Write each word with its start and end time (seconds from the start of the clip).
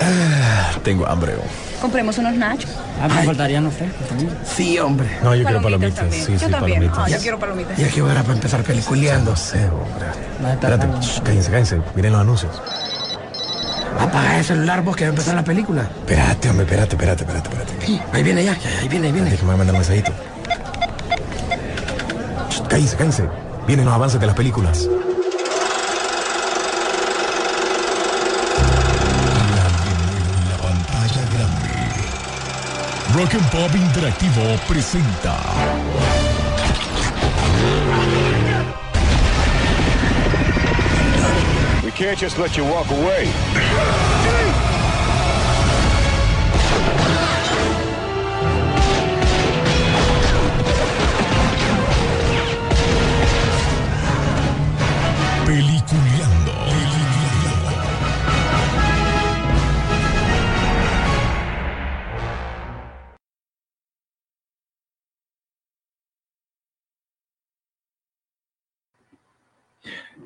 Ah, 0.00 0.72
tengo 0.82 1.06
hambre. 1.06 1.34
Compremos 1.80 2.18
unos 2.18 2.34
nachos. 2.34 2.70
Ah, 3.02 3.08
me 3.08 3.22
faltarían 3.24 3.64
los 3.64 3.74
Sí, 4.44 4.78
hombre. 4.78 5.08
No, 5.22 5.34
yo 5.34 5.44
quiero 5.44 5.62
Palomitas 5.62 5.94
palomitas. 5.94 6.00
también. 6.00 6.26
Sí, 6.26 6.32
Yo 6.32 6.38
sí, 6.38 6.50
también. 6.52 6.78
palomitas. 6.80 6.98
Ah, 6.98 7.08
yo 7.08 7.18
quiero 7.22 7.38
palomitas. 7.38 7.78
Ya 7.78 7.88
que 7.88 8.02
hora 8.02 8.22
para 8.22 8.34
empezar 8.34 8.62
peliculeando. 8.62 9.30
No 9.30 9.36
sé, 9.36 9.64
hombre. 9.66 10.52
Espérate, 10.52 10.86
shh, 11.00 11.20
cállense, 11.22 11.50
cállense. 11.50 11.80
Miren 11.94 12.12
los 12.12 12.20
anuncios. 12.20 12.62
Apaga 13.98 14.38
el 14.38 14.44
celular 14.44 14.82
vos 14.82 14.96
que 14.96 15.04
va 15.04 15.08
a 15.08 15.10
empezar 15.10 15.34
la 15.34 15.44
película. 15.44 15.82
Espérate, 15.82 16.50
hombre, 16.50 16.64
espérate, 16.64 16.94
espérate, 16.96 17.22
espérate, 17.24 17.48
espérate. 17.48 18.02
Ahí 18.12 18.22
viene 18.22 18.44
ya, 18.44 18.56
ya, 18.58 18.68
ahí 18.80 18.88
viene, 18.88 19.06
ahí 19.08 19.12
viene. 19.12 19.30
Déjame 19.30 19.56
mandar 19.56 19.74
un 19.74 19.80
mensajito. 19.80 20.12
Shh, 22.50 22.62
Cállense, 22.68 22.96
cállense. 22.96 23.24
Vienen 23.66 23.86
los 23.86 23.94
avances 23.94 24.20
de 24.20 24.26
las 24.26 24.36
películas. 24.36 24.88
Rock 33.20 33.34
and 33.34 33.44
Interactivo 33.76 34.56
presenta. 34.66 35.36
We 41.84 41.90
can't 41.90 42.18
just 42.18 42.38
let 42.38 42.56
you 42.56 42.64
walk 42.64 42.90
away. 42.90 44.19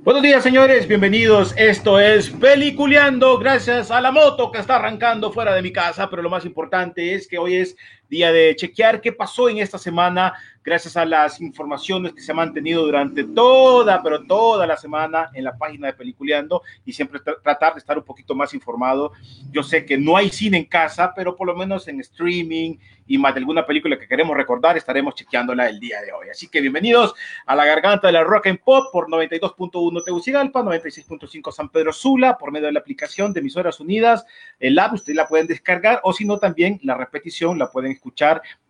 Buenos 0.05 0.22
días, 0.22 0.42
señores, 0.42 0.86
bienvenidos. 0.86 1.55
Esto 1.56 1.98
es 1.98 2.28
Peliculeando, 2.28 3.38
gracias 3.38 3.91
a 3.91 4.02
la 4.02 4.12
moto 4.12 4.52
que 4.52 4.58
está 4.58 4.77
arrancando 4.77 5.33
fuera 5.33 5.55
de 5.55 5.62
mi 5.62 5.72
casa, 5.72 6.11
pero 6.11 6.20
lo 6.20 6.28
más 6.28 6.44
importante 6.44 7.14
es 7.14 7.27
que 7.27 7.38
hoy 7.38 7.56
es 7.56 7.74
día 8.08 8.33
de 8.33 8.55
chequear 8.56 9.00
qué 9.00 9.12
pasó 9.12 9.48
en 9.48 9.58
esta 9.58 9.78
semana, 9.78 10.34
gracias 10.62 10.97
a 10.97 11.05
las 11.05 11.41
informaciones 11.41 12.14
que 12.14 12.20
se 12.22 12.33
han 12.33 12.36
mantenido 12.36 12.83
durante 12.84 13.24
toda, 13.24 14.02
pero 14.02 14.24
toda 14.24 14.66
la 14.66 14.77
semana 14.77 15.30
en 15.34 15.44
la 15.44 15.56
página 15.56 15.88
de 15.88 15.92
Peliculeando 15.94 16.62
y 16.84 16.92
siempre 16.92 17.20
tra- 17.20 17.36
tratar 17.42 17.74
de 17.74 17.80
estar 17.80 17.98
un 17.98 18.05
poquito 18.05 18.34
más 18.34 18.55
informado. 18.55 19.12
Yo 19.50 19.62
sé 19.62 19.84
que 19.84 19.98
no 19.98 20.16
hay 20.16 20.30
cine 20.30 20.58
en 20.58 20.64
casa, 20.64 21.12
pero 21.14 21.36
por 21.36 21.46
lo 21.46 21.55
menos 21.56 21.86
en 21.88 22.00
streaming 22.00 22.77
y 23.06 23.19
más 23.19 23.34
de 23.34 23.41
alguna 23.41 23.66
película 23.66 23.98
que 23.98 24.08
queremos 24.08 24.34
recordar, 24.34 24.78
estaremos 24.78 25.14
chequeándola 25.14 25.68
el 25.68 25.78
día 25.78 26.00
de 26.00 26.12
hoy. 26.12 26.28
Así 26.30 26.48
que 26.48 26.62
bienvenidos 26.62 27.14
a 27.44 27.55
la 27.55 27.66
garganta 27.66 28.06
de 28.06 28.14
la 28.14 28.24
Rock 28.24 28.46
and 28.46 28.61
Pop 28.61 28.86
por 28.91 29.11
92.1 29.11 30.02
Tegucigalpa, 30.02 30.62
96.5 30.62 31.52
San 31.52 31.68
Pedro 31.68 31.92
Sula, 31.92 32.39
por 32.39 32.50
medio 32.50 32.66
de 32.66 32.72
la 32.72 32.80
aplicación 32.80 33.34
de 33.34 33.41
Emisoras 33.41 33.78
Unidas, 33.80 34.24
el 34.58 34.78
app, 34.78 34.94
ustedes 34.94 35.16
la 35.16 35.27
pueden 35.28 35.46
descargar 35.46 36.00
o 36.05 36.14
si 36.14 36.24
no 36.24 36.39
también 36.39 36.80
la 36.83 36.96
repetición 36.96 37.58
la 37.58 37.70
pueden 37.70 37.92
escuchar 37.92 38.03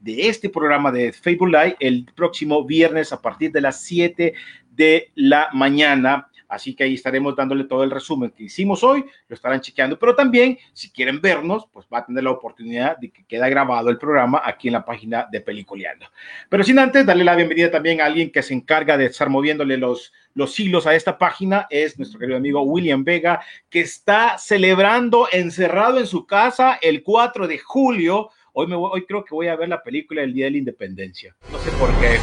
de 0.00 0.28
este 0.28 0.48
programa 0.48 0.92
de 0.92 1.12
Facebook 1.12 1.48
Live 1.48 1.76
el 1.80 2.06
próximo 2.14 2.64
viernes 2.64 3.12
a 3.12 3.20
partir 3.20 3.50
de 3.50 3.60
las 3.60 3.80
7 3.82 4.34
de 4.70 5.10
la 5.14 5.48
mañana. 5.52 6.28
Así 6.48 6.74
que 6.74 6.84
ahí 6.84 6.94
estaremos 6.94 7.34
dándole 7.34 7.64
todo 7.64 7.82
el 7.82 7.90
resumen 7.90 8.30
que 8.30 8.44
hicimos 8.44 8.84
hoy, 8.84 9.04
lo 9.28 9.34
estarán 9.34 9.60
chequeando, 9.60 9.98
pero 9.98 10.14
también 10.14 10.58
si 10.72 10.90
quieren 10.90 11.20
vernos, 11.20 11.66
pues 11.72 11.86
va 11.92 11.98
a 11.98 12.06
tener 12.06 12.22
la 12.22 12.30
oportunidad 12.30 12.96
de 12.98 13.10
que 13.10 13.24
queda 13.24 13.48
grabado 13.48 13.90
el 13.90 13.98
programa 13.98 14.40
aquí 14.44 14.68
en 14.68 14.74
la 14.74 14.84
página 14.84 15.26
de 15.32 15.40
Peliculeando. 15.40 16.06
Pero 16.48 16.62
sin 16.62 16.78
antes, 16.78 17.04
darle 17.04 17.24
la 17.24 17.34
bienvenida 17.34 17.70
también 17.70 18.00
a 18.00 18.04
alguien 18.04 18.30
que 18.30 18.42
se 18.42 18.54
encarga 18.54 18.96
de 18.96 19.06
estar 19.06 19.28
moviéndole 19.28 19.76
los, 19.78 20.12
los 20.34 20.58
hilos 20.60 20.86
a 20.86 20.94
esta 20.94 21.18
página, 21.18 21.66
es 21.70 21.98
nuestro 21.98 22.20
querido 22.20 22.36
amigo 22.36 22.62
William 22.62 23.02
Vega, 23.02 23.40
que 23.68 23.80
está 23.80 24.38
celebrando 24.38 25.26
encerrado 25.32 25.98
en 25.98 26.06
su 26.06 26.26
casa 26.26 26.78
el 26.80 27.02
4 27.02 27.48
de 27.48 27.58
julio. 27.58 28.30
Hoy, 28.56 28.68
me 28.68 28.76
hoy 28.76 29.04
creo 29.04 29.24
que 29.24 29.34
voy 29.34 29.48
a 29.48 29.56
ver 29.56 29.68
la 29.68 29.82
película 29.82 30.20
del 30.20 30.32
Día 30.32 30.44
de 30.44 30.52
la 30.52 30.58
Independencia. 30.58 31.34
No 31.50 31.58
sé 31.58 31.72
por 31.72 31.90
qué. 31.98 32.18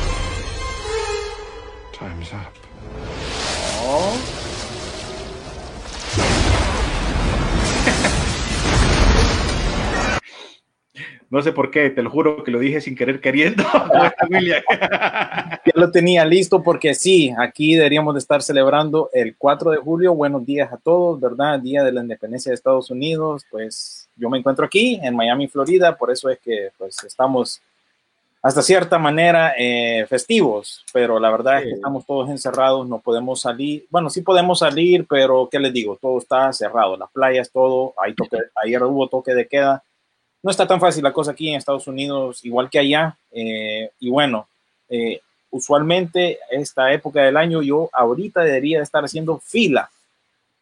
Time's 1.99 2.31
up. 2.31 2.60
No 11.31 11.41
sé 11.41 11.53
por 11.53 11.71
qué, 11.71 11.89
te 11.89 12.03
lo 12.03 12.09
juro 12.09 12.43
que 12.43 12.51
lo 12.51 12.59
dije 12.59 12.81
sin 12.81 12.93
querer 12.93 13.21
queriendo. 13.21 13.63
Ya 15.63 15.73
lo 15.75 15.91
tenía 15.91 16.25
listo 16.25 16.61
porque 16.61 16.93
sí, 16.93 17.33
aquí 17.37 17.75
deberíamos 17.75 18.15
de 18.15 18.19
estar 18.19 18.41
celebrando 18.41 19.09
el 19.13 19.37
4 19.37 19.71
de 19.71 19.77
julio. 19.77 20.13
Buenos 20.13 20.45
días 20.45 20.73
a 20.73 20.77
todos, 20.77 21.21
¿verdad? 21.21 21.59
Día 21.59 21.83
de 21.83 21.93
la 21.93 22.01
Independencia 22.01 22.49
de 22.49 22.55
Estados 22.55 22.89
Unidos. 22.91 23.45
Pues 23.49 24.09
yo 24.17 24.29
me 24.29 24.39
encuentro 24.39 24.65
aquí 24.65 24.99
en 25.01 25.15
Miami, 25.15 25.47
Florida, 25.47 25.95
por 25.95 26.11
eso 26.11 26.29
es 26.29 26.39
que 26.39 26.71
pues 26.77 27.01
estamos 27.05 27.61
hasta 28.41 28.61
cierta 28.61 28.97
manera 28.97 29.53
eh, 29.57 30.05
festivos, 30.09 30.83
pero 30.91 31.19
la 31.19 31.29
verdad 31.29 31.59
es 31.59 31.63
que 31.63 31.69
Sí. 31.69 31.75
estamos 31.75 32.05
todos 32.05 32.29
encerrados, 32.29 32.89
no 32.89 32.99
podemos 32.99 33.39
salir. 33.39 33.85
Bueno, 33.89 34.09
sí 34.09 34.21
podemos 34.21 34.59
salir, 34.59 35.05
pero 35.07 35.47
¿qué 35.49 35.59
les 35.59 35.71
digo? 35.71 35.97
Todo 36.01 36.17
está 36.17 36.51
cerrado, 36.51 36.97
las 36.97 37.09
playas, 37.11 37.51
todo. 37.51 37.93
Hay 38.03 38.15
toque, 38.15 38.37
ayer 38.61 38.83
hubo 38.83 39.07
toque 39.07 39.33
de 39.33 39.47
queda. 39.47 39.83
No 40.43 40.49
está 40.51 40.67
tan 40.67 40.79
fácil 40.79 41.03
la 41.03 41.13
cosa 41.13 41.31
aquí 41.31 41.49
en 41.49 41.55
Estados 41.55 41.87
Unidos, 41.87 42.43
igual 42.45 42.69
que 42.69 42.79
allá. 42.79 43.15
eh, 43.31 43.89
y 43.99 44.09
bueno, 44.09 44.47
eh, 44.89 45.21
usualmente 45.51 46.39
esta 46.49 46.91
época 46.91 47.21
del 47.21 47.37
año 47.37 47.61
yo 47.61 47.89
ahorita 47.93 48.41
debería 48.41 48.77
de 48.77 48.83
estar 48.83 49.03
haciendo 49.03 49.37
fila 49.39 49.89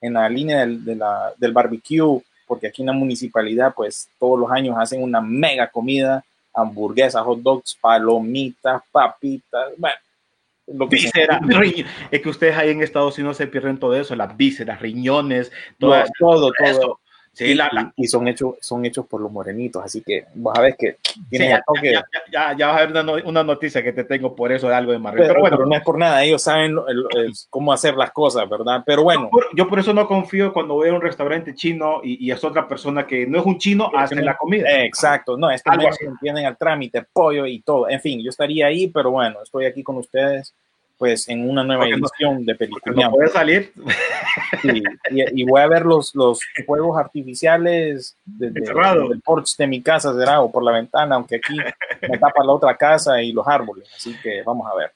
en 0.02 0.14
la 0.14 0.28
línea 0.30 0.60
del, 0.60 0.84
de 0.84 0.96
la- 0.96 1.34
del 1.38 1.52
barbecue, 1.54 2.22
porque 2.48 2.68
aquí 2.68 2.82
en 2.82 2.88
la 2.88 2.94
municipalidad 2.94 3.74
pues 3.76 4.10
todos 4.20 4.40
los 4.40 4.52
años 4.52 4.76
hacen 4.78 5.02
una 5.04 5.22
mega 5.22 5.68
comida, 5.68 6.24
hamburguesas, 6.54 7.24
hot 7.24 7.40
dogs, 7.40 7.76
palomitas, 7.80 8.82
papitas, 8.92 9.70
bueno, 9.78 9.96
lo 10.68 10.88
que 10.90 10.98
Vísceras, 10.98 11.40
es 12.12 12.22
que 12.22 12.30
ustedes 12.30 12.56
ahí 12.58 12.70
en 12.70 12.84
Estados 12.84 13.18
Unidos 13.18 13.38
se 13.38 13.48
pierden 13.48 13.80
todo 13.80 13.96
eso, 13.96 14.16
las 14.16 14.36
vísceras, 14.36 14.80
riñones, 14.82 15.52
todo, 15.80 15.92
todo, 16.20 16.52
todo. 16.80 17.00
Sí, 17.40 17.46
y, 17.46 17.54
la, 17.54 17.70
la- 17.72 17.94
y 17.96 18.06
son 18.06 18.28
hechos, 18.28 18.56
son 18.60 18.84
hechos 18.86 19.06
por 19.08 19.22
los 19.22 19.32
morenitos, 19.32 19.82
así 19.82 20.02
que 20.02 20.26
vas 20.36 20.60
a 20.60 20.62
ver 20.62 20.76
que 20.76 20.98
sí, 21.02 21.22
tienen 21.30 21.52
ya, 21.52 21.62
toque. 21.66 21.94
ya, 21.94 22.04
ya, 22.30 22.58
ya- 22.58 22.68
vas 22.68 22.76
a 22.76 22.80
ver 22.82 22.92
una, 22.92 23.04
no- 23.04 23.14
una 23.30 23.44
noticia 23.46 23.82
que 23.82 23.94
te 23.94 24.04
tengo 24.04 24.36
por 24.36 24.52
eso 24.52 24.68
de 24.68 24.76
algo 24.76 24.92
de 24.92 25.00
Marvel. 25.00 25.22
pero, 25.22 25.34
Pero, 25.36 25.40
bueno, 25.40 25.56
pero 25.56 25.70
no 25.70 25.76
es 25.78 25.82
por 25.84 25.98
nada, 25.98 26.22
ellos 26.22 26.42
saben 26.44 26.76
el- 26.90 27.06
el- 27.16 27.34
cómo 27.50 27.72
hacer 27.72 27.96
las 27.96 28.12
cosas, 28.12 28.50
¿verdad? 28.50 28.84
Pero 28.86 29.04
bueno, 29.04 29.30
por- 29.32 29.48
yo 29.56 29.70
por 29.70 29.80
eso 29.80 29.94
no 29.94 30.06
confío 30.06 30.52
cuando 30.52 30.74
voy 30.74 30.90
a 30.90 30.94
un 30.94 31.02
restaurante 31.02 31.56
chino 31.56 32.02
y, 32.04 32.28
y 32.28 32.30
es 32.32 32.44
otra 32.44 32.68
persona 32.68 33.08
que 33.08 33.26
no 33.26 33.40
es 33.40 33.46
un 33.46 33.58
chino, 33.58 33.90
hace 33.96 34.16
no- 34.16 34.22
la 34.24 34.36
comida. 34.36 34.84
Exacto, 34.84 35.38
no, 35.38 35.48
menos 35.48 35.62
así. 35.96 36.04
entienden 36.06 36.46
al 36.46 36.58
trámite, 36.58 37.04
pollo 37.14 37.46
y 37.46 37.62
todo. 37.62 37.88
En 37.90 38.02
fin, 38.02 38.22
yo 38.22 38.30
estaría 38.32 38.68
ahí, 38.68 38.88
pero 38.88 39.12
bueno, 39.12 39.42
estoy 39.42 39.66
aquí 39.66 39.82
con 39.82 39.96
ustedes, 39.96 40.54
pues 41.00 41.28
en 41.30 41.50
una 41.50 41.64
nueva 41.64 41.86
Porque 41.86 41.98
no- 41.98 42.08
edición 42.08 42.46
de 42.46 42.54
Porque 42.56 42.68
película. 42.82 43.06
no 43.08 43.12
puede 43.14 43.30
salir 43.30 43.72
Sí, 44.62 44.84
y, 45.12 45.42
y 45.42 45.44
voy 45.46 45.62
a 45.62 45.68
ver 45.68 45.86
los, 45.86 46.14
los 46.14 46.40
fuegos 46.68 47.00
artificiales 47.00 48.16
desde, 48.26 48.60
desde 48.62 49.14
el 49.14 49.22
porche 49.22 49.56
de 49.58 49.68
mi 49.68 49.82
casa, 49.82 50.14
será, 50.14 50.42
o 50.42 50.52
por 50.52 50.64
la 50.64 50.74
ventana, 50.74 51.16
aunque 51.16 51.38
aquí 51.38 51.56
me 52.08 52.18
tapa 52.20 52.44
la 52.44 52.52
otra 52.52 52.76
casa 52.78 53.22
y 53.24 53.32
los 53.32 53.48
árboles. 53.48 53.90
Así 53.96 54.16
que 54.22 54.44
vamos 54.44 54.68
a 54.72 54.76
ver. 54.76 54.92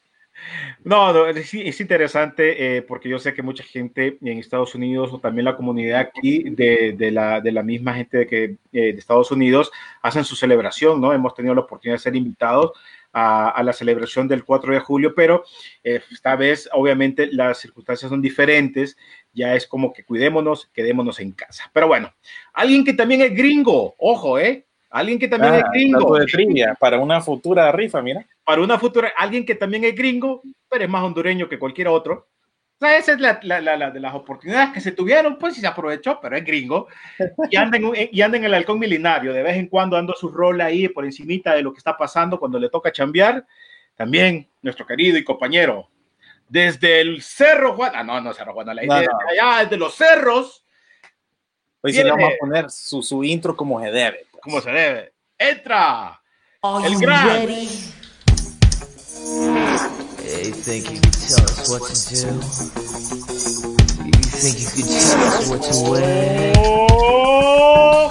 No, 0.84 1.14
no, 1.14 1.26
es, 1.28 1.54
es 1.54 1.80
interesante 1.82 2.76
eh, 2.78 2.82
porque 2.82 3.08
yo 3.08 3.18
sé 3.18 3.34
que 3.34 3.42
mucha 3.42 3.64
gente 3.64 4.18
en 4.22 4.40
Estados 4.40 4.76
Unidos 4.76 5.12
o 5.14 5.20
también 5.20 5.46
la 5.46 5.56
comunidad 5.56 6.02
aquí 6.02 6.44
de, 6.50 6.94
de 6.98 7.12
la, 7.12 7.40
de 7.40 7.52
la 7.54 7.64
misma 7.64 7.94
gente 7.94 8.18
de, 8.18 8.28
que, 8.28 8.44
eh, 8.44 8.58
de 8.74 9.00
Estados 9.00 9.32
Unidos 9.32 9.72
hacen 10.02 10.26
su 10.26 10.36
celebración, 10.36 11.00
¿no? 11.00 11.14
Hemos 11.14 11.34
tenido 11.34 11.56
la 11.56 11.62
oportunidad 11.62 11.96
de 11.96 12.04
ser 12.04 12.16
invitados 12.18 12.72
a, 13.14 13.50
a 13.50 13.64
la 13.64 13.72
celebración 13.72 14.28
del 14.28 14.44
4 14.44 14.74
de 14.74 14.80
julio, 14.80 15.14
pero 15.16 15.44
eh, 15.84 16.02
esta 16.12 16.36
vez 16.36 16.68
obviamente 16.74 17.28
las 17.32 17.60
circunstancias 17.60 18.10
son 18.10 18.22
diferentes, 18.22 18.98
ya 19.32 19.56
es 19.56 19.68
como 19.68 19.94
que 19.94 20.04
cuidémonos, 20.04 20.70
quedémonos 20.74 21.20
en 21.20 21.32
casa. 21.32 21.70
Pero 21.72 21.88
bueno, 21.88 22.12
alguien 22.54 22.84
que 22.84 22.94
también 22.94 23.22
es 23.22 23.34
gringo, 23.34 23.96
ojo, 24.00 24.38
¿eh? 24.40 24.66
Alguien 24.90 25.18
que 25.18 25.28
también 25.28 25.56
es 25.56 25.64
Ah, 25.64 25.70
gringo 25.74 26.00
dato 26.00 26.14
de 26.16 26.26
trivia 26.26 26.76
para 26.80 27.00
una 27.00 27.20
futura 27.22 27.72
rifa, 27.72 28.02
mira. 28.02 28.26
para 28.44 28.62
una 28.62 28.78
futura, 28.78 29.12
alguien 29.18 29.46
que 29.46 29.56
también 29.56 29.84
es 29.86 29.96
gringo, 29.96 30.42
pero 30.70 30.84
es 30.84 30.90
más 30.90 31.04
hondureño 31.04 31.48
que 31.50 31.58
cualquier 31.58 31.88
otro. 31.88 32.28
Esa 32.88 33.14
es 33.14 33.20
la, 33.20 33.40
la, 33.44 33.62
la, 33.62 33.78
la 33.78 33.92
de 33.92 34.00
las 34.00 34.14
oportunidades 34.14 34.72
que 34.74 34.82
se 34.82 34.92
tuvieron, 34.92 35.38
pues 35.38 35.58
y 35.58 35.62
se 35.62 35.68
aprovechó, 35.68 36.20
pero 36.22 36.36
es 36.38 36.44
gringo. 36.44 36.88
Y 37.50 37.56
anda, 37.56 37.78
en, 37.78 37.86
un- 37.86 37.96
y 37.98 38.22
anda 38.22 38.38
en 38.38 38.44
el 38.46 38.54
halcón 38.54 38.80
milenario, 38.80 39.34
de 39.34 39.44
vez 39.44 39.58
en 39.58 39.68
cuando 39.68 39.98
ando 39.98 40.14
su 40.14 40.30
rol 40.30 40.60
ahí 40.62 40.88
por 40.90 41.06
encimita 41.06 41.54
de 41.56 41.62
lo 41.62 41.72
que 41.72 41.78
está 41.80 41.98
pasando 41.98 42.40
cuando 42.40 42.60
le 42.60 42.70
toca 42.70 42.92
chambear. 42.92 43.46
También 43.96 44.50
nuestro 44.62 44.86
querido 44.86 45.18
y 45.18 45.24
compañero, 45.24 45.90
desde 46.50 47.02
el 47.02 47.22
Cerro 47.22 47.74
Juan, 47.76 47.92
ah, 47.96 48.04
no, 48.04 48.20
no, 48.22 48.34
Cerro 48.34 48.54
Juan, 48.54 48.68
la 48.68 48.74
No, 48.76 48.82
idea 48.82 49.10
no. 49.12 49.30
allá, 49.30 49.64
desde 49.64 49.78
los 49.78 49.94
cerros, 49.96 50.66
Hoy 51.82 51.94
sí 51.94 52.04
le 52.04 52.12
vamos 52.12 52.30
a 52.34 52.38
poner 52.40 52.70
su, 52.72 53.04
su 53.04 53.24
intro 53.24 53.56
como 53.56 53.80
se 53.82 53.92
debe. 53.92 54.26
pues. 54.32 54.42
como 54.42 54.62
se 54.62 54.72
debe. 54.72 55.14
¡Entra! 55.38 56.22
Are 56.62 56.88
El 56.88 56.94
you 56.94 57.00
gran. 57.02 57.28
ready? 57.28 57.68
Hey, 60.66 60.80
think 60.80 60.96
you 60.96 61.02
can 61.02 61.12
tell 61.12 61.44
us 61.44 61.70
what 61.70 61.84
to 61.90 61.94
do? 62.08 62.16
You 64.06 64.12
think 64.24 64.56
you 64.62 64.68
can 64.72 64.88
tell 64.88 65.20
us 65.28 65.50
what 65.50 65.62
to 65.64 65.74
wear? 65.92 66.54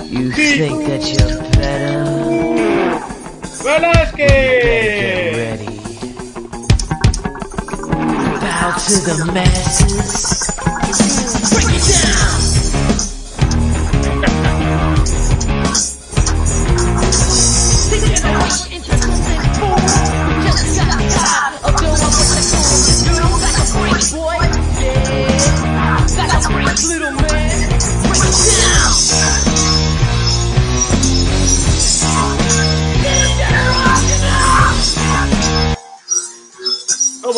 You 0.04 0.30
think 0.32 0.76
that 0.86 1.02
you're 1.08 1.40
better? 1.52 2.04
Velasquez! 3.64 4.18
Get 4.18 4.36
¡Velázquez! 4.36 5.32
ready. 5.34 5.72
Bow 8.42 8.76
to 8.76 8.94
the 9.00 9.16
masses. 9.32 10.52
Break 11.54 11.68
it 11.74 11.84
down. 12.04 12.21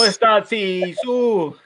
¿Cómo 0.05 0.11
estás, 0.11 0.49
Sisu? 0.49 1.57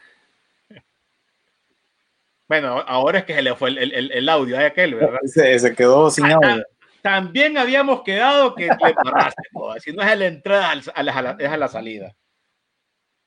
Bueno, 2.48 2.82
ahora 2.86 3.18
es 3.20 3.24
que 3.24 3.34
se 3.34 3.42
le 3.42 3.54
fue 3.54 3.70
el, 3.70 3.78
el- 3.92 4.10
el 4.12 4.28
audio 4.28 4.58
a 4.58 4.66
aquel, 4.66 4.94
¿verdad? 4.94 5.18
Se, 5.26 5.58
se 5.58 5.74
quedó 5.74 6.10
sin 6.10 6.26
audio. 6.26 6.64
También 7.02 7.58
habíamos 7.58 8.02
quedado 8.02 8.54
que 8.54 8.66
le 8.66 8.70
embarraste, 8.90 9.42
joder, 9.52 9.80
si 9.82 9.92
no 9.92 10.02
es 10.02 10.08
a 10.08 10.16
la 10.16 10.26
entrada, 10.26 10.70
a 10.70 11.02
la, 11.02 11.12
a 11.12 11.22
la- 11.22 11.36
es 11.38 11.48
a 11.50 11.56
la 11.56 11.68
salida. 11.68 12.14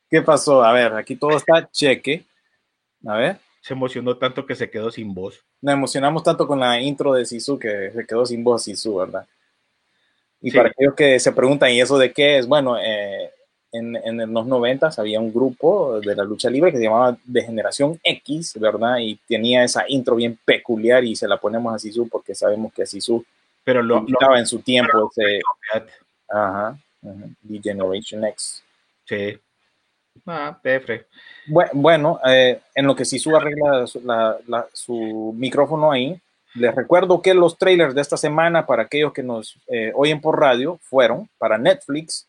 ¿Qué 0.09 0.21
pasó? 0.21 0.63
A 0.63 0.73
ver, 0.73 0.93
aquí 0.93 1.15
todo 1.15 1.37
está 1.37 1.69
cheque. 1.71 2.25
A 3.07 3.15
ver, 3.15 3.37
Se 3.61 3.73
emocionó 3.73 4.17
tanto 4.17 4.45
que 4.45 4.55
se 4.55 4.69
quedó 4.69 4.91
sin 4.91 5.13
voz. 5.13 5.43
nos 5.61 5.73
emocionamos 5.73 6.23
tanto 6.23 6.47
con 6.47 6.59
la 6.59 6.81
intro 6.81 7.13
de 7.13 7.25
Sisu 7.25 7.59
que 7.59 7.91
se 7.91 8.05
quedó 8.07 8.25
sin 8.25 8.43
voz 8.43 8.63
Sisu, 8.63 8.95
¿verdad? 8.97 9.27
Y 10.41 10.49
Sí. 10.49 10.57
para 10.57 10.69
aquellos 10.69 10.95
que 10.95 11.19
se 11.19 11.31
preguntan, 11.31 11.69
¿y 11.71 11.79
eso 11.79 11.97
de 11.99 12.11
qué 12.11 12.39
es? 12.39 12.47
Bueno, 12.47 12.75
eh, 12.79 13.31
en, 13.71 13.95
en 13.95 14.33
los 14.33 14.45
90 14.45 14.91
había 14.97 15.19
un 15.19 15.33
grupo 15.33 15.99
de 15.99 16.15
la 16.15 16.23
lucha 16.23 16.49
libre 16.49 16.71
que 16.71 16.77
se 16.77 16.83
llamaba 16.83 17.17
De 17.23 17.41
Generación 17.43 17.99
X, 18.03 18.53
¿verdad? 18.59 18.97
Y 18.99 19.15
tenía 19.27 19.63
esa 19.63 19.85
intro 19.87 20.15
bien 20.15 20.37
peculiar 20.43 21.03
y 21.03 21.15
se 21.15 21.27
la 21.27 21.37
ponemos 21.37 21.73
a 21.73 21.79
Sisu 21.79 22.07
porque 22.09 22.35
sabemos 22.35 22.73
que 22.73 22.85
Sisu 22.85 23.23
Pero 23.63 23.81
lo, 23.81 24.05
estaba 24.07 24.39
en 24.39 24.45
su 24.47 24.59
tiempo 24.59 25.11
ese, 25.15 25.39
ajá, 25.69 25.85
ajá, 26.29 26.77
The 27.47 27.59
Generation 27.61 28.25
X. 28.25 28.63
sí. 29.05 29.37
Ah, 30.25 30.59
Pefre. 30.61 31.05
Bue- 31.47 31.69
Bueno, 31.73 32.19
eh, 32.27 32.59
en 32.75 32.85
lo 32.85 32.93
que 32.95 33.05
Sisu 33.05 33.33
arregla 33.33 33.87
su, 33.87 34.01
la- 34.01 34.37
la- 34.47 34.67
su 34.73 35.33
micrófono 35.37 35.89
ahí, 35.89 36.19
les 36.55 36.75
recuerdo 36.75 37.21
que 37.21 37.33
los 37.33 37.57
trailers 37.57 37.95
de 37.95 38.01
esta 38.01 38.17
semana, 38.17 38.65
para 38.65 38.83
aquellos 38.83 39.13
que 39.13 39.23
nos 39.23 39.57
eh, 39.69 39.93
oyen 39.95 40.19
por 40.19 40.37
radio, 40.37 40.77
fueron 40.83 41.29
para 41.37 41.57
Netflix. 41.57 42.27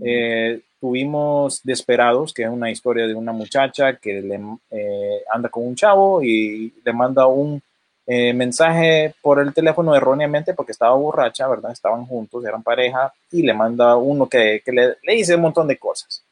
Eh, 0.00 0.60
tuvimos 0.84 1.62
Desperados, 1.62 2.34
que 2.34 2.42
es 2.42 2.48
una 2.50 2.70
historia 2.70 3.06
de 3.06 3.14
una 3.14 3.32
muchacha 3.32 3.96
que 3.96 4.20
le, 4.20 4.38
eh, 4.70 5.22
anda 5.32 5.48
con 5.48 5.66
un 5.66 5.74
chavo 5.74 6.22
y 6.22 6.74
le 6.84 6.92
manda 6.92 7.26
un 7.26 7.62
eh, 8.06 8.34
mensaje 8.34 9.14
por 9.22 9.38
el 9.40 9.54
teléfono 9.54 9.96
erróneamente 9.96 10.52
porque 10.52 10.72
estaba 10.72 10.94
borracha, 10.94 11.48
¿verdad? 11.48 11.72
Estaban 11.72 12.04
juntos, 12.04 12.44
eran 12.44 12.62
pareja, 12.62 13.10
y 13.32 13.40
le 13.40 13.54
manda 13.54 13.96
uno 13.96 14.28
que, 14.28 14.60
que 14.62 14.72
le, 14.72 14.96
le 15.02 15.14
dice 15.14 15.36
un 15.36 15.40
montón 15.40 15.68
de 15.68 15.78
cosas. 15.78 16.22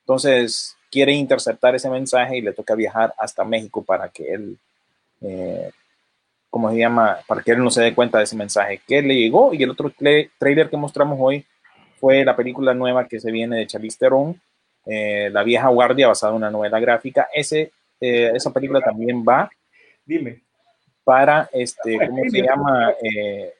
Entonces 0.00 0.74
quiere 0.90 1.12
interceptar 1.12 1.76
ese 1.76 1.88
mensaje 1.88 2.38
y 2.38 2.40
le 2.40 2.52
toca 2.52 2.74
viajar 2.74 3.14
hasta 3.16 3.44
México 3.44 3.80
para 3.80 4.08
que 4.08 4.34
él, 4.34 4.58
eh, 5.20 5.70
¿cómo 6.50 6.68
se 6.72 6.78
llama? 6.78 7.18
Para 7.28 7.42
que 7.42 7.52
él 7.52 7.62
no 7.62 7.70
se 7.70 7.82
dé 7.82 7.94
cuenta 7.94 8.18
de 8.18 8.24
ese 8.24 8.34
mensaje 8.34 8.80
que 8.84 9.02
le 9.02 9.14
llegó. 9.14 9.54
Y 9.54 9.62
el 9.62 9.70
otro 9.70 9.92
trailer 10.36 10.68
que 10.68 10.76
mostramos 10.76 11.16
hoy 11.20 11.46
fue 12.00 12.24
la 12.24 12.34
película 12.34 12.72
nueva 12.72 13.06
que 13.06 13.20
se 13.20 13.30
viene 13.30 13.58
de 13.58 13.66
Charlize 13.66 13.98
Theron, 13.98 14.40
eh, 14.86 15.28
La 15.30 15.42
vieja 15.42 15.68
guardia, 15.68 16.08
basada 16.08 16.32
en 16.32 16.38
una 16.38 16.50
novela 16.50 16.80
gráfica. 16.80 17.28
Ese, 17.32 17.72
eh, 18.00 18.32
esa 18.34 18.50
película 18.52 18.80
también 18.80 19.22
va 19.22 19.50
Dime. 20.06 20.40
para, 21.04 21.48
este, 21.52 21.98
¿cómo 22.08 22.22
se 22.30 22.42
llama? 22.42 22.94
Eh, 23.02 23.52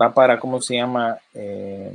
va 0.00 0.14
para, 0.14 0.38
¿cómo 0.38 0.60
se 0.60 0.76
llama? 0.76 1.18
Eh, 1.34 1.92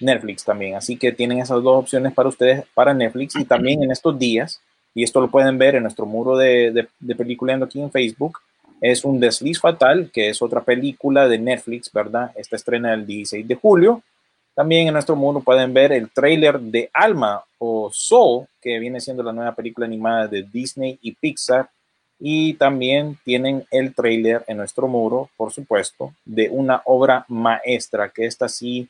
Netflix 0.00 0.44
también. 0.44 0.74
Así 0.76 0.96
que 0.96 1.12
tienen 1.12 1.38
esas 1.38 1.62
dos 1.62 1.82
opciones 1.82 2.12
para 2.12 2.28
ustedes, 2.28 2.64
para 2.74 2.94
Netflix. 2.94 3.34
Y 3.36 3.44
también 3.44 3.82
en 3.82 3.90
estos 3.90 4.18
días, 4.18 4.60
y 4.94 5.02
esto 5.02 5.20
lo 5.20 5.30
pueden 5.30 5.58
ver 5.58 5.74
en 5.74 5.82
nuestro 5.82 6.06
muro 6.06 6.36
de, 6.36 6.70
de, 6.70 6.88
de 7.00 7.14
Peliculeando 7.16 7.66
aquí 7.66 7.80
en 7.80 7.90
Facebook, 7.90 8.38
es 8.80 9.04
un 9.04 9.18
Desliz 9.18 9.60
Fatal, 9.60 10.10
que 10.12 10.28
es 10.28 10.40
otra 10.40 10.62
película 10.62 11.26
de 11.26 11.38
Netflix, 11.38 11.90
¿verdad? 11.92 12.30
Esta 12.36 12.56
estrena 12.56 12.94
el 12.94 13.06
16 13.06 13.48
de 13.48 13.54
julio. 13.54 14.02
También 14.58 14.88
en 14.88 14.94
nuestro 14.94 15.14
muro 15.14 15.38
pueden 15.38 15.72
ver 15.72 15.92
el 15.92 16.10
tráiler 16.10 16.58
de 16.58 16.90
Alma 16.92 17.44
o 17.58 17.90
Soul, 17.92 18.48
que 18.60 18.80
viene 18.80 19.00
siendo 19.00 19.22
la 19.22 19.32
nueva 19.32 19.54
película 19.54 19.86
animada 19.86 20.26
de 20.26 20.42
Disney 20.42 20.98
y 21.00 21.12
Pixar. 21.12 21.70
Y 22.18 22.54
también 22.54 23.16
tienen 23.24 23.64
el 23.70 23.94
tráiler 23.94 24.44
en 24.48 24.56
nuestro 24.56 24.88
muro, 24.88 25.30
por 25.36 25.52
supuesto, 25.52 26.12
de 26.24 26.48
una 26.50 26.82
obra 26.86 27.24
maestra, 27.28 28.08
que 28.08 28.26
esta 28.26 28.48
sí 28.48 28.88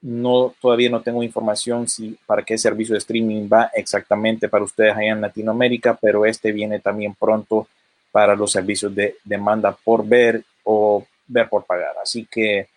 no 0.00 0.54
todavía 0.58 0.88
no 0.88 1.02
tengo 1.02 1.22
información 1.22 1.86
si 1.86 2.16
para 2.24 2.42
qué 2.42 2.56
servicio 2.56 2.94
de 2.94 3.00
streaming 3.00 3.46
va 3.46 3.70
exactamente 3.74 4.48
para 4.48 4.64
ustedes 4.64 4.96
allá 4.96 5.12
en 5.12 5.20
Latinoamérica, 5.20 5.98
pero 6.00 6.24
este 6.24 6.50
viene 6.50 6.78
también 6.78 7.14
pronto 7.14 7.68
para 8.10 8.34
los 8.34 8.52
servicios 8.52 8.94
de 8.94 9.16
demanda 9.22 9.76
por 9.84 10.06
ver 10.06 10.42
o 10.62 11.04
ver 11.26 11.46
por 11.50 11.66
pagar. 11.66 11.92
Así 12.02 12.24
que 12.24 12.68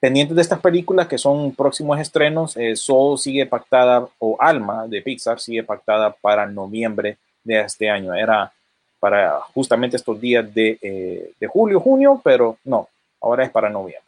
pendientes 0.00 0.36
de 0.36 0.42
estas 0.42 0.60
películas 0.60 1.08
que 1.08 1.18
son 1.18 1.54
próximos 1.54 1.98
estrenos, 1.98 2.56
eh, 2.56 2.76
Soul 2.76 3.18
sigue 3.18 3.46
pactada 3.46 4.06
o 4.18 4.36
Alma 4.38 4.86
de 4.86 5.02
Pixar 5.02 5.40
sigue 5.40 5.62
pactada 5.62 6.12
para 6.12 6.46
noviembre 6.46 7.18
de 7.42 7.60
este 7.60 7.88
año. 7.88 8.14
Era 8.14 8.52
para 9.00 9.40
justamente 9.52 9.96
estos 9.96 10.20
días 10.20 10.52
de, 10.54 10.78
eh, 10.80 11.32
de 11.38 11.46
julio, 11.46 11.80
junio, 11.80 12.20
pero 12.24 12.58
no, 12.64 12.88
ahora 13.20 13.44
es 13.44 13.50
para 13.50 13.68
noviembre. 13.68 14.04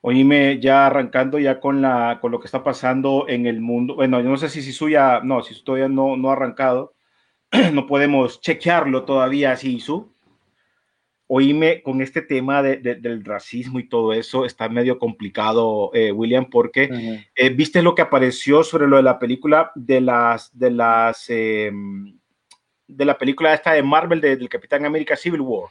Oíme, 0.00 0.60
ya 0.60 0.86
arrancando 0.86 1.38
ya 1.38 1.58
con 1.58 1.82
la 1.82 2.18
con 2.20 2.30
lo 2.30 2.38
que 2.38 2.46
está 2.46 2.62
pasando 2.62 3.26
en 3.28 3.46
el 3.46 3.60
mundo. 3.60 3.96
Bueno, 3.96 4.20
yo 4.20 4.30
no 4.30 4.36
sé 4.36 4.48
si 4.48 4.62
Sisu 4.62 4.88
ya, 4.88 5.20
no, 5.22 5.42
si 5.42 5.60
todavía 5.62 5.88
no, 5.88 6.16
no 6.16 6.30
ha 6.30 6.34
arrancado. 6.34 6.92
no 7.72 7.86
podemos 7.86 8.40
chequearlo 8.40 9.04
todavía, 9.04 9.56
Sisu. 9.56 10.08
Oíme, 11.30 11.82
con 11.82 12.00
este 12.00 12.22
tema 12.22 12.62
de- 12.62 12.78
de- 12.78 12.94
del 12.94 13.22
racismo 13.22 13.78
y 13.78 13.86
todo 13.88 14.14
eso, 14.14 14.46
está 14.46 14.68
medio 14.70 14.98
complicado, 14.98 15.90
eh, 15.92 16.10
William, 16.10 16.46
porque 16.48 16.88
Ujú. 16.90 17.18
eh, 17.36 17.50
viste 17.50 17.82
lo 17.82 17.94
que 17.94 18.00
apareció 18.02 18.64
sobre 18.64 18.86
lo 18.88 18.96
de 18.96 19.02
la 19.02 19.18
película 19.18 19.70
de 19.74 20.00
las 20.00 20.58
de 20.58 20.70
las 20.70 21.26
eh, 21.28 21.70
de 22.86 23.04
la 23.04 23.18
película 23.18 23.52
esta 23.52 23.72
de 23.74 23.82
Marvel 23.82 24.20
de- 24.22 24.36
del 24.38 24.48
Capitán 24.48 24.86
América 24.86 25.14
Civil 25.16 25.42
War 25.42 25.68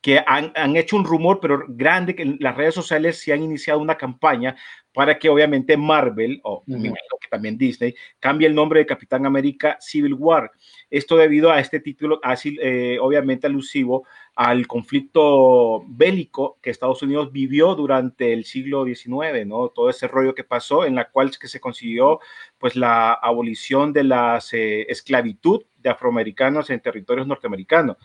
que 0.00 0.22
han, 0.24 0.52
han 0.54 0.76
hecho 0.76 0.94
un 0.94 1.04
rumor 1.04 1.40
pero 1.40 1.64
grande 1.66 2.14
que 2.14 2.22
en 2.22 2.36
las 2.38 2.56
redes 2.56 2.74
sociales 2.76 3.18
se 3.20 3.32
han 3.32 3.42
iniciado 3.42 3.80
una 3.80 3.96
campaña 3.96 4.54
para 4.92 5.18
que 5.18 5.28
obviamente 5.28 5.76
Marvel 5.76 6.38
o 6.44 6.62
imagino 6.68 7.18
que 7.20 7.28
también 7.28 7.58
Disney 7.58 7.92
cambie 8.20 8.46
el 8.46 8.54
nombre 8.54 8.78
de 8.78 8.86
Capitán 8.86 9.26
América 9.26 9.76
Civil 9.80 10.14
War. 10.14 10.52
Esto 10.90 11.16
debido 11.16 11.50
a 11.50 11.58
este 11.58 11.80
título 11.80 12.20
así 12.22 12.56
eh, 12.62 12.98
obviamente 13.00 13.48
alusivo 13.48 14.06
al 14.36 14.66
conflicto 14.66 15.82
bélico 15.88 16.58
que 16.60 16.68
Estados 16.68 17.02
Unidos 17.02 17.32
vivió 17.32 17.74
durante 17.74 18.34
el 18.34 18.44
siglo 18.44 18.84
XIX, 18.84 19.46
¿no? 19.46 19.70
Todo 19.70 19.88
ese 19.88 20.06
rollo 20.06 20.34
que 20.34 20.44
pasó 20.44 20.84
en 20.84 20.94
la 20.94 21.08
cual 21.08 21.30
que 21.38 21.48
se 21.48 21.58
consiguió 21.58 22.20
pues 22.58 22.76
la 22.76 23.14
abolición 23.14 23.94
de 23.94 24.04
la 24.04 24.38
esclavitud 24.52 25.64
de 25.78 25.88
afroamericanos 25.88 26.68
en 26.68 26.80
territorios 26.80 27.26
norteamericanos. 27.26 27.96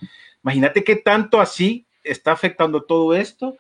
Imagínate 0.42 0.86
qué 0.86 0.96
tanto 0.96 1.42
así 1.42 1.86
está 2.02 2.32
afectando 2.32 2.84
todo 2.84 3.14
esto 3.14 3.58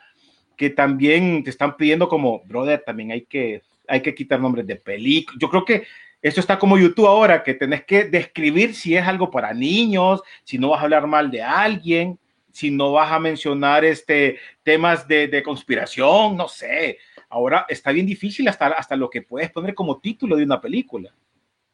que 0.55 0.69
también 0.69 1.43
te 1.43 1.49
están 1.49 1.75
pidiendo 1.75 2.07
como, 2.07 2.41
brother, 2.45 2.83
también 2.85 3.11
hay 3.11 3.25
que, 3.25 3.63
hay 3.85 4.01
que 4.01 4.15
quitar 4.15 4.39
nombres 4.39 4.65
de 4.65 4.77
películas. 4.77 5.37
Yo 5.41 5.49
creo 5.49 5.65
que 5.65 5.83
esto 6.21 6.39
está 6.39 6.57
como 6.57 6.77
YouTube 6.77 7.07
ahora, 7.07 7.43
que 7.43 7.53
tenés 7.53 7.83
que 7.83 8.05
describir 8.05 8.75
si 8.75 8.95
es 8.95 9.05
algo 9.05 9.29
para 9.29 9.53
niños, 9.53 10.21
si 10.45 10.57
no 10.57 10.69
vas 10.69 10.79
a 10.79 10.83
hablar 10.83 11.05
mal 11.07 11.29
de 11.31 11.41
alguien, 11.41 12.17
si 12.51 12.72
no 12.72 12.91
vas 12.91 13.12
a 13.12 13.20
mencionar 13.20 13.86
este, 13.86 14.38
temas 14.63 15.08
de, 15.08 15.27
de 15.27 15.43
conspiración, 15.43 16.36
no 16.38 16.48
sé. 16.48 16.98
Ahora 17.29 17.65
está 17.70 17.91
bien 17.91 18.05
difícil 18.05 18.48
hasta, 18.48 18.67
hasta 18.67 18.96
lo 18.96 19.10
que 19.10 19.22
puedes 19.22 19.51
poner 19.51 19.74
como 19.74 20.00
título 20.00 20.36
de 20.36 20.43
una 20.43 20.60
película. 20.60 21.12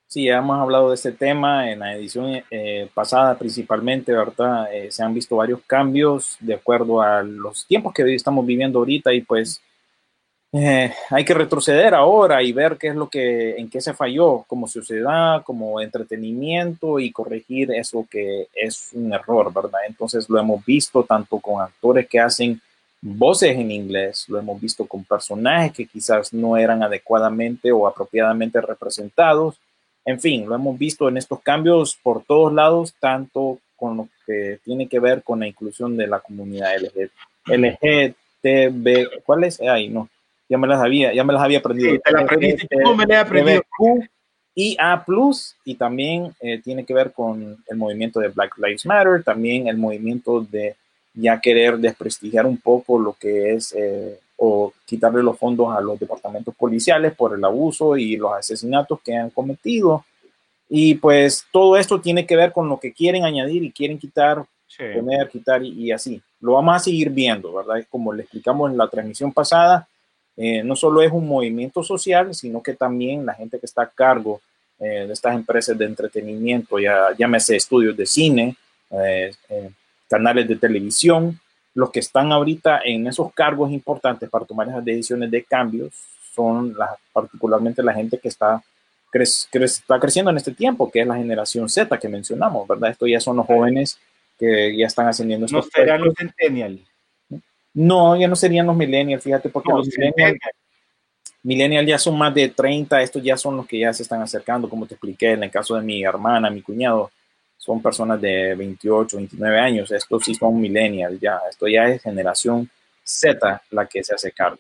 Sí, 0.09 0.29
hemos 0.29 0.57
hablado 0.57 0.89
de 0.89 0.95
este 0.95 1.11
tema 1.11 1.69
en 1.69 1.79
la 1.79 1.93
edición 1.93 2.41
eh, 2.49 2.89
pasada 2.93 3.37
principalmente, 3.37 4.13
¿verdad? 4.13 4.73
Eh, 4.73 4.89
se 4.89 5.03
han 5.03 5.13
visto 5.13 5.35
varios 5.35 5.59
cambios 5.67 6.37
de 6.39 6.53
acuerdo 6.53 7.01
a 7.01 7.21
los 7.23 7.67
tiempos 7.67 7.93
que 7.93 8.15
estamos 8.15 8.45
viviendo 8.45 8.79
ahorita 8.79 9.13
y 9.13 9.21
pues 9.21 9.61
eh, 10.53 10.93
hay 11.09 11.25
que 11.25 11.33
retroceder 11.33 11.93
ahora 11.93 12.41
y 12.41 12.53
ver 12.53 12.77
qué 12.77 12.87
es 12.87 12.95
lo 12.95 13.09
que, 13.09 13.55
en 13.57 13.69
qué 13.69 13.81
se 13.81 13.93
falló 13.93 14.43
como 14.47 14.67
sociedad, 14.67 15.43
como 15.43 15.81
entretenimiento 15.81 16.99
y 16.99 17.11
corregir 17.11 17.71
eso 17.71 18.05
que 18.09 18.47
es 18.53 18.89
un 18.93 19.13
error, 19.13 19.53
¿verdad? 19.53 19.81
Entonces 19.87 20.29
lo 20.29 20.39
hemos 20.39 20.63
visto 20.65 21.03
tanto 21.03 21.39
con 21.39 21.61
actores 21.61 22.07
que 22.07 22.19
hacen 22.19 22.61
voces 23.01 23.55
en 23.57 23.71
inglés, 23.71 24.25
lo 24.27 24.39
hemos 24.39 24.59
visto 24.59 24.85
con 24.85 25.03
personajes 25.03 25.71
que 25.71 25.85
quizás 25.85 26.33
no 26.33 26.57
eran 26.57 26.81
adecuadamente 26.81 27.71
o 27.71 27.85
apropiadamente 27.85 28.59
representados 28.59 29.59
en 30.07 30.19
fin, 30.21 30.47
lo 30.47 30.55
hemos 30.55 30.79
visto 30.79 31.09
en 31.09 31.17
estos 31.17 31.41
cambios 31.41 31.99
por 32.01 32.23
todos 32.23 32.53
lados, 32.53 32.95
tanto 32.97 33.59
con 33.75 33.97
lo 33.97 34.07
que 34.25 34.57
tiene 34.63 34.87
que 34.87 35.01
ver 35.01 35.21
con 35.21 35.41
la 35.41 35.47
inclusión 35.47 35.97
de 35.97 36.07
la 36.07 36.21
comunidad 36.21 36.71
LGTB. 37.45 39.21
¿Cuál 39.25 39.43
es? 39.43 39.59
Ay, 39.59 39.89
no, 39.89 40.07
ya 40.49 40.57
me 40.57 40.67
las 40.67 40.79
había, 40.79 41.13
ya 41.13 41.23
me 41.23 41.33
las 41.33 41.41
había 41.41 41.59
aprendido. 41.59 41.91
Sí, 41.91 41.99
te 42.03 42.11
la 42.11 42.21
aprendiste, 42.21 42.67
¿cómo 42.83 42.95
me 42.95 43.05
la 43.05 43.15
he 43.15 43.17
aprendido? 43.17 43.61
Y 44.55 44.75
A+, 44.79 45.05
y 45.65 45.75
también 45.75 46.33
eh, 46.39 46.59
tiene 46.63 46.83
que 46.83 46.93
ver 46.93 47.11
con 47.11 47.57
el 47.67 47.77
movimiento 47.77 48.19
de 48.19 48.29
Black 48.29 48.57
Lives 48.57 48.85
Matter, 48.87 49.23
también 49.23 49.67
el 49.67 49.77
movimiento 49.77 50.41
de 50.41 50.75
ya 51.13 51.39
querer 51.39 51.77
desprestigiar 51.77 52.45
un 52.45 52.57
poco 52.57 52.99
lo 52.99 53.13
que 53.13 53.53
es 53.53 53.73
eh, 53.77 54.19
o 54.37 54.71
quitarle 54.85 55.23
los 55.23 55.37
fondos 55.37 55.75
a 55.75 55.81
los 55.81 55.99
departamentos 55.99 56.55
policiales 56.55 57.13
por 57.13 57.35
el 57.35 57.43
abuso 57.43 57.97
y 57.97 58.15
los 58.15 58.33
asesinatos 58.33 58.99
que 59.01 59.15
han 59.15 59.29
cometido. 59.31 60.05
Y 60.69 60.95
pues 60.95 61.45
todo 61.51 61.77
esto 61.77 61.99
tiene 61.99 62.25
que 62.25 62.35
ver 62.35 62.51
con 62.51 62.69
lo 62.69 62.79
que 62.79 62.93
quieren 62.93 63.25
añadir 63.25 63.63
y 63.63 63.71
quieren 63.71 63.97
quitar, 63.97 64.43
poner, 64.77 65.29
quitar 65.29 65.63
y, 65.63 65.91
así. 65.91 66.21
Lo 66.39 66.53
vamos 66.53 66.75
a 66.75 66.79
seguir 66.79 67.09
viendo, 67.09 67.53
¿verdad? 67.53 67.85
Como 67.89 68.13
le 68.13 68.23
explicamos 68.23 68.69
en 68.69 68.77
la 68.77 68.87
transmisión 68.87 69.31
pasada, 69.31 69.87
eh, 70.37 70.61
no 70.63 70.75
solo 70.75 71.01
es 71.01 71.11
un 71.11 71.27
movimiento 71.27 71.83
social, 71.83 72.35
sino 72.35 72.61
que 72.61 72.75
también 72.75 73.25
la 73.25 73.33
gente 73.33 73.59
que 73.59 73.65
está 73.65 73.81
a 73.81 73.89
cargo 73.89 74.39
eh, 74.79 75.05
de 75.07 75.13
estas 75.13 75.33
empresas 75.33 75.75
de 75.75 75.85
entretenimiento, 75.85 76.77
ya 76.77 77.07
llámese 77.17 77.55
estudios 77.55 77.97
de 77.97 78.05
cine, 78.05 78.55
eh, 78.91 79.31
canales 80.07 80.47
de 80.47 80.55
televisión, 80.55 81.39
los 81.73 81.89
que 81.89 81.99
están 81.99 82.31
ahorita 82.31 82.81
en 82.85 83.07
esos 83.07 83.33
cargos 83.33 83.71
importantes 83.71 84.29
para 84.29 84.45
tomar 84.45 84.67
esas 84.67 84.85
decisiones 84.85 85.31
de 85.31 85.43
cambios 85.43 85.93
son 86.35 86.75
particularmente 87.11 87.81
la 87.81 87.93
gente 87.93 88.19
que 88.19 88.27
está, 88.27 88.63
está 89.11 89.99
creciendo 89.99 90.29
en 90.29 90.37
este 90.37 90.51
tiempo, 90.51 90.91
que 90.91 91.01
es 91.01 91.07
la 91.07 91.15
generación 91.15 91.67
Z 91.67 91.97
que 91.97 92.07
mencionamos, 92.07 92.67
¿verdad? 92.67 92.91
Estos 92.91 93.09
ya 93.09 93.19
son 93.19 93.37
los 93.37 93.45
jóvenes 93.47 93.97
que 94.37 94.77
ya 94.77 94.85
están 94.85 95.07
ascendiendo. 95.07 95.47
¿No 95.49 95.63
serían 95.63 96.01
los? 96.01 96.13
No, 97.77 98.15
ya 98.17 98.27
no 98.27 98.35
serían 98.35 98.65
los 98.65 98.75
millennials, 98.75 99.23
fíjate, 99.23 99.49
porque 99.49 99.71
los 99.71 99.87
millennials 101.43 101.87
ya 101.87 101.99
son 101.99 102.17
más 102.17 102.33
de 102.33 102.49
30, 102.49 103.03
estos 103.03 103.21
ya 103.21 103.37
son 103.37 103.55
los 103.55 103.67
que 103.67 103.77
ya 103.77 103.93
se 103.93 104.01
están 104.01 104.19
acercando, 104.19 104.67
como 104.67 104.87
te 104.87 104.95
expliqué 104.95 105.33
en 105.33 105.43
el 105.43 105.51
caso 105.51 105.75
de 105.75 105.83
mi 105.83 106.03
hermana, 106.03 106.49
mi 106.49 106.63
cuñado, 106.63 107.11
son 107.55 107.79
personas 107.79 108.19
de 108.19 108.55
28, 108.55 109.17
29 109.17 109.59
años, 109.59 109.91
estos 109.91 110.25
sí 110.25 110.33
son 110.33 110.59
millennials 110.59 111.19
ya, 111.19 111.39
esto 111.47 111.67
ya 111.67 111.87
es 111.87 112.01
generación 112.01 112.67
Z 113.03 113.61
la 113.69 113.85
que 113.85 114.03
se 114.03 114.15
hace 114.15 114.31
cargo. 114.31 114.57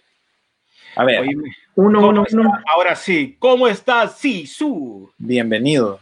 A 0.95 1.03
ver, 1.03 1.25
uno, 1.73 2.09
uno, 2.09 2.23
uno. 2.31 2.51
Ahora 2.71 2.95
sí, 2.95 3.35
¿cómo 3.39 3.67
estás, 3.67 4.19
su 4.45 5.11
Bienvenido. 5.17 5.99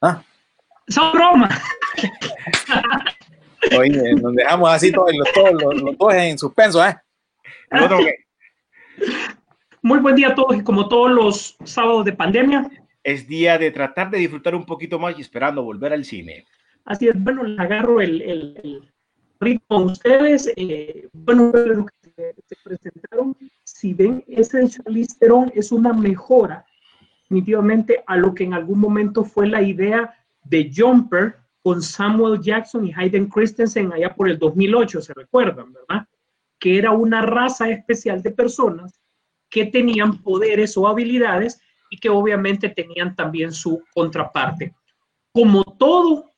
¿Ah? 0.00 0.22
Son 0.88 1.12
bromas. 1.12 1.60
Oye, 3.76 4.14
nos 4.14 4.34
dejamos 4.34 4.70
así 4.70 4.92
todos 4.92 5.14
los, 5.14 5.32
todos 5.32 5.52
los, 5.82 5.98
dos 5.98 6.14
en 6.14 6.38
suspenso, 6.38 6.84
¿eh? 6.84 6.96
Muy 9.82 9.98
buen 9.98 10.16
día 10.16 10.28
a 10.28 10.34
todos 10.34 10.56
y 10.56 10.62
como 10.62 10.88
todos 10.88 11.10
los 11.10 11.56
sábados 11.64 12.04
de 12.04 12.12
pandemia, 12.12 12.70
es 13.02 13.26
día 13.26 13.58
de 13.58 13.70
tratar 13.70 14.10
de 14.10 14.18
disfrutar 14.18 14.54
un 14.54 14.66
poquito 14.66 14.98
más 14.98 15.16
y 15.16 15.22
esperando 15.22 15.62
volver 15.62 15.92
al 15.92 16.04
cine. 16.04 16.46
Así 16.84 17.08
es, 17.08 17.22
bueno, 17.22 17.42
le 17.44 17.60
agarro 17.60 18.00
el, 18.00 18.22
el, 18.22 18.90
ritmo 19.40 19.76
a 19.76 19.80
ustedes. 19.82 20.50
Eh, 20.56 21.08
bueno, 21.12 21.52
lo 21.52 21.86
que 21.86 22.34
se, 22.46 22.56
presentaron, 22.62 23.36
si 23.62 23.94
ven, 23.94 24.24
ese 24.26 24.68
Charlize 24.68 25.16
es 25.54 25.72
una 25.72 25.92
mejora 25.92 26.64
definitivamente 27.22 28.02
a 28.06 28.16
lo 28.16 28.34
que 28.34 28.44
en 28.44 28.54
algún 28.54 28.78
momento 28.78 29.22
fue 29.22 29.46
la 29.46 29.62
idea 29.62 30.14
de 30.44 30.70
Jumper 30.74 31.36
con 31.62 31.82
Samuel 31.82 32.40
Jackson 32.40 32.86
y 32.86 32.92
Hayden 32.94 33.28
Christensen 33.28 33.92
allá 33.92 34.14
por 34.14 34.28
el 34.28 34.38
2008, 34.38 35.00
se 35.00 35.14
recuerdan, 35.14 35.72
¿verdad? 35.72 36.06
Que 36.58 36.78
era 36.78 36.92
una 36.92 37.22
raza 37.22 37.68
especial 37.68 38.22
de 38.22 38.30
personas 38.30 39.00
que 39.50 39.66
tenían 39.66 40.22
poderes 40.22 40.76
o 40.76 40.86
habilidades 40.88 41.60
y 41.90 41.98
que 41.98 42.10
obviamente 42.10 42.68
tenían 42.68 43.14
también 43.16 43.52
su 43.52 43.82
contraparte. 43.94 44.74
Como 45.32 45.64
todo 45.64 46.32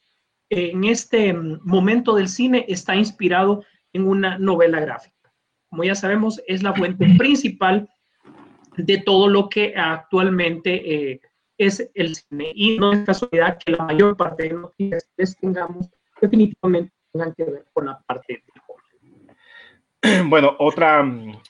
en 0.48 0.84
este 0.84 1.32
momento 1.32 2.14
del 2.14 2.28
cine 2.28 2.64
está 2.68 2.96
inspirado 2.96 3.64
en 3.92 4.06
una 4.06 4.38
novela 4.38 4.80
gráfica. 4.80 5.32
Como 5.68 5.84
ya 5.84 5.94
sabemos, 5.94 6.40
es 6.46 6.62
la 6.62 6.74
fuente 6.74 7.06
principal 7.18 7.88
de 8.76 8.98
todo 8.98 9.28
lo 9.28 9.48
que 9.48 9.74
actualmente 9.76 11.12
eh, 11.12 11.20
es 11.60 11.90
el 11.94 12.16
cine. 12.16 12.52
Y 12.54 12.78
no 12.78 12.92
es 12.92 13.04
casualidad 13.04 13.58
que 13.58 13.72
la 13.72 13.84
mayor 13.84 14.16
parte 14.16 14.44
de 14.44 14.54
noticias 14.54 15.06
que 15.16 15.24
tengamos 15.40 15.88
definitivamente 16.20 16.92
tengan 17.12 17.34
que 17.34 17.44
ver 17.44 17.66
con 17.72 17.86
la 17.86 18.00
parte 18.06 18.34
de 18.34 18.60
Bueno, 20.28 20.56
otra, 20.58 21.00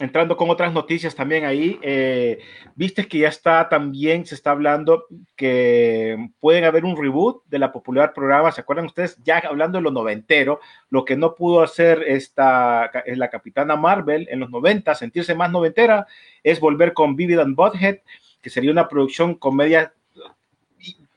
entrando 0.01 0.37
con 0.37 0.51
otras 0.51 0.73
noticias 0.73 1.15
también 1.15 1.45
ahí, 1.45 1.79
eh, 1.83 2.41
viste 2.75 3.07
que 3.07 3.19
ya 3.19 3.29
está 3.29 3.69
también, 3.69 4.27
se 4.27 4.35
está 4.35 4.51
hablando 4.51 5.05
que 5.37 6.31
pueden 6.41 6.65
haber 6.65 6.85
un 6.85 7.01
reboot 7.01 7.45
de 7.47 7.61
la 7.61 7.71
popular 7.71 8.13
programa, 8.13 8.51
¿se 8.51 8.61
acuerdan 8.61 8.87
ustedes? 8.87 9.19
Ya 9.23 9.39
hablando 9.39 9.79
de 9.79 9.83
lo 9.83 9.93
noventero, 9.93 10.59
lo 10.89 11.05
que 11.05 11.17
no 11.17 11.37
pudo 11.37 11.63
hacer 11.63 12.03
esta, 12.09 12.87
es 13.07 13.19
la 13.19 13.31
capitana 13.31 13.77
Marvel 13.77 14.27
en 14.31 14.41
los 14.41 14.51
90, 14.51 14.95
sentirse 14.97 15.35
más 15.37 15.53
noventera, 15.53 16.07
es 16.43 16.59
volver 16.59 16.93
con 16.93 17.15
Vivid 17.15 17.39
and 17.39 17.55
Butthead, 17.55 17.99
que 18.43 18.51
sería 18.51 18.73
una 18.73 18.89
producción 18.89 19.35
comedia 19.35 19.93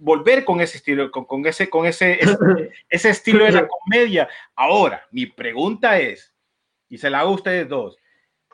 volver 0.03 0.43
con 0.43 0.59
ese 0.59 0.77
estilo, 0.77 1.09
con, 1.09 1.45
ese, 1.45 1.69
con 1.69 1.85
ese, 1.85 2.19
ese 2.89 3.09
estilo 3.09 3.45
de 3.45 3.53
la 3.53 3.67
comedia. 3.67 4.27
Ahora, 4.55 5.05
mi 5.11 5.25
pregunta 5.25 5.97
es, 5.97 6.33
y 6.89 6.97
se 6.97 7.09
la 7.09 7.21
hago 7.21 7.31
a 7.31 7.35
ustedes 7.35 7.69
dos. 7.69 7.97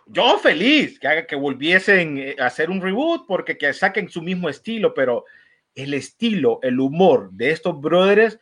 Yo 0.05 0.37
feliz 0.37 0.99
que 0.99 1.07
haga 1.07 1.27
que 1.27 1.35
volviesen 1.35 2.17
eh, 2.17 2.35
a 2.39 2.45
hacer 2.45 2.69
un 2.69 2.81
reboot 2.81 3.25
porque 3.27 3.57
que 3.57 3.73
saquen 3.73 4.09
su 4.09 4.21
mismo 4.21 4.47
estilo, 4.47 4.93
pero 4.93 5.25
el 5.73 5.93
estilo, 5.93 6.59
el 6.61 6.79
humor 6.79 7.31
de 7.31 7.51
estos 7.51 7.79
brothers 7.79 8.39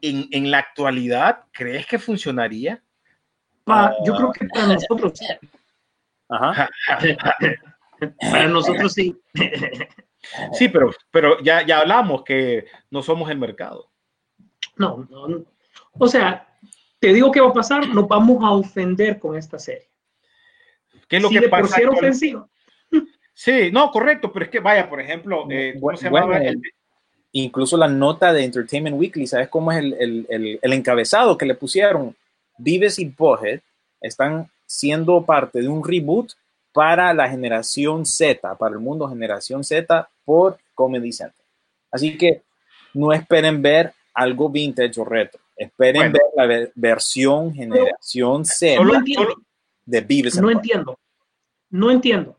en, 0.00 0.28
en 0.32 0.50
la 0.50 0.58
actualidad, 0.58 1.44
¿crees 1.52 1.86
que 1.86 1.98
funcionaría? 1.98 2.82
yo 4.04 4.16
creo 4.16 4.32
que 4.32 4.46
para 4.46 4.66
nosotros 4.66 5.20
Ajá. 6.28 6.68
para 8.20 8.48
nosotros 8.48 8.92
sí. 8.92 9.16
sí, 10.52 10.68
pero, 10.68 10.90
pero 11.10 11.40
ya, 11.42 11.64
ya 11.66 11.80
hablamos 11.80 12.22
que 12.24 12.66
no 12.90 13.02
somos 13.02 13.30
el 13.30 13.38
mercado. 13.38 13.90
No, 14.76 15.06
no, 15.10 15.28
no. 15.28 15.44
O 15.92 16.08
sea, 16.08 16.46
te 16.98 17.12
digo 17.12 17.30
qué 17.30 17.40
va 17.40 17.48
a 17.48 17.54
pasar, 17.54 17.88
nos 17.88 18.06
vamos 18.06 18.42
a 18.44 18.52
ofender 18.52 19.18
con 19.18 19.36
esta 19.36 19.58
serie. 19.58 19.88
¿Qué 21.08 21.16
es 21.16 21.22
lo 21.22 21.30
que 21.30 21.48
pasa? 21.48 21.62
Por 21.62 21.68
ser 21.68 21.88
ofensivo. 21.88 22.48
Sí, 23.34 23.70
no, 23.72 23.90
correcto, 23.90 24.30
pero 24.30 24.44
es 24.44 24.50
que 24.50 24.60
vaya, 24.60 24.88
por 24.88 25.00
ejemplo, 25.00 25.46
eh, 25.50 25.74
incluso 27.32 27.76
la 27.76 27.88
nota 27.88 28.34
de 28.34 28.44
Entertainment 28.44 28.98
Weekly, 28.98 29.26
¿sabes 29.26 29.48
cómo 29.48 29.72
es 29.72 29.78
el, 29.78 30.26
el, 30.28 30.58
el, 30.60 30.72
encabezado 30.74 31.38
que 31.38 31.46
le 31.46 31.54
pusieron? 31.54 32.14
Vives 32.58 32.98
y 32.98 33.06
Bohead 33.06 33.60
están 34.02 34.50
siendo 34.66 35.24
parte 35.24 35.62
de 35.62 35.68
un 35.68 35.82
reboot 35.82 36.32
para 36.72 37.12
la 37.14 37.28
generación 37.28 38.06
Z, 38.06 38.56
para 38.56 38.74
el 38.74 38.80
mundo 38.80 39.08
generación 39.08 39.64
Z 39.64 40.08
por 40.24 40.58
Comedy 40.74 41.12
Center. 41.12 41.44
Así 41.90 42.16
que 42.16 42.42
no 42.94 43.12
esperen 43.12 43.60
ver 43.60 43.92
algo 44.14 44.48
vintage 44.48 45.00
o 45.00 45.04
retro. 45.04 45.40
Esperen 45.56 46.12
ver 46.12 46.22
la 46.36 46.70
versión 46.74 47.52
generación 47.52 48.44
C 48.44 48.78
de 49.84 50.00
Beavis. 50.00 50.40
No 50.40 50.50
entiendo. 50.50 50.98
No 51.68 51.90
entiendo. 51.90 52.36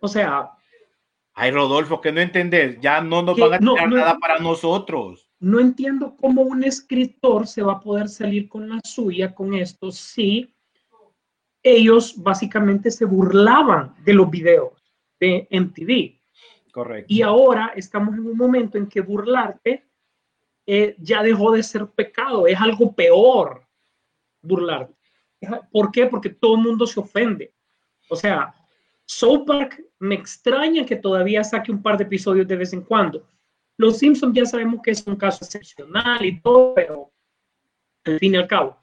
O 0.00 0.08
sea. 0.08 0.50
Ay, 1.34 1.50
Rodolfo, 1.50 2.00
que 2.00 2.12
no 2.12 2.20
entendés. 2.20 2.80
Ya 2.80 3.00
no 3.00 3.22
nos 3.22 3.38
van 3.38 3.54
a 3.54 3.58
tirar 3.58 3.88
nada 3.88 4.18
para 4.18 4.38
nosotros. 4.38 5.28
No 5.40 5.60
entiendo 5.60 6.16
cómo 6.20 6.42
un 6.42 6.64
escritor 6.64 7.46
se 7.46 7.62
va 7.62 7.74
a 7.74 7.80
poder 7.80 8.08
salir 8.08 8.48
con 8.48 8.68
la 8.68 8.80
suya 8.84 9.34
con 9.34 9.54
esto 9.54 9.92
si 9.92 10.52
ellos 11.72 12.14
básicamente 12.16 12.90
se 12.90 13.04
burlaban 13.04 13.94
de 14.04 14.14
los 14.14 14.30
videos 14.30 14.72
de 15.20 15.46
MTV. 15.50 16.72
Correcto. 16.72 17.12
Y 17.12 17.22
ahora 17.22 17.72
estamos 17.74 18.14
en 18.14 18.26
un 18.26 18.36
momento 18.36 18.78
en 18.78 18.86
que 18.86 19.00
burlarte 19.00 19.88
eh, 20.66 20.94
ya 20.98 21.22
dejó 21.22 21.52
de 21.52 21.62
ser 21.62 21.86
pecado, 21.86 22.46
es 22.46 22.60
algo 22.60 22.92
peor 22.92 23.66
burlarte. 24.42 24.94
¿Por 25.72 25.90
qué? 25.90 26.06
Porque 26.06 26.30
todo 26.30 26.56
el 26.56 26.62
mundo 26.62 26.86
se 26.86 27.00
ofende. 27.00 27.54
O 28.10 28.16
sea, 28.16 28.54
South 29.06 29.44
Park 29.46 29.82
me 29.98 30.14
extraña 30.14 30.84
que 30.84 30.96
todavía 30.96 31.42
saque 31.42 31.72
un 31.72 31.82
par 31.82 31.96
de 31.96 32.04
episodios 32.04 32.46
de 32.46 32.56
vez 32.56 32.72
en 32.74 32.82
cuando. 32.82 33.26
Los 33.78 33.98
Simpsons 33.98 34.34
ya 34.34 34.44
sabemos 34.44 34.80
que 34.82 34.90
es 34.90 35.06
un 35.06 35.16
caso 35.16 35.44
excepcional 35.44 36.24
y 36.24 36.40
todo, 36.40 36.74
pero 36.74 37.12
al 38.04 38.18
fin 38.18 38.34
y 38.34 38.36
al 38.36 38.46
cabo. 38.46 38.77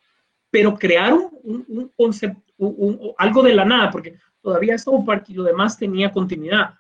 Pero 0.56 0.74
crearon 0.76 1.28
un, 1.44 1.66
un 1.68 1.92
concepto, 1.98 2.42
un- 2.58 3.12
algo 3.18 3.44
de 3.44 3.54
la 3.54 3.66
nada, 3.66 3.92
porque 3.92 4.16
todavía 4.42 4.78
South 4.78 5.04
Park 5.06 5.26
y 5.28 5.34
lo 5.34 5.44
demás 5.44 5.78
tenía 5.78 6.10
continuidad. 6.14 6.76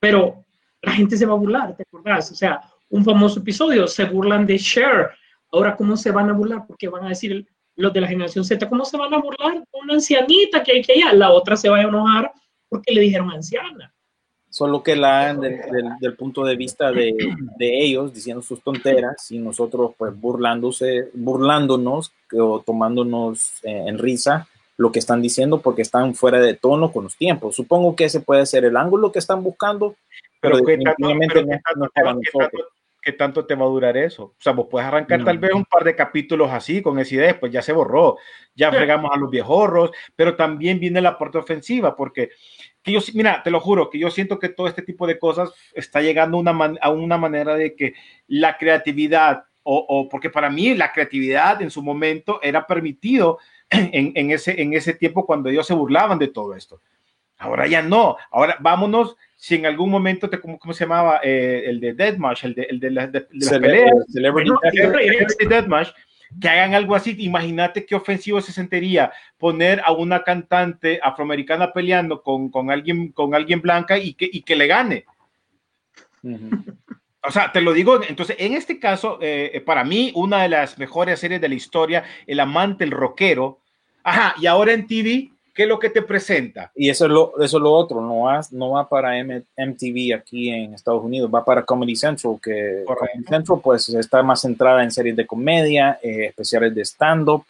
Pero 0.00 0.44
la 0.82 0.90
gente 0.90 1.16
se 1.16 1.24
va 1.24 1.34
a 1.34 1.36
burlar, 1.36 1.76
¿te 1.76 1.84
acordás? 1.84 2.32
O 2.32 2.34
sea, 2.34 2.60
un 2.90 3.04
famoso 3.04 3.38
episodio, 3.38 3.86
se 3.86 4.06
burlan 4.06 4.44
de 4.44 4.58
Cher. 4.58 5.10
Ahora, 5.52 5.76
¿cómo 5.76 5.96
se 5.96 6.10
van 6.10 6.30
a 6.30 6.32
burlar? 6.32 6.64
Porque 6.66 6.88
van 6.88 7.04
a 7.04 7.10
decir 7.10 7.46
los 7.76 7.92
de 7.92 8.00
la 8.00 8.08
generación 8.08 8.44
Z, 8.44 8.68
¿cómo 8.68 8.84
se 8.84 8.96
van 8.96 9.14
a 9.14 9.18
burlar 9.18 9.62
una 9.72 9.94
ancianita 9.94 10.64
que 10.64 10.72
hay 10.72 10.82
que 10.82 10.94
allá? 10.94 11.12
La 11.12 11.30
otra 11.30 11.56
se 11.56 11.68
va 11.68 11.76
a 11.76 11.82
enojar 11.82 12.32
porque 12.68 12.92
le 12.92 13.02
dijeron 13.02 13.30
anciana. 13.30 13.94
Solo 14.56 14.82
que 14.82 14.96
la 14.96 15.34
del, 15.34 15.60
del- 15.70 15.98
del 16.00 16.14
punto 16.16 16.42
de 16.42 16.56
vista 16.56 16.90
de, 16.90 17.14
de 17.58 17.84
ellos 17.84 18.14
diciendo 18.14 18.40
sus 18.42 18.62
tonteras 18.62 19.30
y 19.30 19.38
nosotros 19.38 19.90
pues 19.98 20.18
burlándose, 20.18 21.10
burlándonos 21.12 22.10
o 22.32 22.60
tomándonos 22.64 23.52
eh, 23.64 23.84
en 23.86 23.98
risa 23.98 24.48
lo 24.78 24.90
que 24.92 24.98
están 24.98 25.20
diciendo 25.20 25.60
porque 25.60 25.82
están 25.82 26.14
fuera 26.14 26.38
de 26.40 26.54
tono 26.54 26.90
con 26.90 27.04
los 27.04 27.16
tiempos. 27.16 27.54
Supongo 27.54 27.94
que 27.94 28.04
ese 28.04 28.20
puede 28.20 28.46
ser 28.46 28.64
el 28.64 28.78
ángulo 28.78 29.12
que 29.12 29.18
están 29.18 29.42
buscando, 29.42 29.94
pero, 30.40 30.54
Pero, 30.56 30.66
¿qué 30.66 30.78
tanto, 30.78 30.96
pero 30.98 31.46
no, 31.46 31.52
es- 31.52 31.62
tanto 31.62 31.78
no 31.80 31.86
te 31.88 32.00
para 32.00 32.06
va- 32.14 32.20
qué 32.22 32.30
nosotros. 32.32 32.50
tanto- 32.62 32.72
qué 33.02 33.12
tanto 33.12 33.44
te 33.46 33.54
va 33.56 33.64
a 33.66 33.68
durar 33.68 33.96
eso? 33.98 34.22
O 34.24 34.34
sea, 34.38 34.52
vos 34.52 34.68
puedes 34.70 34.88
arrancar 34.88 35.18
No. 35.18 35.26
tal 35.26 35.38
vez 35.38 35.52
un 35.52 35.64
par 35.66 35.84
de 35.84 35.94
capítulos 35.94 36.50
así, 36.50 36.80
con 36.82 36.98
esa 36.98 37.14
idea, 37.14 37.38
pues 37.38 37.52
ya 37.52 37.60
se 37.62 37.72
borró, 37.74 38.16
ya 38.54 38.72
fregamos 38.72 39.10
a 39.14 39.18
los 39.18 39.30
viejorros, 39.30 39.90
pero 40.16 40.34
también 40.34 40.80
viene 40.80 41.00
la 41.02 41.16
parte 41.18 41.36
ofensiva, 41.38 41.94
porque 41.94 42.30
que 42.86 42.92
yo, 42.92 43.00
mira, 43.14 43.42
te 43.42 43.50
lo 43.50 43.60
juro, 43.60 43.90
que 43.90 43.98
yo 43.98 44.10
siento 44.10 44.38
que 44.38 44.48
todo 44.48 44.68
este 44.68 44.80
tipo 44.82 45.06
de 45.06 45.18
cosas 45.18 45.50
está 45.74 46.00
llegando 46.00 46.36
a 46.36 46.40
una, 46.40 46.52
man- 46.52 46.78
a 46.80 46.90
una 46.90 47.18
manera 47.18 47.54
de 47.56 47.74
que 47.74 47.94
la 48.28 48.56
creatividad, 48.56 49.44
o, 49.64 49.84
o 49.88 50.08
porque 50.08 50.30
para 50.30 50.48
mí 50.48 50.74
la 50.74 50.92
creatividad 50.92 51.60
en 51.60 51.70
su 51.70 51.82
momento 51.82 52.38
era 52.42 52.66
permitido 52.66 53.38
en, 53.70 54.12
en 54.14 54.30
ese, 54.30 54.62
en 54.62 54.72
ese 54.72 54.94
tiempo 54.94 55.26
cuando 55.26 55.48
ellos 55.50 55.66
se 55.66 55.74
burlaban 55.74 56.18
de 56.18 56.28
todo 56.28 56.54
esto. 56.54 56.80
Ahora 57.38 57.66
ya 57.66 57.82
no. 57.82 58.16
Ahora 58.30 58.56
vámonos. 58.60 59.16
Si 59.36 59.56
en 59.56 59.66
algún 59.66 59.90
momento 59.90 60.30
te, 60.30 60.40
¿cómo, 60.40 60.58
cómo 60.58 60.72
se 60.72 60.84
llamaba? 60.84 61.20
Eh, 61.22 61.64
el 61.66 61.80
de 61.80 61.92
Deathmatch, 61.92 62.44
el 62.44 62.54
de, 62.54 62.62
el 62.62 62.80
de, 62.80 62.90
las- 62.90 63.12
de- 63.12 63.20
de 63.20 63.26
las 63.32 63.52
Cele- 63.52 63.60
peleas. 63.60 63.92
Celebrity 64.12 64.50
Bueno, 64.50 65.48
Deathmatch. 65.50 65.88
Que 66.40 66.48
hagan 66.48 66.74
algo 66.74 66.94
así. 66.94 67.16
Imagínate 67.18 67.86
qué 67.86 67.94
ofensivo 67.94 68.40
se 68.40 68.52
sentiría 68.52 69.12
poner 69.38 69.80
a 69.84 69.92
una 69.92 70.22
cantante 70.22 71.00
afroamericana 71.02 71.72
peleando 71.72 72.22
con, 72.22 72.50
con 72.50 72.70
alguien, 72.70 73.12
con 73.12 73.34
alguien 73.34 73.60
blanca 73.60 73.98
y 73.98 74.14
que, 74.14 74.28
y 74.30 74.42
que 74.42 74.56
le 74.56 74.66
gane. 74.66 75.04
O 77.22 77.30
sea, 77.30 77.50
te 77.50 77.60
lo 77.60 77.72
digo, 77.72 78.00
entonces, 78.08 78.36
en 78.38 78.54
este 78.54 78.78
caso, 78.78 79.18
eh, 79.20 79.62
para 79.64 79.84
mí, 79.84 80.12
una 80.14 80.42
de 80.42 80.48
las 80.48 80.78
mejores 80.78 81.18
series 81.18 81.40
de 81.40 81.48
la 81.48 81.54
historia, 81.54 82.04
El 82.26 82.40
amante, 82.40 82.84
el 82.84 82.92
rockero. 82.92 83.60
Ajá, 84.04 84.34
y 84.40 84.46
ahora 84.46 84.72
en 84.72 84.86
TV, 84.86 85.32
¿qué 85.56 85.62
es 85.62 85.68
lo 85.68 85.78
que 85.78 85.88
te 85.90 86.02
presenta? 86.02 86.70
Y 86.74 86.90
eso 86.90 87.06
es 87.06 87.10
lo, 87.10 87.32
eso 87.42 87.56
es 87.56 87.62
lo 87.62 87.72
otro, 87.72 88.00
no 88.02 88.20
va, 88.20 88.40
no 88.52 88.70
va 88.72 88.88
para 88.88 89.18
M- 89.18 89.42
MTV 89.56 90.14
aquí 90.14 90.50
en 90.50 90.74
Estados 90.74 91.02
Unidos, 91.02 91.30
va 91.34 91.44
para 91.44 91.64
Comedy 91.64 91.96
Central, 91.96 92.38
que. 92.42 92.84
Comedy 92.86 93.24
Central 93.24 93.60
pues 93.62 93.88
está 93.88 94.22
más 94.22 94.42
centrada 94.42 94.84
en 94.84 94.90
series 94.90 95.16
de 95.16 95.26
comedia, 95.26 95.98
eh, 96.02 96.26
especiales 96.26 96.74
de 96.74 96.84
stand-up, 96.84 97.44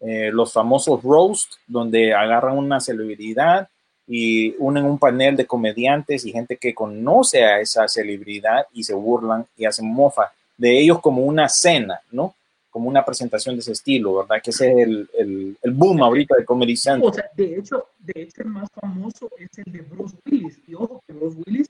eh, 0.00 0.30
los 0.32 0.52
famosos 0.52 1.00
roast, 1.02 1.52
donde 1.66 2.12
agarran 2.12 2.58
una 2.58 2.80
celebridad 2.80 3.68
y 4.08 4.56
unen 4.58 4.84
un 4.84 4.98
panel 4.98 5.36
de 5.36 5.46
comediantes 5.46 6.26
y 6.26 6.32
gente 6.32 6.56
que 6.56 6.74
conoce 6.74 7.44
a 7.44 7.60
esa 7.60 7.86
celebridad 7.86 8.66
y 8.72 8.82
se 8.82 8.94
burlan 8.94 9.46
y 9.56 9.64
hacen 9.64 9.86
mofa 9.86 10.32
de 10.58 10.76
ellos 10.80 11.00
como 11.00 11.22
una 11.22 11.48
cena, 11.48 12.00
¿no? 12.10 12.34
Como 12.72 12.88
una 12.88 13.04
presentación 13.04 13.54
de 13.54 13.60
ese 13.60 13.70
estilo, 13.70 14.16
¿verdad? 14.16 14.42
Que 14.42 14.50
ese 14.50 14.72
es 14.72 14.88
el, 14.88 15.08
el, 15.16 15.56
el 15.62 15.70
boom 15.70 16.02
ahorita 16.02 16.34
de 16.36 16.44
Comedy 16.44 16.76
Central. 16.76 17.10
O 17.10 17.14
sea, 17.14 17.30
de 17.36 17.58
hecho, 17.58 17.86
de 18.00 18.22
hecho, 18.22 18.42
el 18.42 18.48
más 18.48 18.68
famoso 18.72 19.30
es 19.38 19.50
el 19.64 19.72
de 19.72 19.82
Bruce 19.82 20.16
Willis. 20.26 20.58
Y 20.66 20.74
ojo, 20.74 21.00
que 21.06 21.12
Bruce 21.12 21.38
Willis 21.46 21.68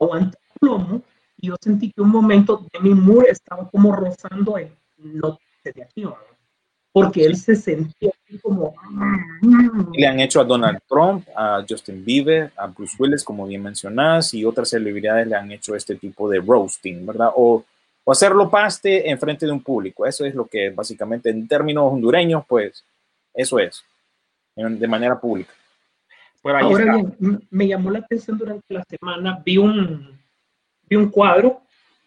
aguanta 0.00 0.38
el 0.38 0.60
plomo. 0.60 1.02
Y 1.36 1.48
yo 1.48 1.56
sentí 1.60 1.92
que 1.92 2.00
un 2.00 2.10
momento 2.10 2.66
Demi 2.72 2.94
Moore 2.94 3.30
estaba 3.30 3.68
como 3.68 3.94
rozando 3.94 4.56
el 4.56 4.70
no 4.96 5.38
de 5.62 5.82
aquí, 5.82 6.02
¿no? 6.02 6.16
porque 6.94 7.24
él 7.24 7.36
se 7.36 7.56
sentía 7.56 8.12
así 8.24 8.38
como. 8.38 8.72
Le 9.94 10.06
han 10.06 10.20
hecho 10.20 10.40
a 10.40 10.44
Donald 10.44 10.78
Trump, 10.88 11.26
a 11.36 11.64
Justin 11.68 12.04
Bieber, 12.04 12.52
a 12.56 12.68
Bruce 12.68 12.94
Willis, 12.96 13.24
como 13.24 13.48
bien 13.48 13.64
mencionás, 13.64 14.32
y 14.32 14.44
otras 14.44 14.70
celebridades 14.70 15.26
le 15.26 15.34
han 15.34 15.50
hecho 15.50 15.74
este 15.74 15.96
tipo 15.96 16.30
de 16.30 16.38
roasting, 16.38 17.04
¿verdad? 17.04 17.30
O, 17.34 17.64
o 18.04 18.12
hacerlo 18.12 18.50
paste 18.50 19.08
en 19.08 19.18
frente 19.18 19.46
de 19.46 19.52
un 19.52 19.62
público. 19.62 20.04
Eso 20.06 20.24
es 20.24 20.34
lo 20.34 20.46
que 20.46 20.70
básicamente 20.70 21.30
en 21.30 21.48
términos 21.48 21.92
hondureños, 21.92 22.44
pues 22.46 22.84
eso 23.32 23.58
es, 23.58 23.82
en- 24.56 24.78
de 24.78 24.86
manera 24.88 25.18
pública. 25.18 25.52
Ahora 26.66 26.84
bien, 27.18 27.46
me 27.50 27.66
llamó 27.66 27.90
la 27.90 28.00
atención 28.00 28.36
durante 28.36 28.74
la 28.74 28.84
semana, 28.84 29.40
vi 29.44 29.56
un, 29.56 30.18
vi 30.88 30.96
un 30.96 31.08
cuadro 31.08 31.62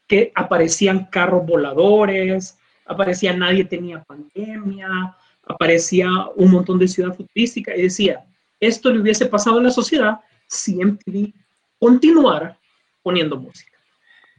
que 0.06 0.32
aparecían 0.36 1.06
carros 1.06 1.46
voladores, 1.46 2.58
aparecía 2.86 3.34
nadie 3.36 3.66
tenía 3.66 4.04
pandemia, 4.04 5.16
aparecía 5.44 6.08
un 6.36 6.52
montón 6.52 6.78
de 6.78 6.88
ciudad 6.88 7.14
futurística 7.16 7.76
y 7.76 7.82
decía, 7.84 8.24
esto 8.60 8.92
le 8.92 9.00
hubiese 9.02 9.26
pasado 9.26 9.60
a 9.60 9.64
la 9.64 9.72
sociedad 9.72 10.20
si 10.48 10.80
MTV 10.84 11.34
continuara 11.80 12.58
poniendo 13.02 13.38
música. 13.38 13.77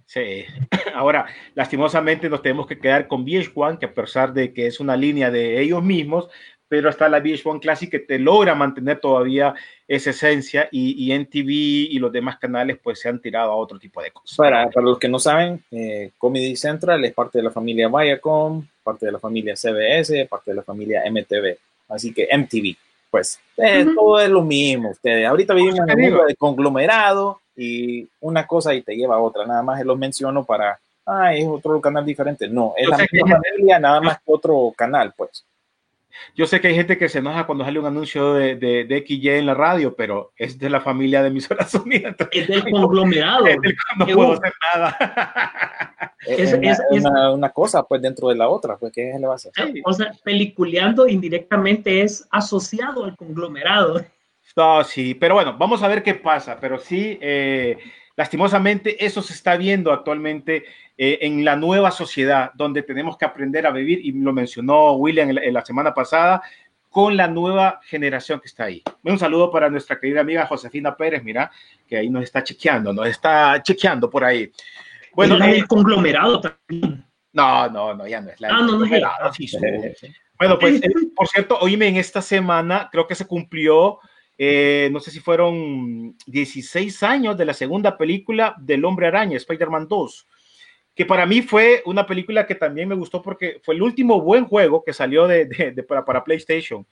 Sí. 0.08 0.46
Ahora, 0.94 1.26
lastimosamente 1.54 2.28
nos 2.28 2.42
tenemos 2.42 2.66
que 2.66 2.78
quedar 2.78 3.06
con 3.06 3.24
VH1, 3.24 3.78
que 3.78 3.86
a 3.86 3.94
pesar 3.94 4.32
de 4.32 4.52
que 4.52 4.66
es 4.66 4.80
una 4.80 4.96
línea 4.96 5.30
de 5.30 5.60
ellos 5.60 5.82
mismos, 5.82 6.28
pero 6.66 6.88
está 6.88 7.08
la 7.08 7.20
VH1 7.20 7.60
Classic 7.60 7.90
que 7.90 7.98
te 7.98 8.18
logra 8.18 8.54
mantener 8.54 9.00
todavía 9.00 9.54
esa 9.86 10.10
esencia 10.10 10.68
y, 10.70 11.04
y 11.04 11.12
NTV 11.12 11.50
y 11.92 11.98
los 11.98 12.12
demás 12.12 12.38
canales 12.38 12.78
pues 12.82 13.00
se 13.00 13.08
han 13.08 13.20
tirado 13.20 13.52
a 13.52 13.56
otro 13.56 13.78
tipo 13.78 14.02
de 14.02 14.10
cosas. 14.10 14.36
Para, 14.36 14.68
para 14.68 14.86
los 14.86 14.98
que 14.98 15.08
no 15.08 15.18
saben, 15.18 15.62
eh, 15.70 16.10
Comedy 16.18 16.56
Central 16.56 17.04
es 17.04 17.12
parte 17.12 17.38
de 17.38 17.44
la 17.44 17.50
familia 17.50 17.88
Viacom, 17.88 18.66
parte 18.82 19.06
de 19.06 19.12
la 19.12 19.18
familia 19.18 19.56
CBS, 19.56 20.26
parte 20.26 20.50
de 20.50 20.56
la 20.56 20.62
familia 20.62 21.02
MTV, 21.10 21.56
así 21.88 22.12
que 22.12 22.28
MTV. 22.30 22.76
Pues 23.10 23.40
eh, 23.56 23.84
Ujú. 23.84 23.94
todo 23.94 24.20
es 24.20 24.28
lo 24.28 24.42
mismo. 24.42 24.90
Ustedes 24.90 25.26
ahorita 25.26 25.54
vivimos 25.54 25.80
en 25.80 25.86
te 25.86 25.94
un 25.94 26.00
mundo 26.00 26.24
de 26.26 26.34
conglomerado 26.34 27.40
y 27.60 28.08
una 28.20 28.46
cosa 28.46 28.72
y 28.72 28.82
te 28.82 28.94
lleva 28.94 29.16
a 29.16 29.20
otra. 29.20 29.44
Nada 29.44 29.62
más 29.62 29.84
los 29.84 29.98
menciono 29.98 30.44
para, 30.44 30.78
ah, 31.06 31.34
es 31.34 31.44
otro 31.46 31.80
canal 31.80 32.04
diferente. 32.06 32.48
No, 32.48 32.72
es 32.76 32.84
Yo 32.86 32.90
la 32.92 32.98
que- 32.98 33.08
misma 33.12 33.40
familia, 33.50 33.78
nada 33.80 34.00
más 34.00 34.16
que 34.18 34.24
otro 34.26 34.72
canal, 34.76 35.12
pues. 35.16 35.44
Yo 36.34 36.46
sé 36.46 36.60
que 36.60 36.68
hay 36.68 36.74
gente 36.74 36.98
que 36.98 37.08
se 37.08 37.18
enoja 37.20 37.46
cuando 37.46 37.64
sale 37.64 37.78
un 37.78 37.86
anuncio 37.86 38.34
de, 38.34 38.56
de, 38.56 38.84
de 38.84 39.04
XY 39.06 39.28
en 39.30 39.46
la 39.46 39.54
radio, 39.54 39.94
pero 39.94 40.32
es 40.36 40.58
de 40.58 40.68
la 40.68 40.80
familia 40.80 41.22
de 41.22 41.28
emisoras 41.28 41.72
unidas. 41.74 42.16
Es 42.32 42.48
del 42.48 42.62
conglomerado. 42.70 43.44
no 43.98 44.06
Qué 44.06 44.14
puedo 44.14 44.28
bueno. 44.28 44.40
hacer 44.42 44.52
nada. 44.74 46.14
Es, 46.26 46.38
Es- 46.40 46.54
una, 46.54 46.70
es- 46.72 46.80
es 46.90 47.04
una- 47.04 47.32
una 47.32 47.50
cosa, 47.50 47.82
pues, 47.84 48.02
dentro 48.02 48.28
de 48.28 48.34
la 48.36 48.48
otra, 48.48 48.76
pues, 48.76 48.92
¿qué 48.92 49.12
le 49.18 49.26
va 49.26 49.34
a 49.34 49.36
hacer? 49.36 49.52
O 49.84 49.92
sea, 49.92 50.12
peliculeando 50.24 51.06
indirectamente 51.06 52.02
es 52.02 52.26
asociado 52.30 53.04
al 53.04 53.16
conglomerado. 53.16 54.04
No, 54.58 54.82
sí, 54.82 55.14
pero 55.14 55.34
bueno, 55.34 55.56
vamos 55.56 55.84
a 55.84 55.88
ver 55.88 56.02
qué 56.02 56.14
pasa. 56.14 56.58
Pero 56.60 56.80
sí, 56.80 57.16
eh, 57.22 57.78
lastimosamente, 58.16 59.04
eso 59.06 59.22
se 59.22 59.32
está 59.32 59.56
viendo 59.56 59.92
actualmente 59.92 60.64
eh, 60.96 61.20
en 61.22 61.44
la 61.44 61.54
nueva 61.54 61.92
sociedad, 61.92 62.50
donde 62.54 62.82
tenemos 62.82 63.16
que 63.16 63.24
aprender 63.24 63.68
a 63.68 63.70
vivir, 63.70 64.00
y 64.04 64.10
lo 64.10 64.32
mencionó 64.32 64.94
William 64.94 65.28
en 65.28 65.36
la, 65.36 65.44
en 65.44 65.54
la 65.54 65.64
semana 65.64 65.94
pasada, 65.94 66.42
con 66.90 67.16
la 67.16 67.28
nueva 67.28 67.78
generación 67.84 68.40
que 68.40 68.48
está 68.48 68.64
ahí. 68.64 68.82
Un 69.04 69.16
saludo 69.20 69.52
para 69.52 69.70
nuestra 69.70 70.00
querida 70.00 70.22
amiga 70.22 70.46
Josefina 70.46 70.96
Pérez, 70.96 71.22
mira, 71.22 71.52
que 71.86 71.96
ahí 71.96 72.10
nos 72.10 72.24
está 72.24 72.42
chequeando, 72.42 72.92
nos 72.92 73.06
está 73.06 73.62
chequeando 73.62 74.10
por 74.10 74.24
ahí. 74.24 74.50
Bueno, 75.12 75.34
Es 75.34 75.40
la 75.40 75.50
eh, 75.52 75.64
conglomerado 75.68 76.40
también. 76.40 77.04
no, 77.32 77.68
no, 77.68 77.94
no, 77.94 78.08
ya 78.08 78.20
no 78.20 78.30
es 78.30 78.40
la. 78.40 78.48
Ah, 78.48 78.62
no, 78.62 78.76
no 78.76 78.84
es 78.86 78.90
ella. 78.90 79.12
Ah, 79.20 79.30
Bueno, 80.36 80.58
pues, 80.58 80.82
eh, 80.82 80.88
por 81.14 81.28
cierto, 81.28 81.56
oíme, 81.60 81.86
en 81.86 81.96
esta 81.96 82.20
semana 82.20 82.88
creo 82.90 83.06
que 83.06 83.14
se 83.14 83.24
cumplió, 83.24 84.00
eh, 84.38 84.88
no 84.92 85.00
sé 85.00 85.10
si 85.10 85.20
fueron 85.20 86.16
16 86.26 87.02
años 87.02 87.36
de 87.36 87.44
la 87.44 87.52
segunda 87.54 87.98
película 87.98 88.54
del 88.60 88.84
Hombre 88.84 89.08
Araña, 89.08 89.36
Spider-Man 89.36 89.88
2, 89.88 90.26
que 90.94 91.04
para 91.04 91.26
mí 91.26 91.42
fue 91.42 91.82
una 91.86 92.06
película 92.06 92.46
que 92.46 92.54
también 92.54 92.88
me 92.88 92.94
gustó 92.94 93.20
porque 93.20 93.60
fue 93.64 93.74
el 93.74 93.82
último 93.82 94.20
buen 94.20 94.44
juego 94.46 94.82
que 94.84 94.92
salió 94.92 95.26
de, 95.26 95.46
de- 95.46 95.72
de- 95.72 95.82
para, 95.82 96.04
para 96.04 96.24
PlayStation, 96.24 96.86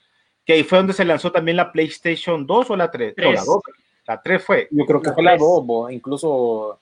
que 0.45 0.53
ahí 0.53 0.63
fue 0.63 0.77
donde 0.77 0.93
se 0.93 1.03
lanzó 1.05 1.31
también 1.31 1.57
la 1.57 1.71
PlayStation 1.71 2.45
2 2.45 2.69
o 2.71 2.75
la 2.77 2.89
3. 2.91 3.13
No, 3.17 3.23
la 3.23 3.31
Tres. 3.31 3.45
2. 3.45 3.61
La 4.07 4.21
3 4.21 4.43
fue. 4.43 4.67
Yo 4.71 4.85
creo 4.85 5.01
que 5.01 5.09
La 5.09 5.13
fue 5.13 5.23
la 5.23 5.31
tres. 5.31 5.41
2, 5.41 5.65
bo. 5.65 5.89
incluso 5.89 6.79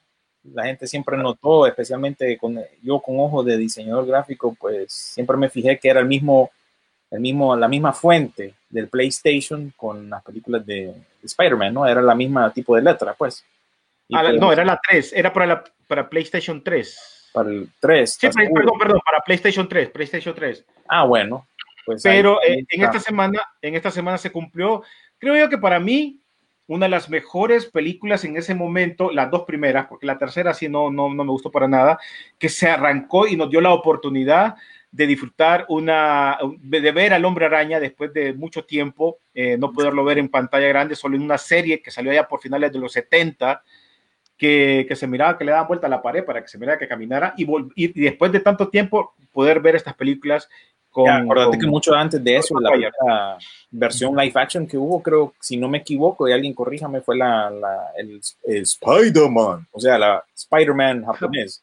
la 0.54 0.65
gente 0.65 0.86
siempre 0.86 1.17
notó, 1.17 1.65
especialmente 1.65 2.38
con 2.38 2.60
yo 2.84 2.99
con 2.99 3.19
ojo 3.19 3.41
de 3.43 3.58
diseñador 3.58 4.06
gráfico, 4.06 4.56
pues 4.60 4.93
siempre 4.93 5.36
me 5.38 5.49
fijé 5.49 5.80
que 5.80 5.89
era 5.89 5.99
el 6.01 6.06
mismo, 6.06 6.51
el 7.15 7.21
mismo, 7.21 7.56
la 7.56 7.67
misma 7.67 7.93
fuente 7.93 8.54
del 8.69 8.88
PlayStation 8.89 9.73
con 9.75 10.10
las 10.10 10.23
películas 10.23 10.65
de, 10.65 10.88
de 10.88 10.95
Spider-Man, 11.23 11.73
¿no? 11.73 11.88
Era 11.88 12.01
la 12.01 12.15
misma 12.15 12.51
tipo 12.54 12.75
de 12.75 12.82
letra, 12.82 13.13
pues. 13.13 13.45
Ah, 14.13 14.21
la- 14.23 14.30
pues, 14.30 14.41
no, 14.41 14.51
era 14.54 14.63
la 14.65 14.80
3, 14.88 15.13
era 15.13 15.32
para, 15.34 15.45
la, 15.45 15.63
para 15.88 16.10
PlayStation 16.10 16.63
3. 16.63 17.30
para 17.34 17.49
el 17.49 17.69
3. 17.80 18.10
Sí, 18.12 18.28
¿estás 18.28 18.36
pre- 18.36 18.45
seguro? 18.45 18.62
perdón, 18.63 18.80
perdón, 18.80 19.01
para 19.06 19.19
PlayStation 19.21 19.67
3, 19.67 19.89
PlayStation 19.89 20.36
3. 20.36 20.63
Ah, 20.88 21.04
bueno. 21.06 21.47
Pues 21.86 22.06
ahí- 22.06 22.17
Pero 22.17 22.39
ahí 22.41 22.54
eh, 22.54 22.65
en 22.69 22.82
está. 22.82 22.97
esta 22.97 22.99
semana, 22.99 23.41
en 23.62 23.75
esta 23.75 23.91
semana 23.91 24.17
se 24.17 24.32
cumplió, 24.32 24.84
creo 25.19 25.36
yo 25.38 25.49
que 25.49 25.58
para 25.58 25.80
mí, 25.80 26.19
una 26.67 26.88
de 26.88 26.89
las 26.89 27.10
mejores 27.10 27.67
películas 27.67 28.23
en 28.25 28.38
ese 28.38 28.56
momento, 28.56 29.12
las 29.12 29.30
dos 29.30 29.43
primeras, 29.43 29.86
porque 29.88 30.08
la 30.08 30.17
tercera 30.17 30.54
sí 30.54 30.67
no, 30.67 30.89
no, 30.89 31.13
no 31.13 31.23
me 31.23 31.30
gustó 31.32 31.51
para 31.51 31.67
nada, 31.67 31.99
que 32.39 32.49
se 32.49 32.67
arrancó 32.67 33.28
y 33.28 33.36
nos 33.36 33.49
dio 33.51 33.62
la 33.62 33.71
oportunidad 33.71 34.56
de 34.95 35.08
disfrutar 35.08 35.65
una, 35.67 36.38
de 36.62 36.91
ver 36.93 37.13
al 37.13 37.25
hombre 37.25 37.45
araña 37.45 37.81
después 37.81 38.13
de 38.13 38.31
mucho 38.34 38.63
tiempo, 38.63 39.17
eh, 39.34 39.58
no 39.58 39.73
poderlo 39.73 40.05
ver 40.05 40.19
en 40.19 40.29
pantalla 40.29 40.69
grande, 40.69 40.95
solo 40.95 41.17
en 41.17 41.21
una 41.21 41.38
serie 41.38 41.81
que 41.81 41.91
salió 41.91 42.13
ya 42.13 42.25
por 42.29 42.39
finales 42.39 42.71
de 42.71 42.79
los 42.79 42.93
70, 42.93 43.62
que, 44.38 44.86
que 44.88 44.95
se 44.95 45.05
miraba 45.05 45.38
que 45.38 45.43
le 45.43 45.51
daban 45.51 45.67
vuelta 45.67 45.88
a 45.88 45.89
la 45.89 46.01
pared 46.01 46.23
para 46.23 46.41
que 46.41 46.47
se 46.47 46.58
mirara 46.58 46.77
que 46.77 46.88
caminara 46.88 47.34
y, 47.38 47.45
y, 47.75 47.88
después 48.03 48.31
de 48.31 48.39
tanto 48.39 48.69
tiempo 48.69 49.13
poder 49.34 49.60
ver 49.60 49.75
estas 49.75 49.95
películas 49.95 50.47
con... 50.89 51.05
Ya, 51.05 51.25
con- 51.25 51.60
que 51.60 51.67
mucho 51.67 51.93
antes 51.93 52.23
de 52.23 52.38
eso, 52.38 52.58
la 52.62 52.69
versión 53.71 54.15
live 54.15 54.31
action 54.41 54.65
que 54.65 54.77
hubo, 54.77 55.03
creo, 55.03 55.34
si 55.41 55.58
no 55.58 55.67
me 55.67 55.79
equivoco, 55.79 56.25
y 56.29 56.31
alguien 56.31 56.53
corríjame, 56.53 57.01
fue 57.01 57.17
la, 57.17 57.49
la- 57.49 57.91
el, 57.97 58.21
el 58.45 58.62
Spider-Man, 58.62 59.67
o 59.71 59.79
sea, 59.81 59.97
la 59.97 60.23
Spider-Man 60.34 61.03
japonés. 61.05 61.62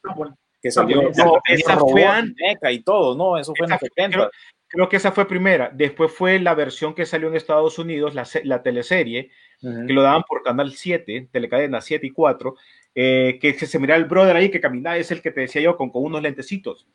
Que 0.63 0.71
salió 0.71 1.03
No, 1.03 1.11
con 1.13 1.41
esa 1.49 1.77
fue 1.77 2.07
mecha 2.41 2.71
y 2.71 2.81
todo, 2.83 3.17
¿no? 3.17 3.37
Eso 3.39 3.53
fue 3.57 3.67
en 3.67 3.73
Esa 3.73 3.75
los 3.75 3.81
fue- 3.81 3.89
70. 3.89 4.17
creo, 4.17 4.31
creo 4.69 4.89
que 4.89 4.97
esa 4.97 5.13
fue 5.13 5.27
primera. 5.27 5.71
Después 5.75 6.13
fue 6.13 6.39
la 6.39 6.55
versión 6.55 6.95
que 6.95 7.05
salió 7.05 7.29
en 7.29 7.35
Estados 7.37 7.79
Unidos, 7.79 8.15
la, 8.15 8.27
la 8.45 8.63
teleserie, 8.63 9.31
Ujú. 9.63 9.87
que 9.87 9.93
lo 9.93 10.03
daban 10.03 10.23
por 10.23 10.43
Canal 10.43 10.73
7, 10.73 11.29
telecadena 11.33 11.81
7 11.81 12.07
y 12.07 12.11
4, 12.11 12.55
eh, 12.95 13.39
que, 13.41 13.55
se 13.55 13.79
miraba 13.79 13.99
el 13.99 14.05
brother 14.07 14.37
ahí 14.37 14.51
que 14.51 14.61
caminaba, 14.61 14.97
es 14.97 15.11
el 15.11 15.21
que 15.23 15.31
te 15.31 15.41
decía 15.43 15.63
yo, 15.63 15.77
con, 15.77 15.91
con 15.91 16.05
unos 16.05 16.23
lentecitos. 16.23 16.87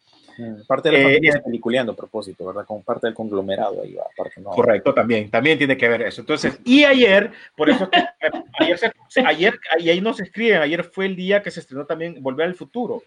Parte 0.68 0.90
de 0.90 0.94
la 0.94 1.00
Eh, 1.00 1.04
familia 1.16 1.42
peliculeando 1.44 1.94
a 1.94 1.96
propósito, 1.96 2.46
¿verdad? 2.46 2.64
Como 2.64 2.84
parte 2.84 3.08
del 3.08 3.16
conglomerado 3.16 3.82
ahí 3.82 3.96
va, 3.96 4.04
aparte 4.04 4.40
no. 4.40 4.52
Correcto, 4.52 4.94
también, 4.94 5.32
también 5.32 5.58
tiene 5.58 5.76
que 5.76 5.90
ver 5.90 6.04
eso. 6.04 6.22
Entonces, 6.22 6.60
y 6.64 6.84
ayer, 6.84 7.32
por 7.56 7.72
eso 7.72 7.90
ayer, 8.60 8.80
ayer, 9.26 9.60
y 9.80 9.90
ahí 9.90 10.00
nos 10.00 10.20
escriben, 10.20 10.62
ayer 10.62 10.84
fue 10.84 11.08
el 11.08 11.16
día 11.16 11.42
que 11.42 11.50
se 11.50 11.60
estrenó 11.62 11.86
también 11.88 12.22
Volver 12.22 12.46
al 12.46 12.54
Futuro. 12.54 13.02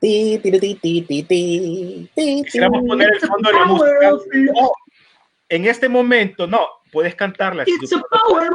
Ti, 0.00 0.38
ti, 0.42 0.50
ti, 0.52 0.58
ti, 0.60 0.76
ti, 0.76 1.02
ti, 1.02 1.22
ti, 1.24 2.10
Quisiéramos 2.44 2.82
ti. 2.82 2.88
poner 2.88 3.10
el 3.12 3.20
fondo 3.20 3.50
de 3.50 3.54
la 3.58 3.64
música. 3.64 4.10
en 5.48 5.64
este 5.66 5.88
momento, 5.88 6.46
no, 6.46 6.60
puedes 6.92 7.14
cantarla. 7.14 7.64
si 7.64 7.72
It's 7.72 7.90
tú- 7.90 7.98
a 7.98 8.02
power. 8.28 8.50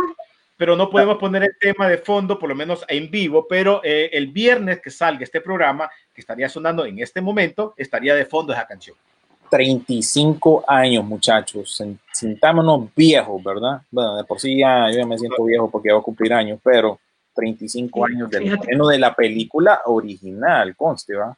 pero 0.56 0.76
no 0.78 0.90
podemos 0.90 1.18
poner 1.18 1.44
el 1.44 1.52
tema 1.60 1.90
de 1.90 1.98
fondo, 1.98 2.40
por 2.40 2.48
lo 2.48 2.56
menos 2.56 2.86
en 2.88 3.10
vivo, 3.12 3.46
pero 3.50 3.82
eh, 3.84 4.10
el 4.14 4.28
viernes 4.28 4.80
que 4.82 4.90
salga 4.92 5.24
este 5.24 5.42
programa, 5.42 5.90
que 6.14 6.22
estaría 6.22 6.48
sonando 6.48 6.86
en 6.86 7.00
este 7.00 7.20
momento, 7.20 7.74
estaría 7.76 8.16
de 8.16 8.26
fondo 8.26 8.54
esa 8.54 8.66
canción. 8.66 8.96
35 9.50 10.64
años, 10.68 11.04
muchachos. 11.04 11.82
Sintámonos 12.14 12.88
viejos, 12.96 13.44
¿verdad? 13.44 13.82
Bueno, 13.92 14.16
de 14.16 14.24
por 14.24 14.40
sí 14.40 14.58
ya 14.60 14.90
yo 14.92 15.00
ya 15.00 15.06
me 15.06 15.18
siento 15.18 15.44
viejo 15.44 15.70
porque 15.70 15.92
voy 15.92 16.00
a 16.00 16.04
cumplir 16.04 16.34
años, 16.34 16.60
pero 16.64 17.00
35 17.34 18.06
Sí, 18.08 18.14
años 18.14 18.30
del 18.30 18.54
estreno 18.54 18.88
de 18.88 19.00
la 19.00 19.14
película 19.14 19.82
original, 19.86 20.76
conste, 20.76 21.16
¿va? 21.16 21.38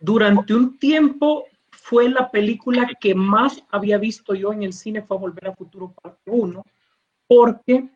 Durante 0.00 0.54
un 0.54 0.78
tiempo 0.78 1.44
fue 1.70 2.08
la 2.08 2.30
película 2.30 2.88
que 3.00 3.14
más 3.14 3.62
había 3.70 3.98
visto 3.98 4.34
yo 4.34 4.52
en 4.52 4.62
el 4.62 4.72
cine, 4.72 5.02
fue 5.02 5.18
Volver 5.18 5.48
a 5.48 5.54
Futuro 5.54 5.92
Parte 5.92 6.30
1, 6.30 6.64
porque 7.26 7.88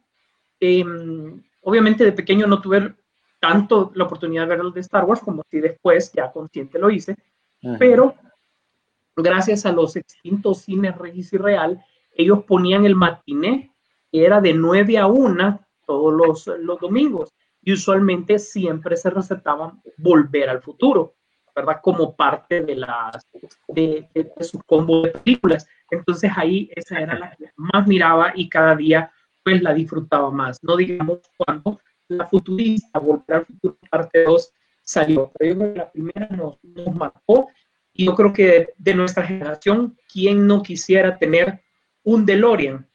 eh, 0.61 0.85
obviamente 1.63 2.05
de 2.05 2.13
pequeño 2.13 2.47
no 2.47 2.61
tuve 2.61 2.95
tanto 3.41 3.91
la 3.95 4.05
oportunidad 4.05 4.43
de 4.43 4.49
ver 4.49 4.61
el 4.61 4.73
de 4.73 4.81
Star 4.81 5.05
Wars 5.05 5.21
como 5.21 5.43
si 5.51 5.61
después, 5.61 6.13
ya 6.13 6.31
consciente 6.31 6.79
lo 6.79 6.91
hice, 6.91 7.17
pero 7.79 8.15
gracias 9.17 9.67
a 9.67 9.73
los 9.73 9.97
extintos 9.97 10.63
cines 10.63 10.97
Regis 10.97 11.33
y 11.33 11.39
Real, 11.39 11.85
ellos 12.13 12.45
ponían 12.45 12.85
el 12.85 12.95
matiné, 12.95 13.73
que 14.13 14.25
era 14.25 14.41
de 14.41 14.55
9 14.55 14.99
a 14.99 15.07
1 15.07 15.61
todos 15.91 16.13
los, 16.15 16.47
los 16.61 16.79
domingos, 16.79 17.35
y 17.63 17.73
usualmente 17.73 18.39
siempre 18.39 18.97
se 18.97 19.11
recetaban 19.11 19.83
Volver 19.97 20.49
al 20.49 20.63
Futuro, 20.63 21.15
¿verdad? 21.57 21.81
Como 21.83 22.15
parte 22.15 22.63
de, 22.63 22.77
las, 22.77 23.27
de, 23.67 24.09
de- 24.15 24.33
de 24.37 24.45
su 24.45 24.61
combo 24.63 25.03
de 25.03 25.11
películas. 25.11 25.67
Entonces 25.91 26.31
ahí 26.37 26.71
esa 26.77 27.01
era 27.01 27.19
la 27.19 27.35
que 27.37 27.51
más 27.57 27.89
miraba 27.89 28.33
y 28.37 28.49
cada 28.49 28.77
día 28.77 29.11
pues 29.43 29.61
la 29.63 29.75
disfrutaba 29.75 30.31
más. 30.31 30.63
No 30.63 30.77
digamos 30.77 31.19
cuando 31.37 31.81
la 32.07 32.29
futurista, 32.29 33.01
Volver 33.01 33.39
al 33.39 33.47
Futuro 33.47 33.77
parte 33.91 34.23
2 34.25 34.53
salió, 34.83 35.33
pero 35.37 35.53
yo 35.53 35.59
creo 35.59 35.73
que 35.73 35.79
la 35.81 35.91
primera 35.91 36.29
nos, 36.29 36.57
nos 36.63 36.95
marcó 36.95 37.49
y 37.93 38.07
yo 38.07 38.15
creo 38.15 38.33
que 38.33 38.69
de 38.79 38.95
nuestra 38.95 39.25
generación, 39.27 39.97
¿quién 40.13 40.47
no 40.47 40.63
quisiera 40.63 41.19
tener 41.19 41.61
un 42.05 42.25
DeLorean 42.25 42.87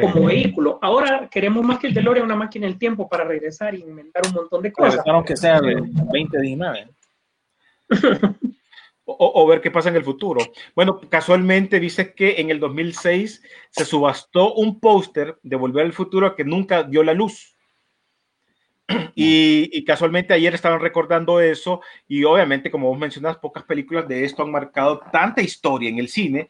como 0.00 0.26
vehículo? 0.26 0.78
Ahora 0.82 1.28
queremos 1.30 1.64
más 1.64 1.78
que 1.78 1.86
el 1.86 1.94
DeLorean, 1.94 2.24
una 2.24 2.36
máquina 2.36 2.66
del 2.66 2.78
tiempo 2.78 3.08
para 3.08 3.24
regresar 3.24 3.74
y 3.74 3.82
inventar 3.82 4.26
un 4.26 4.34
montón 4.34 4.62
de 4.62 4.72
cosas. 4.72 4.94
Regresaron 4.94 5.24
que 5.24 5.36
sea 5.36 5.60
de 5.60 5.74
2019. 5.74 6.88
O, 9.08 9.44
o 9.44 9.46
ver 9.46 9.60
qué 9.60 9.70
pasa 9.70 9.88
en 9.88 9.94
el 9.94 10.02
futuro. 10.02 10.44
Bueno, 10.74 10.98
casualmente 11.08 11.78
dice 11.78 12.12
que 12.12 12.40
en 12.40 12.50
el 12.50 12.58
2006 12.58 13.40
se 13.70 13.84
subastó 13.84 14.54
un 14.54 14.80
póster 14.80 15.38
de 15.44 15.54
Volver 15.54 15.86
al 15.86 15.92
Futuro 15.92 16.34
que 16.34 16.42
nunca 16.42 16.82
dio 16.82 17.04
la 17.04 17.14
luz. 17.14 17.54
Y, 19.14 19.70
y 19.72 19.84
casualmente 19.84 20.34
ayer 20.34 20.54
estaban 20.54 20.80
recordando 20.80 21.40
eso 21.40 21.80
y 22.06 22.24
obviamente, 22.24 22.70
como 22.70 22.88
vos 22.88 22.98
mencionas, 22.98 23.38
pocas 23.38 23.64
películas 23.64 24.06
de 24.06 24.24
esto 24.24 24.42
han 24.42 24.50
marcado 24.50 25.00
tanta 25.10 25.40
historia 25.40 25.88
en 25.88 25.98
el 25.98 26.08
cine 26.08 26.48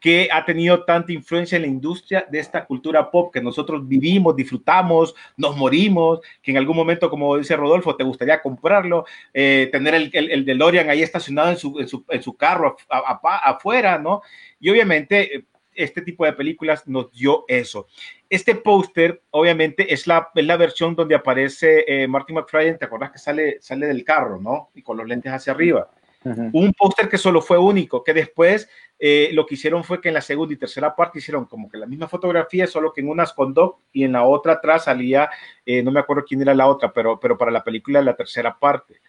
que 0.00 0.28
ha 0.32 0.44
tenido 0.44 0.84
tanta 0.84 1.12
influencia 1.12 1.56
en 1.56 1.62
la 1.62 1.68
industria 1.68 2.26
de 2.30 2.38
esta 2.38 2.64
cultura 2.64 3.10
pop 3.10 3.32
que 3.32 3.40
nosotros 3.40 3.86
vivimos, 3.86 4.36
disfrutamos, 4.36 5.14
nos 5.36 5.56
morimos, 5.56 6.20
que 6.42 6.52
en 6.52 6.58
algún 6.58 6.76
momento, 6.76 7.10
como 7.10 7.36
dice 7.36 7.56
Rodolfo, 7.56 7.96
te 7.96 8.04
gustaría 8.04 8.40
comprarlo, 8.40 9.04
eh, 9.34 9.68
tener 9.72 9.94
el, 9.94 10.10
el, 10.12 10.30
el, 10.30 10.44
DeLorean 10.44 10.88
ahí 10.90 11.02
estacionado 11.02 11.50
en 11.50 11.56
su, 11.56 11.78
en 11.80 11.88
su, 11.88 12.04
en 12.08 12.22
su 12.22 12.36
carro 12.36 12.76
a, 12.88 12.98
a, 12.98 13.20
a, 13.22 13.36
afuera, 13.50 13.98
¿no? 13.98 14.22
Y 14.60 14.70
obviamente 14.70 15.44
este 15.78 16.02
tipo 16.02 16.24
de 16.24 16.32
películas 16.32 16.86
nos 16.86 17.10
dio 17.12 17.44
eso. 17.48 17.86
Este 18.28 18.54
póster, 18.56 19.22
obviamente, 19.30 19.92
es 19.92 20.06
la, 20.06 20.28
es 20.34 20.44
la 20.44 20.56
versión 20.56 20.94
donde 20.94 21.14
aparece 21.14 21.84
eh, 21.86 22.08
Marty 22.08 22.32
McFly, 22.32 22.78
¿te 22.78 22.84
acuerdas 22.84 23.12
que 23.12 23.18
sale, 23.18 23.58
sale 23.60 23.86
del 23.86 24.04
carro, 24.04 24.40
¿no? 24.40 24.70
Y 24.74 24.82
con 24.82 24.96
los 24.96 25.06
lentes 25.06 25.32
hacia 25.32 25.52
arriba. 25.52 25.88
Uh 26.24 26.30
-huh. 26.30 26.50
Un 26.52 26.72
póster 26.74 27.08
que 27.08 27.16
solo 27.16 27.40
fue 27.40 27.58
único, 27.58 28.02
que 28.02 28.12
después 28.12 28.68
eh, 28.98 29.30
lo 29.32 29.46
que 29.46 29.54
hicieron 29.54 29.84
fue 29.84 30.00
que 30.00 30.08
en 30.08 30.14
la 30.14 30.20
segunda 30.20 30.52
y 30.54 30.56
tercera 30.56 30.94
parte 30.96 31.18
hicieron 31.18 31.44
como 31.44 31.68
que 31.68 31.78
la 31.78 31.86
misma 31.86 32.08
fotografía, 32.08 32.66
solo 32.66 32.92
que 32.92 33.00
en 33.00 33.08
unas 33.08 33.32
con 33.32 33.54
Doc 33.54 33.80
y 33.92 34.04
en 34.04 34.12
la 34.12 34.24
otra 34.24 34.54
atrás 34.54 34.84
salía, 34.84 35.30
eh, 35.64 35.82
no 35.82 35.92
me 35.92 36.00
acuerdo 36.00 36.24
quién 36.26 36.42
era 36.42 36.54
la 36.54 36.66
otra, 36.66 36.92
pero, 36.92 37.20
pero 37.20 37.38
para 37.38 37.50
la 37.50 37.62
película 37.62 38.02
la 38.02 38.16
tercera 38.16 38.58
parte. 38.58 39.00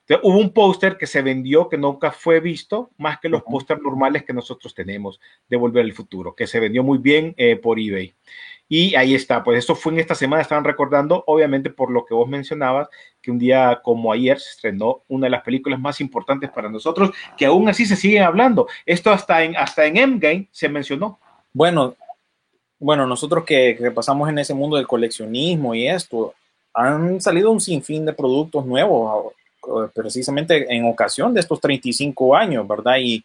Entonces, 0.00 0.28
hubo 0.28 0.38
un 0.38 0.52
póster 0.52 0.98
que 0.98 1.06
se 1.06 1.22
vendió 1.22 1.68
que 1.68 1.78
nunca 1.78 2.10
fue 2.10 2.40
visto, 2.40 2.90
más 2.98 3.20
que 3.20 3.28
los 3.28 3.42
uh 3.42 3.44
-huh. 3.44 3.52
pósters 3.52 3.80
normales 3.80 4.24
que 4.24 4.32
nosotros 4.32 4.74
tenemos 4.74 5.20
de 5.48 5.56
Volver 5.56 5.84
al 5.84 5.92
Futuro, 5.92 6.34
que 6.34 6.48
se 6.48 6.58
vendió 6.58 6.82
muy 6.82 6.98
bien 6.98 7.34
eh, 7.36 7.54
por 7.56 7.78
eBay. 7.78 8.12
Y 8.74 8.94
ahí 8.94 9.14
está, 9.14 9.44
pues 9.44 9.58
eso 9.58 9.74
fue 9.74 9.92
en 9.92 9.98
esta 9.98 10.14
semana, 10.14 10.40
estaban 10.40 10.64
recordando, 10.64 11.24
obviamente 11.26 11.68
por 11.68 11.90
lo 11.90 12.06
que 12.06 12.14
vos 12.14 12.26
mencionabas, 12.26 12.88
que 13.20 13.30
un 13.30 13.38
día 13.38 13.82
como 13.84 14.10
ayer 14.10 14.40
se 14.40 14.48
estrenó 14.48 15.02
una 15.08 15.26
de 15.26 15.30
las 15.32 15.42
películas 15.42 15.78
más 15.78 16.00
importantes 16.00 16.48
para 16.48 16.70
nosotros, 16.70 17.10
que 17.36 17.44
aún 17.44 17.68
así 17.68 17.84
se 17.84 17.96
siguen 17.96 18.22
hablando. 18.22 18.66
Esto 18.86 19.10
hasta 19.10 19.44
en, 19.44 19.58
hasta 19.58 19.84
en 19.84 19.98
Endgame 19.98 20.48
se 20.50 20.70
mencionó. 20.70 21.18
Bueno, 21.52 21.96
bueno, 22.78 23.06
nosotros 23.06 23.44
que, 23.44 23.76
que 23.78 23.90
pasamos 23.90 24.26
en 24.30 24.38
ese 24.38 24.54
mundo 24.54 24.78
del 24.78 24.86
coleccionismo 24.86 25.74
y 25.74 25.86
esto, 25.86 26.32
han 26.72 27.20
salido 27.20 27.50
un 27.50 27.60
sinfín 27.60 28.06
de 28.06 28.14
productos 28.14 28.64
nuevos, 28.64 29.34
precisamente 29.92 30.74
en 30.74 30.86
ocasión 30.86 31.34
de 31.34 31.40
estos 31.40 31.60
35 31.60 32.34
años, 32.34 32.66
¿verdad? 32.66 32.96
Y 33.02 33.22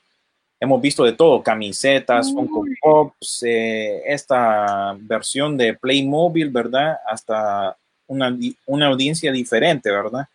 hemos 0.60 0.82
visto 0.82 1.04
de 1.04 1.14
todo, 1.14 1.42
camisetas, 1.44 2.32
Funko 2.32 2.66
Pops, 2.82 3.44
eh, 3.46 4.02
esta 4.06 4.96
versión 5.00 5.58
de 5.58 5.74
Playmobil, 5.74 6.50
¿verdad? 6.50 6.98
Hasta 7.08 7.76
una, 8.08 8.36
una 8.66 8.88
audiencia 8.88 9.32
diferente, 9.32 9.92
¿verdad? 9.92 10.28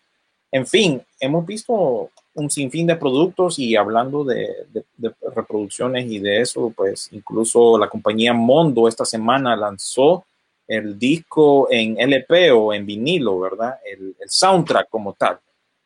En 0.51 0.67
fin, 0.67 1.03
hemos 1.19 1.47
visto 1.47 2.11
un 2.35 2.51
sinfín 2.51 2.87
de 2.87 2.97
productos 2.97 3.59
y 3.59 3.75
hablando 3.77 4.25
de, 4.25 4.49
de, 4.73 4.85
de, 4.97 5.13
reproducciones 5.35 6.11
y 6.11 6.19
de 6.19 6.41
eso, 6.41 6.73
pues 6.75 7.09
incluso 7.13 7.79
la 7.79 7.89
compañía 7.89 8.33
Mondo 8.33 8.89
esta 8.89 9.05
semana 9.05 9.57
lanzó 9.57 10.25
el 10.67 10.99
disco 10.99 11.69
en 11.71 11.99
LP 11.99 12.53
o 12.53 12.73
en 12.73 12.87
vinilo, 12.87 13.41
¿verdad? 13.41 13.79
El, 13.85 14.15
el 14.19 14.29
soundtrack 14.29 14.89
como 14.89 15.13
tal. 15.15 15.39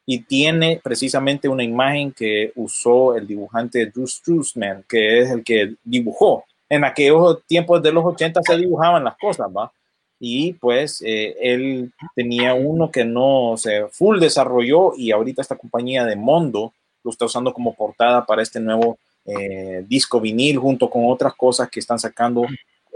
Y 0.07 0.21
tiene 0.21 0.81
precisamente 0.83 1.49
una 1.49 1.65
imagen 1.65 2.13
que 2.13 2.53
usó 2.55 3.17
el 3.17 3.27
dibujante 3.27 3.87
Drew 3.87 4.07
Struzman, 4.07 4.85
que 4.89 5.21
es 5.21 5.31
el 5.31 5.43
que 5.43 5.75
dibujó. 5.83 6.45
En 6.69 6.85
aquellos 6.85 7.45
tiempos 7.47 7.83
de 7.83 7.93
los 7.93 8.05
80 8.05 8.41
se 8.43 8.57
dibujaban 8.57 9.05
las 9.05 9.17
cosas, 9.19 9.49
¿va? 9.55 9.71
Y 10.19 10.55
pues 10.55 11.03
eh, 11.05 11.37
él 11.41 11.93
tenía 12.15 12.55
uno 12.55 12.91
que 12.91 13.05
no 13.05 13.55
se 13.57 13.87
full 13.89 14.19
desarrolló 14.19 14.93
y 14.97 15.11
ahorita 15.11 15.43
esta 15.43 15.57
compañía 15.57 16.05
de 16.05 16.17
Mondo 16.17 16.73
lo 17.05 17.11
está 17.11 17.27
usando 17.27 17.53
como 17.53 17.75
portada 17.75 18.25
para 18.25 18.43
este 18.43 18.59
nuevo 18.59 18.99
eh, 19.27 19.85
disco 19.87 20.21
vinil 20.21 20.57
junto 20.59 20.89
con 20.89 21.03
otras 21.07 21.35
cosas 21.35 21.69
que 21.69 21.81
están 21.81 21.99
sacando 21.99 22.47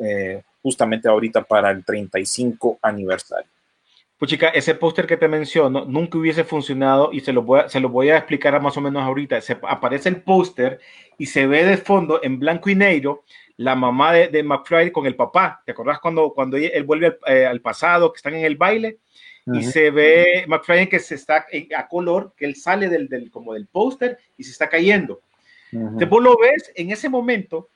eh, 0.01 0.42
justamente 0.62 1.09
ahorita 1.09 1.42
para 1.42 1.70
el 1.70 1.85
35 1.85 2.79
aniversario. 2.81 3.51
Pues 4.20 4.28
chica, 4.28 4.50
ese 4.50 4.74
póster 4.74 5.06
que 5.06 5.16
te 5.16 5.28
menciono 5.28 5.87
nunca 5.87 6.18
hubiese 6.18 6.44
funcionado 6.44 7.09
y 7.11 7.20
se 7.20 7.33
lo 7.33 7.40
voy 7.40 7.61
a, 7.61 7.70
se 7.70 7.80
lo 7.80 7.88
voy 7.88 8.11
a 8.11 8.18
explicar 8.18 8.61
más 8.61 8.76
o 8.76 8.83
menos 8.83 9.02
ahorita. 9.02 9.40
Se 9.40 9.59
aparece 9.62 10.11
el 10.11 10.20
póster 10.20 10.78
y 11.16 11.24
se 11.24 11.46
ve 11.46 11.64
de 11.64 11.78
fondo 11.78 12.20
en 12.22 12.38
blanco 12.38 12.68
y 12.68 12.74
negro 12.74 13.24
la 13.56 13.74
mamá 13.74 14.12
de, 14.12 14.28
de 14.28 14.42
McFly 14.42 14.92
con 14.92 15.06
el 15.06 15.16
papá. 15.16 15.62
¿Te 15.64 15.72
acordás 15.72 16.00
cuando, 16.00 16.35
cuando 16.35 16.59
él 16.59 16.85
vuelve 16.85 17.06
al, 17.06 17.35
eh, 17.35 17.46
al 17.46 17.62
pasado, 17.62 18.12
que 18.12 18.18
están 18.18 18.35
en 18.35 18.44
el 18.44 18.56
baile? 18.56 18.98
Y 19.54 19.62
se 19.62 19.90
ve 19.90 20.44
McFly 20.46 20.87
que 20.90 20.98
se 20.98 21.14
está 21.14 21.46
a 21.74 21.88
color, 21.88 22.35
que 22.37 22.44
él 22.44 22.56
sale 22.56 22.90
del, 22.90 23.09
del 23.09 23.30
como 23.30 23.54
del 23.54 23.68
póster 23.68 24.18
y 24.37 24.44
se 24.44 24.50
está 24.50 24.68
cayendo. 24.68 25.22
Entonces 25.72 26.11
vos 26.11 26.22
lo 26.22 26.37
ves 26.37 26.70
en 26.74 26.90
ese 26.90 27.09
momento, 27.09 27.70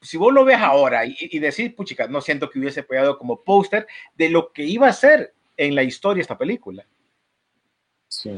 si 0.00 0.16
vos 0.16 0.32
lo 0.32 0.44
ves 0.44 0.58
ahora 0.58 1.04
y, 1.04 1.16
y 1.18 1.38
decís, 1.38 1.72
puchica, 1.74 2.06
no 2.06 2.20
siento 2.20 2.48
que 2.48 2.58
hubiese 2.58 2.82
pegado 2.82 3.18
como 3.18 3.42
póster 3.42 3.86
de 4.16 4.30
lo 4.30 4.52
que 4.52 4.64
iba 4.64 4.88
a 4.88 4.92
ser 4.92 5.34
en 5.56 5.74
la 5.74 5.82
historia 5.82 6.22
esta 6.22 6.38
película. 6.38 6.86
Sí. 8.08 8.30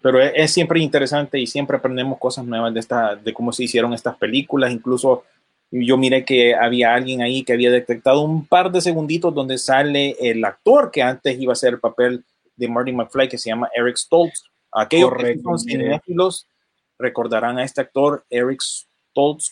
Pero 0.00 0.20
es, 0.20 0.32
es 0.34 0.52
siempre 0.52 0.80
interesante 0.80 1.38
y 1.38 1.46
siempre 1.46 1.76
aprendemos 1.76 2.18
cosas 2.18 2.44
nuevas 2.44 2.72
de, 2.72 2.80
esta, 2.80 3.16
de 3.16 3.34
cómo 3.34 3.52
se 3.52 3.64
hicieron 3.64 3.92
estas 3.92 4.16
películas. 4.16 4.72
Incluso 4.72 5.24
yo 5.70 5.96
miré 5.96 6.24
que 6.24 6.54
había 6.54 6.94
alguien 6.94 7.20
ahí 7.20 7.42
que 7.42 7.52
había 7.52 7.70
detectado 7.70 8.20
un 8.22 8.46
par 8.46 8.70
de 8.70 8.80
segunditos 8.80 9.34
donde 9.34 9.58
sale 9.58 10.16
el 10.20 10.44
actor 10.44 10.90
que 10.90 11.02
antes 11.02 11.38
iba 11.40 11.52
a 11.52 11.56
ser 11.56 11.74
el 11.74 11.80
papel 11.80 12.24
de 12.56 12.68
Marty 12.68 12.92
McFly, 12.92 13.28
que 13.28 13.38
se 13.38 13.50
llama 13.50 13.68
Eric 13.74 13.96
Stoltz. 13.96 14.44
Aquellos 14.72 15.12
que 15.14 15.38
son 15.38 15.58
cinéfilos 15.58 16.46
recordarán 16.98 17.58
a 17.58 17.64
este 17.64 17.80
actor, 17.80 18.24
Eric 18.30 18.60
Stoltz, 18.60 18.87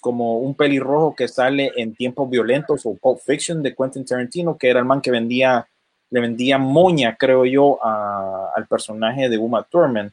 como 0.00 0.38
un 0.38 0.54
pelirrojo 0.54 1.14
que 1.16 1.26
sale 1.28 1.72
en 1.76 1.94
Tiempos 1.94 2.30
Violentos 2.30 2.86
o 2.86 2.94
Pulp 2.94 3.18
Fiction 3.20 3.62
de 3.62 3.74
Quentin 3.74 4.04
Tarantino, 4.04 4.56
que 4.56 4.68
era 4.70 4.78
el 4.78 4.84
man 4.84 5.00
que 5.00 5.10
vendía, 5.10 5.66
le 6.10 6.20
vendía 6.20 6.56
moña, 6.58 7.16
creo 7.18 7.44
yo, 7.44 7.78
a- 7.84 8.50
al 8.54 8.66
personaje 8.66 9.28
de 9.28 9.38
Uma 9.38 9.62
Thurman. 9.64 10.12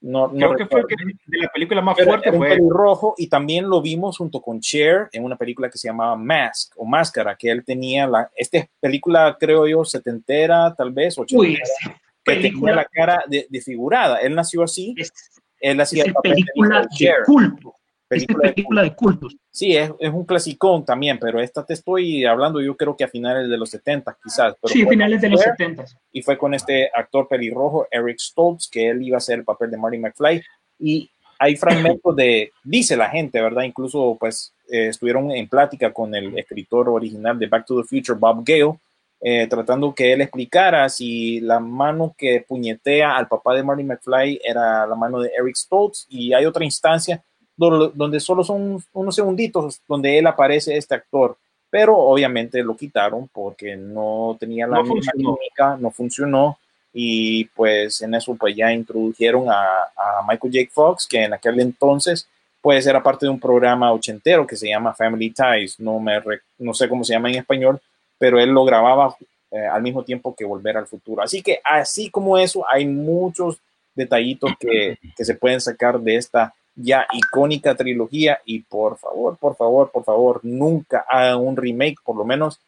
No, 0.00 0.28
no 0.28 0.32
Creo 0.32 0.56
que 0.56 0.66
fue 0.66 0.80
el 0.80 0.86
recuerdo. 0.88 1.18
que 1.26 1.36
de 1.36 1.42
la 1.44 1.48
película 1.48 1.80
más 1.80 1.96
Pero 1.96 2.08
fuerte 2.10 2.28
era 2.28 2.38
un 2.38 2.44
fue 2.44 2.56
pelirrojo 2.56 3.14
y 3.18 3.26
también 3.28 3.68
lo 3.68 3.80
vimos 3.82 4.16
junto 4.16 4.40
con 4.40 4.60
Cher 4.60 5.08
en 5.12 5.24
una 5.24 5.36
película 5.36 5.68
que 5.68 5.78
se 5.78 5.88
llamaba 5.88 6.14
Mask 6.16 6.72
o 6.76 6.84
Máscara, 6.84 7.34
que 7.36 7.50
él 7.50 7.64
tenía 7.64 8.06
la, 8.06 8.30
esta 8.36 8.64
película 8.80 9.36
creo 9.38 9.66
yo 9.66 9.84
setentera 9.84 10.72
tal 10.76 10.92
vez, 10.92 11.18
ochentera, 11.18 11.50
Uy, 11.50 11.58
que 12.24 12.36
tenía 12.36 12.74
la 12.74 12.84
cara 12.84 13.24
de- 13.26 13.46
desfigurada. 13.50 14.18
Él 14.18 14.34
nació 14.36 14.62
así, 14.62 14.94
es, 14.96 15.12
él 15.60 15.80
hacía 15.80 16.04
es 16.04 16.12
película 16.22 16.76
de 16.76 16.82
de 16.82 16.88
Cher. 16.96 17.16
Culto. 18.08 18.14
Es 18.14 18.24
película 18.24 18.48
de 18.48 18.54
película 18.54 18.82
de 18.82 18.94
cultos. 18.94 19.36
Sí, 19.50 19.76
es, 19.76 19.90
es 19.98 20.12
un 20.12 20.24
clasicón 20.24 20.84
también, 20.84 21.18
pero 21.18 21.40
esta 21.40 21.64
te 21.64 21.74
estoy 21.74 22.24
hablando 22.24 22.60
yo 22.60 22.76
creo 22.76 22.96
que 22.96 23.04
a 23.04 23.08
finales 23.08 23.48
de 23.48 23.56
los 23.56 23.70
70 23.70 24.16
quizás. 24.22 24.54
Pero 24.60 24.72
Sí, 24.72 24.86
finales 24.86 25.20
de 25.20 25.28
los 25.30 25.40
Cher 25.40 25.54
70. 25.56 25.84
y 26.12 26.22
fue 26.22 26.38
con 26.38 26.54
este 26.54 26.90
actor 26.94 27.28
pelirrojo, 27.28 27.86
Eric 27.90 28.18
Stoltz, 28.18 28.68
que 28.68 28.88
él 28.88 29.02
iba 29.02 29.16
a 29.16 29.18
hacer 29.18 29.38
el 29.38 29.44
papel 29.44 29.70
de 29.70 29.76
Marty 29.76 29.98
McFly. 29.98 30.42
Y 30.78 31.10
hay 31.38 31.56
fragmentos 31.56 32.16
de, 32.16 32.52
dice 32.64 32.96
la 32.96 33.08
gente, 33.08 33.40
¿verdad? 33.40 33.62
Incluso 33.62 34.16
pues 34.18 34.54
eh, 34.68 34.88
estuvieron 34.88 35.30
en 35.30 35.48
plática 35.48 35.92
con 35.92 36.14
el 36.14 36.36
escritor 36.38 36.88
original 36.88 37.38
de 37.38 37.46
Back 37.46 37.66
to 37.66 37.80
the 37.80 37.86
Future, 37.86 38.18
Bob 38.18 38.42
Gale, 38.44 38.78
eh, 39.20 39.46
tratando 39.48 39.94
que 39.94 40.12
él 40.12 40.20
explicara 40.20 40.88
si 40.88 41.40
la 41.40 41.58
mano 41.58 42.14
que 42.16 42.44
puñetea 42.46 43.16
al 43.16 43.28
papá 43.28 43.54
de 43.54 43.62
Marty 43.62 43.84
McFly 43.84 44.40
era 44.44 44.86
la 44.86 44.94
mano 44.94 45.20
de 45.20 45.30
Eric 45.38 45.56
Stoltz. 45.56 46.06
Y 46.08 46.32
hay 46.32 46.44
otra 46.44 46.64
instancia 46.64 47.22
donde 47.58 48.20
solo 48.20 48.42
son 48.44 48.82
unos 48.92 49.14
segunditos 49.14 49.80
donde 49.86 50.18
él 50.18 50.26
aparece 50.26 50.76
este 50.76 50.94
actor. 50.94 51.36
Pero 51.70 51.98
obviamente 51.98 52.62
lo 52.62 52.74
quitaron 52.74 53.28
porque 53.28 53.76
no 53.76 54.38
tenía 54.40 54.66
la 54.66 54.78
No 54.78 54.94
misma 54.94 55.12
química, 55.12 55.76
no 55.78 55.90
funcionó 55.90 56.58
y 56.94 57.44
pues 57.44 58.00
en 58.00 58.14
eso 58.14 58.34
pues 58.36 58.56
ya 58.56 58.72
introdujeron 58.72 59.50
a, 59.50 59.82
a 59.94 60.22
Michael 60.26 60.52
J. 60.54 60.70
Fox, 60.72 61.06
que 61.06 61.24
en 61.24 61.34
aquel 61.34 61.60
entonces 61.60 62.26
pues 62.62 62.86
era 62.86 63.02
parte 63.02 63.26
de 63.26 63.30
un 63.30 63.38
programa 63.38 63.92
ochentero 63.92 64.46
que 64.46 64.56
se 64.56 64.68
llama 64.68 64.94
Family 64.94 65.30
Ties, 65.30 65.78
no, 65.78 66.00
me 66.00 66.18
re- 66.20 66.40
no 66.58 66.72
sé 66.72 66.88
cómo 66.88 67.04
se 67.04 67.12
llama 67.12 67.28
en 67.28 67.36
español, 67.36 67.78
pero 68.16 68.40
él 68.40 68.48
lo 68.48 68.64
grababa 68.64 69.14
eh, 69.50 69.66
al 69.66 69.82
mismo 69.82 70.02
tiempo 70.02 70.34
que 70.34 70.46
Volver 70.46 70.78
al 70.78 70.86
Futuro. 70.86 71.22
Así 71.22 71.42
que 71.42 71.60
así 71.62 72.10
como 72.10 72.38
eso, 72.38 72.64
hay 72.66 72.86
muchos 72.86 73.58
detallitos 73.94 74.52
que, 74.58 74.98
que 75.14 75.24
se 75.24 75.34
pueden 75.34 75.60
sacar 75.60 76.00
de 76.00 76.16
esta 76.16 76.54
ya 76.78 77.06
icónica 77.12 77.74
trilogía. 77.74 78.40
Y 78.44 78.60
por 78.60 78.98
favor, 78.98 79.36
por 79.36 79.56
favor, 79.56 79.90
por 79.90 80.04
favor, 80.04 80.40
nunca 80.42 81.04
hagan 81.08 81.38
un 81.38 81.56
remake, 81.56 81.96
por 82.04 82.16
lo 82.16 82.24
menos. 82.24 82.60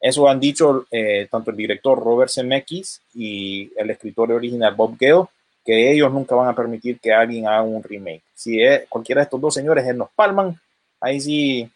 Eso 0.00 0.28
han 0.28 0.38
dicho 0.38 0.86
eh, 0.90 1.26
tanto 1.30 1.50
el 1.50 1.56
director 1.56 1.98
Robert 1.98 2.30
Zemeckis 2.30 3.00
y 3.14 3.70
el 3.76 3.90
escritor 3.90 4.30
original 4.30 4.74
Bob 4.74 4.96
Gale, 4.98 5.24
que 5.64 5.92
ellos 5.92 6.12
nunca 6.12 6.34
van 6.34 6.48
a 6.48 6.54
permitir 6.54 7.00
que 7.00 7.12
alguien 7.12 7.48
haga 7.48 7.62
un 7.62 7.82
remake. 7.82 8.22
Si 8.34 8.62
es, 8.62 8.86
cualquiera 8.88 9.20
de 9.20 9.24
estos 9.24 9.40
dos 9.40 9.54
señores 9.54 9.86
él 9.86 9.96
nos 9.96 10.10
palman, 10.10 10.60
ahí 11.00 11.20
sí, 11.20 11.70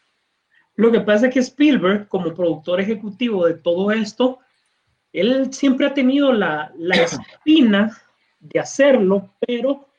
Lo 0.77 0.93
que 0.93 1.01
pasa 1.01 1.27
es 1.27 1.35
que 1.35 1.41
Spielberg, 1.41 2.09
como 2.09 2.35
productor 2.35 2.81
ejecutivo 2.81 3.47
de 3.47 3.55
todo 3.55 3.91
esto, 3.91 4.39
él 5.13 5.53
siempre 5.53 5.87
ha 5.87 5.95
tenido 5.95 6.33
la, 6.33 6.73
la 6.77 6.97
espina 7.03 8.01
de 8.39 8.61
hacerlo, 8.61 9.31
pero 9.41 9.90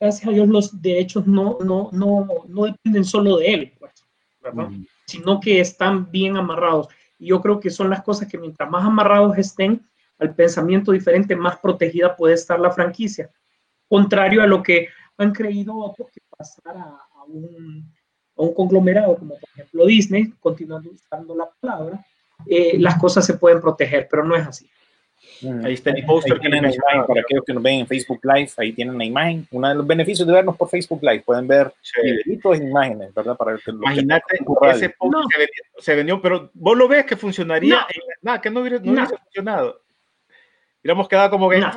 gracias 0.00 0.26
a 0.26 0.32
Dios 0.32 0.48
los 0.48 0.80
derechos 0.80 1.26
no, 1.26 1.58
no, 1.62 1.90
no, 1.92 2.26
no 2.48 2.64
dependen 2.64 3.04
solo 3.04 3.36
de 3.36 3.54
él, 3.54 3.72
pues, 3.78 3.92
¿verdad? 4.40 4.70
sino 5.06 5.40
que 5.40 5.60
están 5.60 6.10
bien 6.10 6.36
amarrados. 6.36 6.88
Y 7.18 7.26
yo 7.26 7.40
creo 7.40 7.60
que 7.60 7.70
son 7.70 7.90
las 7.90 8.02
cosas 8.02 8.28
que 8.28 8.38
mientras 8.38 8.70
más 8.70 8.84
amarrados 8.84 9.36
estén 9.36 9.86
al 10.18 10.34
pensamiento 10.34 10.92
diferente, 10.92 11.36
más 11.36 11.58
protegida 11.58 12.16
puede 12.16 12.34
estar 12.34 12.58
la 12.58 12.70
franquicia. 12.70 13.30
Contrario 13.88 14.42
a 14.42 14.46
lo 14.46 14.62
que 14.62 14.88
han 15.18 15.32
creído 15.32 15.76
otros 15.76 16.08
que 16.12 16.20
pasar 16.36 16.76
a, 16.76 16.98
a 17.14 17.24
un, 17.24 17.92
a 18.36 18.42
un 18.42 18.54
conglomerado 18.54 19.16
como 19.16 19.34
por 19.38 19.48
ejemplo 19.54 19.84
Disney, 19.86 20.32
continuando 20.40 20.90
usando 20.90 21.34
la 21.34 21.50
palabra, 21.60 22.04
eh, 22.46 22.78
las 22.78 22.98
cosas 22.98 23.26
se 23.26 23.34
pueden 23.34 23.60
proteger, 23.60 24.08
pero 24.10 24.24
no 24.24 24.34
es 24.34 24.46
así. 24.46 24.70
Ahí 25.64 25.74
está 25.74 25.90
el 25.90 26.04
póster 26.06 26.32
Ahí 26.32 26.38
que 26.38 26.48
tienen 26.48 26.62
la 26.62 26.74
imagen 26.74 27.06
para 27.06 27.20
aquellos 27.20 27.44
que 27.44 27.52
nos 27.52 27.62
ven 27.62 27.80
en 27.80 27.86
Facebook 27.86 28.20
Live, 28.22 28.50
ahí 28.56 28.72
tienen 28.72 28.96
la 28.98 29.04
imagen. 29.04 29.46
Uno 29.50 29.68
de 29.68 29.74
los 29.74 29.86
beneficios 29.86 30.26
de 30.26 30.32
vernos 30.34 30.56
por 30.56 30.68
Facebook 30.68 31.00
Live, 31.02 31.20
pueden 31.24 31.46
ver 31.46 31.72
Sí. 31.82 32.00
videitos 32.02 32.58
e 32.58 32.62
imágenes, 32.64 33.12
¿verdad? 33.14 33.36
Para 33.36 33.56
que 33.56 33.62
que 33.64 33.70
Imagínate, 33.70 34.24
radio. 34.60 34.76
ese 34.76 34.88
póster 34.90 35.20
No. 35.20 35.28
se, 35.28 35.38
vendió, 35.38 35.62
se 35.78 35.94
vendió, 35.94 36.22
pero 36.22 36.50
vos 36.54 36.76
lo 36.76 36.88
ves 36.88 37.04
que 37.04 37.16
funcionaría. 37.16 37.74
No. 37.74 37.80
en- 37.80 38.02
nada, 38.22 38.40
que 38.40 38.50
no 38.50 38.60
hubiera, 38.60 38.78
no 38.78 38.84
No. 38.86 38.92
hubiese 38.92 39.16
funcionado. 39.16 39.80
Hubiéramos 40.82 41.08
quedado 41.08 41.30
como 41.30 41.50
que. 41.50 41.58
No. 41.58 41.70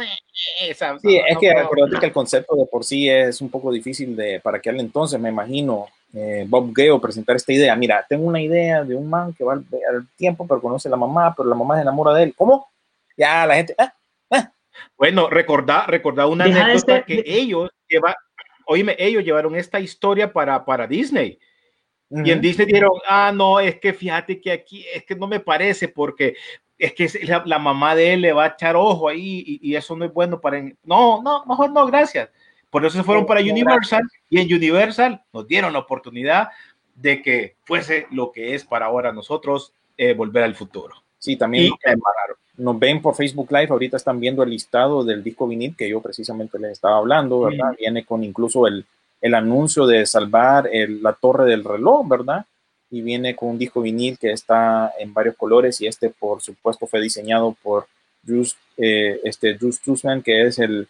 Esa- 0.62 0.98
Sí, 1.00 1.18
no, 1.20 1.26
es 1.28 1.34
no, 1.34 1.40
que 1.42 1.54
no. 1.54 1.60
acordate 1.60 2.00
que 2.00 2.06
el 2.06 2.14
concepto 2.14 2.56
de 2.56 2.66
por 2.66 2.86
sí 2.86 3.10
es 3.10 3.42
un 3.42 3.50
poco 3.50 3.72
difícil 3.72 4.16
de, 4.16 4.40
para 4.40 4.58
aquel 4.58 4.80
entonces, 4.80 5.20
me 5.20 5.30
imagino, 5.30 5.88
eh, 6.14 6.46
Bob 6.48 6.72
Gale 6.74 7.00
presentar 7.02 7.36
esta 7.36 7.52
idea. 7.52 7.76
Mira, 7.76 8.06
tengo 8.08 8.26
una 8.26 8.42
idea 8.42 8.84
de 8.84 8.96
un 8.96 9.10
man 9.10 9.34
que 9.34 9.44
va 9.44 9.54
al, 9.54 9.66
al 9.90 10.08
tiempo, 10.16 10.48
pero 10.48 10.62
conoce 10.62 10.88
a 10.88 10.92
la 10.92 10.98
mamá, 10.98 11.34
pero 11.36 11.50
la 11.50 11.56
mamá 11.56 11.76
se 11.76 11.82
enamora 11.82 12.14
de 12.14 12.24
él. 12.24 12.34
¿Cómo? 12.38 12.68
Ya 13.17 13.45
la 13.45 13.56
gente, 13.56 13.76
ah, 13.78 13.93
Bueno, 14.97 15.30
recordá, 15.30 15.86
recordá 15.88 16.26
una 16.28 16.45
Deja 16.45 16.58
de 16.58 16.63
anécdota 16.63 16.93
ser- 16.95 17.06
que 17.06 17.15
de- 17.17 17.23
ellos 17.26 17.69
llevan, 17.88 18.15
oíme, 18.65 18.95
ellos 18.97 19.23
llevaron 19.23 19.56
esta 19.56 19.80
historia 19.80 20.32
para, 20.34 20.63
para 20.65 20.88
Disney. 20.88 21.39
Y 22.10 22.32
en. 22.32 22.41
Disney 22.41 22.67
dijeron, 22.67 22.91
ah, 23.08 23.32
no, 23.34 23.60
es 23.60 23.80
que 23.80 23.93
fíjate 23.93 24.39
que 24.39 24.52
aquí, 24.52 24.86
es 24.93 25.04
que 25.06 25.15
no 25.15 25.28
me 25.28 25.39
parece 25.39 25.88
porque 25.88 26.36
es 26.78 26.93
que 26.93 27.08
la, 27.26 27.43
la 27.45 27.60
mamá 27.60 27.95
de 27.95 28.13
él 28.13 28.21
le 28.21 28.34
va 28.34 28.43
a 28.45 28.47
echar 28.49 28.76
ojo 28.76 29.10
ahí 29.10 29.43
y, 29.45 29.60
y 29.71 29.76
eso 29.76 29.95
no 29.95 30.06
es 30.06 30.13
bueno 30.13 30.39
para... 30.41 30.62
No, 30.84 31.21
no, 31.23 31.45
mejor 31.45 31.71
no, 31.71 31.86
gracias. 31.88 32.30
Por 32.69 32.86
eso 32.86 32.97
se 32.97 33.04
fueron 33.04 33.23
No, 33.23 33.28
para 33.28 33.41
Universal 33.41 34.02
y 34.30 34.39
en 34.41 34.54
Universal 34.54 35.23
nos 35.32 35.47
dieron 35.47 35.73
la 35.73 35.80
oportunidad 35.80 36.49
de 36.95 37.21
que 37.21 37.56
fuese 37.63 38.08
lo 38.12 38.32
que 38.32 38.54
es 38.56 38.63
para 38.65 38.88
ahora 38.88 39.12
nosotros 39.12 39.73
eh, 39.97 40.13
volver 40.13 40.43
al 40.43 40.56
futuro. 40.56 40.95
Sí, 41.19 41.36
también 41.36 41.65
Y 41.65 41.69
lo 41.69 41.78
que 41.78 41.89
nos 42.58 42.78
ven 42.80 43.02
por 43.02 43.16
Facebook 43.16 43.52
Live, 43.52 43.70
ahorita 43.72 43.98
están 43.98 44.20
viendo 44.20 44.44
el 44.44 44.50
listado 44.52 45.04
del 45.04 45.24
disco 45.24 45.48
vinil 45.48 45.76
que 45.76 45.89
yo 45.89 46.02
precisamente 46.02 46.60
les 46.60 46.74
estaba 46.74 46.98
hablando, 46.98 47.39
¿verdad? 47.42 47.76
Viene 47.80 48.06
con 48.06 48.24
incluso 48.24 48.68
el, 48.68 48.86
el 49.22 49.34
anuncio 49.34 49.88
de 49.88 50.06
salvar 50.06 50.70
el- 50.72 51.02
la 51.02 51.13
torre 51.13 51.46
del 51.46 51.63
reloj, 51.63 52.08
¿verdad? 52.08 52.46
y 52.92 53.02
viene 53.02 53.36
con 53.36 53.50
un 53.50 53.58
disco 53.58 53.82
vinil 53.82 54.20
que 54.20 54.32
está 54.32 54.94
en 55.00 55.12
varios 55.16 55.36
colores 55.36 55.82
y 55.82 55.88
este 55.88 56.12
por 56.12 56.44
supuesto 56.44 56.86
fue 56.86 57.02
diseñado 57.02 57.58
por 57.63 57.88
Bruce, 58.22 58.56
eh, 58.78 59.20
este 59.24 59.54
Bruce 59.54 59.80
Trussman, 59.84 60.22
que 60.22 60.44
es 60.44 60.60
el, 60.60 60.88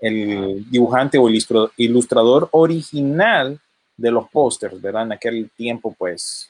el 0.00 0.64
dibujante 0.70 1.18
o 1.18 1.28
ilustrador 1.76 2.48
original 2.52 3.58
de 3.96 4.10
los 4.12 4.28
pósters, 4.30 4.80
¿verdad? 4.80 5.02
En 5.06 5.12
aquel 5.12 5.50
tiempo 5.56 5.92
pues 5.98 6.48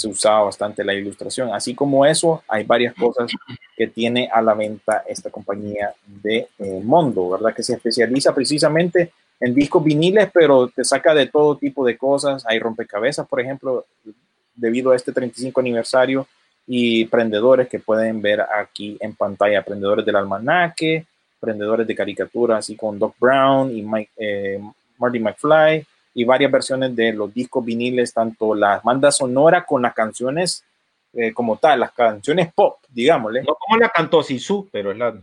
se 0.00 0.08
usaba 0.08 0.44
bastante 0.44 0.82
la 0.82 0.94
ilustración. 0.94 1.52
Así 1.52 1.74
como 1.74 2.06
eso, 2.06 2.42
hay 2.48 2.64
varias 2.64 2.94
cosas 2.94 3.30
que 3.76 3.86
tiene 3.86 4.30
a 4.32 4.40
la 4.40 4.54
venta 4.54 5.04
esta 5.06 5.30
compañía 5.30 5.92
de 6.06 6.48
eh, 6.58 6.80
Mondo, 6.82 7.28
¿verdad? 7.28 7.54
Que 7.54 7.62
se 7.62 7.74
especializa 7.74 8.34
precisamente 8.34 9.12
en 9.38 9.54
discos 9.54 9.84
viniles, 9.84 10.30
pero 10.32 10.68
te 10.68 10.84
saca 10.84 11.14
de 11.14 11.26
todo 11.26 11.56
tipo 11.56 11.84
de 11.84 11.98
cosas. 11.98 12.44
Hay 12.46 12.58
rompecabezas, 12.58 13.28
por 13.28 13.40
ejemplo, 13.40 13.84
debido 14.54 14.92
a 14.92 14.96
este 14.96 15.12
35 15.12 15.60
aniversario 15.60 16.26
y 16.66 17.04
prendedores 17.06 17.68
que 17.68 17.78
pueden 17.78 18.22
ver 18.22 18.40
aquí 18.40 18.96
en 19.00 19.14
pantalla, 19.14 19.62
prendedores 19.62 20.06
del 20.06 20.16
almanaque, 20.16 21.04
prendedores 21.38 21.86
de 21.86 21.94
caricaturas, 21.94 22.60
así 22.60 22.74
con 22.74 22.98
Doc 22.98 23.14
Brown 23.18 23.76
y 23.76 23.82
Mike, 23.82 24.10
eh, 24.16 24.60
Marty 24.98 25.18
McFly, 25.18 25.86
y 26.14 26.24
varias 26.24 26.50
versiones 26.50 26.94
de 26.96 27.12
los 27.12 27.32
discos 27.32 27.64
viniles, 27.64 28.12
tanto 28.12 28.54
la 28.54 28.80
banda 28.82 29.10
sonora 29.12 29.64
con 29.64 29.82
las 29.82 29.94
canciones 29.94 30.64
eh, 31.12 31.32
como 31.32 31.56
tal, 31.56 31.80
las 31.80 31.92
canciones 31.92 32.52
pop, 32.52 32.78
digámosle, 32.88 33.42
No 33.42 33.54
como 33.56 33.78
la 33.80 33.88
cantó 33.88 34.22
Sisu, 34.22 34.68
pero 34.70 34.92
es 34.92 34.98
la. 34.98 35.14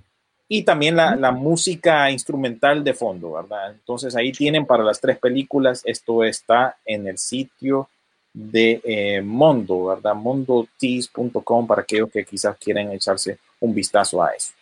y 0.49 0.63
también 0.63 0.95
la, 0.97 1.15
la 1.15 1.31
música 1.31 2.09
instrumental 2.11 2.83
de 2.83 2.93
fondo, 2.93 3.33
¿verdad? 3.33 3.71
Entonces 3.71 4.15
ahí 4.15 4.31
tienen 4.31 4.65
para 4.65 4.83
las 4.83 4.99
tres 4.99 5.17
películas, 5.17 5.81
esto 5.85 6.23
está 6.23 6.75
en 6.85 7.07
el 7.07 7.17
sitio 7.17 7.89
de 8.33 8.81
eh, 8.83 9.21
Mondo, 9.21 9.85
¿verdad? 9.85 10.13
mondotees.com 10.15 11.67
para 11.67 11.81
aquellos 11.81 12.11
que 12.11 12.23
quizás 12.25 12.55
quieren 12.57 12.91
echarse 12.91 13.39
un 13.59 13.73
vistazo 13.73 14.21
a 14.21 14.29
eso. 14.31 14.53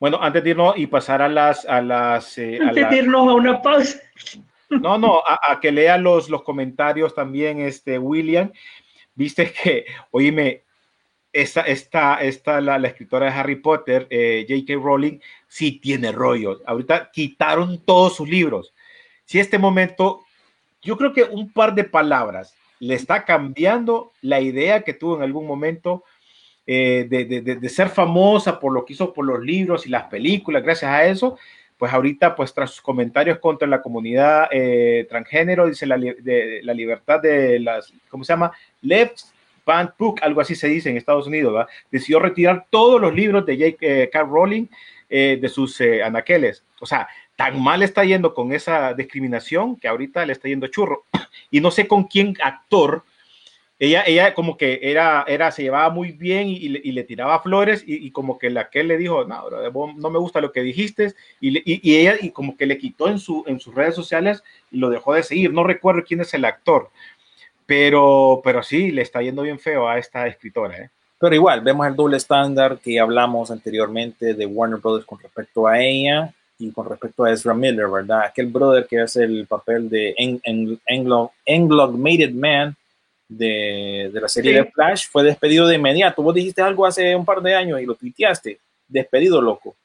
Bueno, 0.00 0.18
antes 0.20 0.44
de 0.44 0.50
irnos 0.50 0.76
y 0.76 0.86
pasar 0.86 1.22
a 1.22 1.28
las. 1.28 1.64
A 1.66 1.80
las, 1.80 2.36
eh, 2.38 2.58
a 2.62 2.68
Antes 2.68 2.82
la- 2.82 2.88
de 2.90 2.96
irnos 2.98 3.28
a 3.28 3.32
una 3.34 3.60
pausa. 3.62 3.98
No, 4.70 4.98
no, 4.98 5.22
a, 5.26 5.58
que 5.60 5.72
lea 5.72 5.96
los, 5.98 6.28
los 6.28 6.42
comentarios 6.42 7.14
también, 7.14 7.60
este 7.60 7.98
William. 7.98 8.52
Viste 9.14 9.52
que, 9.62 9.86
oíme, 10.10 10.62
esta, 11.32 11.62
esta, 11.62 12.16
esta 12.22 12.60
la, 12.60 12.78
la 12.78 12.88
escritora 12.88 13.26
de 13.26 13.32
Harry 13.32 13.56
Potter, 13.56 14.06
eh, 14.10 14.46
J.K. 14.48 14.74
Rowling, 14.82 15.18
sí 15.46 15.72
tiene 15.72 16.12
rollo. 16.12 16.60
Ahorita 16.66 17.10
quitaron 17.12 17.78
todos 17.84 18.16
sus 18.16 18.28
libros. 18.28 18.74
Si 19.24 19.38
este 19.38 19.58
momento, 19.58 20.22
yo 20.82 20.96
creo 20.96 21.12
que 21.12 21.24
un 21.24 21.52
par 21.52 21.74
de 21.74 21.84
palabras 21.84 22.54
le 22.80 22.94
está 22.94 23.24
cambiando 23.24 24.12
la 24.22 24.40
idea 24.40 24.82
que 24.82 24.94
tuvo 24.94 25.16
en 25.16 25.22
algún 25.22 25.46
momento 25.46 26.04
eh, 26.70 27.06
de- 27.08 27.24
de- 27.24 27.40
de 27.56 27.68
ser 27.70 27.88
famosa 27.88 28.60
por 28.60 28.72
lo 28.74 28.84
que 28.84 28.92
hizo 28.92 29.12
por 29.14 29.24
los 29.24 29.40
libros 29.40 29.86
y 29.86 29.88
las 29.88 30.04
películas, 30.04 30.62
gracias 30.62 30.90
a 30.90 31.06
eso, 31.06 31.38
pues 31.78 31.92
ahorita, 31.92 32.34
pues 32.34 32.52
tras 32.52 32.72
sus 32.72 32.82
comentarios 32.82 33.38
contra 33.38 33.68
la 33.68 33.80
comunidad 33.80 34.48
eh, 34.50 35.06
transgénero, 35.08 35.68
dice 35.68 35.86
la, 35.86 35.96
de, 35.96 36.60
la 36.64 36.74
libertad 36.74 37.20
de 37.20 37.60
las, 37.60 37.92
¿cómo 38.08 38.24
se 38.24 38.32
llama? 38.32 38.52
Left 38.82 39.20
Band 39.64 39.90
Book, 39.96 40.18
algo 40.22 40.40
así 40.40 40.56
se 40.56 40.66
dice 40.66 40.90
en 40.90 40.96
Estados 40.96 41.26
Unidos, 41.26 41.52
¿verdad? 41.52 41.68
Decidió 41.90 42.18
retirar 42.18 42.66
todos 42.68 43.00
los 43.00 43.14
libros 43.14 43.46
de 43.46 43.76
J.K. 43.78 44.22
Rowling 44.24 44.66
eh, 45.08 45.38
de 45.40 45.48
sus 45.48 45.80
eh, 45.80 46.02
anaqueles. 46.02 46.64
O 46.80 46.86
sea, 46.86 47.08
tan 47.36 47.62
mal 47.62 47.82
está 47.82 48.02
yendo 48.04 48.34
con 48.34 48.52
esa 48.52 48.92
discriminación 48.94 49.76
que 49.76 49.86
ahorita 49.86 50.26
le 50.26 50.32
está 50.32 50.48
yendo 50.48 50.66
churro. 50.66 51.04
Y 51.50 51.60
no 51.60 51.70
sé 51.70 51.86
con 51.86 52.04
quién 52.04 52.36
actor 52.42 53.04
ella, 53.80 54.02
ella 54.06 54.34
como 54.34 54.56
que 54.56 54.80
era, 54.82 55.24
era, 55.28 55.52
se 55.52 55.62
llevaba 55.62 55.88
muy 55.90 56.10
bien 56.10 56.48
y, 56.48 56.68
le, 56.68 57.04
tiraba 57.04 57.40
flores 57.40 57.84
y, 57.86 58.10
como 58.10 58.38
que 58.38 58.50
la 58.50 58.70
que 58.70 58.82
le 58.82 58.96
dijo, 58.96 59.24
no, 59.24 59.44
no 59.96 60.10
me 60.10 60.18
gusta 60.18 60.40
lo 60.40 60.50
que 60.50 60.62
dijiste 60.62 61.14
y, 61.40 61.96
ella 61.96 62.16
y 62.20 62.30
como 62.30 62.56
que 62.56 62.66
le 62.66 62.76
quitó 62.76 63.08
en, 63.08 63.20
su, 63.20 63.44
en 63.46 63.60
sus 63.60 63.74
redes 63.74 63.94
sociales 63.94 64.42
y 64.72 64.78
lo 64.78 64.90
dejó 64.90 65.14
de 65.14 65.22
seguir. 65.22 65.52
No 65.52 65.62
recuerdo 65.62 66.02
quién 66.04 66.20
es 66.20 66.34
el 66.34 66.44
actor, 66.44 66.90
pero, 67.66 68.40
pero 68.42 68.62
sí, 68.64 68.90
le 68.90 69.02
está 69.02 69.22
yendo 69.22 69.42
bien 69.42 69.60
feo 69.60 69.88
a 69.88 69.98
esta 69.98 70.26
escritora. 70.26 70.76
¿eh? 70.76 70.90
Pero 71.20 71.34
igual, 71.36 71.60
vemos 71.60 71.86
el 71.86 71.94
doble 71.94 72.16
estándar 72.16 72.78
que 72.82 72.98
hablamos 72.98 73.50
anteriormente 73.52 74.34
de 74.34 74.46
Warner 74.46 74.80
Brothers 74.80 75.06
con 75.06 75.20
respecto 75.20 75.68
a 75.68 75.80
ella 75.80 76.34
y 76.58 76.72
con 76.72 76.88
respecto 76.88 77.22
a 77.22 77.32
Ezra 77.32 77.54
Miller, 77.54 77.86
¿verdad? 77.88 78.22
Aquel 78.22 78.46
brother 78.46 78.88
que 78.88 79.00
hace 79.00 79.22
el 79.22 79.46
papel 79.46 79.88
de 79.88 80.14
En- 80.18 80.40
En- 80.42 80.80
Anglo, 80.88 81.30
Englomated 81.46 82.32
Man 82.32 82.74
de, 83.28 84.10
de 84.12 84.20
la 84.20 84.28
serie 84.28 84.52
Sí. 84.52 84.56
de 84.58 84.64
Flash 84.72 85.08
fue 85.10 85.22
despedido 85.22 85.66
de 85.66 85.76
inmediato. 85.76 86.22
Vos 86.22 86.34
dijiste 86.34 86.62
algo 86.62 86.86
hace 86.86 87.14
un 87.14 87.24
par 87.24 87.40
de 87.42 87.54
años 87.54 87.80
y 87.80 87.84
lo 87.86 87.94
tuiteaste. 87.94 88.58
Despedido, 88.86 89.40
loco. 89.42 89.76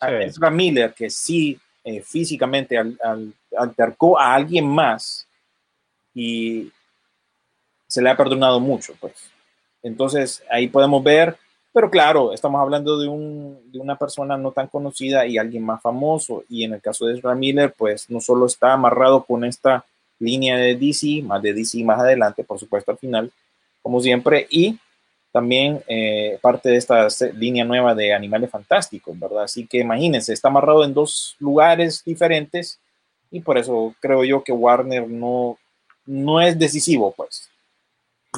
Sí. 0.00 0.06
Ezra 0.22 0.50
Miller, 0.50 0.92
que 0.92 1.08
sí 1.10 1.58
eh, 1.84 2.02
físicamente 2.02 2.76
al- 2.76 2.98
al- 3.02 3.32
altercó 3.56 4.18
a 4.18 4.34
alguien 4.34 4.66
más 4.66 5.26
y 6.14 6.70
se 7.86 8.02
le 8.02 8.10
ha 8.10 8.16
perdonado 8.16 8.60
mucho, 8.60 8.94
pues. 9.00 9.30
Entonces 9.82 10.42
ahí 10.50 10.68
podemos 10.68 11.02
ver, 11.02 11.36
pero 11.72 11.90
claro, 11.90 12.32
estamos 12.32 12.60
hablando 12.60 12.98
de, 12.98 13.08
un, 13.08 13.60
de 13.72 13.78
una 13.78 13.96
persona 13.96 14.36
no 14.36 14.50
tan 14.52 14.66
conocida 14.66 15.24
y 15.26 15.38
alguien 15.38 15.64
más 15.64 15.80
famoso. 15.80 16.44
Y 16.48 16.64
en 16.64 16.74
el 16.74 16.80
caso 16.82 17.06
de 17.06 17.14
Ezra 17.14 17.34
Miller, 17.34 17.72
pues 17.76 18.10
no 18.10 18.20
solo 18.20 18.46
está 18.46 18.72
amarrado 18.74 19.24
con 19.24 19.44
esta 19.44 19.84
línea 20.20 20.56
de 20.56 20.76
DC, 20.76 21.22
más 21.24 21.42
de 21.42 21.52
DC 21.52 21.82
más 21.82 21.98
adelante, 21.98 22.44
por 22.44 22.58
supuesto 22.60 22.92
al 22.92 22.98
final, 22.98 23.32
como 23.82 24.00
siempre, 24.00 24.46
y 24.50 24.78
también 25.32 25.82
eh, 25.88 26.38
parte 26.40 26.68
de 26.70 26.76
esta 26.76 27.08
línea 27.34 27.64
nueva 27.64 27.94
de 27.94 28.12
Animales 28.12 28.50
Fantásticos, 28.50 29.18
¿verdad? 29.18 29.44
Así 29.44 29.66
que 29.66 29.78
imagínense, 29.78 30.32
está 30.32 30.48
amarrado 30.48 30.84
en 30.84 30.94
dos 30.94 31.36
lugares 31.38 32.02
diferentes 32.04 32.78
y 33.30 33.40
por 33.40 33.56
eso 33.58 33.94
creo 34.00 34.24
yo 34.24 34.42
que 34.44 34.52
Warner 34.52 35.08
no, 35.08 35.56
no 36.06 36.40
es 36.40 36.58
decisivo, 36.58 37.12
pues. 37.16 37.48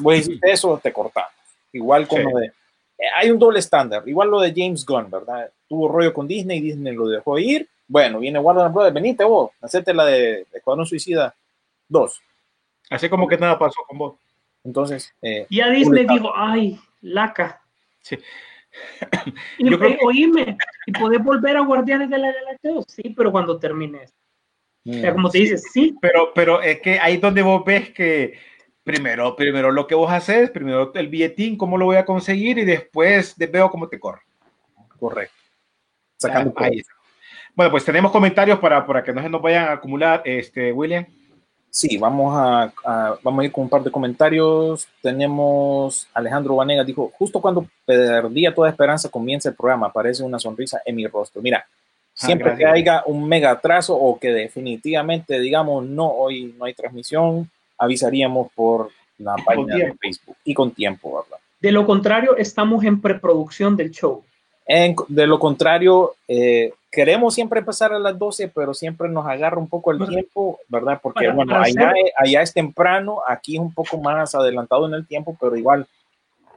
Vos 0.00 0.16
hiciste 0.16 0.50
eso, 0.50 0.78
te 0.82 0.92
cortamos. 0.92 1.30
Igual 1.72 2.06
con 2.06 2.18
Sí. 2.20 2.24
lo 2.30 2.38
de... 2.38 2.46
eh, 2.46 3.06
Hay 3.16 3.30
un 3.30 3.38
doble 3.38 3.58
estándar, 3.58 4.02
igual 4.06 4.28
lo 4.30 4.40
de 4.40 4.52
James 4.54 4.84
Gunn, 4.86 5.10
¿verdad? 5.10 5.50
Tuvo 5.68 5.88
rollo 5.88 6.12
con 6.12 6.28
Disney, 6.28 6.60
Disney 6.60 6.94
lo 6.94 7.08
dejó 7.08 7.38
ir. 7.38 7.66
Bueno, 7.88 8.20
viene 8.20 8.38
Warner 8.38 8.68
Brothers, 8.70 8.94
venite 8.94 9.24
vos, 9.24 9.50
hacete 9.60 9.92
la 9.94 10.04
de 10.06 10.46
Escuadrón 10.52 10.86
Suicida 10.86 11.34
2. 11.92 12.20
Así 12.90 13.09
como 13.09 13.28
que 13.28 13.37
nada 13.38 13.59
pasó 13.59 13.83
con 13.87 13.98
vos. 13.98 14.20
Entonces, 14.64 15.14
eh, 15.22 15.46
Ya 15.50 15.68
Disney 15.70 16.05
Publicado. 16.07 16.18
dijo, 16.18 16.33
ay, 16.35 16.81
laca. 17.02 17.61
Sí. 18.00 18.18
Y, 19.59 19.70
Yo 19.70 19.78
creo 19.78 19.90
eh, 19.90 19.98
oíme, 20.02 20.57
¿y 20.87 20.92
podés 20.92 21.22
volver 21.22 21.59
a 21.59 21.61
Guardianes 21.61 22.09
de 22.09 22.16
la 22.18 22.33
Galaxia? 22.33 22.70
Sí, 22.88 23.11
pero 23.14 23.31
cuando 23.31 23.59
termines. 23.59 24.14
O 24.88 24.92
sea, 24.94 25.11
mm, 25.11 25.14
como 25.14 25.28
te 25.31 25.38
dices, 25.38 25.62
sí, 25.72 25.94
Pero, 26.00 26.33
pero 26.35 26.62
es 26.62 26.81
que 26.81 26.98
ahí 26.98 27.18
donde 27.18 27.42
vos 27.42 27.62
ves 27.66 27.90
que 27.90 28.38
primero, 28.83 29.37
primero 29.37 29.70
lo 29.70 29.87
que 29.87 29.94
vos 29.94 30.11
haces, 30.11 30.50
primero 30.50 30.90
el 30.94 31.09
billetín, 31.09 31.59
cómo 31.59 31.76
lo 31.76 31.85
voy 31.85 31.96
a 31.96 32.07
conseguir 32.07 32.57
y 32.59 32.64
después 32.64 33.37
de- 33.37 33.46
veo 33.46 33.70
cómo 33.70 33.88
te 33.88 34.00
corre. 34.00 34.22
correcto. 34.98 35.35
Sacando 36.16 36.55
Ah, 36.57 36.64
ahí. 36.64 36.83
Bueno, 37.55 37.70
pues 37.70 37.85
tenemos 37.85 38.11
comentarios 38.11 38.59
para, 38.59 38.87
para 38.87 39.05
que 39.05 39.12
no 39.12 39.20
se 39.22 39.28
nos 39.28 39.42
vayan 39.42 39.68
a 39.68 39.72
acumular, 39.72 40.22
este, 40.24 40.72
William. 40.72 41.05
Sí, 41.74 41.96
vamos 41.96 42.35
a, 42.37 42.70
a- 42.85 43.18
vamos 43.22 43.40
a 43.42 43.44
ir 43.46 43.50
con 43.52 43.64
un 43.64 43.70
par 43.70 43.82
de 43.82 43.90
comentarios. 43.90 44.87
Tenemos 45.00 46.06
Alejandro 46.12 46.56
Vanega 46.56 46.85
dijo, 46.85 47.11
justo 47.18 47.40
cuando 47.40 47.66
perdía 47.87 48.54
toda 48.54 48.68
esperanza 48.68 49.08
comienza 49.08 49.48
el 49.48 49.54
programa, 49.54 49.87
aparece 49.87 50.22
una 50.22 50.38
sonrisa 50.38 50.82
en 50.85 50.96
mi 50.96 51.06
rostro. 51.06 51.40
Mira, 51.40 51.64
siempre 52.12 52.54
que 52.58 52.66
haya 52.66 53.02
un 53.06 53.26
mega 53.26 53.50
atraso 53.52 53.96
o 53.96 54.18
que 54.18 54.28
definitivamente 54.32 55.40
digamos 55.40 55.87
no, 55.87 56.11
hoy 56.11 56.54
no 56.58 56.66
hay 56.66 56.74
transmisión, 56.74 57.50
avisaríamos 57.78 58.52
por 58.54 58.90
la 59.16 59.35
página 59.37 59.74
de. 59.76 59.94
Facebook 59.98 60.37
y 60.44 60.52
con 60.52 60.72
tiempo, 60.72 61.22
¿verdad? 61.22 61.38
de 61.58 61.72
lo 61.72 61.87
contrario, 61.87 62.37
estamos 62.37 62.85
en 62.85 63.00
preproducción 63.00 63.76
del 63.76 63.92
show. 63.92 64.22
En- 64.74 64.96
de 65.08 65.26
lo 65.26 65.38
contrario, 65.38 66.14
eh, 66.26 66.72
queremos 66.90 67.35
siempre 67.35 67.61
empezar 67.61 67.92
a 67.92 67.98
las 67.98 68.18
12, 68.18 68.48
pero 68.48 68.73
siempre 68.73 69.06
nos 69.10 69.27
agarra 69.27 69.58
un 69.58 69.68
poco 69.68 69.90
el 69.92 69.98
Bueno, 69.98 70.14
tiempo, 70.14 70.60
¿verdad? 70.68 70.98
Porque 71.02 71.29
bueno, 71.29 71.52
para 71.52 71.64
allá, 71.64 71.92
es- 72.06 72.12
allá 72.16 72.40
es 72.42 72.54
temprano, 72.54 73.20
aquí 73.29 73.56
es 73.56 73.60
un 73.60 73.75
poco 73.75 73.98
más 73.98 74.35
adelantado 74.35 74.87
en 74.87 74.94
el 74.94 75.06
tiempo, 75.06 75.37
pero 75.38 75.54
igual 75.56 75.87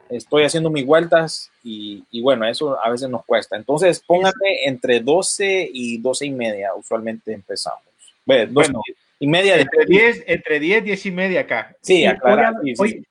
estoy 0.10 0.44
haciendo 0.44 0.70
mis 0.70 0.86
vueltas 0.86 1.52
y, 1.62 2.06
y 2.10 2.22
bueno, 2.22 2.46
eso 2.48 2.78
a 2.82 2.90
veces 2.90 3.10
nos 3.10 3.26
cuesta. 3.26 3.58
Entonces, 3.58 4.02
póngate 4.08 4.66
entre 4.68 5.02
12 5.02 5.70
y 5.74 5.98
12 5.98 6.26
y 6.28 6.32
media, 6.32 6.74
usualmente 6.74 7.34
empezamos. 7.34 7.82
Bueno, 8.26 8.54
12 8.54 8.72
Bueno, 8.72 8.82
y 9.20 9.28
media 9.28 9.56
de... 9.56 9.62
Entre 9.64 9.86
10, 9.88 10.24
entre 10.28 10.60
10, 10.62 10.84
10 10.86 11.06
y 11.06 11.12
media 11.12 11.42
acá. 11.42 11.76
Sí, 11.82 12.06
aclara, 12.06 12.54
hoy, 12.62 12.70
sí, 12.70 12.76
sí. 12.76 12.82
hoy- 12.82 13.06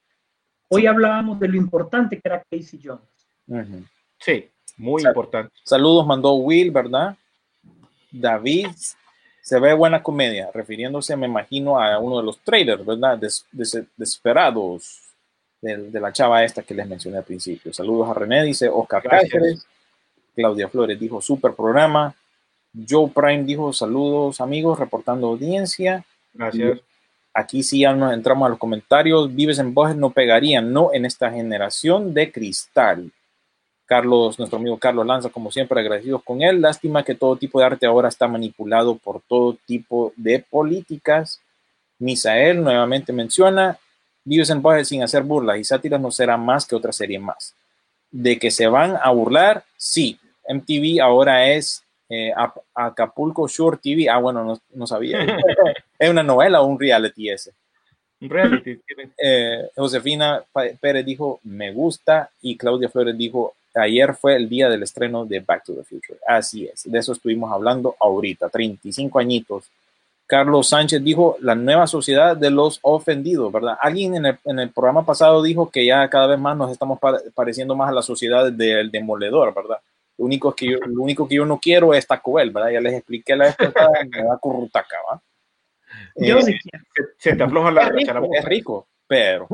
hoy 0.70 0.86
hablábamos 0.86 1.38
de 1.40 1.48
lo 1.48 1.56
importante 1.58 2.16
que 2.16 2.22
era 2.24 2.42
Casey 2.50 2.80
Jones. 2.82 3.02
Ujú. 3.48 3.84
Sí, 4.18 4.48
muy 4.76 5.02
Sa- 5.02 5.08
importante. 5.08 5.52
Saludos 5.62 6.06
mandó 6.06 6.34
Will, 6.34 6.70
¿verdad? 6.70 7.16
David, 8.10 8.68
se 9.42 9.58
ve 9.60 9.74
buena 9.74 10.02
comedia, 10.02 10.50
refiriéndose, 10.54 11.16
me 11.16 11.26
imagino, 11.26 11.80
a 11.80 11.98
uno 11.98 12.18
de 12.18 12.24
los 12.24 12.38
trailers, 12.40 12.84
¿verdad? 12.84 13.18
Des- 13.18 13.44
des- 13.52 13.84
desesperados. 13.96 15.00
de, 15.60 15.78
de 15.90 15.98
la 16.00 16.12
chava 16.12 16.44
esta 16.44 16.62
que 16.62 16.74
les 16.74 16.86
mencioné 16.86 17.16
al 17.16 17.24
principio. 17.24 17.72
Saludos 17.72 18.10
a 18.10 18.12
René, 18.12 18.44
dice 18.44 18.68
Oscar 18.68 19.02
Gracias. 19.02 19.32
Cáceres. 19.32 19.66
Claudia 20.36 20.68
Flores 20.68 21.00
dijo, 21.00 21.22
super 21.22 21.54
programa. 21.54 22.14
Joe 22.86 23.08
Prime 23.08 23.44
dijo, 23.44 23.72
saludos 23.72 24.42
amigos, 24.42 24.78
reportando 24.78 25.28
audiencia. 25.28 26.04
Gracias. 26.34 26.80
Aquí 27.32 27.62
sí 27.62 27.80
ya 27.80 27.94
nos 27.94 28.12
entramos 28.12 28.44
a 28.44 28.50
los 28.50 28.58
comentarios. 28.58 29.34
Vives 29.34 29.58
en 29.58 29.72
Bojes 29.72 29.96
no 29.96 30.10
pegarían, 30.10 30.70
no 30.70 30.92
en 30.92 31.06
esta 31.06 31.30
generación 31.30 32.12
de 32.12 32.30
cristal. 32.30 33.10
Carlos, 33.86 34.38
nuestro 34.38 34.58
amigo 34.58 34.78
Carlos 34.78 35.06
Lanza, 35.06 35.28
como 35.30 35.50
siempre, 35.50 35.80
agradecidos 35.80 36.22
con 36.22 36.42
él. 36.42 36.60
Lástima 36.60 37.04
que 37.04 37.14
todo 37.14 37.36
tipo 37.36 37.58
de 37.60 37.66
arte 37.66 37.86
ahora 37.86 38.08
está 38.08 38.26
manipulado 38.28 38.96
por 38.96 39.20
todo 39.28 39.56
tipo 39.66 40.12
de 40.16 40.38
políticas. 40.38 41.40
Misael 41.98 42.62
nuevamente 42.62 43.12
menciona, 43.12 43.78
Vives 44.24 44.48
en 44.50 44.62
Bojes 44.62 44.88
sin 44.88 45.02
hacer 45.02 45.22
burlas 45.22 45.58
y 45.58 45.64
sátiras 45.64 46.00
no 46.00 46.10
será 46.10 46.36
más 46.36 46.66
que 46.66 46.74
otra 46.74 46.92
serie 46.92 47.18
más. 47.18 47.54
De 48.10 48.38
que 48.38 48.50
se 48.50 48.66
van 48.66 48.96
a 49.02 49.10
burlar, 49.10 49.64
sí. 49.76 50.18
MTV 50.48 51.00
ahora 51.02 51.48
es 51.52 51.82
eh, 52.08 52.32
Ap- 52.36 52.58
Acapulco 52.74 53.46
Shore 53.48 53.78
TV. 53.82 54.08
Ah, 54.08 54.18
bueno, 54.18 54.44
no, 54.44 54.58
no 54.72 54.86
sabía. 54.86 55.18
es 55.98 56.08
una 56.10 56.22
novela 56.22 56.60
o 56.62 56.66
un 56.66 56.78
reality 56.80 57.28
ese. 57.30 57.52
Un 58.20 58.30
reality. 58.30 58.80
Eh, 59.18 59.68
Josefina 59.76 60.42
Pérez 60.80 61.04
dijo, 61.04 61.40
me 61.42 61.72
gusta, 61.72 62.30
y 62.40 62.56
Claudia 62.56 62.88
Flores 62.88 63.16
dijo, 63.18 63.54
ayer 63.80 64.14
fue 64.14 64.36
el 64.36 64.48
día 64.48 64.68
del 64.68 64.82
estreno 64.82 65.24
de 65.26 65.40
Back 65.40 65.64
to 65.64 65.74
the 65.74 65.84
Future. 65.84 66.18
Así 66.26 66.66
es, 66.66 66.90
de 66.90 66.98
eso 66.98 67.12
estuvimos 67.12 67.52
hablando 67.52 67.94
ahorita, 68.00 68.48
35 68.48 69.18
añitos. 69.18 69.64
Carlos 70.26 70.68
Sánchez 70.70 71.02
dijo, 71.04 71.36
la 71.40 71.54
nueva 71.54 71.86
sociedad 71.86 72.34
de 72.36 72.50
los 72.50 72.78
ofendidos, 72.82 73.52
¿verdad? 73.52 73.76
Alguien 73.80 74.16
en 74.16 74.26
el, 74.26 74.38
en 74.44 74.58
el 74.58 74.70
programa 74.70 75.04
pasado 75.04 75.42
dijo 75.42 75.70
que 75.70 75.84
ya 75.84 76.08
cada 76.08 76.26
vez 76.28 76.38
más 76.38 76.56
nos 76.56 76.70
estamos 76.72 76.98
pa- 76.98 77.20
pareciendo 77.34 77.76
más 77.76 77.90
a 77.90 77.92
la 77.92 78.00
sociedad 78.02 78.50
del 78.50 78.90
demoledor, 78.90 79.52
¿verdad? 79.54 79.78
Lo 80.16 80.24
único, 80.24 80.54
que 80.54 80.66
yo, 80.70 80.78
lo 80.86 81.02
único 81.02 81.28
que 81.28 81.34
yo 81.34 81.44
no 81.44 81.58
quiero 81.58 81.92
es 81.92 82.06
Taco 82.06 82.34
Bell, 82.34 82.50
¿verdad? 82.50 82.70
Ya 82.70 82.80
les 82.80 82.94
expliqué 82.94 83.36
la 83.36 83.46
vez 83.46 83.56
pasada, 83.56 83.90
me 84.10 84.22
da 84.22 84.38
currutaca, 84.38 84.96
¿va? 85.12 85.20
Yo 86.16 86.38
Eh, 86.38 86.42
sí 86.42 86.54
quiero. 86.58 86.84
Se, 87.18 87.30
se 87.30 87.36
te 87.36 87.42
afloja 87.42 87.70
la, 87.70 87.82
es 87.82 87.86
la 87.88 87.92
rico, 87.94 88.06
charamuca. 88.06 88.38
es 88.38 88.44
rico, 88.46 88.86
pero. 89.06 89.46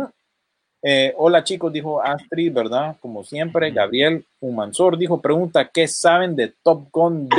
Eh, 0.83 1.13
hola 1.19 1.45
chicos, 1.45 1.73
dijo 1.73 2.03
Astrid, 2.03 2.53
¿verdad? 2.53 2.97
Como 3.01 3.23
siempre, 3.23 3.71
Gabriel 3.71 4.25
Humansor 4.41 4.97
dijo, 4.97 5.21
pregunta, 5.21 5.69
¿qué 5.69 5.87
saben 5.87 6.35
de 6.35 6.55
Top 6.63 6.89
Gun 6.91 7.29
2? 7.29 7.39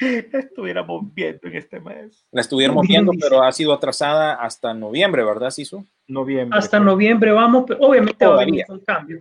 Estuviéramos 0.32 1.12
viendo 1.12 1.48
en 1.48 1.56
este 1.56 1.80
mes. 1.80 2.24
La 2.30 2.40
estuviéramos 2.40 2.86
Bien, 2.86 3.04
viendo, 3.04 3.12
pero 3.20 3.42
ha 3.42 3.52
sido 3.52 3.72
atrasada 3.72 4.34
hasta 4.34 4.72
noviembre, 4.72 5.24
¿verdad, 5.24 5.50
Sisu? 5.50 5.84
Noviembre. 6.06 6.58
Hasta 6.58 6.78
noviembre 6.78 7.32
vamos, 7.32 7.64
pero 7.66 7.80
obviamente 7.80 8.24
va 8.24 8.34
a 8.34 8.34
Todavía. 8.36 8.64
un 8.68 8.80
cambio, 8.80 9.20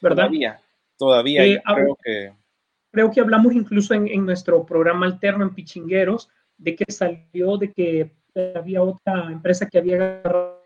¿verdad? 0.00 0.24
Todavía, 0.26 0.60
todavía, 0.96 1.44
Eh, 1.44 1.54
yo 1.66 1.74
creo 1.74 1.98
que... 2.04 2.32
creo 2.92 3.10
que 3.10 3.20
hablamos 3.20 3.54
incluso 3.54 3.94
en, 3.94 4.06
en 4.06 4.24
nuestro 4.26 4.64
programa 4.64 5.06
alterno 5.06 5.44
en 5.44 5.54
Pichingueros 5.54 6.28
de 6.58 6.76
que 6.76 6.84
salió 6.92 7.56
de 7.56 7.72
que 7.72 8.12
había 8.54 8.82
otra 8.82 9.32
empresa 9.32 9.66
que 9.66 9.78
había 9.78 9.96
agarrado 9.96 10.61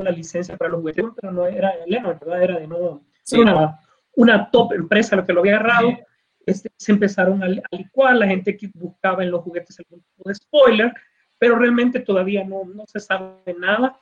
la 0.00 0.10
licencia 0.10 0.56
para 0.56 0.70
los 0.70 0.80
juguetes, 0.80 1.04
pero 1.20 1.32
no 1.32 1.46
era 1.46 1.74
Lennon, 1.86 2.18
¿verdad? 2.18 2.42
Era 2.42 2.58
de 2.58 2.66
no, 2.66 3.02
Sí. 3.22 3.40
era 3.40 3.54
una, 3.54 3.80
una 4.16 4.50
top 4.50 4.72
empresa 4.72 5.16
lo 5.16 5.26
que 5.26 5.32
lo 5.32 5.40
había 5.40 5.56
agarrado. 5.56 5.90
Este, 6.44 6.70
se 6.76 6.92
empezaron 6.92 7.42
a, 7.42 7.46
a 7.46 7.76
licuar, 7.76 8.16
la 8.16 8.26
gente 8.26 8.56
que 8.56 8.68
buscaba 8.74 9.22
en 9.22 9.30
los 9.30 9.42
juguetes 9.42 9.78
algún 9.78 10.00
tipo 10.00 10.28
de 10.28 10.34
spoiler, 10.34 10.92
pero 11.38 11.56
realmente 11.56 12.00
todavía 12.00 12.42
no, 12.44 12.64
no 12.64 12.84
se 12.86 12.98
sabe 13.00 13.54
nada. 13.58 13.98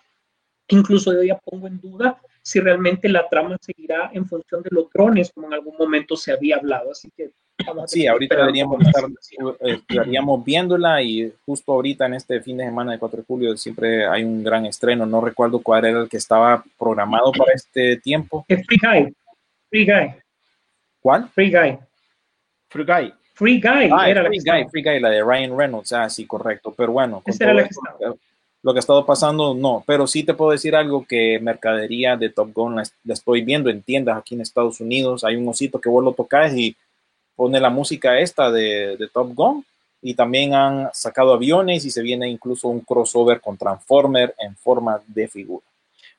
Incluso 0.68 1.12
yo 1.12 1.22
ya 1.22 1.38
pongo 1.38 1.66
en 1.66 1.80
duda 1.80 2.20
si 2.42 2.60
realmente 2.60 3.08
la 3.08 3.28
trama 3.28 3.58
seguirá 3.60 4.10
en 4.14 4.26
función 4.26 4.62
de 4.62 4.70
los 4.72 4.88
drones, 4.90 5.30
como 5.34 5.48
en 5.48 5.54
algún 5.54 5.76
momento 5.76 6.16
se 6.16 6.32
había 6.32 6.56
hablado. 6.56 6.92
Así 6.92 7.10
que 7.10 7.32
Sí, 7.86 8.06
ahorita 8.06 8.36
deberíamos 8.36 8.80
estar, 8.80 9.04
eh, 9.60 9.80
estaríamos 9.88 10.44
viéndola 10.44 11.02
y 11.02 11.32
justo 11.44 11.72
ahorita 11.72 12.06
en 12.06 12.14
este 12.14 12.40
fin 12.40 12.56
de 12.56 12.64
semana 12.64 12.92
de 12.92 12.98
4 12.98 13.18
de 13.18 13.24
julio 13.26 13.56
siempre 13.56 14.06
hay 14.06 14.24
un 14.24 14.42
gran 14.42 14.66
estreno, 14.66 15.06
no 15.06 15.20
recuerdo 15.20 15.60
cuál 15.60 15.84
era 15.84 16.00
el 16.00 16.08
que 16.08 16.16
estaba 16.16 16.64
programado 16.78 17.32
para 17.32 17.52
este 17.54 17.96
tiempo. 17.96 18.44
Es 18.48 18.64
Free 18.66 18.78
Guy. 18.80 19.14
Free 19.68 19.86
Guy. 19.86 20.14
¿Cuál? 21.00 21.28
Free 21.30 21.50
Guy. 21.50 21.78
Free 22.68 22.84
Guy. 22.84 23.14
Free 23.34 23.60
Guy 23.60 23.90
Ah, 23.92 24.10
era 24.10 24.22
la 24.22 24.28
Free 24.28 24.40
que 24.40 24.50
Guy. 24.50 24.68
Free 24.70 24.82
Guy, 24.82 25.00
la 25.00 25.10
de 25.10 25.22
Ryan 25.22 25.56
Reynolds, 25.56 25.92
ah, 25.92 26.08
sí, 26.10 26.26
correcto, 26.26 26.74
pero 26.76 26.92
bueno, 26.92 27.22
con 27.22 27.36
todo 27.36 27.54
la 27.54 27.62
esto, 27.62 27.80
lo 28.62 28.72
que 28.72 28.78
ha 28.78 28.80
estado 28.80 29.06
pasando, 29.06 29.54
no, 29.54 29.82
pero 29.86 30.06
sí 30.06 30.22
te 30.22 30.34
puedo 30.34 30.50
decir 30.50 30.76
algo 30.76 31.06
que 31.06 31.38
mercadería 31.40 32.16
de 32.16 32.28
Top 32.28 32.52
Gun 32.52 32.76
la, 32.76 32.82
la 33.04 33.14
estoy 33.14 33.42
viendo 33.42 33.70
en 33.70 33.82
tiendas 33.82 34.18
aquí 34.18 34.34
en 34.34 34.42
Estados 34.42 34.80
Unidos, 34.80 35.24
hay 35.24 35.36
un 35.36 35.48
osito 35.48 35.80
que 35.80 35.88
vos 35.88 36.04
lo 36.04 36.12
tocas 36.12 36.54
y 36.54 36.76
pone 37.40 37.58
la 37.58 37.70
música 37.70 38.18
esta 38.18 38.50
de, 38.50 38.98
de 38.98 39.08
Top 39.08 39.32
Gun 39.34 39.64
y 40.02 40.12
también 40.12 40.52
han 40.54 40.90
sacado 40.92 41.32
aviones 41.32 41.86
y 41.86 41.90
se 41.90 42.02
viene 42.02 42.28
incluso 42.28 42.68
un 42.68 42.80
crossover 42.80 43.40
con 43.40 43.56
Transformer 43.56 44.34
en 44.38 44.54
forma 44.56 45.00
de 45.06 45.26
figura. 45.26 45.64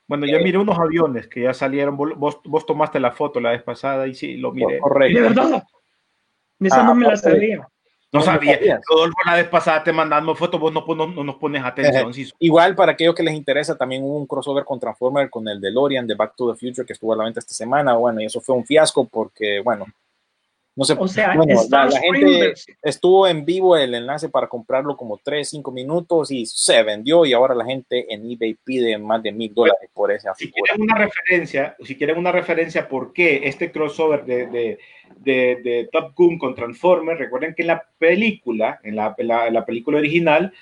Bueno, 0.08 0.26
ya 0.26 0.38
Eh. 0.38 0.42
miré 0.42 0.58
unos 0.58 0.76
aviones 0.76 1.28
que 1.28 1.42
ya 1.42 1.54
salieron. 1.54 1.96
Vos, 1.96 2.38
vos- 2.44 2.66
tomaste 2.66 2.98
la 2.98 3.12
foto 3.12 3.38
la 3.38 3.50
vez 3.52 3.62
pasada 3.62 4.08
y 4.08 4.16
sí, 4.16 4.36
lo 4.36 4.50
miré. 4.50 4.80
Correcto. 4.80 5.16
De 5.20 5.28
verdad. 5.28 5.62
Esa 6.58 6.80
Ah, 6.80 6.84
no 6.84 6.94
me 6.96 7.06
la 7.06 7.16
sabía. 7.16 7.58
No 7.58 7.68
No, 8.14 8.18
no 8.18 8.22
sabía. 8.22 8.54
sabías. 8.56 8.80
Rodolfo 8.88 9.16
la 9.24 9.34
vez 9.36 9.48
pasada 9.48 9.84
te 9.84 9.92
mandando 9.92 10.34
fotos, 10.34 10.60
vos 10.60 10.72
no, 10.72 10.84
no- 10.96 11.06
no 11.06 11.22
nos 11.24 11.36
pones 11.36 11.62
atención. 11.64 12.12
sí. 12.12 12.28
Igual 12.40 12.74
para 12.74 12.92
aquellos 12.92 13.14
que 13.14 13.22
les 13.22 13.34
interesa, 13.34 13.78
también 13.78 14.02
hubo 14.02 14.16
un 14.18 14.26
crossover 14.26 14.64
con 14.64 14.80
Transformer 14.80 15.30
con 15.30 15.46
el 15.48 15.60
DeLorean 15.60 16.04
de 16.08 16.14
Back 16.16 16.34
to 16.36 16.52
the 16.52 16.58
Future 16.58 16.84
que 16.84 16.92
estuvo 16.94 17.12
a 17.12 17.16
la 17.16 17.24
venta 17.24 17.38
esta 17.38 17.54
semana. 17.54 17.94
Bueno, 17.94 18.20
y 18.20 18.24
eso 18.26 18.40
fue 18.40 18.56
un 18.56 18.66
fiasco 18.66 19.04
porque, 19.06 19.60
bueno, 19.60 19.86
no 20.74 20.84
sé. 20.84 20.94
O 20.98 21.06
sea, 21.06 21.34
bueno, 21.34 21.60
la, 21.68 21.90
gente 21.90 22.54
estuvo 22.82 23.26
en 23.26 23.44
vivo 23.44 23.76
el 23.76 23.94
enlace 23.94 24.28
para 24.30 24.48
comprarlo 24.48 24.96
como 24.96 25.18
3, 25.22 25.48
5 25.48 25.70
minutos 25.70 26.30
y 26.30 26.46
se 26.46 26.82
vendió. 26.82 27.26
Y 27.26 27.32
ahora 27.34 27.54
la 27.54 27.64
gente 27.64 28.12
en 28.12 28.30
eBay 28.30 28.56
pide 28.64 28.96
más 28.96 29.22
de 29.22 29.32
mil 29.32 29.52
dólares 29.52 29.90
por 29.92 30.10
esa 30.10 30.34
Si 30.34 30.46
figura. 30.46 30.72
quieren 30.74 30.82
una 30.82 30.98
referencia, 30.98 31.76
si 31.84 31.96
quieren 31.96 32.18
una 32.18 32.32
referencia 32.32 32.88
por 32.88 33.12
qué 33.12 33.42
este 33.44 33.70
crossover 33.70 34.24
de, 34.24 34.46
de, 34.46 34.78
de, 35.18 35.60
de 35.62 35.88
Top 35.92 36.14
Gun 36.16 36.38
con 36.38 36.54
Transformers, 36.54 37.18
recuerden 37.18 37.54
que 37.54 37.62
en 37.62 37.68
la 37.68 37.84
película, 37.98 38.80
en 38.82 38.96
la, 38.96 39.14
en 39.18 39.28
la, 39.28 39.46
en 39.48 39.54
la 39.54 39.66
película 39.66 39.98
original, 39.98 40.52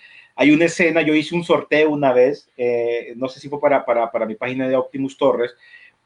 hay 0.40 0.52
una 0.52 0.64
escena, 0.64 1.02
yo 1.02 1.14
hice 1.14 1.34
un 1.34 1.44
sorteo 1.44 1.90
una 1.90 2.12
vez, 2.12 2.48
eh, 2.56 3.12
no 3.16 3.28
sé 3.28 3.40
si 3.40 3.48
fue 3.48 3.60
para, 3.60 3.84
para, 3.84 4.10
para 4.10 4.26
mi 4.26 4.34
página 4.34 4.66
de 4.68 4.74
Optimus 4.74 5.18
Torres, 5.18 5.54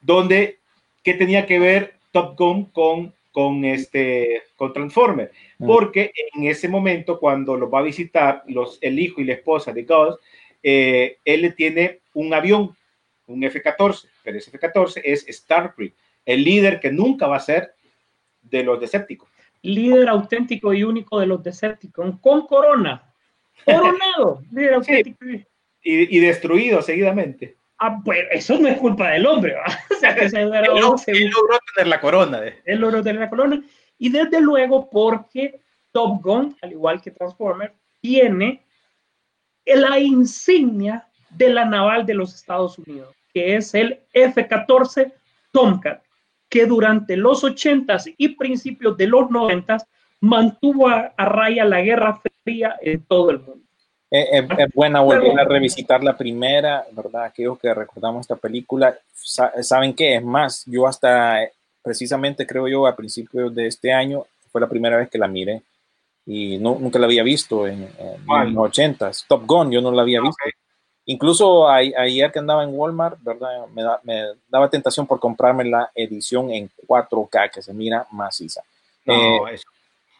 donde, 0.00 0.58
¿qué 1.02 1.14
tenía 1.14 1.46
que 1.46 1.58
ver 1.58 1.94
Top 2.10 2.36
Gun 2.36 2.64
con, 2.66 3.14
con, 3.34 3.64
este, 3.64 4.44
con 4.56 4.72
Transformers? 4.72 5.32
Mm. 5.58 5.66
Porque 5.66 6.12
en 6.34 6.44
ese 6.44 6.68
momento, 6.68 7.18
cuando 7.18 7.56
los 7.56 7.68
va 7.72 7.80
a 7.80 7.82
visitar 7.82 8.44
los, 8.46 8.78
el 8.80 8.98
hijo 9.00 9.20
y 9.20 9.24
la 9.24 9.32
esposa 9.32 9.72
de 9.72 9.82
Gus, 9.82 10.16
eh, 10.62 11.18
él 11.24 11.52
tiene 11.56 11.98
un 12.14 12.32
avión, 12.32 12.76
un 13.26 13.42
F-14, 13.42 14.06
pero 14.22 14.38
ese 14.38 14.50
F-14 14.50 15.02
es 15.04 15.26
Starcreek, 15.28 15.92
el 16.24 16.44
líder 16.44 16.78
que 16.78 16.92
nunca 16.92 17.26
va 17.26 17.36
a 17.36 17.40
ser 17.40 17.74
de 18.40 18.62
los 18.62 18.80
Decepticons. 18.80 19.32
líder 19.62 20.08
auténtico 20.08 20.72
y 20.72 20.84
único 20.84 21.18
de 21.18 21.26
los 21.26 21.42
Decepticons, 21.42 22.20
con 22.20 22.46
corona. 22.46 23.12
Coronado. 23.64 24.42
líder 24.52 24.74
auténtico. 24.74 25.24
Y, 25.82 26.16
y 26.16 26.20
destruido 26.20 26.80
seguidamente. 26.82 27.56
Ah, 27.78 28.00
pues 28.04 28.20
eso 28.30 28.58
no 28.58 28.68
es 28.68 28.78
culpa 28.78 29.10
del 29.10 29.26
hombre. 29.26 29.56
O 29.90 29.94
sea, 29.96 30.14
que 30.14 30.28
se 30.28 30.42
Él 30.42 30.50
logró, 30.50 30.98
se- 30.98 31.10
él 31.12 31.30
logró 31.30 31.58
tener 31.74 31.88
la 31.88 32.00
corona. 32.00 32.40
De, 32.40 32.54
él 32.64 32.80
logró 32.80 33.02
tener 33.02 33.20
la 33.20 33.30
corona. 33.30 33.62
Y 33.98 34.08
desde 34.10 34.40
luego 34.40 34.88
porque 34.90 35.60
Top 35.92 36.22
Gun, 36.22 36.56
al 36.62 36.72
igual 36.72 37.00
que 37.00 37.10
Transformers, 37.10 37.72
tiene 38.00 38.62
la 39.66 39.98
insignia 39.98 41.06
de 41.30 41.48
la 41.50 41.64
naval 41.64 42.04
de 42.06 42.14
los 42.14 42.34
Estados 42.34 42.78
Unidos, 42.78 43.14
que 43.32 43.56
es 43.56 43.74
el 43.74 44.00
F-14 44.12 45.12
Tomcat, 45.50 46.02
que 46.48 46.66
durante 46.66 47.16
los 47.16 47.42
80s 47.44 48.14
y 48.16 48.28
principios 48.30 48.96
de 48.96 49.06
los 49.06 49.28
90s 49.30 49.84
mantuvo 50.20 50.88
a, 50.88 51.12
a 51.16 51.24
raya 51.24 51.64
la 51.64 51.80
Guerra 51.80 52.20
Fría 52.44 52.76
en 52.82 53.02
todo 53.04 53.30
el 53.30 53.38
mundo. 53.40 53.63
Es, 54.10 54.44
es- 54.58 54.68
buena 54.74 55.00
volver 55.00 55.38
a 55.40 55.44
revisitar 55.44 56.02
la 56.04 56.16
primera, 56.16 56.84
¿verdad? 56.92 57.24
Aquellos 57.24 57.58
que 57.58 57.72
recordamos 57.74 58.22
esta 58.22 58.36
película, 58.36 58.96
sa- 59.12 59.52
saben 59.62 59.94
que 59.94 60.16
es 60.16 60.22
más, 60.24 60.64
yo 60.66 60.86
hasta 60.86 61.40
precisamente 61.82 62.46
creo 62.46 62.68
yo 62.68 62.86
a 62.86 62.96
principios 62.96 63.54
de 63.54 63.66
este 63.66 63.92
año 63.92 64.24
fue 64.50 64.60
la 64.60 64.68
primera 64.68 64.96
vez 64.96 65.10
que 65.10 65.18
la 65.18 65.28
miré 65.28 65.62
y 66.26 66.56
no, 66.58 66.76
nunca 66.80 66.98
la 66.98 67.06
había 67.06 67.22
visto 67.22 67.66
en, 67.66 67.82
en 67.98 68.54
los 68.54 68.64
ochentas. 68.66 69.24
Top 69.28 69.44
Gun, 69.46 69.70
yo 69.70 69.80
no 69.82 69.90
la 69.90 70.02
había 70.02 70.20
visto. 70.20 70.36
Incluso 71.06 71.68
a- 71.68 71.76
ayer 71.76 72.32
que 72.32 72.38
andaba 72.38 72.64
en 72.64 72.70
Walmart, 72.72 73.18
¿verdad? 73.22 73.66
Me, 73.74 73.82
da- 73.82 74.00
me 74.04 74.22
daba 74.48 74.70
tentación 74.70 75.06
por 75.06 75.20
comprarme 75.20 75.64
la 75.64 75.90
edición 75.94 76.50
en 76.50 76.70
4K 76.86 77.50
que 77.50 77.60
se 77.62 77.74
mira 77.74 78.06
maciza. 78.10 78.62
no, 79.04 79.12
Eh, 79.48 79.54
eso, 79.54 79.64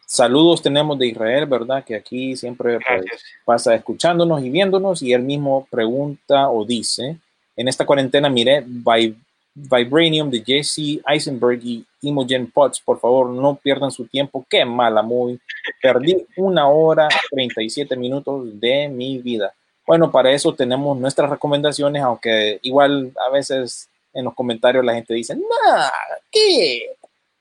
Saludos 0.07 0.63
tenemos 0.63 0.99
de 0.99 1.09
Israel, 1.09 1.47
¿verdad? 1.47 1.85
Que 1.85 1.95
aquí 1.97 2.37
siempre 2.37 2.79
pues, 2.79 3.05
pasa 3.45 3.75
escuchándonos 3.75 4.43
y 4.43 4.51
viéndonos 4.51 5.03
y 5.03 5.13
él 5.13 5.23
mismo 5.23 5.67
pregunta 5.71 6.51
o 6.51 6.65
dice, 6.65 7.17
en 7.57 7.69
esta 7.69 7.87
cuarentena 7.87 8.29
miré 8.29 8.63
Vi- 8.67 9.17
Vibranium 9.57 10.31
de 10.31 10.43
Jesse 10.45 11.01
Eisenberg 11.07 11.61
y 11.65 11.85
Imogen 12.03 12.51
Potts. 12.51 12.81
Por 12.81 12.99
favor, 12.99 13.31
no 13.31 13.55
pierdan 13.55 13.91
su 13.93 14.05
tiempo. 14.07 14.45
Qué 14.51 14.65
mala 14.65 15.01
movie. 15.03 15.39
Perdí 15.83 16.27
una 16.37 16.69
hora 16.69 17.09
37 17.31 17.97
minutos 17.97 18.61
de 18.61 18.89
mi 18.89 19.19
vida. 19.19 19.55
Bueno, 19.87 20.11
para 20.11 20.33
eso 20.33 20.55
tenemos 20.55 20.99
nuestras 20.99 21.31
recomendaciones, 21.31 22.03
aunque 22.03 22.59
igual 22.63 23.13
a 23.25 23.31
veces 23.31 23.89
en 24.13 24.25
los 24.25 24.35
comentarios 24.35 24.85
la 24.85 24.95
gente 24.95 25.15
dice, 25.15 25.37
nah, 25.37 25.89
¿qué? 26.33 26.87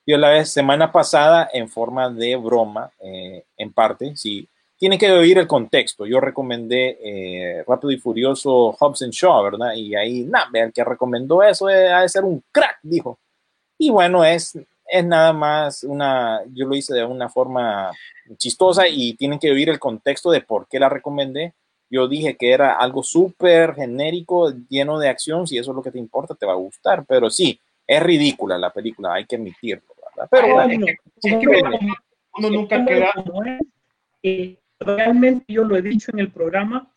Yo 0.05 0.17
la 0.17 0.29
vez 0.29 0.49
semana 0.51 0.91
pasada, 0.91 1.49
en 1.53 1.69
forma 1.69 2.09
de 2.09 2.35
broma, 2.35 2.91
eh, 2.99 3.45
en 3.57 3.71
parte, 3.71 4.15
sí, 4.17 4.47
tienen 4.77 4.99
que 4.99 5.11
oír 5.11 5.37
el 5.37 5.47
contexto. 5.47 6.05
Yo 6.05 6.19
recomendé 6.19 6.97
eh, 7.01 7.63
Rápido 7.65 7.91
y 7.91 7.97
Furioso 7.97 8.73
Hobbs 8.77 9.03
and 9.03 9.13
Shaw, 9.13 9.43
¿verdad? 9.43 9.73
Y 9.75 9.95
ahí, 9.95 10.23
nada, 10.23 10.49
el 10.53 10.73
que 10.73 10.83
recomendó 10.83 11.41
eso 11.41 11.67
ha 11.67 12.01
de 12.01 12.09
ser 12.09 12.25
un 12.25 12.43
crack, 12.51 12.79
dijo. 12.83 13.17
Y 13.77 13.91
bueno, 13.91 14.25
es, 14.25 14.59
es 14.85 15.05
nada 15.05 15.31
más 15.31 15.83
una, 15.85 16.41
yo 16.53 16.67
lo 16.67 16.75
hice 16.75 16.93
de 16.93 17.05
una 17.05 17.29
forma 17.29 17.91
chistosa 18.37 18.87
y 18.89 19.13
tienen 19.13 19.39
que 19.39 19.51
oír 19.51 19.69
el 19.69 19.79
contexto 19.79 20.31
de 20.31 20.41
por 20.41 20.67
qué 20.67 20.79
la 20.79 20.89
recomendé. 20.89 21.53
Yo 21.89 22.07
dije 22.07 22.35
que 22.35 22.51
era 22.51 22.73
algo 22.73 23.03
súper 23.03 23.75
genérico, 23.75 24.51
lleno 24.67 24.99
de 24.99 25.09
acción. 25.09 25.47
Si 25.47 25.57
eso 25.57 25.71
es 25.71 25.75
lo 25.75 25.83
que 25.83 25.91
te 25.91 25.99
importa, 25.99 26.35
te 26.35 26.45
va 26.45 26.53
a 26.53 26.55
gustar. 26.55 27.05
Pero 27.05 27.29
sí, 27.29 27.59
es 27.87 28.03
ridícula 28.03 28.57
la 28.57 28.71
película, 28.71 29.13
hay 29.13 29.25
que 29.25 29.35
admitirlo. 29.35 29.92
¿Verdad? 30.15 30.29
Pero 30.31 30.47
Ah, 30.59 30.65
bueno, 30.65 30.79
no, 30.79 30.87
es 30.87 30.97
que 31.21 31.45
como- 31.45 31.79
uno 32.37 32.49
nunca 32.49 32.85
queda- 32.85 33.11
es, 33.43 33.59
eh, 34.23 34.57
realmente 34.79 35.45
yo 35.53 35.63
lo 35.63 35.75
he 35.77 35.81
dicho 35.81 36.11
en 36.13 36.19
el 36.19 36.31
programa, 36.31 36.89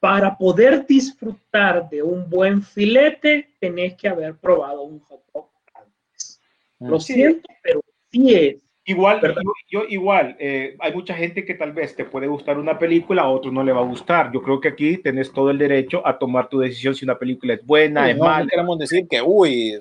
para 0.00 0.36
poder 0.36 0.84
disfrutar 0.86 1.88
de 1.88 2.02
un 2.02 2.28
buen 2.28 2.62
filete, 2.62 3.54
tenés 3.60 3.94
que 3.94 4.08
haber 4.08 4.36
probado 4.36 4.82
un 4.82 4.98
hot 5.00 5.22
dog 5.32 5.48
antes. 5.74 6.40
Lo 6.80 6.98
Sí. 6.98 7.14
siento, 7.14 7.48
pero 7.62 7.80
sí 8.10 8.34
es. 8.34 8.56
Igual, 8.84 9.20
yo, 9.22 9.52
yo 9.70 9.84
igual, 9.88 10.36
eh, 10.40 10.74
hay 10.80 10.92
mucha 10.92 11.14
gente 11.14 11.44
que 11.44 11.54
tal 11.54 11.72
vez 11.72 11.94
te 11.94 12.04
puede 12.04 12.26
gustar 12.26 12.58
una 12.58 12.76
película, 12.80 13.22
a 13.22 13.28
otro 13.28 13.52
no 13.52 13.62
le 13.62 13.70
va 13.72 13.80
a 13.80 13.84
gustar. 13.84 14.32
Yo 14.32 14.42
creo 14.42 14.60
que 14.60 14.68
aquí 14.70 14.96
tenés 14.98 15.32
todo 15.32 15.50
el 15.50 15.58
derecho 15.58 16.04
a 16.04 16.18
tomar 16.18 16.48
tu 16.48 16.58
decisión 16.58 16.92
si 16.96 17.04
una 17.04 17.16
película 17.16 17.54
es 17.54 17.64
buena, 17.64 18.10
es 18.10 18.16
no, 18.16 18.24
no 18.24 18.30
mala. 18.30 18.46
queremos 18.50 18.76
decir 18.80 19.06
que, 19.08 19.22
uy, 19.22 19.78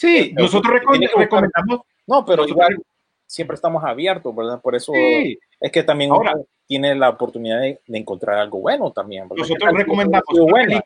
Sí, 0.00 0.32
Pero 0.34 0.46
nosotros 0.46 0.74
recom- 0.80 1.10
recomendamos. 1.16 1.80
no, 2.06 2.24
pero 2.24 2.42
nosotros- 2.44 2.48
igual 2.70 2.76
siempre 3.26 3.54
estamos 3.54 3.84
abiertos, 3.84 4.34
¿verdad? 4.34 4.58
Por 4.60 4.74
eso 4.74 4.92
Sí, 4.94 5.38
es 5.60 5.70
que 5.70 5.82
también 5.82 6.10
Ahora- 6.10 6.32
uno 6.36 6.46
tiene 6.66 6.94
la 6.94 7.10
oportunidad 7.10 7.60
de, 7.60 7.80
de 7.86 7.98
encontrar 7.98 8.38
algo 8.38 8.60
bueno 8.60 8.90
también. 8.92 9.24
¿verdad? 9.28 9.34
¿Qué 9.36 9.40
nosotros 9.42 9.72
recomendamos 9.74 10.24
una 10.38 10.82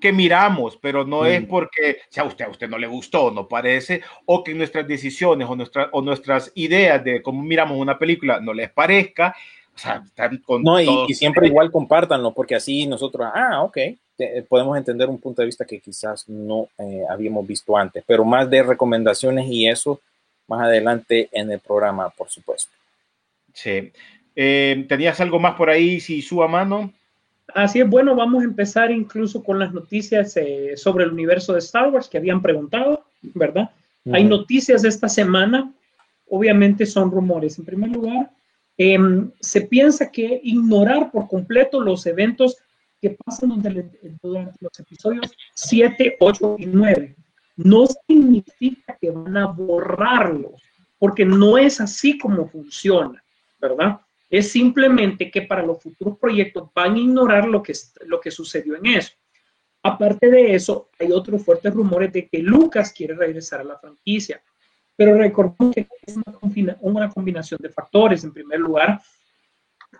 que 0.00 0.12
miramos, 0.12 0.76
pero 0.76 1.04
no 1.04 1.24
es 1.24 1.42
Mm. 1.42 1.46
porque 1.46 1.98
si 2.10 2.20
a 2.20 2.24
usted, 2.24 2.44
a 2.44 2.48
usted 2.50 2.68
no 2.68 2.76
le 2.76 2.88
gustó, 2.88 3.30
no 3.30 3.46
parece, 3.48 4.02
o 4.26 4.42
que 4.44 4.52
nuestras 4.52 4.86
decisiones 4.86 5.48
o, 5.48 5.54
nuestra- 5.56 5.88
o 5.92 6.02
nuestras 6.02 6.50
ideas 6.56 7.02
de 7.04 7.22
cómo 7.22 7.42
miramos 7.42 7.78
una 7.78 7.96
película 7.98 8.38
no 8.40 8.52
les 8.52 8.70
parezca. 8.70 9.34
O 9.74 9.78
sea, 9.78 10.02
están 10.04 10.38
con 10.38 10.62
No, 10.62 10.78
y, 10.80 10.88
y 11.08 11.14
siempre 11.14 11.46
igual 11.46 11.70
compártanlo, 11.70 12.34
porque 12.34 12.56
así 12.56 12.86
nosotros, 12.86 13.26
ah, 13.32 13.62
ok, 13.62 13.78
te- 14.30 14.42
podemos 14.42 14.76
entender 14.76 15.08
un 15.08 15.18
punto 15.18 15.42
de 15.42 15.46
vista 15.46 15.64
que 15.64 15.80
quizás 15.80 16.28
no 16.28 16.68
eh, 16.78 17.02
habíamos 17.08 17.46
visto 17.46 17.76
antes, 17.76 18.04
pero 18.06 18.24
más 18.24 18.48
de 18.48 18.62
recomendaciones 18.62 19.46
y 19.48 19.66
eso 19.68 20.00
más 20.48 20.62
adelante 20.62 21.28
en 21.32 21.50
el 21.50 21.60
programa, 21.60 22.10
por 22.10 22.28
supuesto. 22.28 22.70
Sí. 23.54 23.92
Eh, 24.34 24.84
¿Tenías 24.88 25.20
algo 25.20 25.38
más 25.38 25.54
por 25.56 25.68
ahí, 25.70 26.00
si 26.00 26.22
suba 26.22 26.48
mano? 26.48 26.92
Así 27.54 27.80
es, 27.80 27.88
bueno, 27.88 28.14
vamos 28.14 28.42
a 28.42 28.46
empezar 28.46 28.90
incluso 28.90 29.42
con 29.42 29.58
las 29.58 29.72
noticias 29.72 30.36
eh, 30.36 30.74
sobre 30.76 31.04
el 31.04 31.12
universo 31.12 31.52
de 31.52 31.58
Star 31.58 31.90
Wars 31.90 32.08
que 32.08 32.18
habían 32.18 32.40
preguntado, 32.40 33.04
¿verdad? 33.34 33.70
Hay 34.10 34.22
Ujú. 34.24 34.30
noticias 34.38 34.82
de 34.82 34.88
esta 34.88 35.08
semana, 35.08 35.72
obviamente 36.28 36.86
son 36.86 37.10
rumores. 37.10 37.58
En 37.58 37.64
primer 37.64 37.90
lugar, 37.90 38.30
em, 38.78 39.30
se 39.40 39.60
piensa 39.62 40.10
que 40.10 40.40
ignorar 40.42 41.10
por 41.10 41.28
completo 41.28 41.80
los 41.80 42.06
eventos 42.06 42.56
que 43.02 43.18
pasan 43.24 43.60
durante, 43.60 44.56
los 44.60 44.78
episodios 44.78 45.32
7, 45.54 46.16
8 46.20 46.56
y 46.60 46.66
9 46.66 47.16
no 47.56 47.84
significa 48.06 48.96
que 48.98 49.10
van 49.10 49.36
a 49.36 49.46
borrarlos, 49.46 50.62
porque 50.98 51.24
no 51.24 51.58
es 51.58 51.80
así 51.80 52.16
como 52.16 52.48
funciona, 52.48 53.22
¿verdad? 53.60 54.00
Es 54.30 54.52
simplemente 54.52 55.30
que 55.30 55.42
para 55.42 55.62
los 55.62 55.82
futuros 55.82 56.16
proyectos 56.16 56.70
van 56.74 56.94
a 56.94 56.98
ignorar 56.98 57.46
lo 57.46 57.62
que, 57.62 57.74
sucedió 58.30 58.76
en 58.76 58.86
eso. 58.86 59.12
Aparte 59.82 60.30
de 60.30 60.54
eso, 60.54 60.88
hay 60.98 61.10
otros 61.10 61.44
fuertes 61.44 61.74
rumores 61.74 62.12
de 62.12 62.28
que 62.28 62.38
Lucas 62.38 62.92
quiere 62.92 63.14
regresar 63.14 63.60
a 63.60 63.64
la 63.64 63.78
franquicia. 63.78 64.40
Pero 64.96 65.18
recordemos 65.18 65.74
que 65.74 65.88
es 66.06 66.16
una 66.80 67.10
combinación 67.10 67.58
de 67.60 67.68
factores. 67.68 68.22
En 68.22 68.32
primer 68.32 68.60
lugar, 68.60 69.02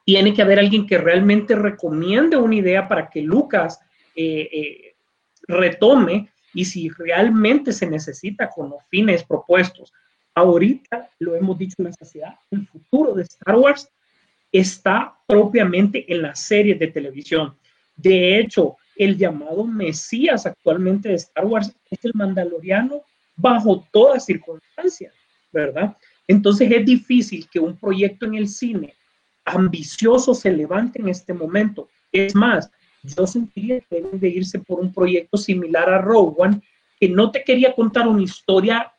tiene 0.04 0.34
que 0.34 0.42
haber 0.42 0.58
alguien 0.58 0.86
que 0.86 0.98
realmente 0.98 1.54
recomiende 1.54 2.36
una 2.36 2.54
idea 2.54 2.88
para 2.88 3.08
que 3.08 3.22
Lucas 3.22 3.80
eh, 4.14 4.48
eh, 4.52 4.94
retome 5.46 6.30
y 6.54 6.64
si 6.64 6.88
realmente 6.90 7.72
se 7.72 7.86
necesita 7.86 8.50
con 8.50 8.70
los 8.70 8.82
fines 8.88 9.24
propuestos. 9.24 9.92
Ahorita, 10.34 11.10
lo 11.18 11.34
hemos 11.34 11.58
dicho 11.58 11.76
en 11.78 11.86
la 11.86 11.92
sociedad, 11.92 12.34
el 12.50 12.66
futuro 12.66 13.14
de 13.14 13.22
Star 13.22 13.56
Wars 13.56 13.88
está 14.50 15.14
propiamente 15.26 16.10
en 16.12 16.22
las 16.22 16.40
series 16.40 16.78
de 16.78 16.88
televisión. 16.88 17.56
De 17.96 18.38
hecho, 18.38 18.76
el 18.96 19.16
llamado 19.16 19.64
Mesías 19.64 20.46
actualmente 20.46 21.10
de 21.10 21.14
Star 21.16 21.46
Wars 21.46 21.74
es 21.90 22.04
el 22.04 22.12
mandaloriano 22.14 23.02
bajo 23.36 23.86
toda 23.90 24.20
circunstancia, 24.20 25.12
¿verdad? 25.50 25.96
Entonces 26.26 26.70
es 26.70 26.84
difícil 26.84 27.48
que 27.50 27.60
un 27.60 27.78
proyecto 27.78 28.26
en 28.26 28.34
el 28.34 28.48
cine 28.48 28.94
ambicioso 29.44 30.34
se 30.34 30.50
levante 30.50 31.00
en 31.00 31.08
este 31.08 31.32
momento. 31.32 31.88
Es 32.10 32.34
más, 32.34 32.70
yo 33.02 33.26
sentiría 33.26 33.80
que 33.80 33.96
deben 33.96 34.20
de 34.20 34.28
irse 34.28 34.58
por 34.58 34.80
un 34.80 34.92
proyecto 34.92 35.36
similar 35.36 35.92
a 35.92 36.06
One, 36.06 36.60
que 37.00 37.08
no 37.08 37.30
te 37.30 37.42
quería 37.42 37.74
contar 37.74 38.06
una 38.06 38.22
historia 38.22 38.92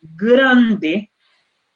grande, 0.00 1.10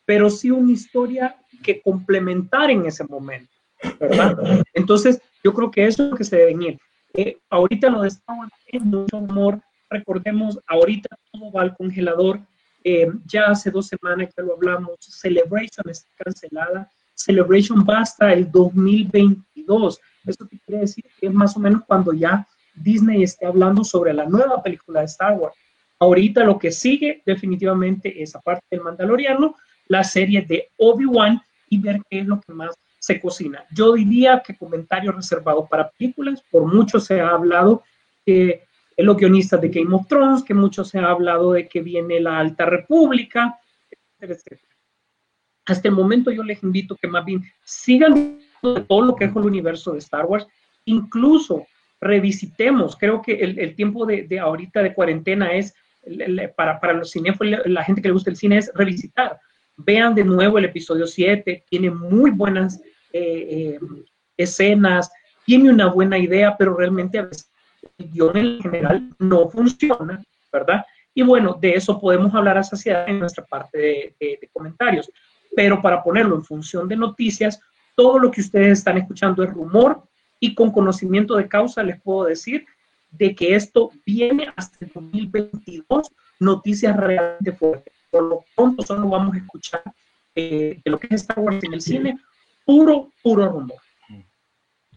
pero 0.05 0.29
sí 0.29 0.51
una 0.51 0.73
historia 0.73 1.37
que 1.62 1.81
complementar 1.81 2.71
en 2.71 2.87
ese 2.87 3.05
momento. 3.05 3.51
Entonces, 4.75 5.21
yo 5.43 5.55
creo 5.55 5.71
que 5.71 5.87
eso 5.87 6.05
es 6.05 6.11
lo 6.11 6.16
que 6.16 6.25
se 6.25 6.37
debe 6.37 6.64
ir. 6.64 6.79
Eh, 7.14 7.39
ahorita 7.49 7.89
lo 7.91 8.03
de 8.03 8.09
es 8.09 8.83
mucho 8.83 9.16
humor. 9.16 9.61
Recordemos, 9.89 10.59
ahorita 10.66 11.09
todo 11.33 11.51
va 11.51 11.62
al 11.62 11.77
congelador. 11.77 12.41
Eh, 12.85 13.11
ya 13.27 13.47
hace 13.47 13.71
dos 13.71 13.89
semanas 13.89 14.33
que 14.35 14.43
lo 14.43 14.55
hablamos. 14.55 14.97
Celebration 15.01 15.89
está 15.89 16.11
cancelada. 16.16 16.91
Celebration 17.25 17.85
va 17.89 18.01
hasta 18.01 18.33
el 18.33 18.51
2022. 18.51 20.01
Eso 20.27 20.49
quiere 20.49 20.83
decir 20.83 21.05
que 21.18 21.27
es 21.27 21.33
más 21.33 21.57
o 21.57 21.61
menos 21.61 21.83
cuando 21.87 22.12
ya 22.12 22.47
Disney 22.75 23.23
esté 23.23 23.47
hablando 23.47 23.85
sobre 23.85 24.14
la 24.14 24.27
nueva 24.27 24.62
película 24.62 25.01
de 25.01 25.07
Star 25.07 25.35
Wars. 25.35 25.55
Ahorita 25.99 26.45
lo 26.45 26.59
que 26.59 26.73
sigue 26.73 27.23
definitivamente 27.27 28.23
es, 28.23 28.35
aparte 28.35 28.64
del 28.71 28.81
Mandaloriano, 28.81 29.57
la 29.89 30.03
serie 30.03 30.43
de 30.43 30.68
Obi-Wan 30.79 31.41
y 31.68 31.79
ver 31.79 32.01
qué 32.09 32.21
es 32.21 32.27
lo 32.27 32.41
que 32.41 32.53
más 32.55 32.75
se 32.99 33.21
cocina. 33.21 33.64
Yo 33.71 33.93
diría 33.95 34.43
que 34.45 34.57
comentario 34.57 35.12
reservado 35.12 35.66
para 35.66 35.91
películas, 35.91 36.43
por 36.51 36.64
mucho 36.73 37.01
se 37.01 37.21
ha 37.21 37.29
hablado 37.29 37.83
que 38.25 38.64
los 38.97 39.16
guionistas 39.16 39.61
de 39.61 39.68
Game 39.68 39.95
of 39.95 40.07
Thrones, 40.07 40.43
que 40.43 40.55
mucho 40.55 40.85
se 40.85 40.99
ha 40.99 41.11
hablado 41.11 41.53
de 41.53 41.68
que 41.68 41.81
viene 41.81 42.21
la 42.21 42.39
Alta 42.39 42.66
República, 42.66 43.59
etcétera, 43.91 44.35
etcétera. 44.35 44.70
Hasta 45.67 45.89
el 45.89 45.95
momento 45.95 46.31
yo 46.31 46.43
les 46.43 46.63
invito 46.63 46.97
que 46.97 47.09
más 47.09 47.25
bien 47.25 47.45
sigan 47.65 48.39
todo 48.61 49.03
lo 49.03 49.17
que 49.17 49.25
es 49.25 49.37
el 49.37 49.43
universo 49.43 49.93
de 49.93 49.99
Star 49.99 50.27
Wars, 50.27 50.47
incluso 50.85 51.67
revisitemos, 52.01 52.97
creo 52.97 53.21
que 53.21 53.33
el, 53.35 53.59
el 53.59 53.75
tiempo 53.75 54.07
de, 54.07 54.23
de, 54.23 54.39
ahorita 54.39 54.83
de 54.83 54.95
cuarentena 54.95 55.53
es, 55.53 55.75
para, 56.57 56.81
para 56.81 56.95
los 56.95 57.11
cinéfilos, 57.11 57.61
la 57.67 57.85
gente 57.85 58.01
que 58.01 58.09
le 58.09 58.15
gusta 58.15 58.31
el 58.31 58.37
cine 58.37 58.59
es 58.59 58.73
revisitar, 58.75 59.39
vean 59.77 60.15
de 60.15 60.25
nuevo 60.25 60.59
el 60.59 60.65
episodio 60.65 61.07
7, 61.07 61.65
tiene 61.69 61.91
muy 61.91 62.31
buenas 62.31 62.81
eh, 63.13 63.77
eh, 63.77 63.81
escenas, 64.37 65.11
tiene 65.45 65.71
una 65.71 65.87
buena 65.87 66.19
idea, 66.19 66.57
pero 66.57 66.75
realmente 66.75 67.19
a 67.19 67.23
veces 67.23 67.51
el 67.99 68.11
guion 68.11 68.37
en 68.37 68.61
general 68.61 69.11
no 69.19 69.49
funciona, 69.51 70.23
¿verdad? 70.53 70.85
Y 71.13 71.23
bueno, 71.23 71.59
de 71.61 71.75
eso 71.75 72.01
podemos 72.01 72.35
hablar 72.35 72.57
a 72.57 72.63
saciedad 72.63 73.09
en 73.09 73.19
nuestra 73.19 73.45
parte 73.45 74.15
de 74.19 74.51
comentarios. 74.53 75.11
Pero 75.55 75.82
para 75.82 76.03
ponerlo 76.03 76.36
en 76.36 76.44
función 76.44 76.88
de 76.88 76.96
noticias, 76.96 77.61
todo 77.94 78.18
lo 78.18 78.30
que 78.30 78.40
ustedes 78.40 78.78
están 78.78 78.98
escuchando 78.98 79.42
es 79.42 79.51
rumor 79.51 80.03
y 80.38 80.55
con 80.55 80.70
conocimiento 80.70 81.36
de 81.36 81.48
causa 81.48 81.82
les 81.82 82.01
puedo 82.01 82.24
decir 82.24 82.66
de 83.11 83.34
que 83.34 83.55
esto 83.55 83.90
viene 84.07 84.53
hasta 84.57 84.84
el 84.84 84.90
2022, 84.92 86.12
noticias 86.38 86.96
realmente 86.96 87.53
fuertes. 87.53 87.92
Por 88.11 88.22
lo 88.24 88.44
pronto 88.57 88.82
solo 88.82 89.09
vamos 89.09 89.34
a 89.34 89.38
escuchar 89.38 89.82
eh, 90.34 90.80
de 90.84 90.90
lo 90.90 90.98
que 90.98 91.09
es 91.11 91.22
Star 91.22 91.40
Wars 91.40 91.62
en 91.62 91.74
el 91.74 91.80
cine, 91.80 92.18
puro, 92.64 93.11
puro 93.22 93.48
rumor. 93.48 93.78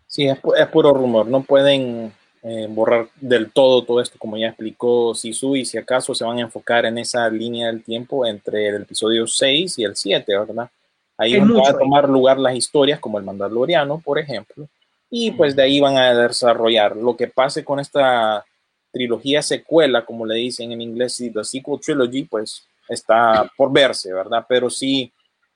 Sí, 0.05 0.27
es, 0.27 0.39
es 0.57 0.67
puro 0.67 0.93
rumor. 0.93 1.25
No 1.27 1.41
pueden 1.41 2.13
eh, 2.45 2.67
borrar 2.69 3.07
del 3.21 3.51
todo 3.51 3.83
todo 3.83 4.01
esto, 4.01 4.19
como 4.19 4.37
ya 4.37 4.47
explicó 4.47 5.15
Sisu, 5.15 5.55
y 5.55 5.63
si 5.63 5.77
acaso 5.77 6.13
se 6.13 6.25
van 6.25 6.39
a 6.39 6.41
enfocar 6.41 6.85
en 6.85 6.97
esa 6.97 7.29
línea 7.29 7.67
del 7.67 7.83
tiempo 7.83 8.25
entre 8.25 8.67
el 8.67 8.81
episodio 8.81 9.25
6 9.25 9.79
y 9.79 9.83
el 9.85 9.95
7, 9.95 10.37
¿verdad? 10.37 10.69
Ahí 11.17 11.39
van 11.39 11.55
a 11.65 11.77
tomar 11.77 12.09
lugar 12.09 12.37
las 12.37 12.55
historias 12.55 12.99
como 12.99 13.17
el 13.17 13.23
Mandaloriano, 13.23 14.01
por 14.03 14.19
ejemplo, 14.19 14.67
y 15.09 15.31
pues 15.31 15.55
de 15.55 15.63
ahí 15.63 15.79
van 15.79 15.95
a 15.95 16.13
desarrollar 16.13 16.97
lo 16.97 17.15
que 17.15 17.27
pase 17.27 17.63
con 17.63 17.79
esta 17.79 18.43
trilogía 18.91 19.41
secuela, 19.41 20.05
como 20.05 20.25
le 20.25 20.35
dicen 20.35 20.71
en 20.71 20.81
inglés, 20.81 21.21
y 21.21 21.31
the 21.31 21.45
sequel 21.45 21.79
trilogy, 21.79 22.23
pues 22.23 22.67
está 22.89 23.49
por 23.55 23.71
verse, 23.71 24.11
¿verdad? 24.11 24.45
Pero 24.49 24.69
sí 24.69 25.11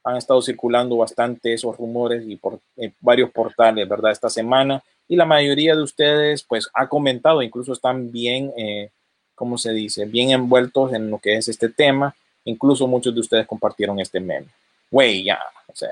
han 0.06 0.16
estado 0.16 0.42
circulando 0.42 0.96
bastante 0.96 1.54
esos 1.54 1.76
rumores 1.76 2.24
y 2.26 2.38
por 2.38 2.62
eh, 2.78 2.94
varios 3.02 3.30
portales, 3.32 3.90
¿verdad? 3.90 4.12
Esta 4.12 4.30
semana 4.30 4.82
y 5.08 5.16
la 5.16 5.26
mayoría 5.26 5.76
de 5.76 5.84
ustedes 5.84 6.44
pues 6.44 6.70
ha 6.74 6.88
comentado, 6.88 7.42
incluso 7.42 7.74
están 7.74 8.12
bien, 8.12 8.52
eh, 8.58 8.90
¿cómo 9.36 9.58
se 9.58 9.72
dice? 9.72 10.06
Bien 10.06 10.32
envueltos 10.32 10.94
en 10.94 11.10
lo 11.10 11.20
que 11.20 11.36
es 11.36 11.48
este 11.48 11.70
tema, 11.70 12.16
incluso 12.44 12.88
muchos 12.88 13.14
de 13.14 13.22
ustedes 13.22 13.48
compartieron 13.48 14.00
este 14.00 14.20
meme. 14.20 14.48
Güey, 14.92 15.24
ya, 15.24 15.40
o 15.68 15.76
sea, 15.76 15.92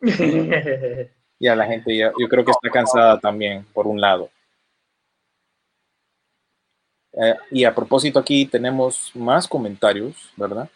ya 1.40 1.56
la 1.56 1.66
gente 1.66 1.96
ya, 1.96 2.12
yo 2.18 2.28
creo 2.28 2.44
que 2.44 2.52
está 2.52 2.70
cansada 2.70 3.18
también, 3.18 3.64
por 3.72 3.86
un 3.86 4.00
lado. 4.00 4.30
Eh, 7.12 7.34
y 7.50 7.64
a 7.64 7.74
propósito 7.74 8.18
aquí 8.18 8.46
tenemos 8.46 9.10
más 9.14 9.48
comentarios, 9.48 10.14
¿verdad? 10.36 10.68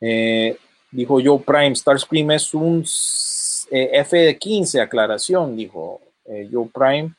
Eh, 0.00 0.56
dijo 0.90 1.18
Joe 1.22 1.40
Prime, 1.40 1.74
Starscream 1.74 2.30
es 2.30 2.54
un 2.54 2.84
eh, 3.70 3.90
F 3.92 4.16
de 4.16 4.38
15, 4.38 4.80
aclaración, 4.80 5.56
dijo 5.56 6.00
eh, 6.26 6.48
Joe 6.50 6.68
Prime. 6.72 7.12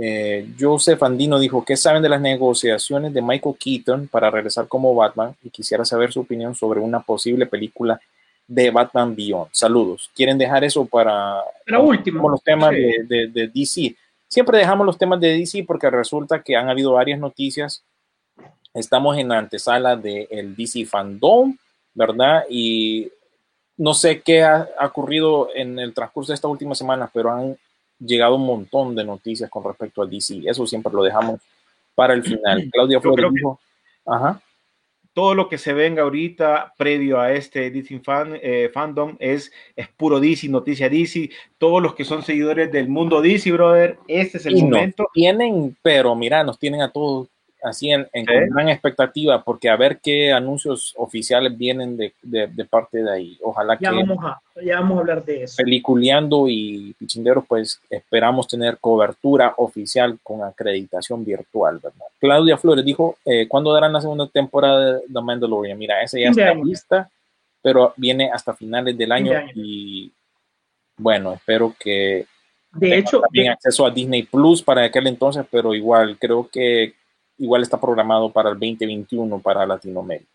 Eh, 0.00 0.48
Joseph 0.58 1.02
Andino 1.02 1.38
dijo, 1.40 1.64
¿qué 1.64 1.76
saben 1.76 2.02
de 2.02 2.08
las 2.08 2.20
negociaciones 2.20 3.12
de 3.12 3.20
Michael 3.20 3.56
Keaton 3.58 4.08
para 4.08 4.30
regresar 4.30 4.68
como 4.68 4.94
Batman? 4.94 5.34
Y 5.42 5.50
quisiera 5.50 5.84
saber 5.84 6.12
su 6.12 6.20
opinión 6.20 6.54
sobre 6.54 6.78
una 6.80 7.00
posible 7.00 7.46
película 7.46 8.00
de 8.46 8.70
Batman 8.70 9.14
Beyond. 9.16 9.48
Saludos. 9.52 10.10
¿Quieren 10.14 10.38
dejar 10.38 10.62
eso 10.64 10.86
para 10.86 11.42
última. 11.80 12.18
como 12.18 12.30
los 12.30 12.42
temas 12.42 12.70
Sí. 12.70 12.76
de, 12.80 13.04
de- 13.04 13.26
de 13.28 13.48
DC? 13.48 13.96
Siempre 14.28 14.58
dejamos 14.58 14.86
los 14.86 14.96
temas 14.98 15.18
de 15.20 15.36
DC 15.36 15.64
porque 15.64 15.90
resulta 15.90 16.42
que 16.42 16.54
han 16.54 16.68
habido 16.68 16.92
varias 16.92 17.18
noticias. 17.18 17.82
Estamos 18.74 19.16
en 19.18 19.28
la 19.28 19.38
antesala 19.38 19.96
del 19.96 20.54
DC 20.54 20.84
Fandom, 20.86 21.56
¿verdad? 21.94 22.44
Y 22.48 23.10
no 23.76 23.94
sé 23.94 24.20
qué 24.20 24.42
ha, 24.44 24.68
ha 24.78 24.86
ocurrido 24.86 25.48
en 25.54 25.78
el 25.78 25.92
transcurso 25.92 26.30
de 26.32 26.34
esta 26.36 26.48
última 26.48 26.74
semana, 26.74 27.10
pero 27.12 27.32
han 27.32 27.56
llegado 28.00 28.36
un 28.36 28.46
montón 28.46 28.94
de 28.94 29.04
noticias 29.04 29.50
con 29.50 29.64
respecto 29.64 30.02
a 30.02 30.06
DC. 30.06 30.42
Eso 30.44 30.66
siempre 30.66 30.92
lo 30.92 31.02
dejamos 31.02 31.40
para 31.94 32.14
el 32.14 32.22
final. 32.22 32.68
Claudia 32.72 33.00
Flores 33.00 33.26
que- 33.26 33.34
dijo, 33.34 33.60
ajá, 34.06 34.40
todo 35.14 35.34
lo 35.34 35.48
que 35.48 35.58
se 35.58 35.72
venga 35.72 36.02
ahorita 36.02 36.74
previo 36.78 37.18
a 37.20 37.32
este 37.32 37.72
DC 37.72 37.98
fan, 38.00 38.38
eh, 38.40 38.70
fandom 38.72 39.16
es, 39.18 39.50
es 39.74 39.88
puro 39.88 40.20
DC, 40.20 40.48
noticia 40.48 40.88
DC. 40.88 41.30
Todos 41.58 41.82
los 41.82 41.94
que 41.96 42.04
son 42.04 42.22
seguidores 42.22 42.70
del 42.70 42.88
mundo 42.88 43.20
DC, 43.20 43.50
brother, 43.50 43.98
este 44.06 44.38
es 44.38 44.46
el 44.46 44.56
y 44.58 44.62
nos 44.62 44.70
momento. 44.70 45.08
tienen, 45.12 45.76
pero 45.82 46.14
mira, 46.14 46.44
nos 46.44 46.56
tienen 46.58 46.82
a 46.82 46.92
todos 46.92 47.26
así 47.68 47.90
en, 47.90 48.08
en 48.12 48.26
con 48.26 48.48
gran 48.48 48.68
expectativa, 48.68 49.42
porque 49.44 49.68
a 49.70 49.76
ver 49.76 50.00
qué 50.02 50.32
anuncios 50.32 50.94
oficiales 50.96 51.56
vienen 51.56 51.96
de, 51.96 52.12
de- 52.22 52.48
de 52.48 52.64
parte 52.64 53.02
de 53.02 53.10
ahí. 53.12 53.38
Ojalá 53.42 53.78
Ya 53.78 53.90
que 53.90 53.96
vamos, 53.96 54.18
a, 54.24 54.40
ya 54.64 54.80
vamos 54.80 54.96
a 54.96 55.00
hablar 55.00 55.24
de 55.24 55.44
eso. 55.44 55.56
peliculeando 55.56 56.46
y 56.48 56.94
pichinderos, 56.98 57.44
pues 57.46 57.80
esperamos 57.90 58.48
tener 58.48 58.78
cobertura 58.78 59.54
oficial 59.58 60.18
con 60.22 60.42
acreditación 60.42 61.24
virtual, 61.24 61.78
¿verdad? 61.82 62.06
Claudia 62.18 62.56
Flores 62.58 62.84
dijo, 62.84 63.16
eh, 63.24 63.46
¿cuándo 63.46 63.72
darán 63.72 63.92
la 63.92 64.00
segunda 64.00 64.26
temporada 64.26 64.94
de 64.94 65.00
The 65.12 65.20
Mandalorian? 65.20 65.78
Mira, 65.78 66.02
esa 66.02 66.18
ya 66.18 66.30
está 66.30 66.48
año. 66.50 66.64
lista, 66.64 67.08
pero 67.62 67.92
viene 67.96 68.30
hasta 68.32 68.54
finales 68.54 68.96
del 68.98 69.12
año 69.12 69.30
de 69.32 69.36
año. 69.36 69.52
y 69.54 70.10
bueno, 70.96 71.32
espero 71.34 71.74
que 71.78 72.26
De 72.72 72.98
hecho, 72.98 73.20
también 73.20 73.46
de- 73.46 73.50
acceso 73.52 73.86
a 73.86 73.90
Disney 73.90 74.24
Plus 74.24 74.62
para 74.62 74.84
aquel 74.84 75.06
entonces, 75.06 75.44
pero 75.50 75.74
igual 75.74 76.18
creo 76.18 76.48
que 76.52 76.94
igual 77.38 77.62
está 77.62 77.80
programado 77.80 78.30
para 78.32 78.50
el 78.50 78.56
2021 78.58 79.38
para 79.40 79.64
Latinoamérica. 79.66 80.30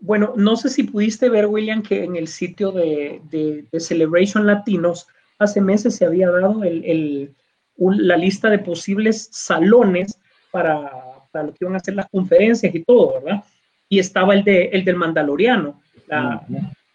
bueno, 0.00 0.32
no 0.36 0.56
sé 0.56 0.68
si 0.70 0.84
pudiste 0.84 1.28
ver, 1.28 1.46
William, 1.46 1.82
que 1.82 2.04
en 2.04 2.14
el 2.16 2.28
sitio 2.28 2.70
de, 2.72 3.20
de- 3.30 3.64
de 3.70 3.80
Celebration 3.80 4.46
Latinos 4.46 5.06
hace 5.40 5.60
meses 5.60 5.96
se 5.96 6.06
había 6.06 6.30
dado 6.30 6.62
el- 6.64 6.84
el- 6.84 7.34
un- 7.76 8.06
la 8.06 8.16
lista 8.16 8.48
de 8.48 8.58
posibles 8.60 9.28
salones 9.32 10.16
para, 10.52 10.90
para 11.32 11.44
lo 11.46 11.50
que 11.52 11.58
iban 11.62 11.74
a 11.74 11.78
hacer 11.78 11.94
las 11.94 12.08
conferencias 12.08 12.72
y 12.74 12.82
todo, 12.84 13.14
¿verdad? 13.20 13.42
Y 13.88 13.98
estaba 13.98 14.34
el, 14.34 14.44
de, 14.44 14.66
el 14.66 14.84
del 14.84 14.96
Mandaloriano. 14.96 15.80
La- 16.06 16.46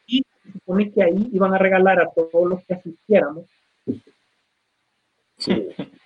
Y 0.08 0.20
se 0.44 0.52
supone 0.54 0.92
que 0.92 1.04
ahí 1.04 1.30
iban 1.34 1.54
a 1.54 1.58
regalar 1.58 2.00
a 2.00 2.10
todos 2.10 2.50
los 2.50 2.64
que 2.66 2.74
asistiéramos 2.76 3.46
Sí. 5.38 5.68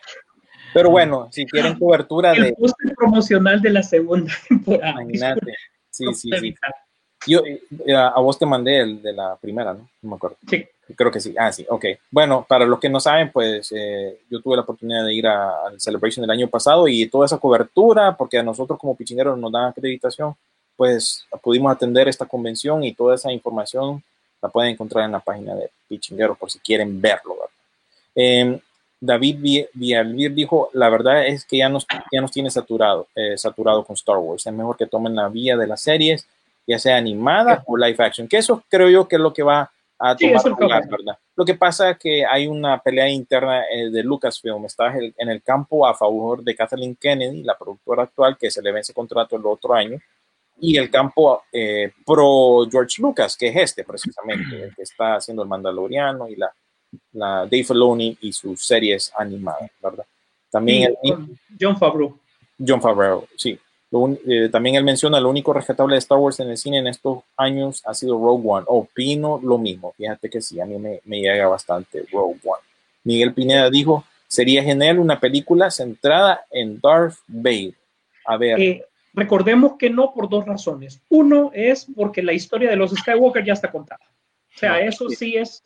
Pero 0.74 0.90
bueno, 0.90 1.30
si 1.32 1.46
quieren 1.46 1.78
cobertura 1.78 2.34
el 2.34 2.44
de... 2.44 2.54
póster 2.54 2.94
promocional 2.96 3.62
de 3.62 3.70
la 3.70 3.84
segunda 3.84 4.32
temporada. 4.48 5.02
Imagínate. 5.02 5.54
Sí, 5.90 6.06
sí, 6.14 6.30
sí. 6.40 6.56
Disculpe, 7.26 7.62
Yo 7.86 7.98
a 7.98 8.20
vos 8.20 8.38
te 8.38 8.46
mandé 8.46 8.82
el 8.82 9.02
de 9.02 9.14
la 9.14 9.36
primera, 9.36 9.74
¿no? 9.74 9.90
No 10.02 10.10
me 10.10 10.16
acuerdo. 10.16 10.38
Sí. 10.48 10.66
Creo 10.96 11.12
que 11.12 11.20
sí. 11.20 11.36
Ah, 11.38 11.52
sí, 11.52 11.66
ok. 11.68 11.86
Bueno, 12.10 12.46
para 12.48 12.66
los 12.66 12.80
que 12.80 12.90
no 12.90 13.00
saben, 13.00 13.32
pues 13.32 13.74
eh, 13.76 14.20
yo 14.30 14.42
tuve 14.42 14.56
la 14.56 14.62
oportunidad 14.62 15.04
de 15.04 15.14
ir 15.14 15.28
al 15.28 15.80
Celebration 15.80 16.22
del 16.22 16.32
año 16.32 16.48
pasado 16.48 16.88
y 16.88 17.08
toda 17.08 17.26
esa 17.26 17.38
cobertura, 17.38 18.16
porque 18.16 18.38
a 18.38 18.44
nosotros 18.44 18.80
como 18.80 18.96
pichineros 18.96 19.38
nos 19.38 19.52
dan 19.52 19.66
acreditación, 19.66 20.36
pues 20.78 21.26
pudimos 21.42 21.72
atender 21.74 22.08
esta 22.08 22.26
convención 22.26 22.84
y 22.84 22.94
toda 22.94 23.16
esa 23.16 23.32
información 23.32 24.02
la 24.42 24.50
pueden 24.50 24.72
encontrar 24.72 25.06
en 25.06 25.12
la 25.12 25.20
página 25.20 25.56
de 25.56 25.70
Pichingueros 25.90 26.38
por 26.38 26.50
si 26.52 26.60
quieren 26.60 27.02
verlo. 27.02 27.36
¿verdad? 27.36 27.50
Eh, 28.16 28.62
David 29.00 29.38
Vi- 29.40 29.68
Villalbir 29.74 30.34
dijo, 30.34 30.70
la 30.74 30.90
verdad 30.90 31.26
es 31.28 31.46
que 31.46 31.58
ya 31.58 31.70
nos, 31.70 31.86
ya 32.12 32.22
nos 32.22 32.32
tiene 32.32 32.50
saturado, 32.50 33.08
eh, 33.16 33.38
saturado 33.38 33.84
con 33.84 33.94
Star 33.94 34.18
Wars. 34.18 34.46
Es 34.48 34.54
mejor 34.54 34.76
que 34.78 34.88
tomen 34.88 35.16
la 35.16 35.28
vía 35.30 35.56
de 35.56 35.68
las 35.68 35.82
series, 35.82 36.28
ya 36.66 36.80
sea 36.80 36.98
animada 36.98 37.64
o 37.66 37.78
live 37.78 38.04
action, 38.04 38.28
que 38.28 38.38
eso 38.38 38.64
creo 38.70 38.90
yo 38.90 39.08
que 39.08 39.16
es 39.18 39.22
lo 39.22 39.32
que 39.34 39.44
va 39.44 39.72
a 40.00 40.16
Sí, 40.18 40.28
tomar 40.28 40.46
lugar, 40.60 40.88
¿verdad? 40.90 41.18
Lo 41.36 41.46
que 41.46 41.56
pasa 41.56 41.92
es 41.92 41.98
que 41.98 42.26
hay 42.26 42.46
una 42.48 42.80
pelea 42.80 43.10
interna 43.10 43.64
eh, 43.72 43.90
de 43.90 44.04
Lucasfilm, 44.04 44.66
está 44.66 44.94
en 44.96 45.30
el 45.30 45.42
campo 45.42 45.88
a 45.88 45.96
favor 45.96 46.44
de 46.44 46.56
Kathleen 46.56 46.96
Kennedy, 46.96 47.44
la 47.44 47.58
productora 47.58 48.04
actual, 48.04 48.38
que 48.38 48.52
se 48.52 48.62
le 48.62 48.72
vence 48.72 48.94
contrato 48.94 49.36
el 49.36 49.46
otro 49.46 49.74
año, 49.74 50.00
y 50.60 50.76
el 50.78 50.90
campo 50.90 51.44
eh, 51.52 51.92
pro 52.06 52.68
George 52.70 53.02
Lucas, 53.02 53.38
que 53.38 53.48
es 53.48 53.56
este 53.56 53.84
precisamente, 53.84 54.64
el 54.66 54.76
que 54.76 54.82
está 54.82 55.16
haciendo 55.16 55.44
el 55.44 55.50
Mandaloriano 55.50 56.28
y 56.28 56.36
la, 56.36 56.52
la 57.14 57.42
Dave 57.46 57.64
Filoni 57.64 58.18
y 58.22 58.32
sus 58.34 58.66
series 58.66 59.12
animadas, 59.18 59.70
¿verdad? 59.82 60.06
También 60.50 60.96
Sí, 61.02 61.10
el- 61.10 61.14
con 61.16 61.40
John 61.60 61.78
Favreau. 61.78 62.20
John 62.66 62.82
Favreau, 62.82 63.28
sí. 63.36 63.58
Un- 63.92 64.20
eh, 64.28 64.50
también 64.52 64.76
él 64.76 64.84
menciona 64.84 65.20
lo 65.20 65.30
único 65.30 65.54
rescatable 65.54 65.96
de 65.96 66.00
Star 66.00 66.18
Wars 66.18 66.40
en 66.42 66.50
el 66.50 66.58
cine 66.58 66.80
en 66.80 66.88
estos 66.88 67.20
años 67.38 67.82
ha 67.86 67.94
sido 67.94 68.18
Rogue 68.18 68.44
One. 68.46 68.66
Opino 68.68 69.40
lo 69.42 69.58
mismo. 69.58 69.94
Fíjate 69.98 70.30
que 70.30 70.42
sí, 70.42 70.60
a 70.60 70.66
mí 70.66 70.78
me, 70.78 71.00
me 71.06 71.20
llega 71.22 71.48
bastante 71.48 72.04
Rogue 72.12 72.40
One. 72.44 72.62
Miguel 73.04 73.34
Pineda 73.34 73.70
dijo, 73.70 74.04
sería 74.28 74.62
genial 74.62 75.00
una 75.00 75.20
película 75.20 75.72
centrada 75.72 76.42
en 76.52 76.80
Darth 76.82 77.16
Vader. 77.28 77.74
A 78.26 78.36
ver, 78.36 78.60
Eh, 78.60 78.86
recordemos 79.14 79.74
que 79.80 79.90
no 79.90 80.14
por 80.14 80.28
dos 80.28 80.46
razones. 80.46 81.00
Uno 81.10 81.52
es 81.54 81.88
porque 81.96 82.22
la 82.22 82.34
historia 82.34 82.70
de 82.70 82.76
los 82.76 82.92
Skywalker 82.92 83.46
ya 83.46 83.54
está 83.54 83.72
contada. 83.72 84.02
O 84.54 84.60
sea, 84.60 84.82
eso 84.82 85.08
sí 85.10 85.38
es 85.38 85.64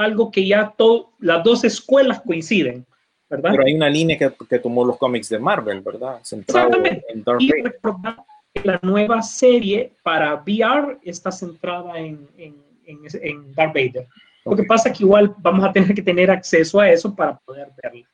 algo 0.00 0.30
que 0.30 0.46
ya 0.46 0.74
todo, 0.76 1.12
las 1.18 1.42
dos 1.44 1.64
escuelas 1.64 2.20
coinciden, 2.20 2.86
¿verdad? 3.28 3.50
pero 3.52 3.64
hay 3.64 3.74
una 3.74 3.88
línea 3.88 4.18
que, 4.18 4.32
que 4.48 4.58
tomó 4.58 4.84
los 4.84 4.98
cómics 4.98 5.28
de 5.28 5.38
Marvel, 5.38 5.80
¿verdad? 5.80 6.20
Centrado 6.22 6.68
Exactamente. 6.68 7.06
en 7.08 7.24
Darth 7.24 7.40
Y 7.40 7.52
que 7.52 8.62
la 8.64 8.80
nueva 8.82 9.22
serie 9.22 9.92
para 10.02 10.34
VR 10.34 10.98
está 11.02 11.30
centrada 11.30 11.98
en, 11.98 12.28
en, 12.36 12.56
en, 12.84 12.98
en 13.22 13.54
Darth 13.54 13.74
Vader. 13.74 14.08
Lo 14.44 14.56
que 14.56 14.64
pasa 14.64 14.88
es 14.88 14.98
que 14.98 15.04
igual 15.04 15.34
vamos 15.38 15.64
a 15.64 15.72
tener 15.72 15.94
que 15.94 16.02
tener 16.02 16.30
acceso 16.30 16.80
a 16.80 16.90
eso 16.90 17.14
para 17.14 17.38
poder 17.38 17.68
verla. 17.82 18.08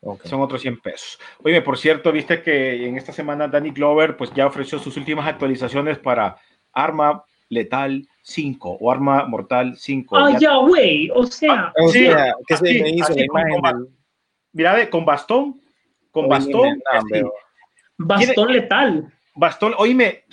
ok. 0.00 0.24
Son 0.24 0.40
otros 0.40 0.62
100 0.62 0.80
pesos. 0.80 1.18
Oye, 1.44 1.60
por 1.62 1.78
cierto, 1.78 2.10
viste 2.10 2.42
que 2.42 2.86
en 2.86 2.96
esta 2.96 3.12
semana 3.12 3.46
Danny 3.46 3.70
Glover 3.70 4.16
pues 4.16 4.32
ya 4.34 4.46
ofreció 4.46 4.78
sus 4.78 4.96
últimas 4.96 5.26
actualizaciones 5.26 5.98
para 5.98 6.36
Arma 6.72 7.22
Letal 7.50 8.08
5 8.22 8.78
o 8.80 8.90
Arma 8.90 9.26
Mortal 9.26 9.76
5. 9.76 10.16
Ah, 10.16 10.38
Ya- 10.40 10.56
güey. 10.56 11.10
O 11.14 11.24
sea, 11.26 11.72
O 11.78 11.88
Sí, 11.90 12.06
sea, 12.06 12.34
¿qué 12.46 12.56
se 12.56 12.68
así, 12.70 12.82
me 12.82 12.90
hizo 12.90 13.04
así 13.12 13.20
la 13.20 13.26
como 13.26 13.40
imagen 13.40 13.62
va. 13.64 13.72
del... 13.72 13.88
Mira, 14.52 14.74
ve, 14.74 14.88
con 14.88 15.04
bastón, 15.04 15.60
con 16.10 16.28
bastón, 16.28 16.78
no, 17.22 17.32
bastón 17.98 18.52
letal. 18.52 19.12
bastón. 19.34 19.74
Oíme, 19.78 20.24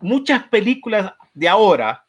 muchas 0.00 0.44
películas 0.44 1.12
de 1.34 1.48
ahora, 1.48 2.04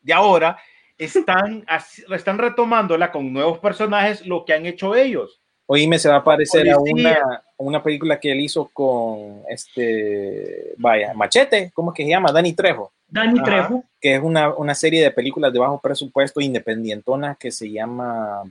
de 0.00 0.12
ahora, 0.12 0.58
están, 0.98 1.64
así- 1.68 2.02
están 2.10 2.38
retomándola 2.38 3.10
con 3.12 3.32
nuevos 3.32 3.58
personajes, 3.58 4.26
lo 4.26 4.44
que 4.44 4.52
han 4.54 4.66
hecho 4.66 4.94
ellos. 4.94 5.38
Oíme, 5.66 5.98
se 5.98 6.08
va 6.08 6.16
a 6.16 6.24
parecer 6.24 6.68
a 6.70 6.78
una, 6.78 7.12
a 7.12 7.42
una 7.58 7.82
película 7.82 8.18
que 8.20 8.32
él 8.32 8.40
hizo 8.40 8.68
con 8.72 9.42
este, 9.48 10.74
vaya, 10.76 11.14
Machete, 11.14 11.70
¿cómo 11.72 11.92
es 11.92 11.96
que 11.96 12.02
se 12.04 12.10
llama? 12.10 12.32
Dani 12.32 12.52
Trejo, 12.52 12.92
Ajá. 13.14 13.42
Trejo. 13.44 13.84
que 14.00 14.14
es 14.16 14.22
una, 14.22 14.54
una 14.54 14.74
serie 14.74 15.02
de 15.02 15.10
películas 15.10 15.52
de 15.52 15.58
bajo 15.58 15.80
presupuesto 15.80 16.40
independientonas 16.40 17.36
que 17.38 17.50
se 17.50 17.70
llama, 17.70 18.42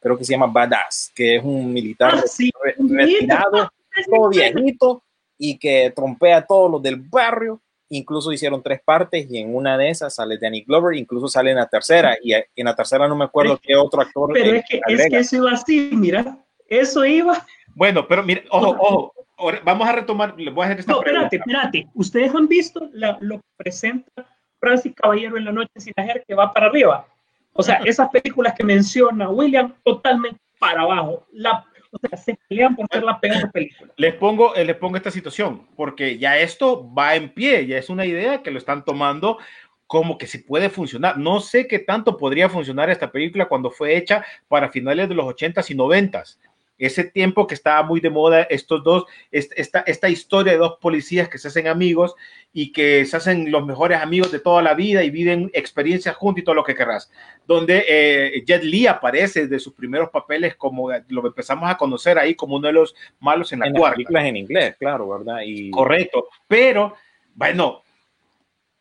creo 0.00 0.18
que 0.18 0.24
se 0.24 0.32
llama 0.32 0.46
Badass, 0.46 1.12
que 1.14 1.36
es 1.36 1.44
un 1.44 1.72
militar 1.72 2.14
Ah, 2.16 2.22
sí. 2.26 2.50
re- 2.62 2.74
retirado, 2.78 3.70
todo 4.10 4.28
viejito 4.28 5.02
y 5.38 5.56
que 5.58 5.92
trompea 5.94 6.38
a 6.38 6.46
todos 6.46 6.70
los 6.70 6.82
del 6.82 6.96
barrio. 6.96 7.60
Incluso 7.90 8.30
hicieron 8.32 8.62
tres 8.62 8.82
partes 8.84 9.26
y 9.30 9.38
en 9.38 9.54
una 9.54 9.78
de 9.78 9.88
esas 9.88 10.14
sale 10.14 10.36
Danny 10.36 10.62
Glover, 10.62 10.94
incluso 10.94 11.26
sale 11.26 11.52
en 11.52 11.56
la 11.56 11.66
tercera 11.68 12.18
y 12.22 12.34
en 12.34 12.44
la 12.66 12.76
tercera 12.76 13.08
no 13.08 13.16
me 13.16 13.24
acuerdo 13.24 13.58
qué 13.62 13.74
otro 13.76 14.02
actor. 14.02 14.30
Pero 14.34 14.56
es 14.56 14.64
que, 14.68 14.80
es 14.86 15.08
que 15.08 15.18
eso 15.18 15.36
iba 15.36 15.52
así, 15.52 15.90
mira, 15.94 16.36
eso 16.66 17.02
iba. 17.06 17.46
Bueno, 17.74 18.06
pero 18.06 18.22
mira, 18.22 18.42
ojo, 18.50 18.76
ojo, 18.78 19.12
ahora 19.38 19.60
vamos 19.64 19.88
a 19.88 19.92
retomar, 19.92 20.34
les 20.38 20.52
voy 20.52 20.64
a 20.64 20.66
hacer 20.66 20.80
esta 20.80 20.92
No, 20.92 20.98
espérate, 20.98 21.36
espérate. 21.36 21.86
Ustedes 21.94 22.34
han 22.34 22.48
visto 22.48 22.88
la- 22.92 23.16
lo 23.20 23.38
que 23.38 23.44
presenta 23.56 24.26
Francis 24.60 24.92
Caballero 24.94 25.36
en 25.36 25.44
la 25.44 25.52
noche 25.52 25.70
sin 25.76 25.92
ajer 25.96 26.24
que 26.26 26.34
va 26.34 26.52
para 26.52 26.66
arriba. 26.66 27.06
O 27.52 27.62
sea, 27.62 27.76
esas 27.84 28.08
películas 28.10 28.54
que 28.56 28.64
menciona 28.64 29.28
William, 29.28 29.72
totalmente 29.84 30.38
para 30.58 30.82
abajo. 30.82 31.26
La, 31.32 31.64
o 31.90 31.98
sea, 31.98 32.18
se 32.18 32.38
pelean 32.48 32.76
por 32.76 32.86
ser 32.90 33.02
la 33.02 33.18
peor 33.18 33.50
película. 33.50 33.92
Les 33.96 34.14
pongo, 34.14 34.54
eh, 34.54 34.64
les 34.64 34.76
pongo 34.76 34.96
esta 34.96 35.10
situación, 35.10 35.66
porque 35.76 36.18
ya 36.18 36.36
esto 36.38 36.92
va 36.92 37.14
en 37.14 37.28
pie, 37.30 37.66
ya 37.66 37.78
es 37.78 37.88
una 37.88 38.04
idea 38.04 38.42
que 38.42 38.50
lo 38.50 38.58
están 38.58 38.84
tomando 38.84 39.38
como 39.86 40.18
que 40.18 40.26
si 40.26 40.38
puede 40.38 40.68
funcionar. 40.68 41.16
No 41.16 41.40
sé 41.40 41.66
qué 41.66 41.78
tanto 41.78 42.16
podría 42.18 42.48
funcionar 42.50 42.90
esta 42.90 43.10
película 43.10 43.46
cuando 43.48 43.70
fue 43.70 43.96
hecha 43.96 44.22
para 44.46 44.68
finales 44.68 45.08
de 45.08 45.14
los 45.14 45.24
80s 45.26 45.70
y 45.70 45.74
90s. 45.74 46.38
Ese 46.78 47.04
tiempo 47.04 47.46
que 47.46 47.54
estaba 47.54 47.82
muy 47.82 48.00
de 48.00 48.08
moda, 48.10 48.42
estos 48.42 48.82
dos, 48.84 49.04
est- 49.32 49.52
esta, 49.56 49.80
esta 49.80 50.08
historia 50.08 50.52
de 50.52 50.58
dos 50.58 50.78
policías 50.80 51.28
que 51.28 51.38
se 51.38 51.48
hacen 51.48 51.66
amigos 51.66 52.14
y 52.52 52.70
que 52.72 53.04
se 53.04 53.16
hacen 53.16 53.50
los 53.50 53.66
mejores 53.66 54.00
amigos 54.00 54.30
de 54.32 54.38
toda 54.40 54.62
la 54.62 54.74
vida 54.74 55.02
y 55.04 55.10
viven 55.10 55.50
experiencias 55.54 56.14
juntos 56.16 56.42
y 56.42 56.44
todo 56.44 56.54
lo 56.54 56.64
que 56.64 56.74
querrás. 56.74 57.10
Donde 57.46 57.84
eh, 57.88 58.44
Jet 58.46 58.62
Li 58.62 58.86
aparece 58.86 59.46
de 59.48 59.58
sus 59.58 59.74
primeros 59.74 60.10
papeles 60.10 60.54
como 60.56 60.92
eh, 60.92 61.02
lo 61.08 61.26
empezamos 61.26 61.68
a 61.70 61.76
conocer 61.76 62.18
ahí 62.18 62.34
como 62.34 62.56
uno 62.56 62.68
de 62.68 62.72
los 62.74 62.94
malos 63.20 63.52
en 63.52 63.58
la 63.58 63.66
en 63.66 63.72
las 63.72 63.80
cuarta. 63.80 63.96
películas 63.96 64.24
en 64.24 64.36
inglés, 64.36 64.76
claro, 64.78 65.08
¿verdad? 65.08 65.40
Y 65.44 65.70
Correcto, 65.70 66.28
pero 66.46 66.94
bueno, 67.34 67.82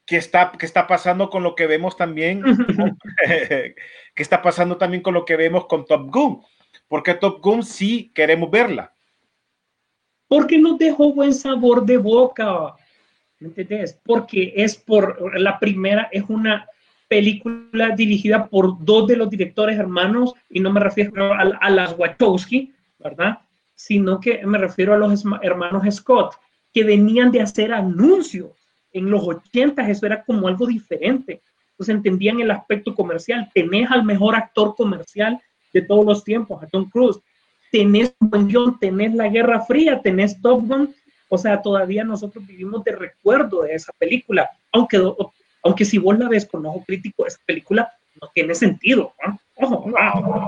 ¿qué 0.05 0.17
está, 0.17 0.51
qué 0.57 0.65
está 0.65 0.87
pasando 0.87 1.29
con 1.29 1.43
lo 1.43 1.55
que 1.55 1.67
vemos 1.67 1.97
también? 1.97 2.41
¿Qué 3.27 4.23
está 4.23 4.41
pasando 4.41 4.77
también 4.77 5.03
con 5.03 5.13
lo 5.13 5.25
que 5.25 5.35
vemos 5.35 5.65
con 5.65 5.85
Top 5.85 6.09
Gun? 6.11 6.41
Porque 6.87 7.13
Top 7.13 7.41
Gun 7.41 7.63
sí 7.63 8.11
queremos 8.13 8.49
verla. 8.49 8.93
Porque 10.27 10.57
nos 10.57 10.77
dejó 10.77 11.13
buen 11.13 11.33
sabor 11.33 11.85
de 11.85 11.97
boca. 11.97 12.75
¿Me 13.39 13.47
entendés? 13.47 13.99
Porque 14.03 14.53
es 14.55 14.75
por 14.75 15.39
la 15.39 15.59
primera, 15.59 16.09
es 16.11 16.23
una 16.27 16.67
película 17.07 17.95
dirigida 17.95 18.47
por 18.47 18.83
dos 18.83 19.07
de 19.07 19.15
los 19.15 19.29
directores 19.29 19.77
hermanos, 19.77 20.33
y 20.49 20.59
no 20.59 20.71
me 20.71 20.79
refiero 20.79 21.33
a, 21.33 21.41
a 21.41 21.69
las 21.69 21.97
Wachowski, 21.97 22.73
¿verdad? 22.99 23.39
Sino 23.75 24.19
que 24.19 24.45
me 24.45 24.57
refiero 24.57 24.93
a 24.93 24.97
los 24.97 25.23
hermanos 25.41 25.95
Scott, 25.95 26.35
que 26.73 26.83
venían 26.83 27.31
de 27.31 27.41
hacer 27.41 27.73
anuncios. 27.73 28.51
En 28.91 29.09
los 29.09 29.23
80 29.25 29.87
eso 29.89 30.05
era 30.05 30.23
como 30.23 30.47
algo 30.47 30.65
diferente. 30.65 31.41
Entonces 31.71 31.95
entendían 31.95 32.39
el 32.39 32.51
aspecto 32.51 32.95
comercial. 32.95 33.49
Tenés 33.53 33.89
al 33.91 34.03
mejor 34.03 34.35
actor 34.35 34.75
comercial 34.75 35.39
de 35.73 35.81
todos 35.81 36.05
los 36.05 36.23
tiempos, 36.23 36.61
a 36.63 36.67
Tom 36.67 36.89
Cruise. 36.89 37.19
Tenés 37.71 38.13
buen 38.19 38.47
guion, 38.47 38.79
tenés 38.79 39.13
la 39.13 39.27
Guerra 39.27 39.61
Fría, 39.61 40.01
tenés 40.01 40.41
Top 40.41 40.65
Gun. 40.65 40.93
O 41.29 41.37
sea, 41.37 41.61
todavía 41.61 42.03
nosotros 42.03 42.45
vivimos 42.47 42.83
de 42.83 42.93
recuerdo 42.93 43.63
de 43.63 43.75
esa 43.75 43.91
película. 43.97 44.49
Aunque, 44.71 45.01
aunque 45.63 45.83
si 45.85 45.97
vos 45.97 46.17
la 46.17 46.29
ves 46.29 46.45
con 46.45 46.65
ojo 46.65 46.83
crítico, 46.87 47.25
esa 47.25 47.39
película 47.45 47.91
no 48.21 48.29
tiene 48.33 48.55
sentido. 48.55 49.13
¿no? 49.25 49.39
Ojo, 49.55 49.89
no, 49.89 49.97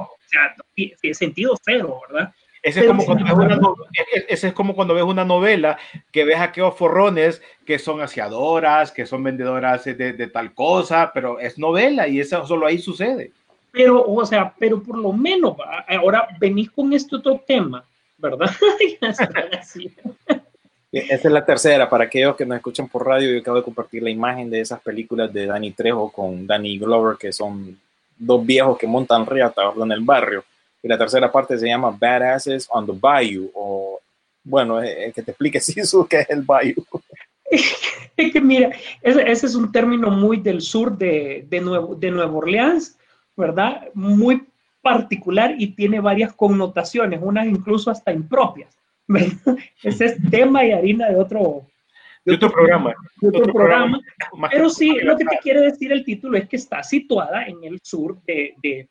o 0.04 0.10
sea, 0.28 0.54
no 0.58 0.64
tiene 0.74 1.14
sentido 1.14 1.58
cero, 1.64 2.02
¿verdad? 2.10 2.34
Ese 2.62 2.82
es, 2.82 2.88
como 2.88 3.06
cuando 3.06 3.24
ves 3.24 3.34
una 3.34 3.56
no- 3.56 3.76
e- 3.94 4.18
e- 4.20 4.26
ese 4.28 4.48
es 4.50 4.54
como 4.54 4.76
cuando 4.76 4.94
ves 4.94 5.06
una 5.06 5.24
novela 5.24 5.78
que 6.12 6.26
ves 6.26 6.40
aquellos 6.40 6.76
forrones 6.76 7.42
que 7.66 7.80
son 7.80 8.02
aseadoras, 8.02 8.92
que 8.92 9.06
son 9.06 9.24
vendedoras 9.24 9.86
de, 9.86 9.94
de 9.96 10.28
tal 10.28 10.54
cosa, 10.54 11.12
pero 11.14 11.40
es 11.40 11.58
novela 11.58 12.08
y 12.10 12.20
eso 12.20 12.46
solo 12.46 12.66
ahí 12.66 12.78
sucede. 12.78 13.32
Pero, 13.72 14.04
o 14.04 14.26
sea, 14.26 14.54
pero 14.58 14.82
por 14.82 14.98
lo 14.98 15.12
menos, 15.12 15.56
va, 15.60 15.86
ahora 15.88 16.28
venís 16.40 16.72
con 16.72 16.92
este 16.94 17.16
otro 17.16 17.42
tema, 17.46 17.84
¿verdad? 18.18 18.50
Ya 19.02 19.10
están 19.10 19.54
así. 19.60 19.92
esta 20.92 21.28
es 21.28 21.34
la 21.34 21.46
tercera, 21.46 21.90
para 21.90 22.06
aquellos 22.06 22.36
que 22.36 22.46
nos 22.46 22.58
escuchan 22.58 22.88
por 22.88 23.06
radio, 23.06 23.32
yo 23.32 23.40
acabo 23.40 23.58
de 23.58 23.64
compartir 23.64 24.04
la 24.04 24.10
imagen 24.10 24.50
de 24.50 24.62
esas 24.62 24.82
películas 24.82 25.32
de 25.32 25.46
Danny 25.46 25.72
Trejo 25.72 26.12
con 26.12 26.48
Danny 26.48 26.80
Glover, 26.80 27.18
que 27.18 27.32
son 27.32 27.78
dos 28.18 28.46
viejos 28.46 28.78
que 28.78 28.88
montan 28.88 29.26
riata 29.26 29.72
en 29.76 29.92
el 29.92 30.02
barrio. 30.02 30.44
Y 30.82 30.88
la 30.88 30.98
tercera 30.98 31.32
parte 31.32 31.58
se 31.58 31.68
llama 31.68 31.96
Badasses 31.98 32.68
on 32.72 32.86
the 32.86 32.94
Bayou, 32.96 33.52
o 33.54 34.00
bueno, 34.44 34.82
eh, 34.82 35.12
que 35.14 35.22
te 35.22 35.32
explique 35.32 35.60
si 35.60 35.80
eso 35.80 36.08
que 36.08 36.22
es 36.22 36.30
el 36.30 36.42
Bayou. 36.42 36.86
Es 38.20 38.34
que 38.34 38.42
mira, 38.42 38.70
ese, 39.02 39.32
ese 39.32 39.46
es 39.46 39.56
un 39.56 39.72
término 39.72 40.12
muy 40.12 40.42
del 40.42 40.60
sur 40.60 40.98
de, 40.98 41.46
de, 41.50 41.62
Nuevo, 41.62 41.96
de 41.96 42.12
Nueva 42.12 42.34
Orleans, 42.34 42.98
¿verdad? 43.40 43.88
Muy 43.96 44.44
particular 44.82 45.56
y 45.58 45.68
tiene 45.76 46.00
varias 46.00 46.34
connotaciones, 46.34 47.20
unas 47.24 47.48
incluso 47.48 47.90
hasta 47.90 48.12
impropias. 48.14 48.76
¿verdad? 49.08 49.58
Ese 49.84 50.06
es 50.06 50.30
tema 50.30 50.64
y 50.66 50.72
harina 50.72 51.10
de 51.10 51.16
otro, 51.16 51.66
De 52.26 52.36
otro 52.36 52.52
programa. 52.52 52.94
de 53.22 53.28
otro 53.30 53.42
otro 53.42 53.54
programa. 53.54 54.00
Más 54.38 54.52
Pero 54.52 54.70
sí, 54.70 54.92
lo 55.02 55.18
que 55.18 55.26
te 55.26 55.38
quiere 55.40 55.62
decir 55.62 55.92
el 55.92 56.04
título 56.06 56.38
es 56.38 56.48
que 56.48 56.58
está 56.58 56.84
situada 56.84 57.46
en 57.46 57.64
el 57.64 57.80
sur 57.82 58.22
de, 58.28 58.54
de, 58.62 58.88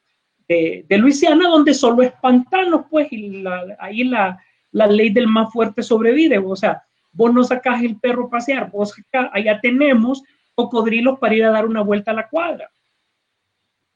de, 0.49 0.85
de 0.89 0.99
Luisiana, 0.99 1.49
donde 1.49 1.73
solo 1.75 2.03
es 2.03 2.13
pantano, 2.21 2.87
pues, 2.91 3.13
y 3.13 3.43
la- 3.43 3.77
ahí 3.79 4.03
la, 4.05 4.39
la 4.73 4.87
ley 4.87 5.11
del 5.11 5.27
más 5.29 5.53
fuerte 5.53 5.83
sobrevive. 5.83 6.39
O 6.39 6.57
sea, 6.57 6.83
vos 7.13 7.33
no 7.33 7.45
sacás 7.45 7.83
el 7.83 7.97
perro 7.99 8.27
a 8.27 8.31
pasear, 8.31 8.71
vos 8.71 8.95
acá, 8.99 9.31
allá 9.33 9.61
tenemos 9.61 10.23
cocodrilos 10.55 11.19
para 11.19 11.35
ir 11.35 11.45
a 11.45 11.51
dar 11.51 11.65
una 11.67 11.83
vuelta 11.83 12.11
a 12.11 12.15
la 12.15 12.29
cuadra. 12.29 12.69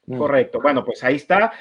Correcto. 0.07 0.59
Bueno, 0.61 0.83
pues 0.83 1.03
ahí 1.03 1.15
está 1.15 1.53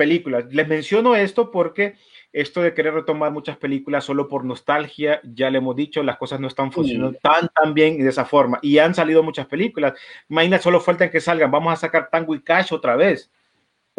películas. 0.00 0.46
Les 0.50 0.66
menciono 0.66 1.14
esto 1.14 1.50
porque 1.50 1.94
esto 2.32 2.62
de 2.62 2.72
querer 2.72 2.94
retomar 2.94 3.32
muchas 3.32 3.58
películas 3.58 4.04
solo 4.04 4.28
por 4.28 4.44
nostalgia, 4.44 5.20
ya 5.24 5.50
le 5.50 5.58
hemos 5.58 5.76
dicho, 5.76 6.02
las 6.02 6.16
cosas 6.16 6.40
no 6.40 6.46
están 6.46 6.72
funcionando 6.72 7.18
tan, 7.20 7.48
tan 7.48 7.74
bien 7.74 7.94
y 7.94 8.02
de 8.02 8.08
esa 8.08 8.24
forma. 8.24 8.58
Y 8.62 8.78
han 8.78 8.94
salido 8.94 9.22
muchas 9.22 9.46
películas. 9.46 9.92
Imagina, 10.30 10.58
solo 10.58 10.80
faltan 10.80 11.10
que 11.10 11.20
salgan. 11.20 11.50
Vamos 11.50 11.72
a 11.72 11.76
sacar 11.76 12.08
Tango 12.08 12.34
y 12.34 12.40
Cash 12.40 12.72
otra 12.72 12.96
vez. 12.96 13.30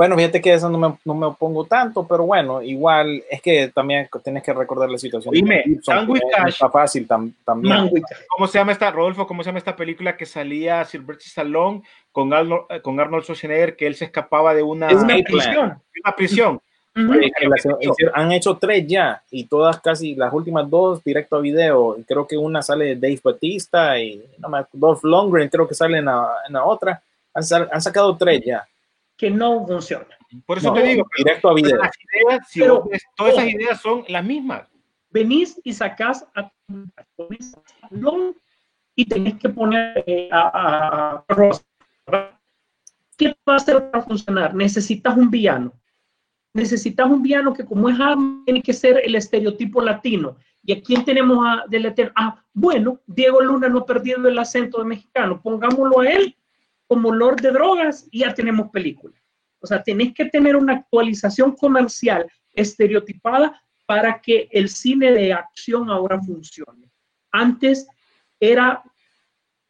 Bueno, 0.02 0.16
fíjate 0.16 0.42
que 0.42 0.52
eso 0.54 0.68
no 0.68 0.80
me, 0.80 0.96
no 1.06 1.14
me 1.14 1.28
opongo 1.28 1.66
tanto, 1.66 2.08
pero 2.08 2.24
bueno, 2.24 2.60
igual 2.60 3.24
es 3.30 3.40
que 3.40 3.68
también 3.68 4.10
tienes 4.24 4.42
que 4.42 4.52
recordar 4.52 4.90
la 4.90 4.98
situación. 4.98 5.32
Dime, 5.32 5.64
no 5.68 6.14
Cash. 6.32 6.54
Está 6.54 6.70
fácil 6.72 7.08
tam- 7.08 7.32
también. 7.46 7.76
Manguita. 7.76 8.16
¿Cómo 8.36 8.48
se 8.48 8.58
llama 8.58 8.72
esta, 8.72 8.90
Rodolfo? 8.90 9.28
¿Cómo 9.28 9.44
se 9.44 9.50
llama 9.50 9.60
esta 9.60 9.76
película 9.76 10.18
que 10.18 10.26
salía 10.26 10.84
Sylvester 10.86 11.28
Stallone 11.28 11.84
con 12.12 12.34
Arnold, 12.34 12.82
con 12.82 13.00
Arnold 13.00 13.24
Schwarzenegger 13.26 13.76
que 13.76 13.86
él 13.86 13.94
se 13.94 14.06
escapaba 14.06 14.56
de 14.56 14.64
una, 14.64 14.88
Es 14.88 14.96
una 14.96 15.14
prisión. 15.24 15.80
una 16.04 16.16
prisión? 16.16 16.62
Las- 17.48 17.66
hicieron- 17.80 18.14
han 18.16 18.32
hecho 18.32 18.58
tres 18.58 18.88
ya 18.88 19.22
y 19.30 19.44
todas 19.46 19.80
casi 19.82 20.16
las 20.16 20.34
últimas 20.34 20.68
dos 20.68 21.04
directo 21.04 21.36
a 21.36 21.42
video. 21.42 21.96
Y 22.00 22.04
Creo 22.06 22.26
que 22.26 22.36
una 22.38 22.64
sale 22.64 22.86
de 22.86 22.96
Dave 22.96 23.22
Batista 23.24 24.00
y 24.00 24.20
no 24.40 24.50
me 24.50 24.66
Dolph 24.74 25.04
Lundgren 25.04 25.48
creo 25.48 25.68
que 25.68 25.76
sale 25.76 26.00
en 26.00 26.06
la, 26.06 26.28
en 26.48 26.54
la 26.54 26.66
otra. 26.66 27.00
Han, 27.36 27.44
sal- 27.44 27.70
han 27.72 27.82
sacado 27.82 28.18
tres 28.18 28.42
ya. 28.44 28.66
Que 29.22 29.30
no 29.30 29.66
funciona. 29.68 30.08
Por 30.48 30.58
eso 30.58 30.70
No, 30.70 30.74
te 30.74 30.82
digo, 30.82 31.06
directo 31.16 31.50
a 31.50 31.54
video. 31.54 31.78
las 31.78 31.92
ideas, 31.96 32.48
si 32.50 32.60
Pero- 32.62 32.84
ves, 32.90 33.04
todas 33.16 33.34
esas 33.34 33.48
ideas 33.50 33.80
son 33.80 34.04
las 34.08 34.26
mismas. 34.26 34.68
venís 35.12 35.60
y 35.64 35.74
sacás 35.74 36.26
a, 36.36 36.52
y 38.96 39.06
tenés 39.06 39.36
que 39.40 39.50
poner 39.50 40.04
eh, 40.08 40.28
a, 40.32 40.42
a- 40.48 41.24
a. 41.28 42.32
¿Qué 43.18 43.36
va 43.48 43.54
a 43.54 43.58
hacer 43.58 43.92
para 43.92 44.04
funcionar? 44.04 44.56
Necesitas 44.56 45.16
un 45.16 45.30
villano. 45.30 45.72
Necesitas 46.54 47.08
un 47.10 47.22
villano 47.22 47.54
que 47.54 47.64
como 47.66 47.90
es 47.90 48.00
Arnold, 48.00 48.46
tiene 48.46 48.62
que 48.64 48.74
ser 48.74 49.02
el 49.06 49.14
estereotipo 49.16 49.82
latino. 49.82 50.36
¿Y 50.64 50.74
a 50.74 50.82
quién 50.82 51.06
tenemos 51.06 51.38
a, 51.46 51.66
del 51.68 51.86
eterno? 51.86 52.14
Ah, 52.16 52.44
bueno, 52.54 53.00
Diego 53.06 53.42
Luna 53.42 53.70
no 53.70 53.80
ha 53.80 53.86
perdido 53.86 54.28
el 54.28 54.40
acento 54.40 54.80
de 54.80 54.86
mexicano. 54.86 55.40
Pongámoslo 55.42 56.00
a 56.00 56.10
él 56.10 56.36
como 56.92 57.10
Lord 57.10 57.40
de 57.40 57.52
Drogas 57.52 58.06
y 58.12 58.20
ya 58.20 58.34
tenemos 58.34 58.70
película. 58.70 59.16
O 59.62 59.66
sea, 59.66 59.82
tenés 59.82 60.14
que 60.14 60.26
tener 60.26 60.58
una 60.58 60.74
actualización 60.74 61.56
comercial 61.56 62.30
estereotipada 62.52 63.64
para 63.86 64.20
que 64.20 64.50
el 64.52 64.68
cine 64.68 65.10
de 65.14 65.32
acción 65.32 65.90
ahora 65.90 66.20
funcione. 66.20 66.92
Antes 67.32 67.88
era 68.42 68.84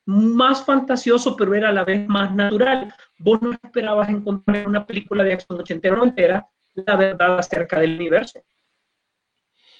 más 0.07 0.65
fantasioso, 0.65 1.37
pero 1.37 1.53
era 1.53 1.69
a 1.69 1.71
la 1.71 1.85
vez 1.85 2.07
más 2.07 2.33
natural. 2.33 2.91
Vos 3.19 3.39
no 3.39 3.51
esperabas 3.51 4.09
encontrar 4.09 4.57
en 4.57 4.69
una 4.69 4.83
película 4.83 5.23
de 5.23 5.33
acción 5.33 5.59
ochentera 5.59 5.93
o 5.93 5.97
noventera 5.97 6.47
la 6.73 6.95
verdad 6.95 7.37
acerca 7.37 7.79
del 7.79 7.97
universo. 7.97 8.43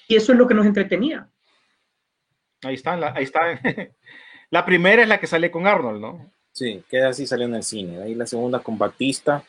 Y 0.06 0.14
eso 0.14 0.30
es 0.30 0.38
lo 0.38 0.46
que 0.46 0.54
nos 0.54 0.66
entretenía. 0.66 1.28
Ahí 2.62 2.74
está, 2.74 2.92
ahí 3.16 3.24
está. 3.24 3.40
La 4.50 4.64
primera 4.64 5.02
es 5.02 5.08
la 5.08 5.18
que 5.18 5.26
sale 5.26 5.50
con 5.50 5.66
Arnold, 5.66 6.00
¿no? 6.00 6.32
Sí, 6.52 6.82
que 6.88 7.02
así 7.02 7.26
salió 7.26 7.46
en 7.46 7.54
el 7.56 7.62
cine. 7.62 8.02
Ahí 8.02 8.14
la 8.14 8.26
segunda 8.26 8.58
con 8.60 8.76
Batista 8.78 9.42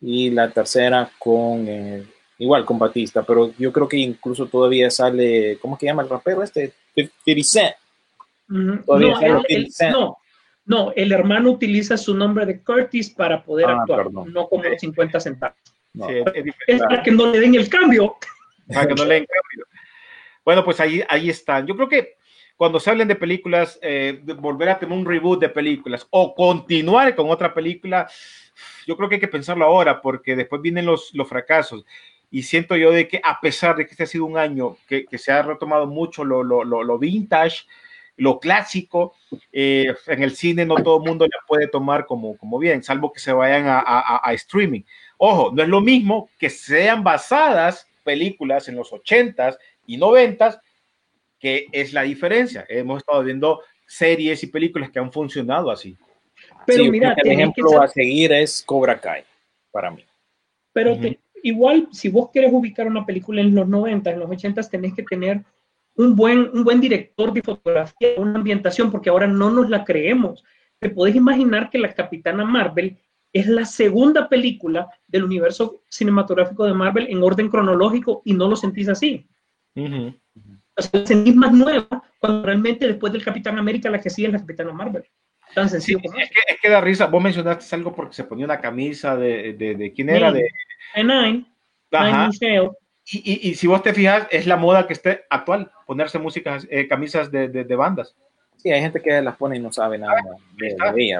y 0.00 0.30
la 0.30 0.50
tercera 0.50 1.10
con 1.18 1.66
eh, 1.68 2.04
igual 2.38 2.64
con 2.64 2.78
Batista, 2.78 3.22
pero 3.24 3.52
yo 3.58 3.72
creo 3.72 3.88
que 3.88 3.96
incluso 3.96 4.46
todavía 4.46 4.90
sale, 4.90 5.58
¿cómo 5.60 5.76
que 5.76 5.86
llama 5.86 6.02
el 6.02 6.08
rapero 6.08 6.42
este? 6.42 6.72
50 6.94 7.42
Cent. 7.44 7.74
Ujú. 8.50 8.84
Todavía 8.84 9.08
No, 9.10 9.14
sale 9.20 9.26
él- 9.26 9.36
50 9.36 9.54
él- 9.54 9.72
Cent. 9.72 9.92
no, 9.92 10.16
no, 10.66 10.92
el 10.94 11.10
hermano 11.12 11.50
utiliza 11.50 11.96
su 11.96 12.14
nombre 12.14 12.46
de 12.46 12.62
Curtis 12.62 13.10
para 13.10 13.42
poder 13.42 13.66
Ah, 13.66 13.78
actuar, 13.80 14.04
perdón. 14.04 14.32
no 14.32 14.48
como 14.48 14.62
50 14.78 15.18
centavos. 15.20 15.56
No. 15.94 16.06
Sí, 16.06 16.14
es, 16.34 16.44
es 16.68 16.80
para 16.82 17.02
que 17.02 17.10
no 17.10 17.26
le 17.32 17.40
den 17.40 17.54
el 17.56 17.68
cambio. 17.68 18.16
para 18.72 18.86
que 18.86 18.94
no 18.94 19.04
leen 19.04 19.26
rápido. 19.26 19.64
Bueno, 20.44 20.64
pues 20.64 20.78
ahí, 20.78 21.02
ahí 21.08 21.28
están. 21.30 21.66
Yo 21.66 21.74
creo 21.74 21.88
que 21.88 22.16
cuando 22.58 22.78
se 22.80 22.90
hablen 22.90 23.08
de 23.08 23.16
películas, 23.16 23.78
eh, 23.80 24.20
de 24.22 24.34
volver 24.34 24.68
a 24.68 24.78
tener 24.78 24.96
un 24.98 25.06
reboot 25.06 25.40
de 25.40 25.48
películas 25.48 26.06
o 26.10 26.34
continuar 26.34 27.14
con 27.16 27.30
otra 27.30 27.54
película, 27.54 28.06
yo 28.86 28.96
creo 28.96 29.08
que 29.08 29.14
hay 29.14 29.20
que 29.22 29.28
pensarlo 29.28 29.64
ahora 29.64 30.02
porque 30.02 30.36
después 30.36 30.60
vienen 30.60 30.84
los, 30.84 31.14
los 31.14 31.26
fracasos. 31.28 31.86
Y 32.30 32.42
siento 32.42 32.76
yo 32.76 32.90
de 32.90 33.08
que 33.08 33.20
a 33.24 33.40
pesar 33.40 33.76
de 33.76 33.86
que 33.86 33.92
este 33.92 34.02
ha 34.02 34.06
sido 34.06 34.26
un 34.26 34.36
año 34.36 34.76
que, 34.86 35.06
que 35.06 35.16
se 35.16 35.32
ha 35.32 35.40
retomado 35.42 35.86
mucho 35.86 36.24
lo, 36.24 36.42
lo, 36.42 36.64
lo, 36.64 36.82
lo 36.84 36.98
vintage, 36.98 37.64
lo 38.16 38.40
clásico, 38.40 39.14
eh, 39.52 39.94
en 40.08 40.22
el 40.24 40.34
cine 40.34 40.66
no 40.66 40.74
todo 40.74 40.98
el 41.02 41.08
mundo 41.08 41.24
la 41.26 41.38
puede 41.46 41.68
tomar 41.68 42.04
como, 42.04 42.36
como 42.36 42.58
bien, 42.58 42.82
salvo 42.82 43.12
que 43.12 43.20
se 43.20 43.32
vayan 43.32 43.66
a, 43.68 43.78
a- 43.78 44.20
a- 44.28 44.32
streaming. 44.34 44.82
Ojo, 45.16 45.52
no 45.54 45.62
es 45.62 45.68
lo 45.68 45.80
mismo 45.80 46.28
que 46.38 46.50
sean 46.50 47.04
basadas 47.04 47.86
películas 48.04 48.68
en 48.68 48.74
los 48.76 48.92
80s 48.92 49.56
y 49.86 49.96
90s, 49.98 50.60
que 51.38 51.66
es 51.72 51.92
la 51.92 52.02
diferencia. 52.02 52.64
Hemos 52.68 52.98
estado 52.98 53.22
viendo 53.22 53.60
series 53.86 54.42
y 54.42 54.48
películas 54.48 54.90
que 54.90 54.98
han 54.98 55.12
funcionado 55.12 55.70
así. 55.70 55.96
Pero 56.66 56.84
Sí, 56.84 56.90
mira, 56.90 57.14
el 57.16 57.22
que 57.22 57.32
ejemplo 57.32 57.80
a 57.80 57.88
seguir 57.88 58.32
es 58.32 58.62
Cobra 58.64 59.00
Kai, 59.00 59.24
para 59.70 59.90
mí. 59.90 60.04
Pero 60.72 60.98
te- 60.98 61.18
igual, 61.42 61.88
si 61.92 62.08
vos 62.08 62.30
querés 62.32 62.52
ubicar 62.52 62.86
una 62.86 63.04
película 63.06 63.40
en 63.40 63.54
los 63.54 63.66
90, 63.68 64.10
en 64.10 64.20
los 64.20 64.30
80, 64.30 64.62
tenés 64.68 64.94
que 64.94 65.02
tener 65.02 65.42
un 65.96 66.14
buen, 66.14 66.50
un 66.52 66.62
buen 66.62 66.80
director 66.80 67.32
de 67.32 67.42
fotografía, 67.42 68.10
una 68.18 68.38
ambientación, 68.38 68.90
porque 68.90 69.10
ahora 69.10 69.26
no 69.26 69.50
nos 69.50 69.68
la 69.68 69.84
creemos. 69.84 70.44
Te 70.78 70.90
podés 70.90 71.16
imaginar 71.16 71.70
que 71.70 71.78
la 71.78 71.92
Capitana 71.92 72.44
Marvel 72.44 72.96
es 73.32 73.46
la 73.48 73.64
segunda 73.64 74.28
película 74.28 74.88
del 75.06 75.24
universo 75.24 75.82
cinematográfico 75.88 76.64
de 76.66 76.74
Marvel 76.74 77.08
en 77.10 77.22
orden 77.22 77.48
cronológico 77.48 78.22
y 78.24 78.32
no 78.34 78.48
lo 78.48 78.54
sentís 78.56 78.88
así. 78.88 79.26
O 80.78 80.82
sea, 80.82 81.00
la 81.00 81.06
sentís 81.06 81.34
más 81.34 81.52
nueva 81.52 81.86
cuando 82.18 82.44
realmente 82.46 82.86
después 82.86 83.12
del 83.12 83.24
Capitán 83.24 83.58
América 83.58 83.90
la 83.90 84.00
que 84.00 84.10
sigue 84.10 84.28
es 84.28 84.32
la 84.34 84.38
Capitana 84.40 84.72
Marvel. 84.72 85.04
Tan 85.54 85.68
sencillo 85.68 85.98
como 86.04 86.18
Es 86.18 86.28
que, 86.30 86.40
es 86.54 86.60
que 86.60 86.68
da 86.68 86.80
risa. 86.80 87.06
Vos 87.06 87.22
mencionaste 87.22 87.74
algo 87.74 87.94
porque 87.94 88.14
se 88.14 88.24
ponía 88.24 88.44
una 88.44 88.60
camisa 88.60 89.16
de, 89.16 89.54
de, 89.54 89.74
de- 89.74 89.92
quién 89.92 90.10
era 90.10 90.30
de. 90.30 90.48
Nine, 90.96 91.46
Ajá. 91.92 92.30
Nine. 92.40 92.70
Y, 93.10 93.32
y- 93.32 93.50
y 93.50 93.54
si 93.54 93.66
vos 93.66 93.82
te 93.82 93.94
fijas, 93.94 94.28
es 94.30 94.46
la 94.46 94.56
moda 94.56 94.86
que 94.86 94.92
esté 94.92 95.24
actual, 95.30 95.70
ponerse 95.86 96.18
músicas, 96.18 96.66
eh, 96.70 96.86
camisas 96.86 97.30
de, 97.30 97.48
de- 97.48 97.64
de 97.64 97.76
bandas. 97.76 98.14
Sí, 98.58 98.70
hay 98.70 98.80
gente 98.82 99.00
que 99.00 99.22
las 99.22 99.36
pone 99.36 99.56
y 99.56 99.60
no 99.60 99.72
sabe 99.72 99.98
nada 99.98 100.16
de, 100.56 100.68
Está 100.68 100.92
de. 100.92 101.18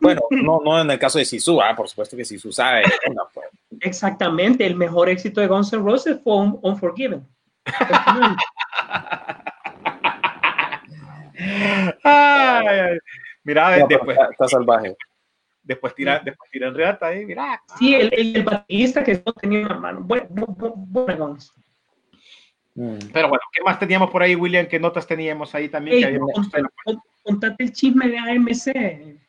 Bueno, 0.00 0.22
no, 0.30 0.60
no 0.64 0.80
en 0.80 0.90
el 0.90 0.98
caso 0.98 1.18
de 1.18 1.26
Sisu, 1.26 1.60
ah, 1.60 1.74
por 1.76 1.86
supuesto 1.88 2.16
que 2.16 2.24
Sisu 2.24 2.50
sabe. 2.52 2.84
una, 3.06 3.22
pues. 3.34 3.46
Exactamente, 3.80 4.64
el 4.66 4.74
mejor 4.76 5.10
éxito 5.10 5.40
de 5.42 5.46
Guns 5.46 5.72
N' 5.74 5.82
Roses 5.82 6.18
fue 6.24 6.36
Un- 6.36 6.58
Unforgiven. 6.62 7.26
Ay, 12.04 12.78
ay. 12.78 12.98
Mira, 13.44 13.78
No, 13.78 13.86
pero 13.88 13.98
después, 13.98 14.16
está, 14.18 14.30
está 14.32 14.48
salvaje. 14.48 14.96
después 15.62 15.94
tira, 15.94 16.20
después 16.24 16.50
tiran 16.50 16.74
reata 16.74 17.06
ahí, 17.06 17.24
mira. 17.24 17.62
Sí, 17.78 17.94
el, 17.94 18.12
el, 18.12 18.36
el 18.36 18.42
baterista 18.44 19.02
que 19.02 19.22
no 19.24 19.32
tenía 19.32 19.66
una 19.66 19.78
mano. 19.78 20.00
Bueno, 20.02 20.26
bu- 20.28 20.56
bu- 20.56 20.72
buena 20.76 21.14
Guns. 21.14 21.54
Mm. 22.74 22.98
Pero 23.12 23.28
bueno, 23.28 23.42
¿qué 23.52 23.62
más 23.62 23.78
teníamos 23.78 24.10
por 24.10 24.22
ahí, 24.22 24.34
William? 24.34 24.66
¿Qué 24.66 24.78
notas 24.78 25.06
teníamos 25.06 25.54
ahí 25.54 25.68
también? 25.68 25.96
Ey, 26.04 26.18
que 26.84 26.96
contate 27.22 27.64
el 27.64 27.72
chisme 27.72 28.08
de 28.08 28.18
AMC. 28.18 29.20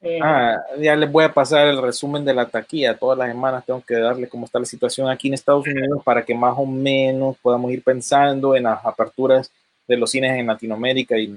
Eh, 0.00 0.20
Ah, 0.22 0.62
ya 0.78 0.94
les 0.94 1.10
voy 1.10 1.24
a 1.24 1.32
pasar 1.32 1.66
el 1.66 1.82
resumen 1.82 2.24
de 2.24 2.34
la 2.34 2.46
taquilla. 2.46 2.96
Todas 2.96 3.18
las 3.18 3.28
semanas 3.28 3.64
tengo 3.64 3.82
que 3.82 3.94
darle 3.94 4.28
cómo 4.28 4.44
está 4.46 4.58
la 4.58 4.64
situación 4.64 5.08
aquí 5.08 5.28
en 5.28 5.34
Estados 5.34 5.66
Unidos 5.66 6.02
para 6.04 6.24
que 6.24 6.34
más 6.34 6.54
o 6.56 6.66
menos 6.66 7.36
podamos 7.42 7.72
ir 7.72 7.82
pensando 7.82 8.54
en 8.54 8.64
las 8.64 8.84
aperturas 8.84 9.50
de 9.86 9.96
los 9.96 10.10
cines 10.10 10.38
en 10.38 10.46
Latinoamérica 10.46 11.18
y 11.18 11.36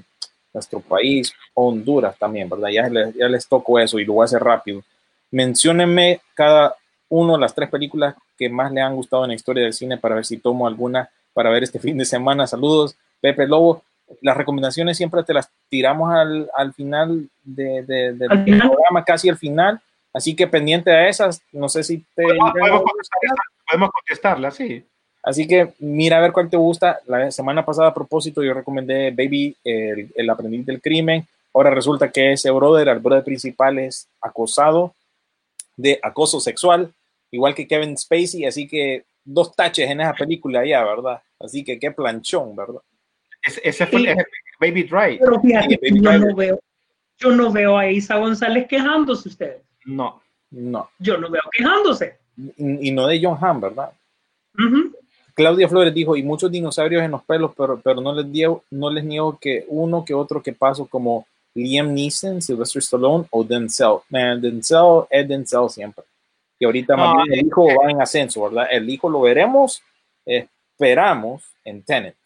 nuestro 0.52 0.80
país, 0.80 1.32
Honduras 1.54 2.16
también, 2.18 2.48
¿verdad? 2.48 2.68
Ya 2.68 2.88
les, 2.88 3.14
ya 3.14 3.26
les 3.26 3.46
toco 3.48 3.78
eso 3.78 3.98
y 3.98 4.04
lo 4.04 4.14
voy 4.14 4.22
a 4.22 4.26
hacer 4.26 4.42
rápido. 4.42 4.82
Menciónenme 5.30 6.20
cada 6.34 6.76
uno 7.08 7.38
las 7.38 7.54
tres 7.54 7.70
películas 7.70 8.14
que 8.38 8.48
más 8.48 8.70
le 8.70 8.82
han 8.82 8.94
gustado 8.94 9.24
en 9.24 9.30
la 9.30 9.34
historia 9.34 9.64
del 9.64 9.72
cine 9.72 9.96
para 9.96 10.14
ver 10.14 10.26
si 10.26 10.36
tomo 10.36 10.66
alguna 10.66 11.08
para 11.32 11.50
ver 11.50 11.62
este 11.62 11.78
fin 11.78 11.96
de 11.96 12.04
semana. 12.04 12.46
Saludos, 12.46 12.94
Pepe 13.20 13.46
Lobo. 13.46 13.82
Las 14.20 14.36
recomendaciones 14.36 14.96
siempre 14.96 15.22
te 15.24 15.34
las 15.34 15.48
tiramos 15.68 16.12
al, 16.12 16.50
al 16.54 16.72
final 16.74 17.28
de, 17.42 17.82
de- 17.82 18.12
del 18.14 18.30
Al 18.30 18.44
final. 18.44 18.68
programa, 18.70 19.04
casi 19.04 19.28
al 19.28 19.36
final. 19.38 19.80
Así 20.12 20.36
que 20.36 20.46
pendiente 20.46 20.90
a 20.90 21.08
esas, 21.08 21.40
no 21.52 21.68
sé 21.68 21.82
si 21.82 21.98
te... 22.14 22.22
Podemos, 22.22 22.52
podemos 23.66 23.90
contestarla, 23.90 24.50
sí. 24.50 24.84
Así 25.22 25.46
que 25.46 25.72
mira 25.78 26.18
a 26.18 26.20
ver 26.20 26.32
cuál 26.32 26.50
te 26.50 26.56
gusta. 26.56 27.00
La 27.06 27.30
semana 27.30 27.64
pasada, 27.64 27.88
a 27.88 27.94
propósito, 27.94 28.42
yo 28.42 28.52
recomendé 28.52 29.10
Baby, 29.10 29.56
el, 29.64 30.10
el 30.14 30.30
aprendiz 30.30 30.66
del 30.66 30.82
crimen. 30.82 31.26
Ahora 31.54 31.70
resulta 31.70 32.10
que 32.10 32.32
ese 32.32 32.50
brother, 32.50 32.88
el 32.88 32.98
brother 32.98 33.24
principal, 33.24 33.78
es 33.78 34.08
acosado 34.20 34.94
de 35.76 35.98
acoso 36.02 36.40
sexual, 36.40 36.92
igual 37.30 37.54
que 37.54 37.66
Kevin 37.68 37.96
Spacey. 37.96 38.44
Así 38.44 38.66
que 38.68 39.04
dos 39.24 39.54
taches 39.54 39.88
en 39.88 40.00
esa 40.00 40.12
película 40.14 40.66
ya, 40.66 40.84
¿verdad? 40.84 41.22
Así 41.40 41.62
que 41.64 41.78
qué 41.78 41.90
planchón, 41.92 42.54
¿verdad? 42.56 42.80
Ese, 43.42 43.60
ese 43.64 43.86
fue 43.86 44.00
el- 44.00 44.08
ese 44.08 44.24
Baby 44.60 44.84
Drive. 44.84 45.18
pero 45.20 45.40
fíjate, 45.40 45.78
Sí, 45.82 46.00
yo 46.00 46.18
no 46.18 46.34
veo, 46.36 46.60
yo 47.18 47.30
no 47.32 47.50
veo 47.52 47.76
a 47.76 47.90
Isa 47.90 48.16
González 48.18 48.66
quejándose 48.68 49.28
ustedes. 49.28 49.62
No. 49.84 50.22
No. 50.50 50.90
Yo 50.98 51.16
no 51.18 51.28
veo 51.30 51.42
quejándose. 51.50 52.18
Y, 52.36 52.88
y 52.88 52.90
no 52.92 53.06
de 53.06 53.20
John 53.22 53.36
Hamm, 53.40 53.60
¿verdad? 53.60 53.92
Ujú. 54.58 54.92
Claudia 55.34 55.68
Flores 55.68 55.94
dijo, 55.94 56.14
y 56.14 56.22
muchos 56.22 56.52
dinosaurios 56.52 57.02
en 57.02 57.10
los 57.10 57.22
pelos, 57.24 57.52
pero, 57.56 57.80
pero 57.80 58.00
no, 58.02 58.14
les 58.14 58.26
niego, 58.26 58.64
no 58.70 58.90
les 58.90 59.02
niego 59.02 59.38
que 59.40 59.64
uno 59.68 60.04
que 60.04 60.12
otro 60.14 60.42
que 60.42 60.52
paso 60.52 60.86
como 60.86 61.26
Liam 61.54 61.92
Neeson, 61.94 62.40
Sylvester 62.42 62.80
Stallone 62.80 63.24
o 63.30 63.42
Denzel. 63.42 63.98
Man, 64.10 64.40
Denzel 64.42 65.04
es 65.10 65.26
Denzel 65.26 65.70
siempre. 65.70 66.04
Y 66.58 66.64
ahorita 66.66 66.96
más 66.96 67.14
bien 67.26 67.40
el 67.40 67.46
hijo 67.46 67.66
va 67.66 67.90
en 67.90 68.00
ascenso, 68.02 68.42
¿verdad? 68.44 68.66
El 68.70 68.88
hijo 68.88 69.08
lo 69.08 69.22
veremos, 69.22 69.82
esperamos, 70.76 71.42
en 71.64 71.82
Tenet. 71.82 72.16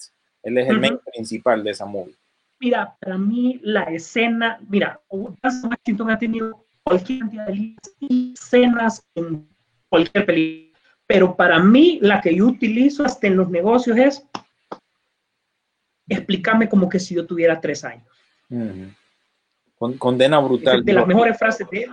Él 0.46 0.58
es 0.58 0.68
el 0.68 0.74
Ujú. 0.78 0.80
main 0.80 0.98
principal 1.12 1.64
de 1.64 1.70
esa 1.72 1.84
movie. 1.86 2.14
Mira, 2.60 2.96
para 3.00 3.18
mí 3.18 3.58
la 3.64 3.82
escena, 3.82 4.60
mira, 4.68 5.00
Washington 5.10 6.10
ha 6.10 6.18
tenido 6.18 6.64
cualquier 6.84 7.18
cantidad 7.18 7.46
de 7.48 7.76
escenas 8.32 9.04
en 9.16 9.48
cualquier 9.88 10.24
película, 10.24 10.78
pero 11.04 11.34
para 11.34 11.58
mí 11.58 11.98
la 12.00 12.20
que 12.20 12.32
yo 12.36 12.46
utilizo 12.46 13.04
hasta 13.04 13.26
en 13.26 13.36
los 13.36 13.50
negocios 13.50 13.96
es 13.98 14.24
explícame 16.08 16.68
como 16.68 16.88
que 16.88 17.00
si 17.00 17.16
yo 17.16 17.26
tuviera 17.26 17.60
tres 17.60 17.84
años. 17.84 18.06
Ujú. 18.48 18.86
Con- 19.76 19.98
condena 19.98 20.38
brutal. 20.38 20.84
de 20.84 20.92
las 20.92 21.02
dijo 21.04 21.08
mejores 21.08 21.36
frases 21.38 21.68
de 21.68 21.82
él. 21.82 21.90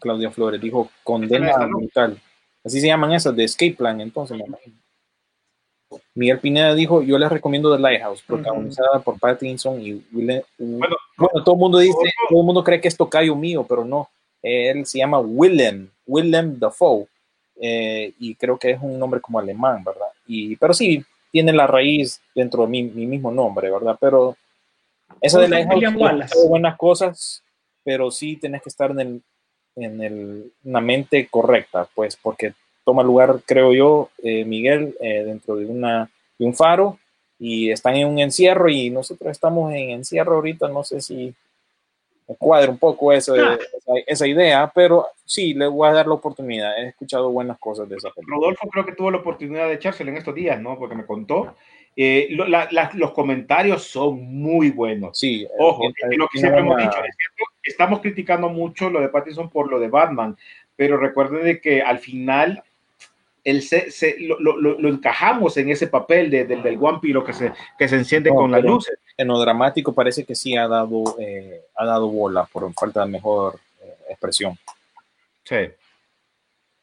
Claudia 0.00 0.30
Flores 0.30 0.58
dijo, 0.58 0.90
condena 1.02 1.54
brutal. 1.66 2.18
Así 2.64 2.80
se 2.80 2.86
llaman 2.86 3.12
esas, 3.12 3.36
de 3.36 3.44
Escape 3.44 3.74
Plan, 3.74 4.00
entonces. 4.00 4.38
me 4.38 4.44
imagino. 4.46 4.76
Miguel 6.14 6.38
Pineda 6.38 6.74
dijo, 6.74 7.02
yo 7.02 7.18
les 7.18 7.30
recomiendo 7.30 7.74
The 7.74 7.80
Lighthouse, 7.82 8.22
protagonizada 8.22 9.00
por 9.00 9.18
Pattinson 9.18 9.80
y 9.80 10.04
Willem. 10.12 10.42
Bueno, 10.58 10.96
Bueno, 11.16 11.44
todo 11.44 11.54
el 11.54 11.60
mundo 11.60 11.78
dice, 11.78 11.96
todo 12.28 12.40
el 12.40 12.46
mundo 12.46 12.62
cree 12.64 12.80
que 12.80 12.88
es 12.88 12.96
tocayo 12.96 13.34
mío, 13.36 13.64
pero 13.68 13.84
no. 13.84 14.08
Él 14.42 14.84
se 14.86 14.98
llama 14.98 15.18
Willem, 15.20 15.88
Willem 16.06 16.58
Dafoe, 16.58 17.06
eh, 17.60 18.12
y 18.18 18.34
creo 18.34 18.58
que 18.58 18.70
es 18.72 18.78
un 18.82 18.98
nombre 18.98 19.20
como 19.20 19.38
alemán, 19.38 19.82
¿verdad? 19.84 20.08
Y, 20.26 20.56
pero 20.56 20.74
sí, 20.74 21.02
tiene 21.32 21.52
la 21.52 21.66
raíz 21.66 22.20
dentro 22.34 22.62
de 22.62 22.68
mi, 22.68 22.82
mi 22.82 23.06
mismo 23.06 23.30
nombre, 23.30 23.70
¿verdad? 23.70 23.96
Pero 24.00 24.36
esa 25.20 25.40
de 25.40 25.48
Lighthouse 25.48 25.94
Wallace. 25.96 26.48
buenas 26.48 26.76
cosas, 26.76 27.42
pero 27.82 28.10
sí 28.10 28.36
tenés 28.36 28.62
que 28.62 28.68
estar 28.68 28.90
en, 28.90 29.00
el, 29.00 29.22
en 29.76 30.02
el- 30.02 30.52
una 30.64 30.80
mente 30.80 31.26
correcta, 31.30 31.88
pues, 31.94 32.16
porque 32.16 32.52
toma 32.84 33.02
lugar, 33.02 33.40
creo 33.46 33.72
yo, 33.72 34.10
eh, 34.22 34.44
Miguel, 34.44 34.94
eh, 35.00 35.24
dentro 35.24 35.56
de, 35.56 35.66
una, 35.66 36.10
de 36.38 36.44
un 36.46 36.54
faro 36.54 36.98
y 37.38 37.70
están 37.70 37.96
en 37.96 38.08
un 38.08 38.18
encierro 38.18 38.68
y 38.68 38.90
nosotros 38.90 39.30
estamos 39.30 39.72
en 39.72 39.90
encierro 39.90 40.36
ahorita, 40.36 40.68
no 40.68 40.84
sé 40.84 41.00
si 41.00 41.34
me 42.28 42.36
cuadra 42.36 42.70
un 42.70 42.78
poco 42.78 43.12
eso, 43.12 43.34
Ah. 43.34 43.58
esa, 43.76 43.92
esa 44.06 44.26
idea, 44.26 44.70
pero 44.74 45.06
sí, 45.24 45.52
le 45.54 45.66
voy 45.66 45.88
a 45.88 45.92
dar 45.92 46.06
la 46.06 46.14
oportunidad. 46.14 46.78
He 46.78 46.88
escuchado 46.88 47.30
buenas 47.30 47.58
cosas 47.58 47.88
de 47.88 47.96
esa 47.96 48.10
película. 48.10 48.36
Rodolfo 48.36 48.68
creo 48.68 48.86
que 48.86 48.92
tuvo 48.92 49.10
la 49.10 49.18
oportunidad 49.18 49.68
de 49.68 49.74
echársela 49.74 50.10
en 50.10 50.16
estos 50.16 50.34
días, 50.34 50.58
¿no? 50.60 50.78
Porque 50.78 50.94
me 50.94 51.04
contó. 51.04 51.54
Eh, 51.96 52.28
lo- 52.30 52.46
la- 52.48 52.66
la- 52.72 52.90
los 52.94 53.12
comentarios 53.12 53.84
son 53.84 54.20
muy 54.40 54.70
buenos. 54.70 55.18
Sí, 55.18 55.46
Ojo, 55.58 55.84
eh, 55.84 55.92
es 56.10 56.16
lo 56.16 56.26
que 56.28 56.38
tiene 56.40 56.48
siempre 56.48 56.60
hemos 56.60 56.76
dicho, 56.78 57.04
es 57.04 57.16
cierto, 57.16 57.44
estamos 57.62 58.00
criticando 58.00 58.48
mucho 58.48 58.88
lo 58.90 59.00
de 59.00 59.08
Pattinson 59.10 59.48
por 59.50 59.70
lo 59.70 59.78
de 59.78 59.88
Batman, 59.88 60.36
pero 60.76 60.96
recuerden 60.96 61.44
de 61.44 61.60
que 61.60 61.82
al 61.82 61.98
final 61.98 62.62
él 63.44 63.62
se, 63.62 63.90
se- 63.90 64.16
lo, 64.20 64.40
lo- 64.40 64.56
lo- 64.56 64.88
encajamos 64.88 65.56
en 65.58 65.68
ese 65.70 65.86
papel 65.86 66.30
de- 66.30 66.44
del- 66.46 66.62
del 66.62 66.78
vampiro 66.78 67.22
que 67.22 67.32
se, 67.34 67.52
que 67.78 67.86
se 67.88 67.96
enciende 67.96 68.30
No, 68.30 68.36
con 68.36 68.50
las 68.50 68.62
luces. 68.62 68.98
En 69.16 69.28
lo 69.28 69.38
dramático 69.38 69.92
parece 69.92 70.24
que 70.24 70.34
sí 70.34 70.56
ha 70.56 70.66
dado, 70.66 71.04
eh, 71.18 71.60
ha 71.76 71.84
dado 71.84 72.08
bola 72.08 72.48
por 72.50 72.72
falta 72.74 73.04
de 73.04 73.10
mejor 73.12 73.60
eh, 73.82 73.94
expresión. 74.10 74.58
Sí. 75.44 75.56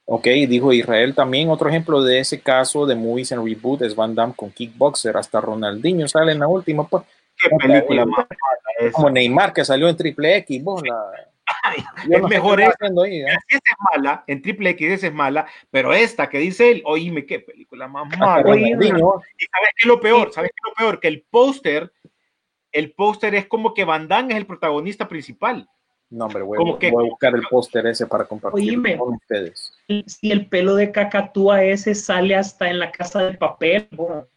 Ok, 0.06 0.26
dijo 0.48 0.72
Israel 0.74 1.16
también. 1.16 1.50
Otro 1.50 1.70
ejemplo 1.70 2.04
de 2.04 2.20
ese 2.20 2.42
caso 2.42 2.86
de 2.86 2.96
movies 2.96 3.32
en 3.32 3.44
reboot 3.46 3.82
es 3.84 3.96
Van 3.96 4.14
Damme 4.14 4.34
con 4.36 4.52
Kickboxer. 4.52 5.16
Hasta 5.18 5.40
Ronaldinho 5.42 6.08
sale 6.08 6.34
en 6.34 6.40
la 6.40 6.48
última. 6.48 6.88
Pues, 6.88 7.04
Qué 7.38 7.50
película 7.58 8.06
más 8.06 8.18
mala 8.18 8.28
esa. 8.80 8.92
como 8.92 9.10
Neymar 9.10 9.54
que 9.54 9.64
salió 9.66 9.88
en 9.90 9.96
Triple 9.98 10.38
X. 10.38 10.64
vos, 10.64 10.84
la- 10.86 11.31
Yo 12.10 12.16
es 12.18 12.22
no 12.22 12.28
mejor 12.28 12.62
esta. 12.62 12.86
ahí, 13.04 13.22
¿eh? 13.22 13.26
Esa 13.48 13.58
es 13.58 13.76
mala, 13.94 14.24
en 14.28 14.42
triple 14.42 14.70
X 14.72 14.92
esa 14.92 15.08
es 15.08 15.14
mala, 15.14 15.46
pero 15.70 15.94
esta 15.94 16.30
que 16.30 16.38
dice 16.40 16.72
él, 16.72 16.82
oíme, 16.86 17.26
qué 17.26 17.40
película 17.40 17.88
más 17.88 18.08
Hasta 18.14 18.26
mala. 18.26 18.58
Y 18.58 18.72
sabes 18.74 19.00
qué 19.76 19.82
es 19.82 19.86
lo 19.86 20.00
peor, 20.00 20.32
sabes 20.34 20.52
qué 20.52 20.58
es 20.64 20.70
lo 20.70 20.74
peor, 20.76 21.00
que 21.00 21.08
el 21.08 21.22
póster, 21.30 21.92
el 22.72 22.92
póster 22.94 23.36
es 23.36 23.48
como 23.48 23.74
que 23.74 23.84
Van 23.84 24.08
Damme 24.08 24.34
es 24.34 24.38
el 24.38 24.46
protagonista 24.46 25.08
principal. 25.08 25.68
No, 26.10 26.26
hombre, 26.26 26.42
voy, 26.44 26.58
Como 26.58 26.78
que- 26.78 26.92
voy 26.92 27.06
a 27.06 27.10
buscar 27.10 27.34
el 27.36 27.44
póster 27.50 27.88
ese 27.88 28.06
para 28.06 28.26
compartir 28.26 28.70
Oíme. 28.70 28.98
con 28.98 29.14
ustedes. 29.14 29.74
Si 30.08 30.30
el 30.32 30.48
pelo 30.48 30.76
de 30.76 30.92
cacatúa 30.92 31.64
ese 31.64 31.96
sale 31.96 32.36
hasta 32.36 32.70
en 32.70 32.80
la 32.80 32.92
casa 32.92 33.24
de 33.24 33.38
papel, 33.38 33.88
bueno, 33.92 34.28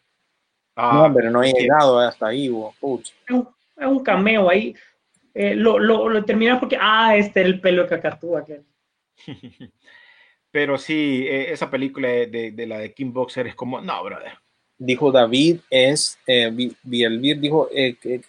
Ah, 0.76 0.90
no, 0.94 1.02
hombre, 1.04 1.30
no 1.30 1.42
he 1.42 1.50
sí. 1.50 1.56
llegado 1.62 1.98
hasta 2.00 2.28
ahí. 2.28 2.46
es 2.46 2.52
un, 2.82 3.48
es 3.76 3.86
un 3.86 4.02
cameo 4.02 4.48
ahí. 4.50 4.74
Eh, 5.34 5.54
lo, 5.56 5.78
lo, 5.80 6.08
lo 6.08 6.24
termina 6.24 6.60
porque, 6.60 6.78
ah, 6.80 7.16
este 7.16 7.40
era 7.40 7.48
el 7.48 7.60
pelo 7.60 7.82
de 7.82 7.88
cacatúa. 7.88 8.44
Que... 8.44 8.60
Pero 10.50 10.78
sí, 10.78 11.26
eh, 11.28 11.52
esa 11.52 11.68
película 11.70 12.08
de, 12.08 12.26
de- 12.26 12.50
de 12.52 12.66
la 12.66 12.78
de 12.78 12.92
King 12.92 13.12
Boxer 13.12 13.46
es 13.48 13.54
como, 13.54 13.80
no, 13.80 14.04
brother. 14.04 14.32
Dijo 14.78 15.10
David, 15.10 15.58
es, 15.70 16.18
eh, 16.26 16.50
Vi- 16.52 16.76
Vielvir 16.82 17.40
dijo, 17.40 17.68
eh, 17.72 17.96
que- 18.00 18.20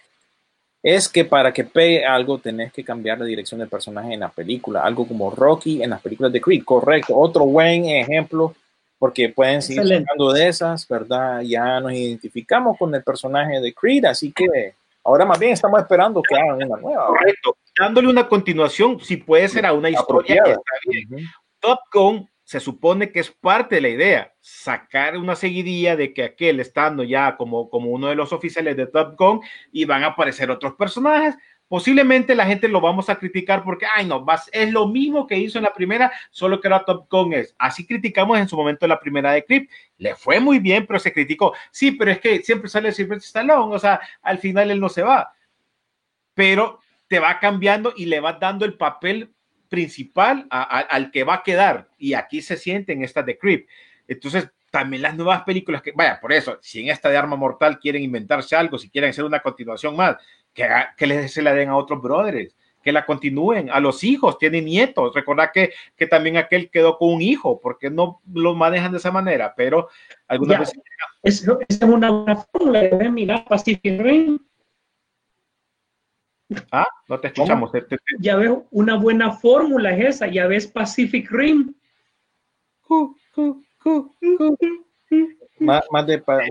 es 0.81 1.09
que 1.09 1.25
para 1.25 1.51
que 1.51 1.63
pegue 1.63 2.05
algo 2.05 2.37
tenés 2.37 2.71
que 2.71 2.83
cambiar 2.83 3.17
la 3.19 3.25
dirección 3.25 3.59
del 3.59 3.69
personaje 3.69 4.13
en 4.13 4.19
la 4.19 4.29
película, 4.29 4.81
algo 4.83 5.07
como 5.07 5.31
Rocky 5.31 5.81
en 5.81 5.89
las 5.91 6.01
películas 6.01 6.31
de 6.31 6.41
Creed, 6.41 6.63
correcto. 6.63 7.15
Otro 7.17 7.45
buen 7.45 7.85
ejemplo, 7.85 8.53
porque 8.99 9.29
pueden 9.29 9.61
seguir 9.63 9.81
Excelente. 9.81 10.05
sacando 10.05 10.31
de 10.33 10.47
esas, 10.47 10.87
¿verdad? 10.87 11.41
Ya 11.41 11.79
nos 11.79 11.91
identificamos 11.93 12.77
con 12.77 12.93
el 12.93 13.03
personaje 13.03 13.59
de 13.59 13.73
Creed, 13.73 14.05
así 14.05 14.31
que 14.31 14.75
ahora 15.05 15.25
más 15.25 15.39
bien 15.39 15.53
estamos 15.53 15.79
esperando 15.79 16.21
que 16.21 16.35
hagan 16.35 16.55
una 16.55 16.77
nueva. 16.77 17.07
Correcto. 17.07 17.57
Dándole 17.79 18.09
una 18.09 18.27
continuación, 18.27 18.99
si 18.99 19.17
puede 19.17 19.47
ser 19.47 19.65
a 19.65 19.73
una 19.73 19.89
historia 19.89 20.43
que 20.43 20.51
está 20.51 20.71
bien. 20.85 21.13
Ujú. 21.13 21.23
Top 21.59 21.79
Gun 21.93 22.29
se 22.43 22.59
supone 22.59 23.11
que 23.11 23.19
es 23.19 23.31
parte 23.31 23.75
de 23.75 23.81
la 23.81 23.89
idea, 23.89 24.33
sacar 24.39 25.17
una 25.17 25.35
seguidilla 25.35 25.95
de 25.95 26.13
que 26.13 26.23
aquel 26.23 26.59
estando 26.59 27.03
ya 27.03 27.37
como, 27.37 27.69
como 27.71 27.89
uno 27.89 28.07
de 28.07 28.15
los 28.15 28.33
oficiales 28.33 28.77
de 28.77 28.85
Top 28.85 29.15
Gun 29.17 29.41
y 29.71 29.85
van 29.85 30.03
a 30.03 30.07
aparecer 30.07 30.51
otros 30.51 30.75
personajes. 30.75 31.35
Posiblemente 31.68 32.36
la 32.36 32.45
gente 32.45 32.68
lo 32.68 32.80
vamos 32.80 33.09
a 33.09 33.16
criticar 33.16 33.63
porque, 33.63 33.88
ay, 33.95 34.05
no, 34.05 34.24
vas, 34.24 34.49
es 34.53 34.72
lo 34.72 34.88
mismo 34.88 35.26
que 35.26 35.38
hizo 35.38 35.57
en 35.57 35.63
la 35.63 35.74
primera, 35.74 36.11
solo 36.30 36.61
que 36.61 36.68
ahora 36.68 36.86
Top 36.86 37.07
Gun 37.09 37.34
es. 37.34 37.55
Así 37.57 37.88
criticamos 37.88 38.38
en 38.38 38.47
su 38.47 38.55
momento 38.55 38.88
la 38.88 38.99
primera 38.99 39.32
de 39.32 39.43
Creep. 39.43 39.70
Le 39.97 40.16
fue 40.16 40.39
muy 40.39 40.59
bien, 40.59 40.86
pero 40.86 40.99
se 40.99 41.11
criticó. 41.11 41.53
Sí, 41.72 41.91
pero 41.91 42.11
es 42.11 42.20
que 42.20 42.43
siempre 42.43 42.70
sale 42.70 42.91
siempre 42.91 43.18
Stallone, 43.18 43.76
o 43.76 43.80
sea, 43.80 43.99
al 44.22 44.38
final 44.38 44.70
él 44.70 44.80
no 44.80 44.89
se 44.89 45.01
va. 45.01 45.34
Pero 46.36 46.82
te 47.07 47.20
va 47.20 47.39
cambiando 47.39 47.93
y 47.95 48.05
le 48.05 48.20
vas 48.20 48.39
dando 48.39 48.66
el 48.66 48.76
papel 48.76 49.34
principal 49.68 50.45
al 50.49 51.11
que 51.11 51.24
va 51.24 51.36
a 51.36 51.43
quedar. 51.43 51.89
Y 51.97 52.13
aquí 52.13 52.41
se 52.41 52.57
siente 52.57 52.93
en 52.93 53.03
esta 53.03 53.24
de 53.24 53.38
Creep. 53.39 53.68
Entonces, 54.07 54.49
también 54.70 55.01
las 55.01 55.16
nuevas 55.16 55.43
películas 55.43 55.82
que, 55.82 55.93
vaya, 55.93 56.20
por 56.20 56.34
eso, 56.34 56.59
si 56.61 56.82
en 56.82 56.89
esta 56.89 57.09
de 57.09 57.18
Arma 57.18 57.36
Mortal 57.36 57.80
quieren 57.80 58.03
inventarse 58.03 58.55
algo, 58.55 58.78
si 58.78 58.89
quieren 58.89 59.09
hacer 59.09 59.24
una 59.24 59.39
continuación 59.39 59.95
más, 59.95 60.18
que, 60.55 61.05
les, 61.05 61.31
se 61.31 61.43
la 61.43 61.53
den 61.53 61.69
a 61.69 61.77
otros 61.77 62.01
brothers, 62.01 62.55
que 62.81 62.91
la 62.91 63.05
continúen, 63.05 63.69
a 63.69 63.79
los 63.79 64.03
hijos, 64.03 64.39
tienen 64.39 64.65
nietos. 64.65 65.13
Recordad 65.13 65.51
que, 65.53 65.73
que 65.95 66.07
también 66.07 66.37
aquel 66.37 66.69
quedó 66.71 66.97
con 66.97 67.13
un 67.13 67.21
hijo, 67.21 67.59
porque 67.61 67.89
no 67.91 68.21
lo 68.33 68.55
manejan 68.55 68.91
de 68.91 68.97
esa 68.97 69.11
manera, 69.11 69.53
pero 69.55 69.89
algunas 70.27 70.59
veces 70.59 70.79
Es, 71.21 71.47
es 71.67 71.81
una 71.81 72.09
buena 72.09 72.35
fórmula. 72.37 72.83
¿eh? 72.83 73.09
Mira, 73.11 73.45
Pacific 73.45 74.01
Rim, 74.01 74.39
Ah, 76.71 76.87
no 77.07 77.19
te 77.19 77.27
escuchamos. 77.29 77.71
Ya 78.19 78.35
ves, 78.35 78.51
una 78.69 78.97
buena 78.97 79.31
fórmula 79.31 79.97
es 79.97 80.15
esa. 80.15 80.27
Ya 80.27 80.45
ves 80.45 80.67
Pacific 80.67 81.29
Rim. 81.31 81.73
Más, 85.59 85.83
más 85.91 86.05
de, 86.05 86.19
pa- 86.19 86.43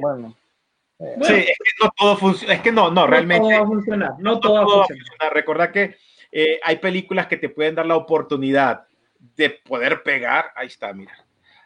bueno, 1.17 1.25
Sí, 1.25 1.35
es 1.35 1.47
que 1.59 1.85
no 1.85 1.91
todo 1.97 2.17
funciona. 2.17 2.55
Es 2.55 2.61
que 2.61 2.73
no, 2.73 2.85
no, 2.91 2.91
No 3.03 3.07
realmente. 3.07 3.43
todo 3.49 3.51
va 3.59 3.65
a 3.65 3.67
funcionar. 3.67 4.11
No 4.19 4.33
no 4.33 4.41
todo 4.41 4.55
va 4.55 4.61
a 4.61 4.65
todo 4.65 4.77
va 4.79 4.83
a 4.85 4.87
funcionar. 4.87 5.07
funcionar. 5.09 5.35
Recordad 5.35 5.71
que 5.71 5.97
eh, 6.33 6.61
hay 6.63 6.77
películas 6.77 7.27
que 7.27 7.37
te 7.37 7.49
pueden 7.49 7.75
dar 7.75 7.87
la 7.87 7.97
oportunidad 7.97 8.87
de 9.19 9.51
poder 9.51 10.03
pegar. 10.03 10.47
Ahí 10.57 10.67
está, 10.69 10.93
mira. 10.93 11.13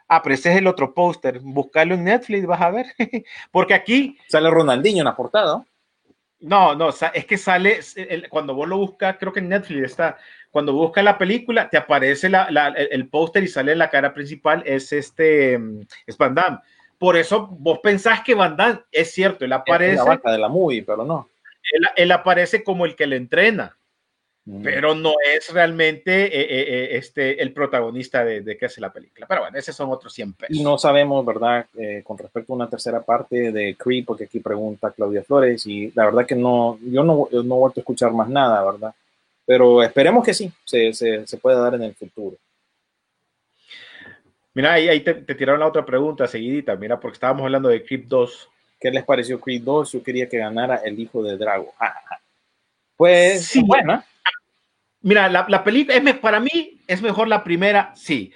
Ah, 0.09 0.22
pero 0.22 0.34
ese 0.34 0.51
es 0.53 0.59
el 0.59 0.66
otro 0.66 0.95
póster. 0.95 1.41
Buscarlo 1.41 1.95
en 1.95 2.05
Netflix, 2.05 2.47
vas 2.47 2.61
a 2.61 2.70
ver. 2.70 2.86
Porque 3.51 3.74
aquí, 3.74 4.16
sale 4.28 4.51
Ronaldinho 4.51 4.99
en 5.01 5.05
la 5.05 5.16
portada. 5.16 5.64
no, 6.41 6.74
no, 6.74 6.89
es 6.91 7.26
que 7.26 7.36
sale, 7.36 7.80
cuando 8.30 8.55
vos 8.55 8.68
lo 8.68 8.78
buscas, 8.78 9.16
creo 9.18 9.32
que 9.32 9.41
en 9.41 9.49
Netflix 9.49 9.82
está, 9.82 10.16
cuando 10.51 10.72
buscas 10.72 11.03
la 11.05 11.18
película, 11.18 11.68
te 11.68 11.76
aparece 11.76 12.28
la- 12.28 12.51
la- 12.51 12.68
el, 12.68 12.89
el 12.93 13.09
póster 13.09 13.43
y 13.43 13.49
sale 13.49 13.74
la 13.74 13.91
cara 13.91 14.14
principal, 14.14 14.62
es 14.64 14.93
este, 14.93 15.59
mm, 15.59 15.80
es 16.07 16.16
Van 16.16 16.34
Damme. 16.34 16.59
Por 16.99 17.17
eso 17.17 17.47
vos 17.47 17.79
pensás 17.83 18.23
que 18.23 18.35
Van 18.35 18.57
Damme, 18.57 18.81
es 18.91 19.13
cierto, 19.13 19.45
él 19.45 19.53
Es 19.53 19.59
aparece, 19.59 19.97
la 19.97 20.05
vaca 20.05 20.33
de 20.33 20.39
la 20.39 20.49
movie, 20.49 20.83
pero 20.83 21.05
no. 21.05 21.29
él, 21.73 21.87
él 21.97 22.13
aparece 22.13 22.65
como 22.65 22.85
el 22.85 22.97
que 22.97 23.07
le 23.07 23.17
entrena. 23.17 23.79
Mm. 24.49 24.63
pero 24.63 24.95
no 24.95 25.13
es 25.37 25.53
realmente 25.53 26.25
eh, 26.25 26.41
eh, 26.41 26.65
eh, 26.69 26.89
este, 26.97 27.43
el 27.43 27.53
protagonista 27.53 28.25
de, 28.25 28.41
de 28.41 28.57
que 28.57 28.65
hace 28.65 28.81
la 28.81 28.91
película. 28.91 29.27
Pero 29.27 29.43
bueno, 29.43 29.59
esos 29.59 29.77
son 29.77 29.91
otros 29.93 30.11
100 30.15 30.33
pesos. 30.33 30.57
Y 30.57 30.63
no 30.63 30.79
sabemos, 30.79 31.25
¿verdad? 31.27 31.67
Eh, 31.77 32.01
con 32.03 32.17
respecto 32.17 32.55
a 32.55 32.57
una 32.57 32.71
tercera 32.71 33.03
parte 33.03 33.53
de 33.53 33.77
Creed, 33.77 34.07
porque 34.07 34.25
aquí 34.25 34.41
pregunta 34.41 34.91
Claudia 34.93 35.23
Flores, 35.23 35.67
y 35.67 35.93
la 35.95 36.07
verdad 36.07 36.25
que 36.25 36.35
no, 36.35 36.79
yo 36.83 37.05
no, 37.05 37.29
no 37.31 37.41
he 37.41 37.59
vuelto 37.59 37.81
a 37.81 37.83
escuchar 37.83 38.11
más 38.13 38.31
nada, 38.31 38.65
¿verdad? 38.65 38.95
Pero 39.45 39.83
esperemos 39.83 40.25
que 40.25 40.33
sí, 40.33 40.51
se, 40.65 40.95
se, 40.95 41.27
se 41.27 41.37
pueda 41.37 41.61
dar 41.61 41.75
en 41.75 41.83
el 41.83 41.95
futuro. 41.95 42.37
Mira, 44.59 44.73
ahí, 44.73 44.89
ahí 44.89 44.99
te, 45.03 45.15
te 45.15 45.37
tiraron 45.37 45.61
la 45.61 45.69
otra 45.69 45.87
pregunta 45.87 46.27
seguidita, 46.27 46.75
mira, 46.75 46.99
porque 46.99 47.15
estábamos 47.15 47.45
hablando 47.45 47.69
de 47.69 47.85
Creep 47.85 48.07
2. 48.09 48.51
¿Qué 48.81 48.91
les 48.91 49.05
pareció 49.05 49.41
Creed 49.41 49.63
2? 49.63 49.93
Yo 49.93 50.03
quería 50.03 50.29
que 50.29 50.39
ganara 50.39 50.81
el 50.85 50.99
hijo 50.99 51.23
de 51.23 51.37
Drago. 51.37 51.73
Ja, 51.79 51.87
ja, 51.87 52.03
ja. 52.09 52.21
Pues, 52.97 53.47
Sí. 53.47 53.63
buena. 53.63 54.05
Mira, 55.01 55.29
la, 55.29 55.47
la 55.49 55.63
película, 55.63 55.97
es 55.97 56.19
para 56.19 56.41
mí 56.41 56.81
es 56.89 57.01
mejor 57.01 57.29
la 57.29 57.45
primera, 57.45 57.93
sí. 57.95 58.33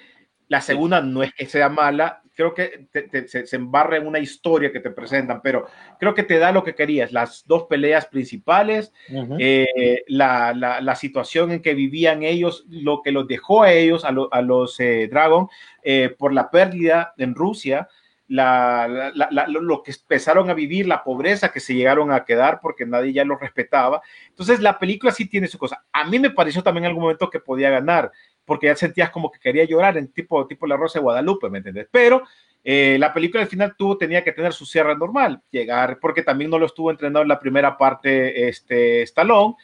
La 0.47 0.61
segunda 0.61 1.01
no 1.01 1.23
es 1.23 1.33
que 1.33 1.45
sea 1.45 1.67
mala, 1.67 2.21
creo 2.35 2.53
que 2.53 2.87
te- 2.91 3.03
te- 3.03 3.27
se, 3.27 3.45
se 3.45 3.55
embarra 3.55 3.97
en 3.97 4.07
una 4.07 4.19
historia 4.19 4.71
que 4.71 4.79
te 4.79 4.89
presentan, 4.91 5.41
pero 5.41 5.67
creo 5.99 6.13
que 6.13 6.23
te 6.23 6.39
da 6.39 6.51
lo 6.51 6.63
que 6.63 6.75
querías, 6.75 7.11
las 7.11 7.45
dos 7.47 7.63
peleas 7.63 8.07
principales, 8.07 8.91
eh, 9.39 10.03
la, 10.07 10.53
la- 10.55 10.81
la 10.81 10.95
situación 10.95 11.51
en 11.51 11.61
que 11.61 11.73
vivían 11.73 12.23
ellos, 12.23 12.65
lo 12.69 13.01
que 13.01 13.11
los 13.11 13.27
dejó 13.27 13.63
a 13.63 13.71
ellos, 13.71 14.03
a, 14.05 14.11
lo- 14.11 14.33
a 14.33 14.41
los 14.41 14.79
eh, 14.79 15.07
Dragon, 15.11 15.47
eh, 15.83 16.13
por 16.17 16.33
la 16.33 16.49
pérdida 16.49 17.13
en 17.17 17.35
Rusia, 17.35 17.87
la, 18.27 18.87
la- 18.87 19.11
la- 19.13 19.27
la- 19.31 19.47
lo, 19.47 19.61
lo 19.61 19.83
que 19.83 19.91
empezaron 19.91 20.49
a 20.49 20.53
vivir, 20.53 20.87
la 20.87 21.03
pobreza 21.03 21.51
que 21.51 21.59
se 21.59 21.75
llegaron 21.75 22.11
a 22.11 22.23
quedar 22.25 22.59
porque 22.61 22.85
nadie 22.85 23.13
ya 23.13 23.25
los 23.25 23.39
respetaba. 23.39 24.01
Entonces 24.29 24.59
la 24.61 24.79
película 24.79 25.11
sí 25.11 25.27
tiene 25.27 25.47
su 25.47 25.57
cosa. 25.59 25.83
A 25.91 26.05
mí 26.05 26.17
me 26.19 26.31
pareció 26.31 26.63
también 26.63 26.85
en 26.85 26.89
algún 26.89 27.03
momento 27.03 27.29
que 27.29 27.39
podía 27.39 27.69
ganar, 27.69 28.11
porque 28.45 28.67
ya 28.67 28.75
sentías 28.75 29.09
como 29.09 29.31
que 29.31 29.39
quería 29.39 29.63
llorar 29.65 29.97
en 29.97 30.07
tipo, 30.09 30.45
tipo 30.47 30.67
La 30.67 30.77
Rosa 30.77 30.99
de 30.99 31.03
Guadalupe, 31.03 31.49
¿me 31.49 31.59
entiendes? 31.59 31.87
Pero 31.91 32.23
eh, 32.63 32.97
la 32.99 33.13
película 33.13 33.43
al 33.43 33.49
final 33.49 33.75
tuvo, 33.77 33.97
tenía 33.97 34.23
que 34.23 34.31
tener 34.31 34.53
su 34.53 34.65
cierre 34.65 34.95
normal, 34.95 35.41
llegar, 35.51 35.99
porque 35.99 36.23
también 36.23 36.49
no 36.49 36.59
lo 36.59 36.65
estuvo 36.65 36.91
entrenando 36.91 37.21
en 37.21 37.27
la 37.27 37.39
primera 37.39 37.77
parte 37.77 38.47
este 38.47 39.01
Stallone, 39.03 39.55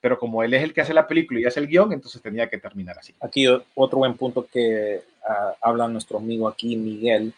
pero 0.00 0.18
como 0.18 0.42
él 0.42 0.54
es 0.54 0.62
el 0.62 0.72
que 0.72 0.80
hace 0.80 0.94
la 0.94 1.06
película 1.06 1.40
y 1.40 1.44
hace 1.44 1.60
el 1.60 1.66
guion, 1.66 1.92
entonces 1.92 2.22
tenía 2.22 2.48
que 2.48 2.58
terminar 2.58 2.98
así. 2.98 3.14
Aquí 3.20 3.46
otro 3.74 3.98
buen 3.98 4.14
punto 4.14 4.46
que 4.50 5.02
ah, 5.28 5.54
habla 5.60 5.88
nuestro 5.88 6.18
amigo 6.18 6.48
aquí, 6.48 6.76
Miguel. 6.76 7.32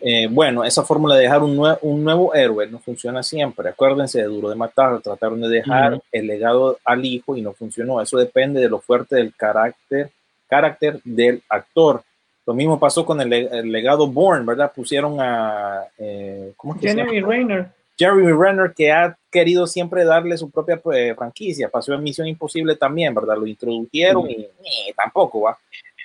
Eh, 0.00 0.28
bueno, 0.30 0.64
esa 0.64 0.82
fórmula 0.82 1.14
de 1.14 1.22
dejar 1.22 1.42
un, 1.42 1.56
nue- 1.56 1.78
un 1.82 2.04
nuevo 2.04 2.34
héroe 2.34 2.66
no 2.66 2.78
funciona 2.78 3.22
siempre. 3.22 3.70
Acuérdense 3.70 4.18
de 4.18 4.24
Duro 4.24 4.50
de 4.50 4.56
Matar, 4.56 5.00
trataron 5.00 5.40
de 5.40 5.48
dejar 5.48 6.00
el 6.12 6.26
legado 6.26 6.78
al 6.84 7.04
hijo 7.04 7.36
y 7.36 7.40
no 7.42 7.52
funcionó. 7.54 8.00
Eso 8.00 8.18
depende 8.18 8.60
de 8.60 8.68
lo 8.68 8.80
fuerte 8.80 9.16
del 9.16 9.34
carácter, 9.34 10.10
carácter 10.48 11.00
del 11.04 11.42
actor. 11.48 12.02
Lo 12.46 12.52
mismo 12.52 12.78
pasó 12.78 13.06
con 13.06 13.20
el, 13.22 13.32
el 13.32 13.72
legado 13.72 14.06
Bourne, 14.06 14.44
¿verdad? 14.44 14.70
Pusieron 14.74 15.18
a... 15.18 15.84
Eh, 15.96 16.52
¿Cómo 16.58 16.74
es 16.74 16.80
que 16.82 16.90
se 16.90 16.96
llama? 16.96 17.10
Jeremy 17.10 17.26
Renner. 17.26 17.68
Jeremy 17.96 18.32
Renner, 18.32 18.74
que 18.74 18.92
ha 18.92 19.16
querido 19.30 19.66
siempre 19.66 20.04
darle 20.04 20.36
su 20.36 20.50
propia 20.50 20.78
eh, 20.92 21.14
franquicia. 21.16 21.70
Pasó 21.70 21.94
en 21.94 22.02
Misión 22.02 22.26
Imposible 22.26 22.76
también, 22.76 23.14
¿verdad? 23.14 23.36
Lo 23.38 23.46
introdujeron 23.46 24.28
y 24.28 24.46
tampoco 24.94 25.42
va. 25.42 25.56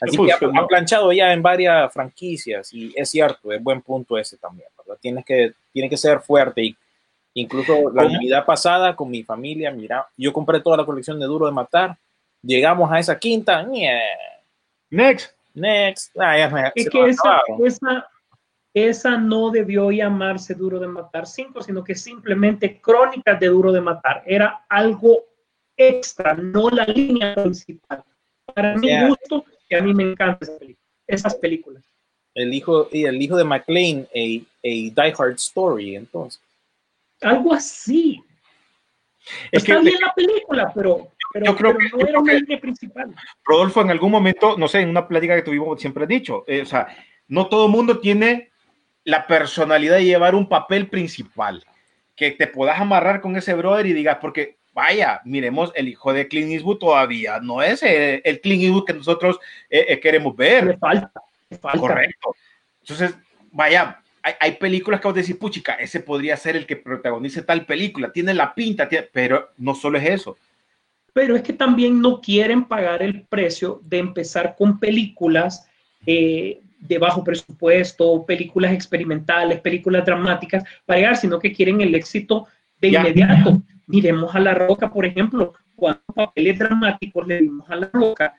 Así 0.01 0.17
que 0.17 0.31
ha, 0.31 0.37
ha 0.61 0.67
planchado 0.67 1.11
ya 1.11 1.33
en 1.33 1.41
varias 1.41 1.91
franquicias 1.93 2.73
y 2.73 2.93
es 2.95 3.09
cierto, 3.09 3.51
es 3.51 3.61
buen 3.61 3.81
punto 3.81 4.17
ese 4.17 4.37
también, 4.37 4.69
¿verdad? 4.77 4.97
Tienes 5.01 5.25
que, 5.25 5.53
tiene 5.71 5.89
que 5.89 5.97
ser 5.97 6.19
fuerte 6.21 6.63
y 6.63 6.77
incluso 7.33 7.89
la. 7.93 8.03
Navidad 8.03 8.45
pasada 8.45 8.95
con 8.95 9.09
mi 9.09 9.23
familia, 9.23 9.71
mira, 9.71 10.07
yo 10.17 10.31
compré 10.33 10.59
toda 10.61 10.77
la 10.77 10.85
colección 10.85 11.19
de 11.19 11.25
Duro 11.25 11.45
de 11.45 11.51
Matar, 11.51 11.97
llegamos 12.41 12.91
a 12.91 12.99
esa 12.99 13.17
quinta, 13.19 13.61
ñe, 13.63 13.99
Next. 14.91 15.35
next, 15.53 16.15
ah, 16.19 16.37
ya 16.37 16.49
me- 16.49 16.71
Es 16.75 16.89
que 16.89 17.05
esa, 17.09 17.41
esa, 17.63 18.07
esa 18.73 19.17
no 19.17 19.51
debió 19.51 19.91
llamarse 19.91 20.53
Duro 20.55 20.79
de 20.79 20.87
Matar 20.87 21.27
5, 21.27 21.61
sino 21.61 21.83
que 21.83 21.95
simplemente 21.95 22.79
Crónicas 22.81 23.39
de 23.39 23.47
Duro 23.47 23.71
de 23.71 23.81
Matar. 23.81 24.23
Era 24.25 24.65
algo 24.69 25.25
extra, 25.77 26.33
no 26.33 26.69
la 26.69 26.85
línea 26.85 27.35
principal. 27.35 28.03
Para 28.53 28.75
mi 28.75 28.87
sea- 28.87 29.07
gusto, 29.07 29.45
que 29.69 29.75
a 29.77 29.81
mí 29.81 29.93
me 29.93 30.03
encantan 30.03 30.39
esas 30.41 30.57
películas. 30.59 30.79
Esas 31.07 31.35
películas. 31.35 31.83
el 32.35 32.53
hijo 32.53 32.87
y 32.91 33.05
el 33.05 33.21
hijo 33.21 33.35
de 33.37 33.43
McLean, 33.43 34.07
a, 34.13 34.19
a 34.19 34.43
Die 34.63 34.93
Hard 35.17 35.35
Story, 35.35 35.95
entonces. 35.95 36.41
Algo 37.21 37.53
así. 37.53 38.23
Es 39.51 39.63
Está 39.63 39.75
que 39.77 39.81
bien 39.81 39.99
la 40.01 40.13
película, 40.13 40.71
pero, 40.73 41.09
pero, 41.33 41.45
yo 41.45 41.55
creo 41.55 41.75
pero 41.77 41.89
que- 41.89 41.97
no 42.03 42.07
era 42.09 42.19
una 42.19 42.33
línea 42.33 42.59
principal. 42.59 43.13
Rodolfo 43.43 43.81
en 43.81 43.91
algún 43.91 44.11
momento, 44.11 44.57
no 44.57 44.67
sé, 44.67 44.79
en 44.81 44.89
una 44.89 45.07
plática 45.07 45.35
que 45.35 45.41
tuvimos, 45.43 45.79
siempre 45.79 46.05
he 46.05 46.07
dicho, 46.07 46.43
eh, 46.47 46.61
o 46.61 46.65
sea, 46.65 46.87
no 47.27 47.47
todo 47.47 47.65
el 47.65 47.71
mundo 47.71 47.99
tiene 47.99 48.49
la 49.03 49.27
personalidad 49.27 49.97
de 49.97 50.05
llevar 50.05 50.35
un 50.35 50.47
papel 50.47 50.87
principal, 50.87 51.63
que 52.15 52.31
te 52.31 52.47
puedas 52.47 52.79
amarrar 52.79 53.21
con 53.21 53.35
ese 53.35 53.53
brother 53.53 53.85
y 53.87 53.93
digas, 53.93 54.17
porque 54.21 54.57
vaya, 54.79 55.21
miremos, 55.25 55.71
el 55.75 55.87
hijo 55.87 56.11
de 56.13 56.27
Clint 56.27 56.51
Eastwood 56.51 56.77
todavía 56.79 57.39
no 57.39 57.61
es 57.61 57.83
eh, 57.83 58.21
el 58.23 58.39
Clint 58.41 58.63
Eastwood 58.63 58.85
que 58.85 58.93
nosotros 58.93 59.39
eh, 59.69 59.85
eh, 59.89 59.99
queremos 59.99 60.35
ver. 60.35 60.65
Le 60.65 60.77
falta. 60.77 61.11
Le 61.49 61.57
falta. 61.57 61.79
Correcto. 61.79 62.35
Entonces, 62.81 63.15
vaya, 63.51 64.01
hay, 64.23 64.33
hay 64.39 64.51
películas 64.53 64.99
que 64.99 65.07
vos 65.07 65.15
decís, 65.15 65.35
puchica, 65.35 65.73
ese 65.73 65.99
podría 65.99 66.35
ser 66.37 66.55
el 66.55 66.65
que 66.65 66.75
protagonice 66.75 67.41
tal 67.43 67.65
película, 67.65 68.11
tiene 68.11 68.33
la 68.33 68.53
pinta, 68.53 68.87
tiene- 68.89 69.07
pero 69.11 69.49
no 69.57 69.73
solo 69.75 69.97
es 69.97 70.05
eso. 70.09 70.37
pero 71.13 71.35
es 71.35 71.41
que 71.41 71.53
también 71.53 71.99
no 72.01 72.21
quieren 72.21 72.63
pagar 72.65 73.01
el 73.01 73.23
precio 73.23 73.81
de 73.83 73.97
empezar 73.97 74.55
con 74.57 74.79
películas 74.79 75.67
eh, 76.05 76.61
de 76.79 76.97
bajo 76.97 77.23
presupuesto, 77.23 78.25
películas 78.25 78.71
experimentales, 78.71 79.59
películas 79.59 80.05
dramáticas 80.05 80.63
para 80.85 80.99
llegar, 80.99 81.17
sino 81.17 81.37
que 81.37 81.51
quieren 81.51 81.81
el 81.81 81.93
éxito 81.93 82.47
de 82.79 82.91
Ya. 82.91 82.99
inmediato. 83.01 83.61
Miremos 83.89 84.35
a 84.35 84.39
La 84.39 84.53
Roca, 84.53 84.91
por 84.91 85.03
ejemplo, 85.03 85.53
cuántos 85.75 86.15
papeles 86.15 86.59
dramáticos 86.59 87.25
le 87.25 87.41
dimos 87.41 87.67
a 87.71 87.75
La 87.75 87.89
Roca 87.91 88.35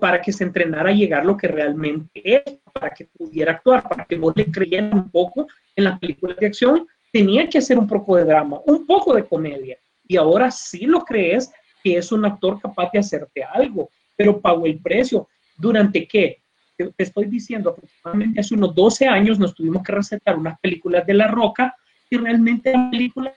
para 0.00 0.20
que 0.22 0.32
se 0.32 0.44
entrenara 0.44 0.88
a 0.88 0.94
llegar 0.94 1.26
lo 1.26 1.36
que 1.36 1.46
realmente 1.46 2.22
es, 2.24 2.42
para 2.72 2.88
que 2.90 3.04
pudiera 3.04 3.52
actuar, 3.52 3.86
para 3.86 4.06
que 4.06 4.16
vos 4.16 4.32
le 4.34 4.50
creyeran 4.50 4.94
un 4.94 5.10
poco 5.10 5.46
en 5.76 5.84
las 5.84 5.98
películas 5.98 6.38
de 6.38 6.46
acción, 6.46 6.86
tenía 7.12 7.46
que 7.50 7.58
hacer 7.58 7.78
un 7.78 7.86
poco 7.86 8.16
de 8.16 8.24
drama, 8.24 8.60
un 8.64 8.86
poco 8.86 9.14
de 9.14 9.26
comedia. 9.26 9.76
Y 10.06 10.16
ahora 10.16 10.50
sí 10.50 10.86
lo 10.86 11.04
crees 11.04 11.52
que 11.84 11.98
es 11.98 12.10
un 12.10 12.24
actor 12.24 12.58
capaz 12.58 12.90
de 12.90 13.00
hacerte 13.00 13.44
algo, 13.44 13.90
pero 14.16 14.40
pagó 14.40 14.64
el 14.64 14.80
precio. 14.80 15.28
¿Durante 15.58 16.08
qué? 16.08 16.38
Te, 16.78 16.90
estoy 16.96 17.26
diciendo, 17.26 17.70
aproximadamente 17.70 18.40
hace 18.40 18.54
unos 18.54 18.74
12 18.74 19.06
años 19.06 19.38
nos 19.38 19.54
tuvimos 19.54 19.82
que 19.82 19.92
recetar 19.92 20.38
unas 20.38 20.58
películas 20.60 21.06
de 21.06 21.12
La 21.12 21.28
Roca 21.28 21.76
y 22.08 22.16
realmente 22.16 22.72
la 22.72 22.88
película 22.90 23.34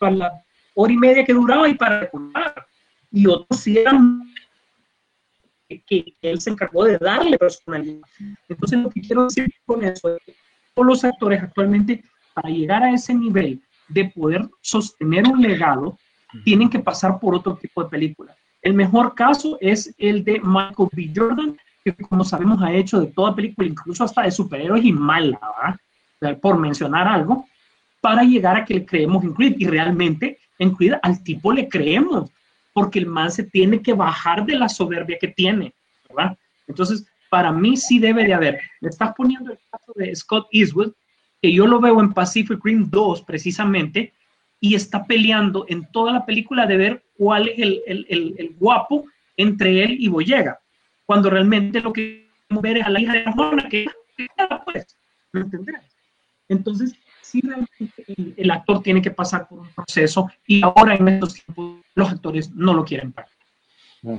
para 0.00 0.10
la 0.10 0.44
hora 0.74 0.92
y 0.92 0.96
media 0.96 1.24
que 1.24 1.32
duraba 1.32 1.68
y 1.68 1.74
para 1.74 2.00
recordar. 2.00 2.66
Y 3.10 3.26
otros 3.26 3.60
sí 3.60 3.78
eran 3.78 4.22
que, 5.86 6.14
él 6.20 6.40
se 6.40 6.50
encargó 6.50 6.84
de 6.84 6.98
darle 6.98 7.38
personalidad. 7.38 8.02
Entonces 8.48 8.78
lo 8.78 8.90
que 8.90 9.00
quiero 9.00 9.24
decir 9.24 9.52
con 9.64 9.82
eso 9.84 10.16
es 10.16 10.22
que 10.24 10.34
todos 10.74 10.86
los 10.86 11.04
actores 11.04 11.42
actualmente 11.42 12.04
para 12.34 12.48
llegar 12.48 12.82
a 12.82 12.92
ese 12.92 13.14
nivel 13.14 13.62
de 13.88 14.06
poder 14.06 14.48
sostener 14.60 15.26
un 15.26 15.40
legado, 15.40 15.98
tienen 16.44 16.68
que 16.68 16.80
pasar 16.80 17.20
por 17.20 17.34
otro 17.34 17.56
tipo 17.56 17.82
de 17.84 17.90
películas. 17.90 18.36
El 18.60 18.74
mejor 18.74 19.14
caso 19.14 19.56
es 19.60 19.94
el 19.98 20.24
de 20.24 20.40
Michael 20.40 20.88
B. 20.92 21.12
Jordan, 21.14 21.56
que 21.84 21.94
como 21.94 22.24
sabemos 22.24 22.60
ha 22.62 22.72
hecho 22.72 23.00
de 23.00 23.08
toda 23.08 23.36
película, 23.36 23.68
incluso 23.68 24.02
hasta 24.02 24.22
de 24.22 24.30
superhéroes 24.30 24.84
y 24.84 24.92
mala, 24.92 25.38
¿verdad? 26.20 26.40
Por 26.40 26.58
mencionar 26.58 27.06
algo, 27.06 27.46
para 28.00 28.24
llegar 28.24 28.56
a 28.56 28.64
que 28.64 28.74
le 28.74 28.86
creemos 28.86 29.22
en 29.22 29.34
Creed. 29.34 29.56
Y 29.58 29.66
realmente 29.66 30.38
en 30.58 30.74
Creed 30.74 30.94
al 31.02 31.22
tipo 31.22 31.52
le 31.52 31.68
creemos, 31.68 32.30
porque 32.72 32.98
el 32.98 33.06
man 33.06 33.30
se 33.30 33.44
tiene 33.44 33.82
que 33.82 33.92
bajar 33.92 34.44
de 34.44 34.56
la 34.56 34.68
soberbia 34.68 35.18
que 35.18 35.28
tiene, 35.28 35.74
¿verdad? 36.08 36.36
Entonces, 36.66 37.06
para 37.30 37.52
mí 37.52 37.76
sí 37.76 37.98
debe 37.98 38.24
de 38.24 38.34
haber. 38.34 38.60
Me 38.80 38.88
estás 38.88 39.12
poniendo 39.16 39.52
el 39.52 39.58
caso 39.70 39.92
de 39.96 40.14
Scott 40.14 40.48
Eastwood, 40.52 40.92
que 41.40 41.52
yo 41.52 41.66
lo 41.66 41.80
veo 41.80 42.00
en 42.00 42.12
Pacific 42.12 42.58
Rim 42.64 42.88
2 42.90 43.22
precisamente, 43.22 44.12
y 44.60 44.74
está 44.74 45.04
peleando 45.04 45.66
en 45.68 45.84
toda 45.92 46.12
la 46.12 46.24
película 46.24 46.66
de 46.66 46.76
ver 46.76 47.04
cuál 47.16 47.48
es 47.48 47.58
el, 47.58 47.82
el, 47.86 48.06
el, 48.08 48.34
el 48.38 48.54
guapo 48.54 49.04
entre 49.36 49.82
él 49.84 49.96
y 49.98 50.08
Boyega, 50.08 50.58
cuando 51.04 51.28
realmente 51.28 51.80
lo 51.80 51.92
que 51.92 52.30
ver 52.48 52.78
es 52.78 52.86
a 52.86 52.90
la 52.90 53.00
hija 53.00 53.12
de 53.12 53.24
Ramona, 53.24 53.68
que 53.68 53.86
pues, 54.64 54.96
¿me 55.32 55.40
entenderás? 55.40 55.84
Entonces, 56.48 56.94
el, 57.40 58.34
el 58.36 58.50
actor 58.50 58.82
tiene 58.82 59.02
que 59.02 59.10
pasar 59.10 59.48
por 59.48 59.60
un 59.60 59.68
proceso 59.74 60.28
y 60.46 60.62
ahora 60.62 60.94
en 60.94 61.08
estos 61.08 61.34
tiempos 61.34 61.80
los 61.94 62.10
actores 62.10 62.50
no 62.52 62.74
lo 62.74 62.84
quieren 62.84 63.12
pagar. 63.12 63.33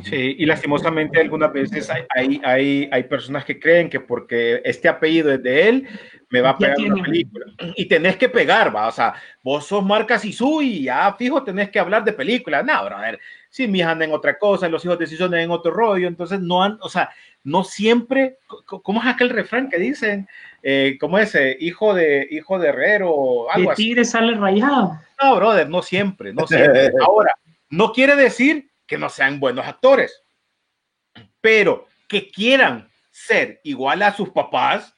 Sí, 0.03 0.35
y 0.39 0.45
lastimosamente 0.45 1.21
algunas 1.21 1.53
veces 1.53 1.89
hay, 1.91 2.03
hay, 2.09 2.41
hay, 2.43 2.89
hay 2.91 3.03
personas 3.03 3.45
que 3.45 3.59
creen 3.59 3.87
que 3.87 3.99
porque 3.99 4.61
este 4.65 4.87
apellido 4.87 5.31
es 5.31 5.43
de 5.43 5.69
él, 5.69 5.87
me 6.29 6.41
va 6.41 6.51
a 6.51 6.57
pegar 6.57 6.77
una 6.79 7.03
película. 7.03 7.45
Y 7.75 7.85
tenés 7.85 8.17
que 8.17 8.27
pegar, 8.27 8.75
va, 8.75 8.87
o 8.87 8.91
sea, 8.91 9.13
vos 9.43 9.67
sos 9.67 9.85
marca 9.85 10.17
Sisu 10.17 10.63
y 10.63 10.83
ya 10.85 11.13
fijo 11.13 11.43
tenés 11.43 11.69
que 11.69 11.79
hablar 11.79 12.03
de 12.03 12.13
películas. 12.13 12.65
No, 12.65 12.83
brother, 12.83 13.19
si 13.49 13.67
mi 13.67 13.79
hija 13.79 13.91
anda 13.91 14.05
en 14.05 14.13
otra 14.13 14.39
cosa, 14.39 14.67
los 14.69 14.83
hijos 14.85 14.97
de 14.97 15.05
Sisu 15.05 15.25
andan 15.25 15.41
en 15.41 15.51
otro 15.51 15.71
rollo, 15.71 16.07
entonces 16.07 16.39
no 16.39 16.63
han, 16.63 16.79
o 16.81 16.89
sea, 16.89 17.11
no 17.43 17.63
siempre, 17.63 18.39
¿cómo 18.65 19.01
es 19.01 19.07
aquel 19.07 19.29
refrán 19.29 19.69
que 19.69 19.77
dicen? 19.77 20.27
Eh, 20.63 20.97
¿Cómo 20.99 21.19
es? 21.19 21.35
eh, 21.35 21.55
hijo 21.59 21.93
de, 21.93 22.27
hijo 22.31 22.57
de 22.57 22.69
herrero, 22.69 23.51
algo 23.51 23.67
De 23.67 23.73
así. 23.73 23.83
tigre 23.83 24.03
sale 24.03 24.33
rayado. 24.33 24.99
No, 25.21 25.35
brother, 25.35 25.69
no 25.69 25.83
siempre, 25.83 26.33
no 26.33 26.47
siempre. 26.47 26.89
Ahora, 27.05 27.31
no 27.69 27.91
quiere 27.91 28.15
decir 28.15 28.67
que 28.85 28.97
no 28.97 29.09
sean 29.09 29.39
buenos 29.39 29.65
actores, 29.65 30.23
pero 31.41 31.87
que 32.07 32.29
quieran 32.29 32.89
ser 33.11 33.61
igual 33.63 34.01
a 34.01 34.13
sus 34.13 34.29
papás 34.29 34.95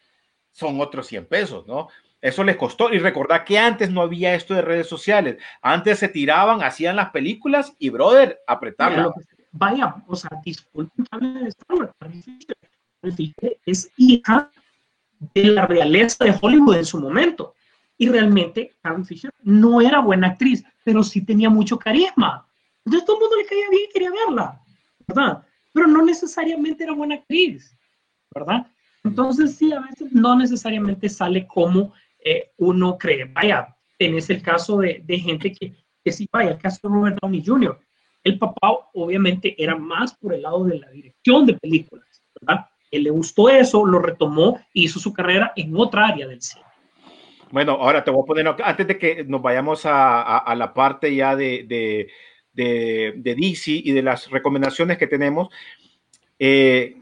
son 0.51 0.81
otros 0.81 1.07
100 1.07 1.25
pesos, 1.27 1.67
¿no? 1.67 1.87
Eso 2.19 2.43
les 2.43 2.55
costó. 2.57 2.91
Y 2.91 2.97
recordad 2.99 3.43
que 3.43 3.59
antes 3.59 3.91
no 3.91 4.01
había 4.01 4.33
esto 4.33 4.55
de 4.55 4.63
redes 4.63 4.87
sociales. 4.87 5.37
Antes 5.61 5.99
se 5.99 6.09
tiraban, 6.09 6.63
hacían 6.63 6.95
las 6.95 7.11
películas 7.11 7.73
y, 7.77 7.89
brother, 7.89 8.39
apretarla. 8.47 9.03
Lo 9.03 9.13
que- 9.13 9.37
Vaya, 9.51 9.95
o 10.07 10.15
sea, 10.15 10.29
disculpen 10.43 11.05
es 13.65 13.91
hija 13.97 14.51
de 15.33 15.43
la 15.45 15.65
realeza 15.65 16.25
de 16.25 16.35
Hollywood 16.39 16.77
en 16.77 16.85
su 16.85 16.99
momento. 16.99 17.55
Y 17.97 18.09
realmente 18.09 18.75
Carrie 18.81 19.05
Fisher 19.05 19.33
no 19.41 19.81
era 19.81 19.99
buena 19.99 20.27
actriz, 20.27 20.63
pero 20.83 21.01
sí 21.03 21.21
tenía 21.21 21.49
mucho 21.49 21.79
carisma. 21.79 22.46
Entonces 22.87 23.05
todo 23.05 23.17
el 23.17 23.21
mundo 23.23 23.35
le 23.35 23.45
caía 23.45 23.69
bien 23.69 23.81
y 23.89 23.91
quería 23.91 24.11
verla, 24.11 24.61
¿verdad? 25.09 25.43
Pero 25.73 25.87
no 25.87 26.05
necesariamente 26.05 26.85
era 26.85 26.93
buena 26.93 27.15
actriz, 27.15 27.77
¿verdad? 28.33 28.65
Entonces 29.03 29.57
sí, 29.57 29.73
a 29.73 29.81
veces 29.81 30.13
no 30.13 30.37
necesariamente 30.37 31.09
sale 31.09 31.45
como 31.47 31.93
eh, 32.23 32.51
uno 32.57 32.97
cree. 32.97 33.25
Vaya, 33.25 33.75
tenés 33.97 34.29
el 34.29 34.41
caso 34.41 34.77
de, 34.77 35.01
de 35.03 35.19
gente 35.19 35.51
que, 35.51 35.73
que 36.01 36.11
sí, 36.13 36.29
vaya, 36.31 36.51
el 36.51 36.57
caso 36.59 36.79
de 36.87 36.93
Robert 36.93 37.17
Downey 37.21 37.43
Jr. 37.45 37.77
El 38.23 38.39
papá 38.39 38.69
obviamente 38.93 39.53
era 39.61 39.75
más 39.75 40.15
por 40.15 40.33
el 40.33 40.43
lado 40.43 40.63
de 40.63 40.79
la 40.79 40.89
dirección 40.89 41.45
de 41.45 41.55
películas, 41.55 42.23
¿verdad? 42.39 42.67
Él 42.89 43.03
le 43.03 43.09
gustó 43.09 43.49
eso, 43.49 43.85
lo 43.85 43.99
retomó 43.99 44.61
y 44.71 44.85
hizo 44.85 44.97
su 44.97 45.11
carrera 45.11 45.51
en 45.57 45.75
otra 45.75 46.07
área 46.07 46.25
del 46.25 46.41
cine. 46.41 46.63
Bueno, 47.51 47.73
ahora 47.73 48.01
te 48.01 48.11
voy 48.11 48.21
a 48.23 48.25
poner, 48.25 48.47
antes 48.63 48.87
de 48.87 48.97
que 48.97 49.25
nos 49.25 49.41
vayamos 49.41 49.85
a, 49.85 50.21
a- 50.21 50.37
a 50.37 50.55
la 50.55 50.73
parte 50.73 51.13
ya 51.13 51.35
de, 51.35 51.63
de, 51.67 52.09
de, 52.57 53.13
de 53.15 53.35
DC 53.35 53.71
y 53.71 53.91
de 53.91 54.01
las 54.01 54.29
recomendaciones 54.31 54.97
que 54.97 55.07
tenemos, 55.07 55.49
eh, 56.39 56.97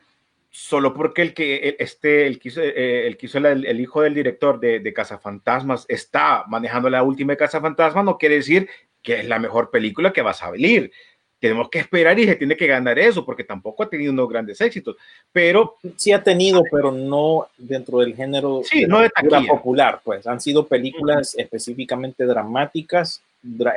solo 0.52 0.94
porque 0.94 1.22
el 1.22 1.34
que 1.34 1.78
este, 1.80 2.28
el 2.28 2.40
que 2.40 2.50
hizo, 2.50 2.62
eh, 2.62 3.08
el, 3.08 3.18
que 3.18 3.26
hizo 3.26 3.38
el, 3.38 3.66
el 3.66 3.80
hijo 3.80 4.02
del 4.02 4.14
director 4.14 4.60
de, 4.60 4.82
de 4.82 4.94
Cazafantasmas 4.94 5.86
está 5.88 6.44
manejando 6.48 6.90
la 6.90 7.04
última 7.04 7.34
de 7.34 7.38
Cazafantasmas, 7.38 8.04
no 8.04 8.18
quiere 8.18 8.36
decir 8.36 8.70
que 9.02 9.20
es 9.20 9.28
la 9.28 9.40
mejor 9.40 9.72
película 9.72 10.12
que 10.12 10.22
vas 10.22 10.44
a 10.44 10.52
venir. 10.52 10.92
tenemos 11.40 11.70
que 11.70 11.80
esperar 11.80 12.20
y 12.20 12.26
se 12.26 12.36
tiene 12.36 12.58
que 12.58 12.68
ganar 12.68 13.00
eso, 13.00 13.26
porque 13.26 13.46
tampoco 13.46 13.84
ha 13.84 13.90
tenido 13.90 14.12
unos 14.12 14.28
grandes 14.28 14.60
éxitos, 14.60 14.98
pero 15.32 15.78
Sí 15.96 16.12
ha 16.12 16.22
tenido, 16.22 16.64
pero 16.70 16.92
no 16.92 17.48
dentro 17.58 18.00
del 18.00 18.14
género 18.14 18.62
Sí, 18.66 18.82
de 18.82 18.88
no 18.88 19.00
de 19.00 19.10
popular, 19.48 20.02
pues. 20.04 20.28
Han 20.28 20.42
sido 20.42 20.68
películas 20.68 21.34
específicamente 21.38 22.26
dramáticas 22.26 23.22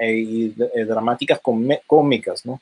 eh, 0.00 0.12
y 0.14 0.54
eh, 0.74 0.84
dramáticas 0.84 1.40
cómicas, 1.86 2.44
¿no? 2.46 2.60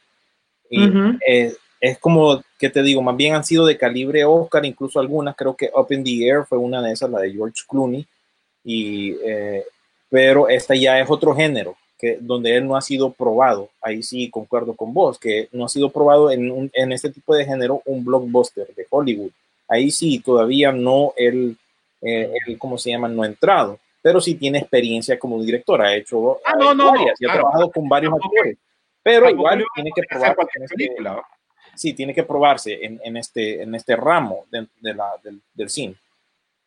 Y 0.71 0.89
Ujú. 0.89 1.19
eh, 1.27 1.55
es 1.81 1.99
como 1.99 2.43
que 2.59 2.71
te 2.71 2.83
digo, 2.83 3.03
más 3.03 3.17
bien 3.17 3.35
han 3.35 3.45
sido 3.45 3.67
de 3.67 3.77
calibre 3.77 4.25
Oscar, 4.25 4.65
incluso 4.65 4.99
algunas, 4.99 5.37
creo 5.37 5.55
que 5.55 5.71
Up 5.75 5.87
in 5.91 6.03
the 6.03 6.27
Air 6.27 6.45
fue 6.49 6.59
una 6.59 6.83
de 6.83 6.93
esas, 6.93 7.11
la 7.11 7.21
de 7.21 7.33
George 7.33 7.63
Clooney, 7.69 8.07
y, 8.65 9.13
eh, 9.25 9.63
pero 10.09 10.49
esta 10.49 10.75
ya 10.75 10.99
es 10.99 11.09
otro 11.11 11.35
género, 11.35 11.77
que, 11.99 12.19
donde 12.21 12.57
él 12.57 12.67
no 12.67 12.77
ha 12.77 12.81
sido 12.83 13.11
probado, 13.13 13.71
ahí 13.81 14.03
sí 14.03 14.29
concuerdo 14.31 14.75
con 14.75 14.93
vos, 14.93 15.19
que 15.19 15.49
no 15.53 15.65
ha 15.67 15.69
sido 15.69 15.91
probado 15.91 16.31
en, 16.31 16.51
un- 16.51 16.71
en 16.75 16.93
este 16.93 17.11
tipo 17.11 17.35
de 17.35 17.45
género 17.45 17.83
un 17.85 18.05
blockbuster 18.05 18.67
de 18.75 18.87
Hollywood, 18.91 19.31
ahí 19.69 19.91
sí 19.91 20.19
todavía 20.21 20.73
no 20.73 21.13
él, 21.17 21.57
eh, 22.03 22.33
él, 22.47 22.59
¿cómo 22.59 22.79
se 22.79 22.91
llama? 22.91 23.09
No 23.09 23.23
ha 23.23 23.27
entrado, 23.27 23.79
pero 24.07 24.21
sí 24.21 24.37
tiene 24.37 24.59
experiencia 24.59 25.19
como 25.19 25.43
director, 25.43 25.83
ha 25.83 25.93
hecho 25.93 26.39
Ah, 26.45 26.53
no, 26.57 26.73
no, 26.73 26.85
no, 26.85 26.91
varias, 26.93 27.21
y 27.21 27.25
ha 27.25 27.27
claro. 27.27 27.41
trabajado 27.41 27.71
con 27.73 27.89
varios 27.89 28.13
Tampoco- 28.13 28.37
actores, 28.37 28.59
pero 29.03 29.29
igual 29.29 29.65
tiene 29.75 29.91
que 29.93 30.03
probar 30.09 30.37
este- 30.63 30.87
sí, 31.75 31.93
tiene 31.93 32.15
que 32.15 32.23
probarse 32.23 32.85
en, 32.85 33.01
en 33.03 33.17
este, 33.17 33.63
en 33.63 33.75
este 33.75 33.97
ramo 33.97 34.45
de, 34.49 34.69
de 34.81 34.95
la, 34.95 35.11
del, 35.25 35.43
del 35.53 35.69
cine. 35.69 35.97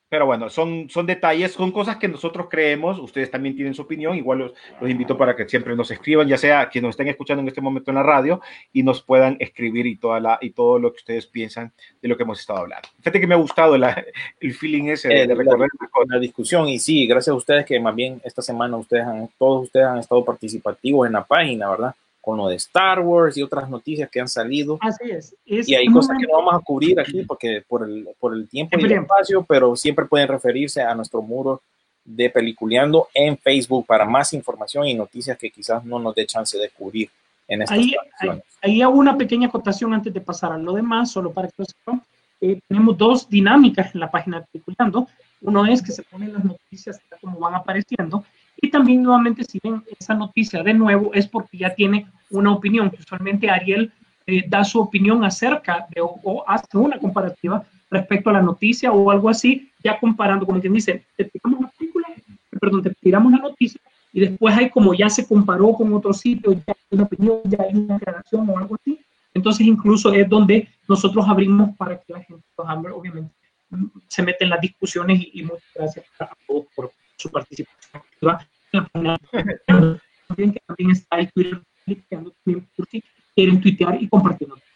Pero 0.09 0.25
bueno, 0.25 0.49
son, 0.49 0.89
son 0.89 1.05
detalles, 1.05 1.51
son 1.53 1.71
cosas 1.71 1.97
que 1.97 2.07
nosotros 2.07 2.47
creemos, 2.49 2.97
ustedes 2.97 3.29
también 3.29 3.55
tienen 3.55 3.75
su 3.75 3.83
opinión, 3.83 4.17
igual 4.17 4.39
los, 4.39 4.53
los 4.81 4.89
invito 4.89 5.15
para 5.15 5.35
que 5.35 5.47
siempre 5.47 5.75
nos 5.75 5.91
escriban, 5.91 6.27
ya 6.27 6.37
sea 6.37 6.67
que 6.67 6.81
nos 6.81 6.89
estén 6.91 7.09
escuchando 7.09 7.41
en 7.41 7.47
este 7.47 7.61
momento 7.61 7.91
en 7.91 7.95
la 7.95 8.03
radio 8.03 8.41
y 8.73 8.81
nos 8.81 9.03
puedan 9.03 9.37
escribir 9.39 9.85
y, 9.85 9.97
toda 9.97 10.19
la, 10.19 10.39
y 10.41 10.49
todo 10.49 10.79
lo 10.79 10.91
que 10.91 10.97
ustedes 10.97 11.27
piensan 11.27 11.71
de 12.01 12.07
lo 12.09 12.17
que 12.17 12.23
hemos 12.23 12.39
estado 12.39 12.59
hablando. 12.61 12.89
Fíjate 12.97 13.19
que 13.19 13.27
me 13.27 13.35
ha 13.35 13.37
gustado 13.37 13.77
la- 13.77 14.03
el 14.39 14.53
feeling 14.55 14.85
ese 14.85 15.09
de, 15.09 15.21
Eh, 15.21 15.27
de 15.27 15.35
la- 15.35 15.67
la 16.07 16.19
discusión 16.19 16.67
y 16.67 16.79
sí, 16.79 17.05
gracias 17.05 17.31
a 17.33 17.37
ustedes 17.37 17.63
que 17.65 17.79
más 17.79 17.93
bien 17.95 18.19
esta 18.23 18.41
semana 18.41 18.77
ustedes 18.77 19.03
han, 19.05 19.29
todos 19.37 19.65
ustedes 19.65 19.85
han 19.85 19.99
estado 19.99 20.25
participativos 20.25 21.05
en 21.05 21.13
la 21.13 21.23
página, 21.23 21.69
¿verdad? 21.69 21.93
Con 22.29 22.37
lo 22.37 22.47
de 22.47 22.57
Star 22.57 22.99
Wars 22.99 23.35
y 23.37 23.41
otras 23.41 23.67
noticias 23.67 24.07
que 24.07 24.19
han 24.19 24.27
salido. 24.27 24.77
Así 24.81 25.09
es. 25.09 25.35
es 25.47 25.67
Y 25.67 25.73
hay 25.73 25.87
cosas 25.87 26.09
que 26.09 26.27
momento- 26.27 26.31
no 26.31 26.45
vamos 26.45 26.61
a 26.61 26.63
cubrir 26.63 26.99
aquí 26.99 27.23
porque 27.23 27.63
por 27.67 27.83
el, 27.83 28.07
por 28.19 28.35
el 28.35 28.47
tiempo 28.47 28.77
y 28.79 28.85
el 28.85 28.91
espacio, 28.91 29.43
pero 29.49 29.75
siempre 29.75 30.05
pueden 30.05 30.27
referirse 30.27 30.79
a 30.79 30.93
nuestro 30.93 31.23
muro 31.23 31.59
de 32.05 32.29
Peliculeando 32.29 33.07
en 33.15 33.35
Facebook 33.35 33.87
para 33.87 34.05
más 34.05 34.31
información 34.33 34.85
y 34.85 34.93
noticias 34.93 35.39
que 35.39 35.49
quizás 35.49 35.83
no 35.83 35.97
nos 35.97 36.13
dé 36.13 36.27
chance 36.27 36.55
de 36.55 36.69
cubrir 36.69 37.09
en 37.47 37.63
estas 37.63 37.79
Ahí, 37.79 37.95
ahí, 38.19 38.29
ahí 38.61 38.81
hago 38.83 38.93
una 38.93 39.17
pequeña 39.17 39.47
acotación 39.47 39.91
antes 39.91 40.13
de 40.13 40.21
pasar 40.21 40.51
a 40.51 40.57
lo 40.59 40.73
demás, 40.73 41.11
solo 41.11 41.31
para 41.31 41.47
que 41.47 41.55
lo 41.57 41.65
sepan. 41.65 42.03
Eh, 42.41 42.59
tenemos 42.67 42.95
dos 42.95 43.27
dinámicas 43.27 43.95
en 43.95 44.01
la 44.01 44.11
página 44.11 44.39
de 44.39 44.45
Peliculando. 44.51 45.07
Uno 45.41 45.65
es 45.65 45.81
que 45.81 45.91
se 45.91 46.03
ponen 46.03 46.33
las 46.33 46.43
noticias 46.43 47.01
como 47.21 47.39
van 47.39 47.55
apareciendo. 47.55 48.23
Y 48.61 48.69
también 48.69 49.03
nuevamente 49.03 49.43
si 49.43 49.59
ven 49.63 49.83
esa 49.99 50.13
noticia 50.13 50.61
de 50.63 50.73
nuevo 50.73 51.13
es 51.13 51.27
porque 51.27 51.57
ya 51.57 51.73
tiene 51.73 52.07
una 52.29 52.51
opinión. 52.51 52.89
que 52.89 52.97
Usualmente 52.97 53.49
Ariel 53.49 53.91
eh, 54.27 54.43
da 54.47 54.63
su 54.63 54.79
opinión 54.79 55.23
acerca 55.23 55.87
de 55.93 56.01
o, 56.01 56.19
o 56.23 56.43
hace 56.47 56.77
una 56.77 56.99
comparativa 56.99 57.63
respecto 57.89 58.29
a 58.29 58.33
la 58.33 58.41
noticia 58.41 58.91
o 58.91 59.09
algo 59.09 59.29
así, 59.29 59.71
ya 59.83 59.99
comparando, 59.99 60.45
como 60.45 60.59
quien 60.59 60.73
dice, 60.73 61.05
te 61.15 61.25
tiramos 61.25 61.61
la 61.61 61.71
película, 61.77 62.07
perdón, 62.59 62.83
te 62.83 62.93
tiramos 63.01 63.31
la 63.31 63.39
noticia 63.39 63.81
y 64.11 64.21
después 64.21 64.55
hay 64.55 64.69
como 64.69 64.93
ya 64.93 65.09
se 65.09 65.27
comparó 65.27 65.73
con 65.73 65.93
otro 65.93 66.13
sitio, 66.13 66.53
ya 66.53 66.63
hay 66.67 66.75
una 66.91 67.03
opinión, 67.03 67.41
ya 67.45 67.59
hay 67.61 67.75
una 67.75 67.95
aclaración 67.95 68.49
o 68.49 68.57
algo 68.57 68.75
así. 68.75 68.99
Entonces 69.33 69.65
incluso 69.67 70.11
es 70.13 70.27
donde 70.27 70.67
nosotros 70.87 71.25
abrimos 71.27 71.75
para 71.77 71.97
que 71.97 72.13
la 72.13 72.23
gente, 72.23 72.43
obviamente, 72.57 73.31
mm, 73.69 73.85
se 74.07 74.23
mete 74.23 74.43
en 74.43 74.49
las 74.49 74.61
discusiones 74.61 75.21
y, 75.21 75.31
y 75.39 75.43
muchas 75.43 75.63
gracias 75.75 76.05
a 76.19 76.29
todos 76.47 76.65
por 76.75 76.91
su 77.19 77.29
participación 77.29 78.01
activa 78.01 78.47
en 78.93 79.03
la 79.03 79.17
página. 79.17 79.61
También 80.27 80.53
que 80.53 80.59
también 80.65 80.91
está 80.91 81.19
el 81.19 81.31
Twitter, 81.31 81.61
también 82.09 82.67
por 82.75 82.87
si 82.87 83.03
quieren 83.35 83.61
tuitear 83.61 84.01
y 84.01 84.07
compartir 84.07 84.47
noticias. 84.47 84.69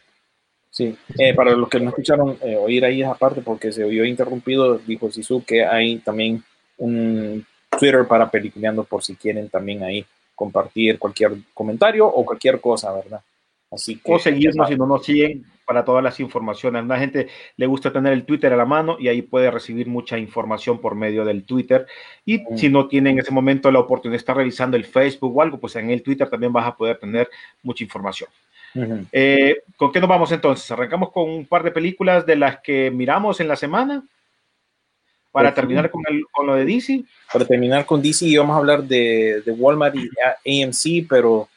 Sí, 0.70 0.96
eh, 1.20 1.36
para 1.36 1.56
los 1.56 1.70
que 1.70 1.80
no 1.80 1.90
escucharon 1.90 2.38
eh, 2.42 2.56
oír 2.56 2.84
ahí 2.84 3.04
esa 3.04 3.14
parte 3.14 3.42
porque 3.42 3.72
se 3.72 3.84
oyó 3.84 4.04
interrumpido, 4.04 4.80
dijo 4.80 5.12
Sisu 5.12 5.44
que 5.46 5.64
hay 5.64 6.00
también 6.00 6.44
un 6.78 7.46
Twitter 7.80 8.08
para 8.08 8.32
Peliculeando 8.32 8.84
por 8.84 9.04
si 9.04 9.16
quieren 9.16 9.50
también 9.50 9.84
ahí 9.84 10.04
compartir 10.34 10.98
cualquier 10.98 11.34
comentario 11.54 12.08
o 12.08 12.26
cualquier 12.26 12.60
cosa, 12.60 12.92
¿verdad? 12.92 13.22
Así 13.70 13.98
que 13.98 14.14
O 14.14 14.20
seguirnos 14.20 14.68
si 14.68 14.76
no 14.76 14.88
nos 14.88 15.06
siguen 15.06 15.46
para 15.66 15.86
todas 15.86 16.04
las 16.04 16.20
informaciones. 16.20 16.82
A 16.84 16.86
la 16.86 17.00
gente 17.00 17.28
le 17.58 17.66
gusta 17.66 17.92
tener 17.92 18.14
el 18.14 18.26
Twitter 18.26 18.52
a 18.54 18.58
la 18.58 18.66
mano 18.66 18.98
y 19.00 19.08
ahí 19.08 19.22
puede 19.22 19.50
recibir 19.52 19.88
mucha 19.88 20.18
información 20.18 20.80
por 20.80 20.96
medio 20.96 21.24
del 21.26 21.44
Twitter. 21.44 21.86
Y 22.26 22.40
Mm. 22.40 22.58
si 22.58 22.70
no 22.70 22.88
tiene 22.88 23.12
en 23.12 23.20
ese 23.20 23.32
momento 23.32 23.72
la 23.72 23.80
oportunidad 23.80 24.14
de 24.14 24.18
estar 24.18 24.36
revisando 24.38 24.76
el 24.78 24.86
Facebook 24.86 25.36
o 25.38 25.42
algo, 25.42 25.60
pues 25.60 25.76
en 25.76 25.90
el 25.90 26.04
Twitter 26.04 26.30
también 26.30 26.52
vas 26.54 26.68
a 26.68 26.76
poder 26.76 26.98
tener 26.98 27.30
mucha 27.62 27.84
información. 27.84 28.30
Ujú. 28.76 29.06
Eh, 29.12 29.58
¿Con 29.78 29.92
qué 29.92 30.00
nos 30.00 30.10
vamos 30.10 30.32
entonces? 30.32 30.70
Arrancamos 30.72 31.12
con 31.12 31.30
un 31.30 31.46
par 31.46 31.62
de 31.64 31.72
películas 31.72 32.26
de 32.26 32.36
las 32.36 32.60
que 32.60 32.90
miramos 32.92 33.40
en 33.40 33.48
la 33.48 33.56
semana 33.56 34.04
para 35.32 35.54
terminar 35.54 35.90
con, 35.90 36.04
el- 36.10 36.26
con 36.32 36.46
lo 36.48 36.56
de 36.56 36.66
DC. 36.66 37.04
para 37.32 37.46
terminar 37.46 37.86
con 37.86 38.02
DC, 38.02 38.38
vamos 38.38 38.56
a 38.56 38.60
hablar 38.60 38.84
de, 38.84 39.42
de 39.44 39.52
Walmart 39.52 39.96
y 40.46 40.64
AMC, 40.64 41.08
pero 41.10 41.48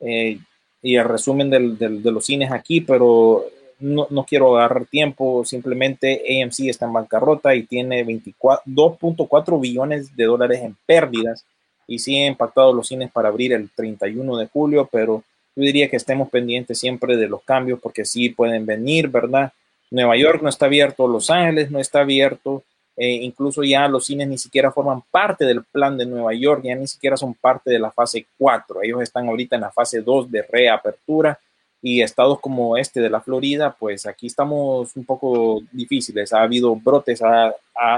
eh, 0.00 0.38
y 0.82 0.96
el 0.96 1.04
resumen 1.04 1.50
del- 1.50 1.76
del- 1.78 2.02
de 2.02 2.12
los 2.12 2.24
cines 2.24 2.50
aquí, 2.52 2.80
pero 2.80 3.44
no, 3.80 4.06
no 4.10 4.24
quiero 4.24 4.56
agarrar 4.56 4.86
tiempo, 4.86 5.44
simplemente 5.44 6.22
AMC 6.42 6.68
está 6.68 6.86
en 6.86 6.92
bancarrota 6.92 7.54
y 7.54 7.62
tiene 7.64 8.02
24 8.04 8.62
2.4 8.66 9.60
billones 9.60 10.16
de 10.16 10.24
dólares 10.24 10.60
en 10.62 10.76
pérdidas 10.86 11.44
y 11.86 11.98
sí 12.00 12.16
ha 12.18 12.26
impactado 12.26 12.72
los 12.72 12.88
cines 12.88 13.10
para 13.10 13.28
abrir 13.28 13.52
el 13.52 13.70
31 13.70 14.36
de 14.36 14.46
julio, 14.46 14.88
pero 14.90 15.22
yo 15.56 15.62
diría 15.62 15.88
que 15.88 15.96
estemos 15.96 16.28
pendientes 16.28 16.78
siempre 16.78 17.16
de 17.16 17.28
los 17.28 17.42
cambios 17.42 17.80
porque 17.80 18.04
sí 18.04 18.28
pueden 18.30 18.66
venir, 18.66 19.08
¿verdad? 19.08 19.52
Nueva 19.90 20.16
York 20.16 20.42
no 20.42 20.48
está 20.48 20.66
abierto, 20.66 21.08
Los 21.08 21.30
Ángeles 21.30 21.70
no 21.70 21.78
está 21.78 22.00
abierto, 22.00 22.62
eh, 22.98 23.10
incluso 23.22 23.62
ya 23.62 23.86
los 23.88 24.06
cines 24.06 24.26
ni 24.28 24.36
siquiera 24.38 24.72
forman 24.72 25.02
parte 25.10 25.44
del 25.44 25.62
plan 25.64 25.96
de 25.96 26.04
Nueva 26.04 26.34
York, 26.34 26.62
ya 26.64 26.74
ni 26.74 26.86
siquiera 26.88 27.16
son 27.16 27.32
parte 27.34 27.70
de 27.70 27.78
la 27.78 27.90
fase 27.92 28.26
4. 28.36 28.82
Ellos 28.82 29.02
están 29.02 29.28
ahorita 29.28 29.54
en 29.56 29.62
la 29.62 29.70
fase 29.70 30.02
2 30.02 30.30
de 30.30 30.42
reapertura 30.42 31.38
y 31.80 32.02
estados 32.02 32.40
como 32.40 32.76
este 32.76 33.00
de 33.00 33.08
la 33.08 33.20
Florida, 33.20 33.76
pues 33.78 34.04
aquí 34.06 34.26
estamos 34.26 34.96
un 34.96 35.04
poco 35.04 35.60
difíciles. 35.70 36.32
Ha 36.32 36.42
habido 36.42 36.74
brotes, 36.74 37.22
ha- 37.22 37.54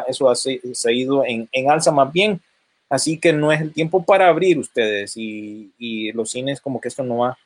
eso 0.07 0.29
ha 0.29 0.35
se, 0.37 0.61
se 0.75 0.91
ha 0.91 0.93
ido 0.93 1.25
en, 1.25 1.49
en 1.51 1.71
alza 1.71 1.91
más 1.91 2.13
bien. 2.13 2.39
Así 2.91 3.19
que 3.19 3.33
no 3.33 3.51
es 3.53 3.61
el 3.63 3.73
tiempo 3.73 4.03
para 4.05 4.29
abrir 4.29 4.59
ustedes 4.59 5.17
y, 5.17 5.73
y 5.79 6.13
los 6.13 6.31
cines 6.31 6.61
como 6.61 6.79
que 6.81 6.89
esto 6.89 7.03
no 7.03 7.19
va 7.19 7.39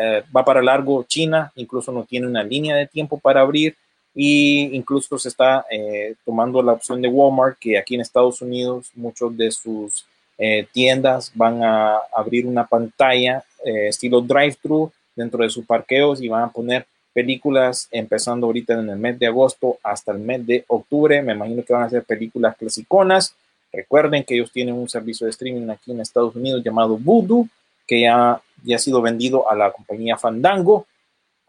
eh, 0.00 0.22
va 0.36 0.44
para 0.44 0.60
largo. 0.60 1.04
China 1.04 1.50
incluso 1.54 1.90
no 1.92 2.04
tiene 2.04 2.26
una 2.26 2.42
línea 2.42 2.76
de 2.76 2.86
tiempo 2.88 3.18
para 3.18 3.40
abrir 3.40 3.76
y 4.14 4.74
incluso 4.76 5.18
se 5.18 5.28
está 5.28 5.64
eh, 5.70 6.14
tomando 6.24 6.62
la 6.62 6.72
opción 6.72 7.00
de 7.00 7.08
Walmart 7.08 7.58
que 7.58 7.78
aquí 7.78 7.94
en 7.94 8.02
Estados 8.02 8.42
Unidos 8.42 8.90
muchos 8.94 9.36
de 9.36 9.50
sus 9.50 10.04
eh, 10.38 10.66
tiendas 10.72 11.32
van 11.34 11.62
a 11.62 11.98
abrir 12.14 12.46
una 12.46 12.66
pantalla 12.66 13.44
eh, 13.64 13.88
estilo 13.88 14.20
drive-thru 14.20 14.90
dentro 15.14 15.42
de 15.42 15.50
sus 15.50 15.64
parqueos 15.64 16.20
y 16.20 16.28
van 16.28 16.44
a 16.44 16.50
poner 16.50 16.86
películas 17.12 17.88
empezando 17.90 18.46
ahorita 18.46 18.74
en 18.74 18.88
el 18.88 18.96
mes 18.96 19.18
de 19.18 19.26
agosto 19.26 19.78
hasta 19.82 20.12
el 20.12 20.18
mes 20.18 20.46
de 20.46 20.64
octubre. 20.68 21.22
Me 21.22 21.34
imagino 21.34 21.62
que 21.62 21.72
van 21.72 21.84
a 21.84 21.90
ser 21.90 22.02
películas 22.04 22.56
clasiconas. 22.56 23.34
Recuerden 23.72 24.24
que 24.24 24.34
ellos 24.34 24.50
tienen 24.50 24.74
un 24.74 24.88
servicio 24.88 25.26
de 25.26 25.30
streaming 25.30 25.68
aquí 25.70 25.92
en 25.92 26.00
Estados 26.00 26.34
Unidos 26.34 26.62
llamado 26.64 26.96
Voodoo, 26.96 27.48
que 27.86 28.02
ya, 28.02 28.40
ya 28.64 28.76
ha 28.76 28.78
sido 28.78 29.02
vendido 29.02 29.50
a 29.50 29.54
la 29.54 29.70
compañía 29.70 30.16
Fandango. 30.16 30.86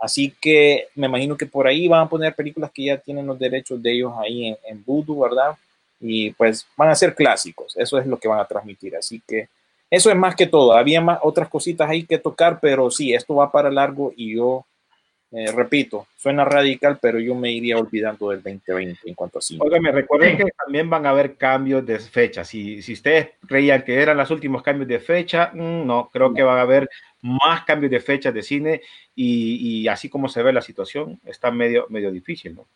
Así 0.04 0.36
que 0.42 0.90
me 0.96 1.08
imagino 1.08 1.38
que 1.38 1.46
por 1.46 1.66
ahí 1.66 1.88
van 1.88 2.02
a 2.02 2.10
poner 2.10 2.36
películas 2.36 2.70
que 2.74 2.84
ya 2.84 2.98
tienen 2.98 3.26
los 3.26 3.40
derechos 3.40 3.82
de 3.82 3.94
ellos 3.94 4.12
ahí 4.20 4.48
en, 4.48 4.58
en 4.66 4.84
Voodoo, 4.84 5.22
¿verdad? 5.22 5.56
Y 5.98 6.32
pues 6.32 6.68
van 6.76 6.90
a 6.90 6.96
ser 6.96 7.16
clásicos, 7.16 7.74
eso 7.78 7.98
es 7.98 8.06
lo 8.06 8.18
que 8.18 8.28
van 8.28 8.42
a 8.42 8.46
transmitir. 8.46 8.98
Así 8.98 9.22
que 9.26 9.48
eso 9.90 10.10
es 10.10 10.16
más 10.18 10.36
que 10.36 10.46
todo. 10.46 10.74
Había 10.74 11.00
más 11.00 11.20
otras 11.22 11.48
cositas 11.48 11.90
ahí 11.90 12.04
que 12.04 12.18
tocar, 12.18 12.60
pero 12.60 12.92
sí, 12.92 13.14
esto 13.14 13.36
va 13.36 13.50
para 13.50 13.72
largo 13.72 14.12
y 14.18 14.36
yo, 14.36 14.66
eh, 15.36 15.52
repito, 15.52 16.06
suena 16.16 16.46
radical, 16.46 17.00
pero 17.02 17.20
yo 17.20 17.34
me 17.34 17.52
iría 17.52 17.78
olvidando 17.78 18.30
del 18.30 18.44
2020 18.44 19.00
en 19.06 19.16
cuanto 19.16 19.40
a 19.40 19.42
cine. 19.42 19.62
Óigame, 19.64 19.92
recuerden 19.92 20.38
que 20.38 20.46
también 20.52 20.88
van 20.90 21.08
a 21.08 21.10
haber 21.10 21.36
cambios 21.38 21.84
de 21.86 21.98
fecha. 21.98 22.44
Si, 22.44 22.84
si 22.84 22.94
ustedes 22.94 23.30
creían 23.48 23.82
que 23.82 24.00
eran 24.00 24.18
los 24.18 24.30
últimos 24.30 24.62
cambios 24.62 24.88
de 24.88 25.00
fecha, 25.00 25.50
mm, 25.52 25.88
no, 25.88 26.10
creo 26.14 26.34
que 26.36 26.44
van 26.44 26.60
a 26.60 26.62
haber 26.62 26.88
más 27.22 27.66
cambios 27.66 27.90
de 27.90 28.00
fecha 28.00 28.32
de 28.32 28.44
cine 28.44 28.82
y, 29.16 29.82
y 29.82 29.88
así 29.88 30.08
como 30.08 30.30
se 30.30 30.44
ve 30.44 30.54
la 30.54 30.62
situación, 30.62 31.20
está 31.26 31.50
medio, 31.50 31.88
medio 31.90 32.12
difícil, 32.12 32.56
¿no? 32.56 32.68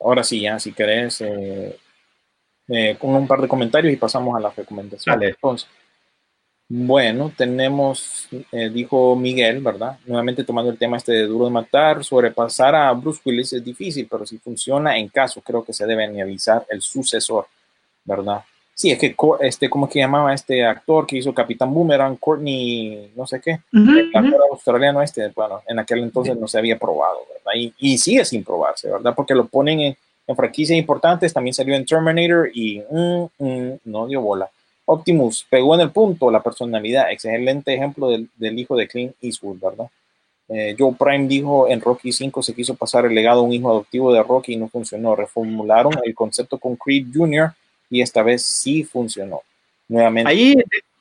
Ahora 0.00 0.24
sí, 0.24 0.40
ya, 0.40 0.58
si 0.58 0.72
querés, 0.72 1.20
eh, 1.20 1.76
eh, 2.68 2.96
con 2.98 3.14
un 3.14 3.26
par 3.26 3.42
de 3.42 3.48
comentarios 3.48 3.92
y 3.92 3.96
pasamos 3.96 4.34
a 4.34 4.40
las 4.40 4.56
recomendaciones. 4.56 5.20
Dale. 5.20 5.30
Entonces, 5.32 5.68
Bueno, 6.70 7.32
tenemos, 7.34 8.28
eh, 8.52 8.68
dijo 8.68 9.16
Miguel, 9.16 9.62
¿verdad? 9.62 9.98
Nuevamente 10.04 10.44
tomando 10.44 10.70
el 10.70 10.76
tema 10.76 10.98
este 10.98 11.12
de 11.12 11.26
duro 11.26 11.46
de 11.46 11.50
matar, 11.50 12.04
sobrepasar 12.04 12.74
a 12.74 12.92
Bruce 12.92 13.22
Willis 13.24 13.54
es 13.54 13.64
difícil, 13.64 14.06
pero 14.10 14.26
si 14.26 14.36
funciona 14.36 14.98
en 14.98 15.08
caso, 15.08 15.40
creo 15.40 15.64
que 15.64 15.72
se 15.72 15.86
debe 15.86 16.04
analizar 16.04 16.66
el 16.68 16.82
sucesor, 16.82 17.46
¿verdad? 18.04 18.42
Sí, 18.74 18.90
es 18.90 18.98
que, 18.98 19.16
este, 19.40 19.70
¿cómo 19.70 19.86
es 19.86 19.92
que 19.92 19.98
llamaba 19.98 20.34
este 20.34 20.64
actor 20.64 21.06
que 21.06 21.16
hizo 21.16 21.32
Capitán 21.32 21.72
Boomerang? 21.72 22.16
Courtney, 22.16 23.12
no 23.16 23.26
sé 23.26 23.40
qué. 23.40 23.60
El 23.72 24.10
actor 24.14 24.40
australiano 24.52 25.00
este, 25.00 25.26
bueno, 25.34 25.62
en 25.66 25.78
aquel 25.78 26.00
entonces 26.00 26.36
no 26.36 26.46
se 26.46 26.58
había 26.58 26.78
probado, 26.78 27.20
¿verdad? 27.32 27.58
Y, 27.58 27.72
y 27.78 27.96
sigue 27.96 28.26
sin 28.26 28.44
probarse, 28.44 28.90
¿verdad? 28.90 29.14
Porque 29.16 29.34
lo 29.34 29.46
ponen 29.46 29.80
en, 29.80 29.96
en 30.26 30.36
franquicias 30.36 30.78
importantes, 30.78 31.32
también 31.32 31.54
salió 31.54 31.74
en 31.74 31.86
Terminator 31.86 32.50
y 32.52 32.82
mm, 32.88 33.24
mm, 33.38 33.78
no 33.86 34.06
dio 34.06 34.20
bola. 34.20 34.50
Optimus 34.90 35.46
pegó 35.50 35.74
en 35.74 35.82
el 35.82 35.90
punto 35.90 36.30
la 36.30 36.42
personalidad, 36.42 37.10
excelente 37.12 37.74
ejemplo 37.74 38.08
del, 38.08 38.28
del 38.36 38.58
hijo 38.58 38.76
de 38.76 38.88
Clint 38.88 39.14
Eastwood, 39.20 39.58
¿verdad? 39.60 39.86
Eh, 40.48 40.74
Joe 40.78 40.94
Prime 40.98 41.26
dijo 41.28 41.68
en 41.68 41.80
Rocky 41.80 42.10
5 42.10 42.42
se 42.42 42.54
quiso 42.54 42.74
pasar 42.74 43.04
el 43.04 43.14
legado 43.14 43.40
a 43.40 43.42
un 43.42 43.52
hijo 43.52 43.70
adoptivo 43.70 44.12
de 44.12 44.22
Rocky 44.22 44.54
y 44.54 44.56
no 44.56 44.68
funcionó. 44.68 45.14
Reformularon 45.14 45.92
el 46.04 46.14
concepto 46.14 46.56
con 46.58 46.76
Creed 46.76 47.06
Jr. 47.14 47.50
y 47.90 48.00
esta 48.00 48.22
vez 48.22 48.44
sí 48.46 48.82
funcionó. 48.82 49.42
Nuevamente, 49.88 50.30
Ahí 50.30 50.56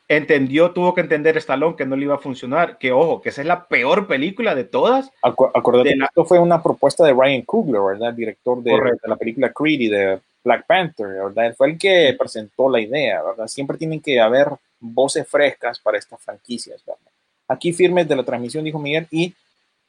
entendió, 0.10 0.72
tuvo 0.72 0.94
que 0.94 1.02
entender 1.02 1.38
Stallone 1.38 1.76
que 1.76 1.86
no 1.86 1.96
le 1.96 2.04
iba 2.04 2.16
a 2.16 2.20
funcionar, 2.20 2.78
que 2.78 2.92
ojo, 2.92 3.22
que 3.22 3.30
esa 3.30 3.42
es 3.42 3.48
la 3.48 3.66
peor 3.68 4.08
película 4.08 4.54
de 4.56 4.64
todas. 4.66 5.12
Acu- 5.22 5.52
Acordate 5.54 5.90
de 5.90 5.94
que 5.96 6.00
la- 6.00 6.06
esto 6.06 6.26
fue 6.26 6.40
una 6.40 6.62
propuesta 6.62 7.06
de 7.06 7.14
Ryan 7.14 7.42
Coogler, 7.44 7.82
¿verdad? 7.82 8.14
Director 8.14 8.62
de, 8.62 8.72
de 8.72 8.98
la 9.10 9.16
película 9.16 9.52
Creed 9.54 9.80
y 9.82 9.88
de 9.90 10.20
Black 10.48 10.66
Panther, 10.66 11.08
¿verdad? 11.08 11.48
Él 11.48 11.56
fue 11.56 11.72
el 11.72 11.78
que 11.78 12.16
presentó 12.18 12.70
la 12.70 12.80
idea, 12.80 13.22
¿verdad? 13.22 13.48
Siempre 13.48 13.78
tienen 13.78 14.00
que 14.00 14.18
haber 14.20 14.48
voces 14.80 15.28
frescas 15.28 15.78
para 15.78 15.98
estas 15.98 16.22
franquicias, 16.22 16.82
¿verdad? 16.86 17.12
Aquí 17.50 17.74
firmes 17.74 18.08
de 18.08 18.16
la 18.16 18.24
transmisión, 18.24 18.64
dijo 18.64 18.80
Miguel, 18.80 19.08
y 19.12 19.34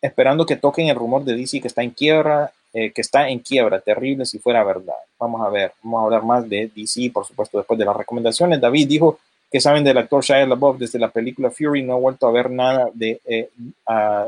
esperando 0.03 0.45
que 0.45 0.57
toquen 0.57 0.89
el 0.89 0.97
rumor 0.97 1.23
de 1.25 1.37
DC 1.37 1.61
que 1.61 1.69
está 1.69 1.83
en 1.83 1.91
quiebra, 1.91 2.53
eh, 2.73 2.91
que 2.91 3.01
está 3.01 3.29
en 3.29 3.39
quiebra, 3.39 3.81
terrible 3.81 4.27
si 4.27 4.41
fuera 4.41 4.65
verdad. 4.65 4.95
Vamos 5.19 5.47
a 5.47 5.49
ver, 5.49 5.73
vamos 5.81 6.01
a 6.01 6.05
hablar 6.05 6.25
más 6.25 6.49
de 6.49 6.71
DC, 6.75 7.11
por 7.13 7.25
supuesto, 7.25 7.59
después 7.59 7.79
de 7.79 7.85
las 7.85 7.97
recomendaciones. 7.97 8.61
David 8.61 8.89
dijo 8.89 9.19
que 9.51 9.61
saben 9.61 9.85
del 9.85 9.99
actor 9.99 10.25
Shia 10.25 10.45
LaBeouf 10.45 10.77
desde 10.79 10.99
la 10.99 11.09
película 11.09 11.51
Fury, 11.53 11.85
no 11.85 11.95
ha 11.95 11.99
vuelto 11.99 12.27
a 12.27 12.33
ver 12.33 12.51
nada 12.51 12.89
de, 12.93 13.21
eh, 13.25 13.49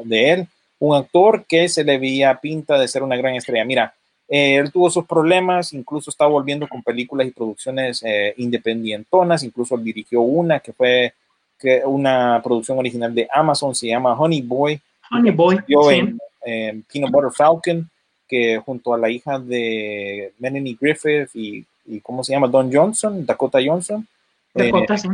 de 0.04 0.30
él. 0.30 0.46
Un 0.78 0.96
actor 0.96 1.44
que 1.44 1.68
se 1.68 1.82
le 1.82 1.98
veía 1.98 2.38
pinta 2.40 2.78
de 2.78 2.86
ser 2.86 3.02
una 3.02 3.16
gran 3.16 3.34
estrella. 3.34 3.64
Mira, 3.64 3.94
eh, 4.32 4.54
él 4.54 4.70
tuvo 4.70 4.88
sus 4.88 5.04
problemas, 5.06 5.72
incluso 5.72 6.08
está 6.08 6.24
volviendo 6.24 6.68
con 6.68 6.84
películas 6.84 7.26
y 7.26 7.32
producciones 7.32 8.00
eh, 8.06 8.32
independientonas, 8.36 9.42
incluso 9.42 9.74
él 9.74 9.82
dirigió 9.82 10.20
una 10.20 10.60
que 10.60 10.72
fue 10.72 11.14
que 11.58 11.82
una 11.84 12.40
producción 12.42 12.78
original 12.78 13.12
de 13.12 13.28
Amazon, 13.34 13.74
se 13.74 13.88
llama 13.88 14.14
Honey 14.14 14.40
Boy, 14.40 14.80
Honey 15.10 15.32
Boy. 15.32 15.58
yo 15.66 15.90
sí. 15.90 15.96
en, 15.96 16.18
en 16.42 16.82
Peanut 16.84 17.10
Butter 17.10 17.32
Falcon, 17.32 17.90
que 18.28 18.58
junto 18.64 18.94
a 18.94 18.98
la 18.98 19.10
hija 19.10 19.40
de 19.40 20.32
Melanie 20.38 20.78
Griffith 20.80 21.28
y, 21.34 21.66
y 21.86 21.98
¿cómo 22.00 22.22
se 22.22 22.32
llama? 22.32 22.46
Don 22.46 22.72
Johnson, 22.72 23.26
Dakota 23.26 23.58
Johnson. 23.62 24.06
eh, 24.54 24.66
Dakota, 24.66 24.96
sí. 24.96 25.08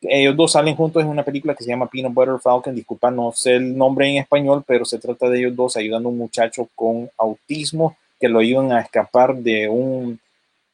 ellos 0.00 0.34
dos 0.34 0.52
salen 0.52 0.74
juntos 0.74 1.02
en 1.02 1.10
una 1.10 1.22
película 1.22 1.54
que 1.54 1.62
se 1.62 1.68
llama 1.68 1.90
Peanut 1.90 2.14
Butter 2.14 2.38
Falcon. 2.42 2.74
Disculpa, 2.74 3.10
no 3.10 3.32
sé 3.32 3.56
el 3.56 3.76
nombre 3.76 4.08
en 4.08 4.16
español, 4.16 4.64
pero 4.66 4.86
se 4.86 4.98
trata 4.98 5.28
de 5.28 5.40
ellos 5.40 5.54
dos 5.54 5.76
ayudando 5.76 6.08
a 6.08 6.12
un 6.12 6.18
muchacho 6.18 6.70
con 6.74 7.10
autismo 7.18 7.98
que 8.20 8.28
lo 8.28 8.38
ayudan 8.38 8.72
a 8.72 8.80
escapar 8.80 9.36
de 9.36 9.68
un, 9.68 10.18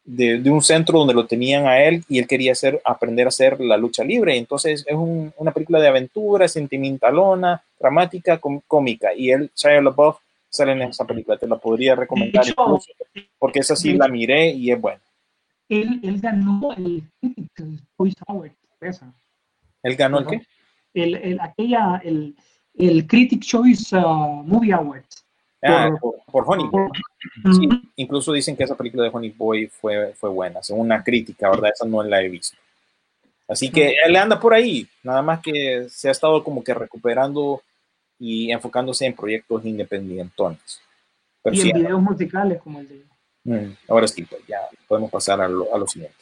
de, 0.04 0.38
de 0.38 0.50
un 0.50 0.62
centro 0.62 0.98
donde 0.98 1.14
lo 1.14 1.26
tenían 1.26 1.66
a 1.66 1.80
él 1.82 2.04
y 2.08 2.18
él 2.18 2.26
quería 2.26 2.52
hacer, 2.52 2.80
aprender 2.84 3.26
a 3.26 3.28
hacer 3.28 3.60
la 3.60 3.76
lucha 3.76 4.02
libre. 4.04 4.36
Entonces 4.36 4.84
es 4.86 4.94
un- 4.94 5.32
una 5.36 5.52
película 5.52 5.80
de 5.80 5.88
aventura, 5.88 6.48
sentimentalona, 6.48 7.62
dramática, 7.78 8.38
com- 8.38 8.60
cómica. 8.66 9.14
Y 9.14 9.30
él, 9.30 9.50
Shia 9.54 9.80
LaBeouf, 9.80 10.18
sale 10.48 10.72
en 10.72 10.82
esa 10.82 11.04
película. 11.06 11.36
Te 11.38 11.46
la 11.46 11.56
podría 11.56 11.94
recomendar 11.94 12.44
hecho, 12.46 12.54
incluso, 12.58 12.92
porque 13.38 13.60
esa 13.60 13.74
sí 13.76 13.94
la 13.94 14.08
miré 14.08 14.50
y 14.50 14.70
es 14.70 14.80
buena. 14.80 15.00
Él, 15.68 16.00
él 16.02 16.20
ganó 16.20 16.72
el 16.76 17.02
Critics 17.20 17.82
Choice 17.96 18.16
Award. 18.26 18.50
esa. 18.80 19.12
¿Él 19.82 19.96
ganó 19.96 20.18
el 20.18 20.26
qué? 20.26 20.42
El, 20.94 21.14
el, 21.14 21.40
aquella, 21.40 22.00
el, 22.04 22.36
el 22.74 23.06
Critic 23.06 23.40
Choice 23.42 23.96
uh, 23.96 24.42
Movie 24.44 24.72
Awards. 24.74 25.24
Ah, 25.62 25.90
Por- 26.00 26.44
Honey 26.46 26.66
Boy. 26.66 26.88
Sí, 27.52 27.68
incluso 27.96 28.32
dicen 28.32 28.56
que 28.56 28.64
esa 28.64 28.76
película 28.76 29.04
de 29.04 29.10
Honey 29.12 29.30
Boy 29.30 29.66
fue, 29.68 30.12
fue 30.14 30.28
buena, 30.28 30.62
según 30.62 30.86
una 30.86 31.04
crítica, 31.04 31.48
¿verdad? 31.50 31.70
Esa 31.72 31.86
no 31.86 32.02
la 32.02 32.20
he 32.20 32.28
visto. 32.28 32.56
Así 33.46 33.70
que 33.70 33.94
él 34.04 34.16
anda 34.16 34.40
por 34.40 34.54
ahí, 34.54 34.88
nada 35.02 35.22
más 35.22 35.40
que 35.40 35.86
se 35.88 36.08
ha 36.08 36.12
estado 36.12 36.42
como 36.42 36.64
que 36.64 36.74
recuperando 36.74 37.62
y 38.18 38.50
enfocándose 38.50 39.04
en 39.06 39.14
proyectos 39.14 39.64
independientones. 39.64 40.80
Pero 41.42 41.54
y 41.54 41.60
sí, 41.60 41.70
en 41.70 41.78
videos 41.78 42.00
musicales 42.00 42.60
como 42.62 42.80
el 42.80 42.88
de. 42.88 43.04
mm, 43.44 43.76
ahora 43.88 44.08
sí, 44.08 44.24
pues 44.24 44.42
ya 44.46 44.60
podemos 44.88 45.10
pasar 45.10 45.40
a 45.40 45.48
lo, 45.48 45.74
a 45.74 45.78
lo 45.78 45.86
siguiente. 45.86 46.16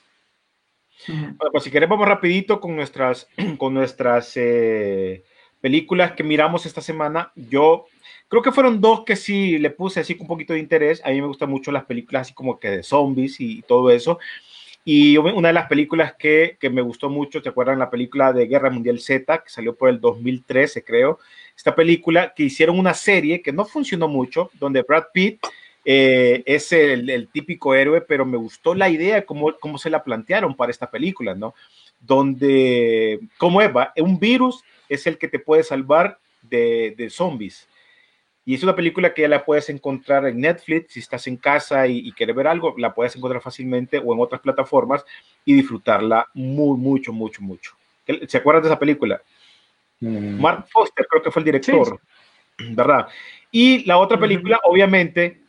Bueno, 1.06 1.50
pues 1.52 1.64
si 1.64 1.70
queremos 1.70 1.98
vamos 1.98 2.08
rapidito 2.08 2.60
con 2.60 2.76
nuestras, 2.76 3.26
con 3.58 3.74
nuestras 3.74 4.32
eh, 4.36 5.24
películas 5.60 6.12
que 6.12 6.24
miramos 6.24 6.66
esta 6.66 6.80
semana. 6.80 7.32
Yo 7.34 7.86
creo 8.28 8.42
que 8.42 8.52
fueron 8.52 8.80
dos 8.80 9.04
que 9.04 9.16
sí 9.16 9.58
le 9.58 9.70
puse 9.70 10.00
así 10.00 10.14
con 10.14 10.22
un 10.22 10.28
poquito 10.28 10.52
de 10.52 10.60
interés. 10.60 11.02
A 11.04 11.10
mí 11.10 11.20
me 11.20 11.26
gustan 11.26 11.50
mucho 11.50 11.72
las 11.72 11.84
películas 11.84 12.22
así 12.22 12.34
como 12.34 12.58
que 12.58 12.70
de 12.70 12.82
zombies 12.82 13.40
y 13.40 13.62
todo 13.62 13.90
eso. 13.90 14.18
Y 14.84 15.18
una 15.18 15.48
de 15.48 15.54
las 15.54 15.68
películas 15.68 16.14
que, 16.18 16.56
que 16.58 16.70
me 16.70 16.80
gustó 16.80 17.10
mucho, 17.10 17.42
¿te 17.42 17.50
acuerdan? 17.50 17.78
La 17.78 17.90
película 17.90 18.32
de 18.32 18.46
Guerra 18.46 18.70
Mundial 18.70 18.98
Z, 18.98 19.42
que 19.42 19.50
salió 19.50 19.74
por 19.74 19.90
el 19.90 20.00
2013, 20.00 20.82
creo. 20.82 21.18
Esta 21.54 21.74
película 21.74 22.32
que 22.34 22.44
hicieron 22.44 22.78
una 22.78 22.94
serie 22.94 23.42
que 23.42 23.52
no 23.52 23.66
funcionó 23.66 24.08
mucho, 24.08 24.50
donde 24.58 24.82
Brad 24.82 25.04
Pitt 25.12 25.38
eh, 25.84 26.42
es 26.46 26.72
el, 26.72 27.10
el 27.10 27.28
típico 27.28 27.74
héroe, 27.74 28.00
pero 28.00 28.24
me 28.24 28.38
gustó 28.38 28.74
la 28.74 28.88
idea, 28.88 29.24
cómo, 29.26 29.52
cómo 29.60 29.76
se 29.76 29.90
la 29.90 30.02
plantearon 30.02 30.56
para 30.56 30.70
esta 30.70 30.90
película, 30.90 31.34
¿no? 31.34 31.54
Donde, 32.00 33.20
¿cómo 33.36 33.60
es? 33.60 33.74
va? 33.74 33.92
Un 33.98 34.18
virus 34.18 34.64
es 34.90 35.06
el 35.06 35.16
que 35.16 35.28
te 35.28 35.38
puede 35.38 35.62
salvar 35.62 36.18
de, 36.42 36.94
de 36.98 37.08
zombies. 37.08 37.66
Y 38.44 38.54
es 38.54 38.62
una 38.62 38.74
película 38.74 39.14
que 39.14 39.22
ya 39.22 39.28
la 39.28 39.44
puedes 39.44 39.68
encontrar 39.70 40.26
en 40.26 40.40
Netflix, 40.40 40.92
si 40.94 41.00
estás 41.00 41.26
en 41.26 41.36
casa 41.36 41.86
y, 41.86 41.98
y 41.98 42.12
quieres 42.12 42.34
ver 42.34 42.46
algo, 42.48 42.74
la 42.78 42.92
puedes 42.92 43.14
encontrar 43.16 43.40
fácilmente 43.42 43.98
o 43.98 44.12
en 44.12 44.20
otras 44.20 44.40
plataformas 44.40 45.04
y 45.44 45.54
disfrutarla 45.54 46.26
muy, 46.34 46.76
mucho, 46.78 47.12
mucho, 47.12 47.42
mucho. 47.42 47.72
¿Se 48.26 48.38
acuerdan 48.38 48.62
de 48.62 48.68
esa 48.70 48.78
película? 48.78 49.22
Mm, 50.00 50.40
Mark 50.40 50.66
Foster 50.70 51.06
creo 51.08 51.22
que 51.22 51.30
fue 51.30 51.40
el 51.40 51.44
director, 51.44 52.00
¿verdad? 52.70 53.06
Y 53.52 53.84
la 53.84 53.98
otra 53.98 54.18
película, 54.18 54.58
obviamente, 54.64 55.40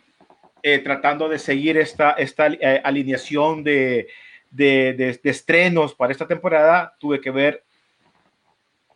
eh, 0.62 0.80
tratando 0.80 1.28
de 1.30 1.40
seguir 1.40 1.78
esta, 1.78 2.12
esta 2.12 2.48
eh, 2.48 2.82
alineación 2.84 3.64
de, 3.64 4.10
de, 4.52 4.94
de- 4.94 5.20
de 5.24 5.30
estrenos 5.30 5.96
para 5.96 6.12
esta 6.12 6.28
temporada, 6.28 6.94
tuve 7.00 7.20
que 7.22 7.32
ver 7.32 7.64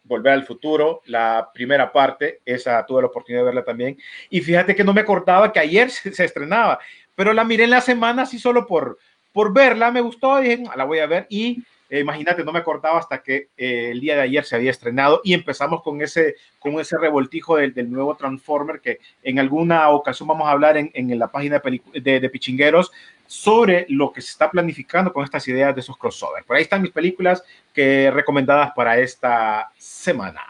Volver 0.06 0.34
al 0.34 0.45
Futuro, 0.45 1.02
la 1.06 1.49
primera 1.53 1.91
parte, 1.91 2.40
esa 2.45 2.86
tuve 2.86 3.02
la 3.02 3.07
oportunidad 3.07 3.41
de 3.41 3.45
verla 3.45 3.64
también. 3.64 3.98
Y 4.30 4.41
fíjate 4.41 4.76
que 4.76 4.84
no 4.84 4.94
me 4.94 5.02
acordaba 5.02 5.52
que 5.52 5.60
ayer 5.60 5.90
se, 5.91 6.14
se 6.14 6.26
estrenaba, 6.26 6.80
pero 7.15 7.34
la 7.34 7.44
miré 7.44 7.65
en 7.65 7.72
la 7.72 7.82
semana 7.82 8.23
así 8.23 8.40
solo 8.40 8.65
por, 8.65 8.98
por 9.32 9.53
verla, 9.53 9.91
me 9.91 10.02
gustó, 10.02 10.40
dije, 10.40 10.64
"Ah, 10.69 10.77
la 10.77 10.84
voy 10.86 10.99
a 10.99 11.07
ver 11.07 11.27
y 11.30 11.64
eh, 11.90 11.99
imagínate, 11.99 12.44
no 12.44 12.52
me 12.52 12.60
acordaba 12.60 12.98
hasta 12.98 13.22
que 13.22 13.49
eh, 13.57 13.90
el 13.91 13.99
día 13.99 14.15
de 14.15 14.23
ayer 14.23 14.44
se 14.44 14.56
había 14.56 14.72
estrenado 14.72 15.22
y 15.23 15.34
empezamos 15.34 15.84
con 15.84 16.02
ese, 16.02 16.36
con 16.57 16.80
ese 16.80 16.98
revoltijo 16.98 17.57
del, 17.57 17.76
del 17.76 17.91
nuevo 17.91 18.15
Transformer 18.15 18.82
que 18.82 18.99
en 19.22 19.38
alguna 19.38 19.90
ocasión 19.90 20.27
vamos 20.27 20.48
a 20.48 20.52
hablar 20.52 20.77
en, 20.77 20.90
en 20.95 21.18
la 21.19 21.27
página 21.27 21.60
de, 21.60 21.82
de, 22.02 22.19
de 22.19 22.30
Pichingueros 22.30 22.91
sobre 23.27 23.85
lo 23.89 24.11
que 24.11 24.22
se 24.22 24.31
está 24.31 24.49
planificando 24.49 25.11
con 25.11 25.23
estas 25.23 25.47
ideas 25.47 25.73
de 25.73 25.81
esos 25.81 25.97
crossover. 25.97 26.43
Por 26.43 26.56
ahí 26.56 26.64
están 26.64 26.81
mis 26.81 26.91
películas 26.91 27.43
que 27.73 28.11
recomendadas 28.11 28.72
para 28.76 28.99
esta 28.99 29.72
semana. 29.77 30.41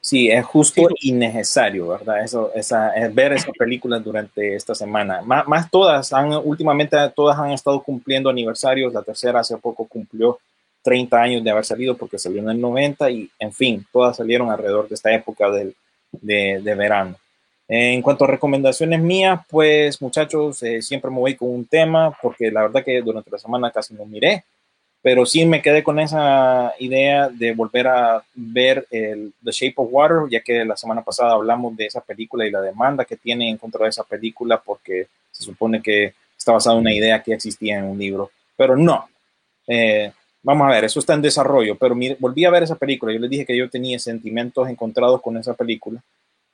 Sí, 0.00 0.30
es 0.30 0.44
justo 0.44 0.86
y 1.00 1.12
necesario, 1.12 1.88
¿verdad? 1.88 2.22
Eso, 2.22 2.52
esa, 2.54 2.94
es 2.94 3.14
ver 3.14 3.32
esas 3.32 3.52
películas 3.58 4.04
durante 4.04 4.54
esta 4.54 4.74
semana. 4.74 5.22
Más, 5.22 5.48
más 5.48 5.70
todas, 5.70 6.12
han, 6.12 6.30
últimamente 6.44 6.96
todas 7.16 7.38
han 7.38 7.52
estado 7.52 7.82
cumpliendo 7.82 8.28
aniversarios. 8.28 8.92
La 8.92 9.02
tercera 9.02 9.40
hace 9.40 9.56
poco 9.56 9.86
cumplió 9.86 10.38
30 10.82 11.16
años 11.16 11.42
de 11.42 11.50
haber 11.50 11.64
salido 11.64 11.96
porque 11.96 12.18
salió 12.18 12.42
en 12.42 12.50
el 12.50 12.60
90 12.60 13.10
y, 13.10 13.30
en 13.38 13.52
fin, 13.54 13.86
todas 13.90 14.18
salieron 14.18 14.50
alrededor 14.50 14.88
de 14.88 14.94
esta 14.94 15.10
época 15.14 15.50
del, 15.50 15.74
de, 16.12 16.60
de 16.62 16.74
verano. 16.74 17.16
En 17.66 18.02
cuanto 18.02 18.24
a 18.24 18.28
recomendaciones 18.28 19.00
mías, 19.00 19.40
pues 19.48 20.00
muchachos, 20.02 20.62
eh, 20.62 20.82
siempre 20.82 21.10
me 21.10 21.18
voy 21.18 21.34
con 21.34 21.48
un 21.48 21.64
tema 21.64 22.16
porque 22.20 22.50
la 22.50 22.62
verdad 22.62 22.84
que 22.84 23.00
durante 23.00 23.30
la 23.30 23.38
semana 23.38 23.70
casi 23.70 23.94
no 23.94 24.04
miré, 24.04 24.44
pero 25.00 25.24
sí 25.24 25.46
me 25.46 25.62
quedé 25.62 25.82
con 25.82 25.98
esa 25.98 26.74
idea 26.78 27.28
de 27.28 27.52
volver 27.52 27.88
a 27.88 28.22
ver 28.34 28.86
el 28.90 29.32
The 29.42 29.50
Shape 29.50 29.74
of 29.76 29.88
Water, 29.90 30.18
ya 30.30 30.40
que 30.40 30.64
la 30.64 30.76
semana 30.76 31.02
pasada 31.02 31.32
hablamos 31.32 31.74
de 31.76 31.86
esa 31.86 32.02
película 32.02 32.46
y 32.46 32.50
la 32.50 32.60
demanda 32.60 33.04
que 33.04 33.16
tiene 33.16 33.48
en 33.48 33.56
contra 33.56 33.84
de 33.84 33.90
esa 33.90 34.04
película 34.04 34.60
porque 34.60 35.08
se 35.30 35.42
supone 35.42 35.80
que 35.82 36.14
está 36.36 36.52
basada 36.52 36.76
en 36.76 36.82
una 36.82 36.92
idea 36.94 37.22
que 37.22 37.32
existía 37.32 37.78
en 37.78 37.84
un 37.84 37.98
libro, 37.98 38.30
pero 38.56 38.76
no. 38.76 39.08
Eh, 39.66 40.12
vamos 40.42 40.66
a 40.66 40.70
ver, 40.70 40.84
eso 40.84 41.00
está 41.00 41.14
en 41.14 41.22
desarrollo, 41.22 41.76
pero 41.76 41.94
mire, 41.94 42.16
volví 42.18 42.44
a 42.44 42.50
ver 42.50 42.62
esa 42.62 42.76
película. 42.76 43.12
Yo 43.12 43.18
les 43.18 43.30
dije 43.30 43.46
que 43.46 43.56
yo 43.56 43.70
tenía 43.70 43.98
sentimientos 43.98 44.68
encontrados 44.68 45.22
con 45.22 45.36
esa 45.38 45.54
película 45.54 46.02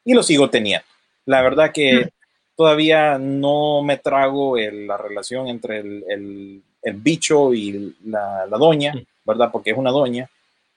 y 0.05 0.15
lo 0.15 0.23
sigo 0.23 0.49
teniendo. 0.49 0.87
La 1.31 1.43
verdad 1.43 1.71
que 1.73 2.11
todavía 2.57 3.17
no 3.19 3.83
me 3.83 3.97
trago 3.99 4.59
el- 4.59 4.87
la 4.87 4.97
relación 4.97 5.49
entre 5.49 5.79
el, 5.79 6.05
el- 6.09 6.63
el 6.83 6.95
bicho 6.95 7.55
y 7.55 7.95
la, 8.05 8.47
la 8.51 8.57
doña, 8.59 8.93
¿verdad? 9.25 9.51
Porque 9.53 9.71
es 9.71 9.77
una 9.79 9.91
doña. 9.91 10.29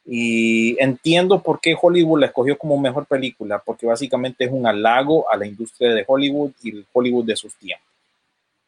Y 0.05 0.75
entiendo 0.83 1.41
por 1.41 1.59
qué 1.61 1.75
Hollywood 1.81 2.19
la 2.19 2.25
escogió 2.27 2.57
como 2.57 2.77
mejor 2.77 3.05
película, 3.05 3.59
porque 3.65 3.85
básicamente 3.85 4.43
es 4.43 4.51
un 4.51 4.67
halago 4.67 5.29
a 5.31 5.37
la 5.37 5.45
industria 5.47 5.93
de 5.93 6.03
Hollywood 6.05 6.51
y 6.61 6.69
el 6.71 6.85
Hollywood 6.93 7.25
de 7.25 7.35
sus 7.37 7.55
tiempos. 7.55 7.87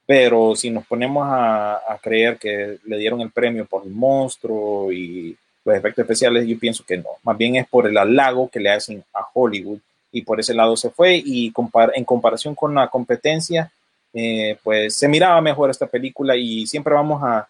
Pero 0.07 0.55
si 0.55 0.69
nos 0.69 0.85
ponemos 0.85 1.25
a, 1.27 1.75
a 1.75 1.97
creer 2.01 2.37
que 2.37 2.77
le 2.85 2.97
dieron 2.97 3.21
el 3.21 3.31
premio 3.31 3.65
por 3.65 3.83
el 3.83 3.89
monstruo 3.91 4.91
y 4.91 5.35
los 5.65 5.75
efectos 5.75 6.03
especiales, 6.03 6.47
yo 6.47 6.57
pienso 6.59 6.83
que 6.85 6.97
no. 6.97 7.09
Más 7.23 7.37
bien 7.37 7.55
es 7.55 7.67
por 7.67 7.87
el 7.87 7.97
halago 7.97 8.47
que 8.49 8.59
le 8.59 8.69
hacen 8.69 9.03
a 9.13 9.27
Hollywood 9.33 9.79
y 10.17 10.21
por 10.21 10.39
ese 10.39 10.53
lado 10.53 10.77
se 10.77 10.89
fue. 10.89 11.21
Y 11.23 11.51
compar- 11.51 11.91
en 11.95 12.05
comparación 12.05 12.55
con 12.55 12.73
la 12.73 12.87
competencia, 12.87 13.69
eh, 14.13 14.57
pues 14.63 14.95
se 14.95 15.07
miraba 15.09 15.41
mejor 15.41 15.69
esta 15.69 15.87
película 15.87 16.35
y 16.37 16.65
siempre 16.65 16.93
vamos 16.93 17.21
a 17.21 17.47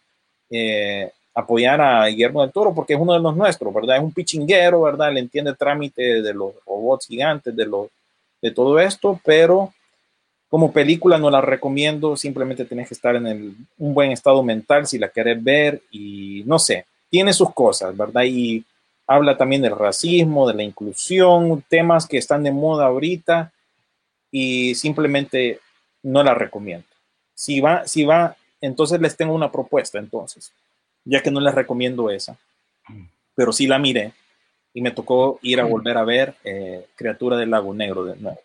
eh, 0.49 1.11
apoyar 1.33 1.79
a 1.81 2.07
Guillermo 2.07 2.41
del 2.41 2.51
Toro 2.51 2.73
porque 2.73 2.93
es 2.93 2.99
uno 2.99 3.13
de 3.13 3.19
los 3.19 3.35
nuestros, 3.35 3.73
¿verdad? 3.73 3.97
Es 3.97 4.01
un 4.03 4.11
pichinguero, 4.13 4.81
¿verdad? 4.81 5.11
Le 5.13 5.19
entiende 5.19 5.51
el 5.51 5.57
trámite 5.57 6.21
de 6.21 6.33
los 6.33 6.53
robots 6.65 7.05
gigantes, 7.07 7.55
de, 7.55 7.65
los, 7.65 7.87
de 8.41 8.51
todo 8.51 8.79
esto, 8.79 9.19
pero 9.23 9.71
como 10.49 10.71
película 10.71 11.17
no 11.17 11.29
la 11.29 11.41
recomiendo, 11.41 12.15
simplemente 12.15 12.65
tienes 12.65 12.87
que 12.87 12.93
estar 12.93 13.15
en 13.15 13.27
el- 13.27 13.53
un 13.77 13.93
buen 13.93 14.11
estado 14.11 14.41
mental 14.43 14.87
si 14.87 14.97
la 14.97 15.09
querés 15.09 15.43
ver 15.43 15.81
y 15.91 16.43
no 16.45 16.57
sé, 16.57 16.85
tiene 17.09 17.33
sus 17.33 17.53
cosas, 17.53 17.95
¿verdad? 17.95 18.23
Y 18.25 18.63
habla 19.07 19.37
también 19.37 19.61
del 19.61 19.75
racismo, 19.75 20.47
de 20.47 20.55
la 20.55 20.63
inclusión, 20.63 21.63
temas 21.67 22.07
que 22.07 22.17
están 22.17 22.43
de 22.43 22.51
moda 22.51 22.85
ahorita 22.85 23.51
y 24.31 24.75
simplemente 24.75 25.59
no 26.03 26.23
la 26.23 26.33
recomiendo. 26.33 26.87
Si 27.33 27.59
va, 27.59 27.87
si 27.87 28.03
va, 28.05 28.35
entonces 28.61 28.99
les 29.01 29.15
tengo 29.15 29.33
una 29.33 29.51
propuesta, 29.51 29.99
entonces, 29.99 30.51
ya 31.03 31.21
que 31.21 31.31
no 31.31 31.39
les 31.39 31.53
recomiendo 31.53 32.09
esa, 32.09 32.37
pero 33.35 33.51
sí 33.51 33.67
la 33.67 33.79
miré 33.79 34.13
y 34.73 34.81
me 34.81 34.91
tocó 34.91 35.39
ir 35.41 35.61
a 35.61 35.65
volver 35.65 35.97
a 35.97 36.03
ver 36.03 36.35
eh, 36.43 36.85
Criatura 36.95 37.37
del 37.37 37.51
Lago 37.51 37.73
Negro 37.73 38.05
de 38.05 38.17
nuevo. 38.17 38.39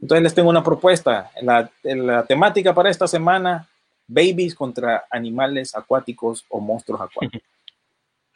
Entonces 0.00 0.22
les 0.22 0.34
tengo 0.34 0.50
una 0.50 0.64
propuesta. 0.64 1.30
La, 1.40 1.70
la 1.82 2.24
temática 2.26 2.74
para 2.74 2.90
esta 2.90 3.06
semana, 3.06 3.68
babies 4.06 4.54
contra 4.54 5.06
animales 5.10 5.74
acuáticos 5.76 6.44
o 6.48 6.60
monstruos 6.60 7.00
acuáticos. 7.00 7.48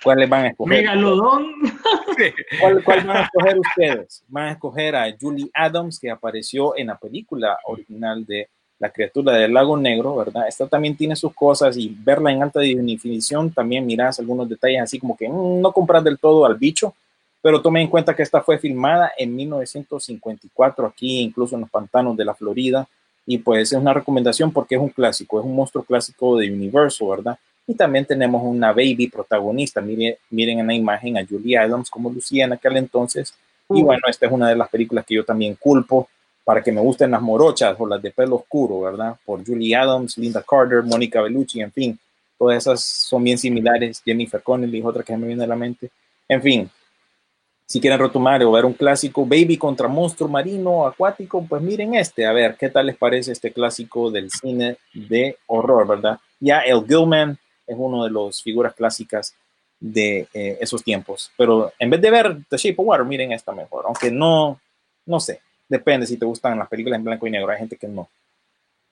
¿Cuáles 0.02 0.28
van 0.28 0.44
a 0.44 0.48
escoger? 0.48 0.82
Megalodón. 0.82 1.46
¿Cuál, 2.60 2.84
cuál 2.84 3.06
van 3.06 3.16
a 3.16 3.22
escoger 3.22 3.58
ustedes? 3.58 4.24
Van 4.28 4.48
a 4.48 4.52
escoger 4.52 4.96
a 4.96 5.16
Julie 5.18 5.50
Adams, 5.54 5.98
que 5.98 6.10
apareció 6.10 6.76
en 6.76 6.88
la 6.88 6.96
película 6.96 7.58
original 7.64 8.24
de 8.24 8.48
La 8.78 8.90
criatura 8.90 9.32
del 9.32 9.54
lago 9.54 9.76
negro, 9.76 10.16
¿verdad? 10.16 10.46
Esta 10.48 10.66
también 10.66 10.96
tiene 10.96 11.16
sus 11.16 11.32
cosas 11.32 11.76
y 11.78 11.94
verla 11.98 12.30
en 12.30 12.42
alta 12.42 12.60
definición 12.60 13.50
también 13.50 13.86
miras 13.86 14.18
algunos 14.18 14.46
detalles 14.48 14.82
así 14.82 14.98
como 14.98 15.16
que 15.16 15.28
mm, 15.28 15.62
no 15.62 15.72
compras 15.72 16.04
del 16.04 16.18
todo 16.18 16.44
al 16.44 16.56
bicho, 16.56 16.94
pero 17.40 17.62
tome 17.62 17.80
en 17.80 17.88
cuenta 17.88 18.14
que 18.14 18.22
esta 18.22 18.42
fue 18.42 18.58
filmada 18.58 19.12
en 19.16 19.34
1954 19.34 20.86
aquí, 20.86 21.20
incluso 21.20 21.54
en 21.54 21.62
los 21.62 21.70
pantanos 21.70 22.16
de 22.16 22.24
la 22.26 22.34
Florida, 22.34 22.86
y 23.24 23.38
pues 23.38 23.72
es 23.72 23.78
una 23.78 23.94
recomendación 23.94 24.52
porque 24.52 24.74
es 24.74 24.80
un 24.80 24.90
clásico, 24.90 25.40
es 25.40 25.46
un 25.46 25.54
monstruo 25.54 25.82
clásico 25.82 26.36
de 26.36 26.52
Universal, 26.52 27.08
¿verdad? 27.08 27.38
Y 27.66 27.74
también 27.74 28.04
tenemos 28.04 28.42
una 28.44 28.72
baby 28.72 29.08
protagonista. 29.08 29.80
Miren, 29.80 30.16
miren 30.30 30.60
en 30.60 30.66
la 30.66 30.74
imagen 30.74 31.18
a 31.18 31.26
Julie 31.26 31.58
Adams 31.58 31.90
como 31.90 32.10
lucía 32.10 32.44
en 32.44 32.52
aquel 32.52 32.76
entonces. 32.76 33.34
Y 33.68 33.82
bueno, 33.82 34.02
esta 34.08 34.26
es 34.26 34.32
una 34.32 34.48
de 34.48 34.56
las 34.56 34.68
películas 34.68 35.04
que 35.04 35.16
yo 35.16 35.24
también 35.24 35.56
culpo 35.56 36.08
para 36.44 36.62
que 36.62 36.70
me 36.70 36.80
gusten 36.80 37.10
las 37.10 37.20
morochas 37.20 37.74
o 37.78 37.86
las 37.88 38.00
de 38.00 38.12
pelo 38.12 38.36
oscuro, 38.36 38.82
¿verdad? 38.82 39.16
Por 39.24 39.44
Julie 39.44 39.74
Adams, 39.74 40.16
Linda 40.16 40.44
Carter, 40.48 40.84
Mónica 40.84 41.20
Bellucci, 41.20 41.60
en 41.60 41.72
fin. 41.72 41.98
Todas 42.38 42.58
esas 42.58 42.84
son 42.84 43.24
bien 43.24 43.36
similares. 43.36 44.00
Jennifer 44.04 44.40
Connelly 44.40 44.78
es 44.78 44.84
otra 44.84 45.02
que 45.02 45.16
me 45.16 45.26
viene 45.26 45.42
a 45.42 45.48
la 45.48 45.56
mente. 45.56 45.90
En 46.28 46.40
fin, 46.40 46.70
si 47.66 47.80
quieren 47.80 47.98
retomar 47.98 48.42
o 48.44 48.52
ver 48.52 48.64
un 48.64 48.74
clásico, 48.74 49.26
Baby 49.26 49.56
contra 49.58 49.88
monstruo 49.88 50.28
marino 50.28 50.86
acuático, 50.86 51.44
pues 51.44 51.60
miren 51.60 51.94
este, 51.96 52.24
a 52.24 52.32
ver 52.32 52.56
qué 52.56 52.68
tal 52.68 52.86
les 52.86 52.96
parece 52.96 53.32
este 53.32 53.52
clásico 53.52 54.08
del 54.12 54.30
cine 54.30 54.76
de 54.94 55.36
horror, 55.48 55.88
¿verdad? 55.88 56.20
Ya 56.38 56.60
El 56.60 56.86
Gilman 56.86 57.36
es 57.66 57.76
uno 57.78 58.04
de 58.04 58.10
las 58.10 58.42
figuras 58.42 58.74
clásicas 58.74 59.34
de 59.78 60.26
eh, 60.32 60.58
esos 60.60 60.82
tiempos, 60.82 61.30
pero 61.36 61.72
en 61.78 61.90
vez 61.90 62.00
de 62.00 62.10
ver 62.10 62.36
The 62.48 62.56
Shape 62.56 62.76
of 62.78 62.86
Water, 62.86 63.06
miren 63.06 63.32
esta 63.32 63.52
mejor, 63.52 63.84
aunque 63.86 64.10
no, 64.10 64.58
no 65.04 65.20
sé, 65.20 65.40
depende 65.68 66.06
si 66.06 66.16
te 66.16 66.24
gustan 66.24 66.58
las 66.58 66.68
películas 66.68 66.98
en 66.98 67.04
blanco 67.04 67.26
y 67.26 67.30
negro, 67.30 67.50
hay 67.50 67.58
gente 67.58 67.76
que 67.76 67.88
no. 67.88 68.08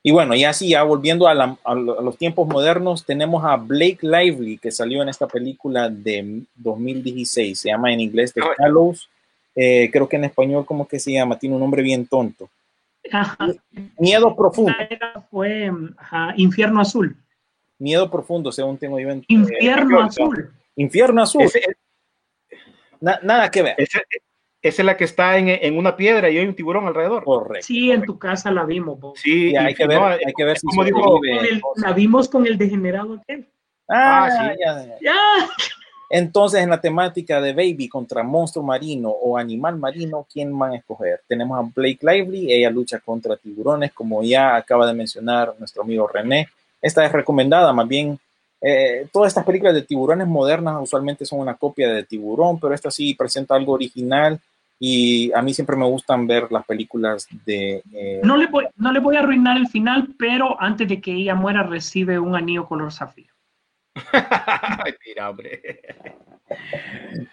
Y 0.06 0.12
bueno, 0.12 0.34
ya 0.34 0.50
así, 0.50 0.68
ya 0.68 0.82
volviendo 0.82 1.26
a, 1.26 1.34
la, 1.34 1.56
a, 1.64 1.74
los 1.74 2.18
tiempos 2.18 2.46
modernos, 2.46 3.06
tenemos 3.06 3.42
a 3.42 3.56
Blake 3.56 4.00
Lively, 4.02 4.58
que 4.58 4.70
salió 4.70 5.00
en 5.00 5.08
esta 5.08 5.26
película 5.26 5.88
de 5.88 6.42
2016, 6.56 7.58
se 7.58 7.70
llama 7.70 7.90
en 7.90 8.00
inglés 8.00 8.34
The 8.34 8.42
Gallows, 8.58 9.08
eh, 9.56 9.88
creo 9.92 10.08
que 10.08 10.16
en 10.16 10.24
español, 10.24 10.66
¿cómo 10.66 10.86
que 10.86 10.98
se 10.98 11.12
llama? 11.12 11.38
Tiene 11.38 11.54
un 11.54 11.60
nombre 11.62 11.82
bien 11.82 12.06
tonto. 12.06 12.50
Ajá. 13.10 13.48
Miedo 13.98 14.34
profundo. 14.34 14.72
Fue 15.30 15.70
ajá, 15.96 16.34
Infierno 16.36 16.80
Azul. 16.80 17.16
Miedo 17.78 18.10
profundo, 18.10 18.52
según 18.52 18.78
tengo 18.78 18.98
yo 18.98 19.10
en 19.10 19.24
Infierno 19.28 20.00
eh, 20.00 20.04
Azul. 20.04 20.52
Infierno 20.76 21.22
Azul. 21.22 21.42
Ese, 21.42 21.60
Na, 23.00 23.18
nada 23.22 23.50
que 23.50 23.62
ver. 23.62 23.74
Ese, 23.76 24.02
esa 24.62 24.80
es 24.80 24.86
la 24.86 24.96
que 24.96 25.04
está 25.04 25.36
en, 25.36 25.48
en, 25.50 25.76
una 25.76 25.94
piedra 25.94 26.30
y 26.30 26.38
hay 26.38 26.46
un 26.46 26.54
tiburón 26.54 26.86
alrededor. 26.86 27.22
Correcto. 27.22 27.66
Sí, 27.66 27.90
en 27.90 28.02
tu 28.02 28.18
casa 28.18 28.50
la 28.50 28.64
vimos. 28.64 28.98
Bob. 28.98 29.14
Sí, 29.18 29.50
y 29.50 29.56
hay, 29.56 29.74
que 29.74 29.86
ver, 29.86 30.00
no, 30.00 30.06
hay 30.06 30.32
que 30.34 30.44
ver 30.44 30.58
si 30.58 30.66
como 30.66 30.84
dijo, 30.84 31.20
el, 31.22 31.60
la 31.76 31.92
vimos 31.92 32.30
con 32.30 32.46
el 32.46 32.56
degenerado 32.56 33.14
aquel. 33.14 33.46
Ah, 33.88 34.24
ah 34.24 34.30
sí. 34.30 34.58
Ya, 34.64 34.98
ya. 35.02 35.14
Entonces, 36.08 36.62
en 36.62 36.70
la 36.70 36.80
temática 36.80 37.42
de 37.42 37.52
Baby 37.52 37.88
contra 37.88 38.22
monstruo 38.22 38.64
marino 38.64 39.10
o 39.10 39.36
animal 39.36 39.76
marino, 39.76 40.26
¿quién 40.32 40.56
van 40.58 40.72
a 40.72 40.76
escoger? 40.76 41.20
Tenemos 41.26 41.58
a 41.58 41.70
Blake 41.74 41.98
Lively, 42.00 42.50
ella 42.50 42.70
lucha 42.70 43.00
contra 43.00 43.36
tiburones, 43.36 43.92
como 43.92 44.22
ya 44.22 44.56
acaba 44.56 44.86
de 44.86 44.94
mencionar 44.94 45.54
nuestro 45.58 45.82
amigo 45.82 46.06
René. 46.06 46.48
Esta 46.84 47.02
es 47.06 47.12
recomendada, 47.12 47.72
más 47.72 47.88
bien, 47.88 48.18
eh, 48.60 49.06
todas 49.10 49.28
estas 49.28 49.46
películas 49.46 49.72
de 49.72 49.80
tiburones 49.80 50.26
modernas 50.26 50.76
usualmente 50.82 51.24
son 51.24 51.40
una 51.40 51.54
copia 51.54 51.90
de 51.90 52.04
tiburón, 52.04 52.60
pero 52.60 52.74
esta 52.74 52.90
sí 52.90 53.14
presenta 53.14 53.54
algo 53.54 53.72
original 53.72 54.38
y 54.78 55.32
a 55.32 55.40
mí 55.40 55.54
siempre 55.54 55.76
me 55.76 55.86
gustan 55.86 56.26
ver 56.26 56.52
las 56.52 56.66
películas 56.66 57.26
de... 57.46 57.82
Eh... 57.90 58.20
No, 58.22 58.36
le 58.36 58.48
voy, 58.48 58.66
no 58.76 58.92
le 58.92 59.00
voy 59.00 59.16
a 59.16 59.20
arruinar 59.20 59.56
el 59.56 59.68
final, 59.68 60.14
pero 60.18 60.60
antes 60.60 60.86
de 60.86 61.00
que 61.00 61.14
ella 61.14 61.34
muera 61.34 61.62
recibe 61.62 62.18
un 62.18 62.36
anillo 62.36 62.66
color 62.66 62.92
zafiro. 62.92 63.32
Tira, 65.02 65.30
hombre. 65.30 65.80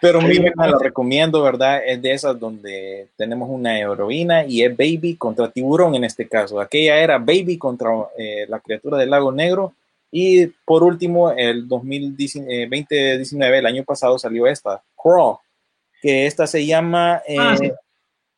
Pero 0.00 0.20
miren, 0.20 0.52
la 0.56 0.78
recomiendo, 0.80 1.42
¿verdad? 1.42 1.82
Es 1.84 2.00
de 2.00 2.12
esas 2.12 2.38
donde 2.38 3.08
tenemos 3.16 3.48
una 3.50 3.78
heroína 3.78 4.44
y 4.44 4.62
es 4.62 4.76
Baby 4.76 5.16
contra 5.16 5.50
tiburón 5.50 5.94
en 5.94 6.04
este 6.04 6.28
caso. 6.28 6.60
Aquella 6.60 6.96
era 6.96 7.18
Baby 7.18 7.58
contra 7.58 7.90
eh, 8.16 8.46
la 8.48 8.60
criatura 8.60 8.98
del 8.98 9.10
lago 9.10 9.32
negro. 9.32 9.74
Y 10.10 10.46
por 10.46 10.82
último, 10.82 11.32
el 11.32 11.66
2019, 11.66 13.58
el 13.58 13.66
año 13.66 13.82
pasado 13.84 14.18
salió 14.18 14.46
esta, 14.46 14.82
Crawl, 14.94 15.38
que 16.02 16.26
esta 16.26 16.46
se 16.46 16.66
llama 16.66 17.22
eh, 17.26 17.36
ah, 17.38 17.56
sí. 17.58 17.72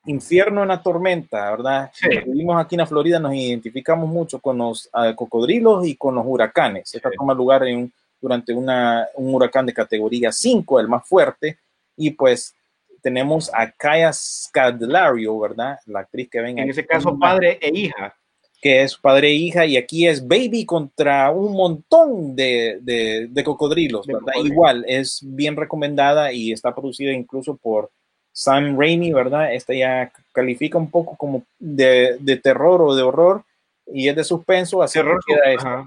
Infierno 0.07 0.63
en 0.63 0.69
la 0.69 0.83
Tormenta, 0.83 1.51
¿verdad? 1.51 1.91
Sí. 1.93 2.09
Vivimos 2.27 2.63
aquí 2.63 2.77
en 2.77 2.81
la 2.81 2.87
Florida, 2.87 3.19
nos 3.19 3.35
identificamos 3.35 4.09
mucho 4.09 4.39
con 4.39 4.59
los 4.59 4.89
uh, 4.93 5.15
cocodrilos 5.17 5.87
y 5.87 5.97
con 5.97 6.15
los 6.15 6.25
huracanes. 6.27 6.95
Esta 6.95 7.11
sí. 7.11 7.17
toma 7.17 7.35
lugar 7.35 7.67
en 7.67 7.79
un, 7.79 7.93
durante 8.25 8.55
una, 8.55 9.07
un 9.17 9.35
huracán 9.35 9.67
de 9.67 9.75
categoría 9.75 10.33
5, 10.33 10.81
el 10.81 10.89
más 10.89 11.07
fuerte, 11.07 11.59
y 11.95 12.11
pues 12.13 12.55
tenemos 13.03 13.51
a 13.53 13.71
Kaya 13.71 14.11
Scadlario, 14.15 15.39
¿verdad? 15.39 15.79
La 15.85 16.01
actriz 16.01 16.31
que 16.31 16.41
ven 16.41 16.59
En 16.59 16.71
ese 16.71 16.87
caso, 16.87 17.19
padre 17.19 17.59
e 17.61 17.69
hija. 17.69 18.17
Que 18.63 18.83
es 18.83 18.97
padre 18.97 19.29
e 19.29 19.35
hija, 19.35 19.67
y 19.67 19.77
aquí 19.77 20.09
es 20.09 20.27
Baby 20.27 20.65
contra 20.65 21.31
un 21.33 21.53
montón 21.53 22.35
de, 22.35 22.79
de, 22.81 23.29
de 23.29 23.45
cocodrilos, 23.45 24.07
Igual, 24.43 24.87
es 24.89 25.21
bien 25.23 25.55
recomendada 25.55 26.33
y 26.33 26.51
está 26.51 26.75
producida 26.75 27.13
incluso 27.13 27.59
por 27.59 27.91
Sam 28.33 28.81
Raimi, 28.81 29.13
¿verdad? 29.13 29.53
Esta 29.53 29.75
ya 29.75 30.11
califica 30.33 30.79
un 30.79 30.91
poco 30.91 31.15
como 31.15 31.43
de, 31.59 32.17
de 32.21 32.37
terror 32.39 32.81
o 32.81 32.95
de 32.95 33.03
horror 33.03 33.45
y 33.87 34.09
es 34.09 34.17
de 34.17 34.25
suspenso, 34.25 34.83
así 34.83 34.99
terror, 34.99 35.21
que 35.27 35.35
queda. 35.35 35.87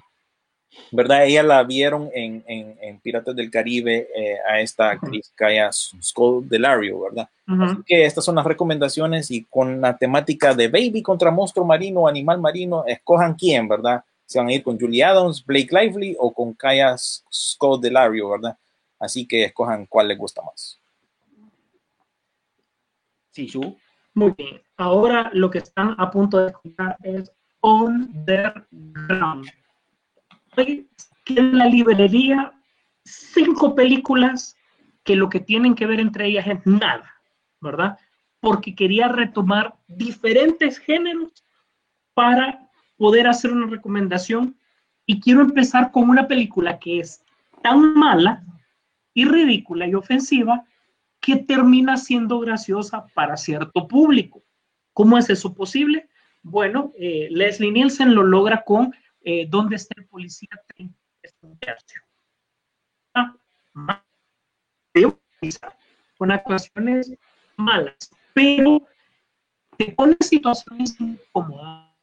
¿Verdad? 0.91 1.25
Ella 1.25 1.43
la 1.43 1.63
vieron 1.63 2.09
en, 2.13 2.43
en, 2.47 2.77
en 2.81 2.99
Piratas 2.99 3.35
del 3.35 3.51
Caribe 3.51 4.07
eh, 4.15 4.37
a 4.49 4.59
esta 4.61 4.91
actriz 4.91 5.31
Kaya 5.35 5.69
Scodelario, 5.71 7.01
¿verdad? 7.01 7.29
Uh 7.47 7.51
-huh. 7.51 7.71
Así 7.71 7.83
que 7.85 8.05
estas 8.05 8.25
son 8.25 8.35
las 8.35 8.45
recomendaciones 8.45 9.31
y 9.31 9.43
con 9.45 9.81
la 9.81 9.97
temática 9.97 10.53
de 10.53 10.67
Baby 10.67 11.01
contra 11.01 11.31
monstruo 11.31 11.65
marino 11.65 12.07
animal 12.07 12.39
marino, 12.39 12.83
escojan 12.85 13.35
quién, 13.35 13.67
¿verdad? 13.67 14.03
Se 14.25 14.39
van 14.39 14.47
a 14.47 14.53
ir 14.53 14.63
con 14.63 14.79
Julie 14.79 15.03
Adams, 15.03 15.45
Blake 15.45 15.69
Lively 15.71 16.15
o 16.19 16.33
con 16.33 16.53
Kaya 16.53 16.95
Scodelario, 16.97 18.29
¿verdad? 18.29 18.57
Así 18.99 19.25
que 19.27 19.45
escojan 19.45 19.85
cuál 19.85 20.09
les 20.09 20.17
gusta 20.17 20.41
más. 20.41 20.79
Sí, 23.31 23.47
su. 23.47 23.77
Muy 24.13 24.33
bien. 24.35 24.61
Ahora 24.77 25.29
lo 25.33 25.49
que 25.49 25.59
están 25.59 25.95
a 25.97 26.09
punto 26.09 26.39
de 26.39 26.47
escuchar 26.47 26.97
es 27.03 27.31
Underground. 30.57 30.87
Hay 31.27 31.35
en 31.35 31.57
la 31.57 31.65
librería 31.65 32.53
cinco 33.03 33.75
películas 33.75 34.55
que 35.03 35.15
lo 35.15 35.29
que 35.29 35.39
tienen 35.39 35.75
que 35.75 35.85
ver 35.85 35.99
entre 35.99 36.27
ellas 36.27 36.47
es 36.47 36.65
nada, 36.65 37.13
¿verdad? 37.61 37.97
Porque 38.39 38.75
quería 38.75 39.07
retomar 39.07 39.75
diferentes 39.87 40.79
géneros 40.79 41.43
para 42.13 42.69
poder 42.97 43.27
hacer 43.27 43.51
una 43.51 43.67
recomendación 43.67 44.57
y 45.05 45.19
quiero 45.19 45.41
empezar 45.41 45.91
con 45.91 46.09
una 46.09 46.27
película 46.27 46.79
que 46.79 46.99
es 46.99 47.23
tan 47.61 47.93
mala 47.93 48.43
y 49.13 49.25
ridícula 49.25 49.87
y 49.87 49.95
ofensiva 49.95 50.65
que 51.19 51.37
termina 51.37 51.97
siendo 51.97 52.39
graciosa 52.39 53.05
para 53.13 53.37
cierto 53.37 53.87
público. 53.87 54.43
¿Cómo 54.93 55.17
es 55.17 55.29
eso 55.29 55.53
posible? 55.53 56.09
Bueno, 56.41 56.91
eh, 56.97 57.27
Leslie 57.31 57.71
Nielsen 57.71 58.15
lo 58.15 58.23
logra 58.23 58.63
con 58.63 58.93
eh, 59.29 59.45
¿Dónde 59.45 59.75
está 59.75 59.93
el 59.97 60.05
policía? 60.05 60.47
Ah, 63.13 63.35
mal. 63.73 64.01
con 66.17 66.31
actuaciones 66.31 67.11
malas, 67.57 68.09
pero 68.33 68.87
te 69.77 69.91
pone 69.91 70.15
situaciones 70.21 70.95
incómodas 71.01 71.93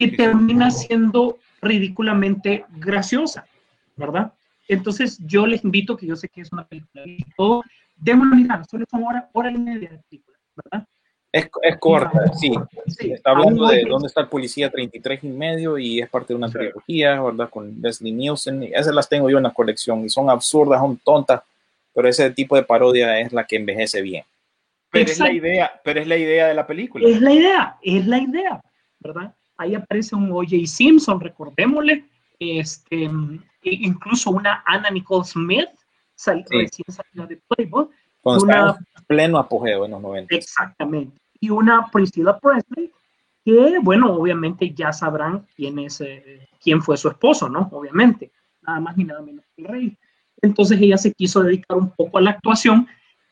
que 0.00 0.08
termina 0.08 0.68
siendo 0.72 1.38
ridículamente 1.60 2.64
graciosa, 2.70 3.46
¿verdad? 3.94 4.34
Entonces 4.66 5.16
yo 5.20 5.46
les 5.46 5.62
invito, 5.62 5.96
que 5.96 6.08
yo 6.08 6.16
sé 6.16 6.28
que 6.28 6.40
es 6.40 6.50
una 6.50 6.66
película, 6.66 7.04
y 7.06 7.24
todo, 7.36 7.62
démosle 7.94 8.32
una 8.32 8.42
mirada, 8.42 8.64
solo 8.64 8.84
son 8.90 9.04
hora, 9.04 9.30
hora 9.32 9.52
y 9.52 9.58
media 9.58 9.90
de 9.90 9.98
película, 9.98 10.38
¿verdad? 10.56 10.88
Es, 11.32 11.48
es 11.62 11.78
corta, 11.78 12.30
sí. 12.34 12.52
Sí, 12.88 13.12
Está 13.12 13.30
hablando 13.30 13.66
de 13.66 13.84
dónde 13.88 14.06
está 14.08 14.20
el 14.20 14.28
policía 14.28 14.70
33 14.70 15.24
y 15.24 15.28
medio 15.28 15.78
y 15.78 16.00
es 16.00 16.08
parte 16.10 16.34
de 16.34 16.36
una 16.36 16.50
trilogía, 16.50 17.20
¿verdad? 17.22 17.48
Con 17.48 17.80
Leslie 17.80 18.12
Nielsen. 18.12 18.62
Esas 18.64 18.94
las 18.94 19.08
tengo 19.08 19.30
yo 19.30 19.38
en 19.38 19.44
la 19.44 19.50
colección 19.54 20.04
y 20.04 20.10
son 20.10 20.28
absurdas, 20.28 20.80
son 20.80 20.98
tontas, 20.98 21.40
pero 21.94 22.06
ese 22.08 22.30
tipo 22.32 22.54
de 22.54 22.62
parodia 22.64 23.18
es 23.20 23.32
la 23.32 23.44
que 23.46 23.56
envejece 23.56 24.02
bien. 24.02 24.24
Pero 24.90 25.10
es 25.10 25.18
la 25.18 25.32
idea, 25.32 25.80
pero 25.82 26.00
es 26.00 26.06
la 26.06 26.18
idea 26.18 26.48
de 26.48 26.54
la 26.54 26.66
película. 26.66 27.08
Es 27.08 27.18
la 27.22 27.32
idea, 27.32 27.76
es 27.80 28.06
la 28.06 28.18
idea, 28.18 28.60
¿verdad? 29.00 29.34
Ahí 29.56 29.74
aparece 29.74 30.14
un 30.14 30.30
O.J. 30.32 30.66
Simpson, 30.66 31.18
recordémosle, 31.18 32.04
este, 32.38 33.04
e 33.04 33.08
incluso 33.62 34.30
una 34.32 34.62
Anna 34.66 34.90
Nicole 34.90 35.24
Smith, 35.24 35.68
sal- 36.14 36.44
Sí. 36.46 36.58
recién 36.58 36.84
salida 36.88 37.26
de 37.26 37.38
Playboy, 37.48 37.86
Cuando 38.20 38.44
Una- 38.44 38.70
está 38.70 38.78
en 38.98 39.04
pleno 39.06 39.38
apogeo 39.38 39.84
en 39.86 39.90
los 39.92 40.00
90. 40.02 40.34
exactamente, 40.36 41.16
y 41.42 41.50
una 41.50 41.90
Priscilla 41.90 42.38
Presley, 42.38 42.92
que, 43.44 43.78
bueno, 43.82 44.12
obviamente 44.14 44.72
ya 44.72 44.92
sabrán 44.92 45.44
quién 45.56 45.76
es, 45.80 46.00
eh, 46.00 46.48
quién 46.62 46.80
fue 46.80 46.96
su 46.96 47.08
esposo, 47.08 47.48
¿no? 47.48 47.68
Obviamente, 47.72 48.30
nada 48.62 48.78
más 48.78 48.96
ni 48.96 49.02
nada 49.02 49.20
menos 49.22 49.44
que 49.56 49.62
el 49.62 49.68
rey. 49.68 49.98
Entonces 50.40 50.80
ella 50.80 50.96
se 50.96 51.12
quiso 51.12 51.42
dedicar 51.42 51.76
un 51.76 51.90
poco 51.90 52.18
a 52.18 52.20
la 52.20 52.30
actuación, 52.30 52.86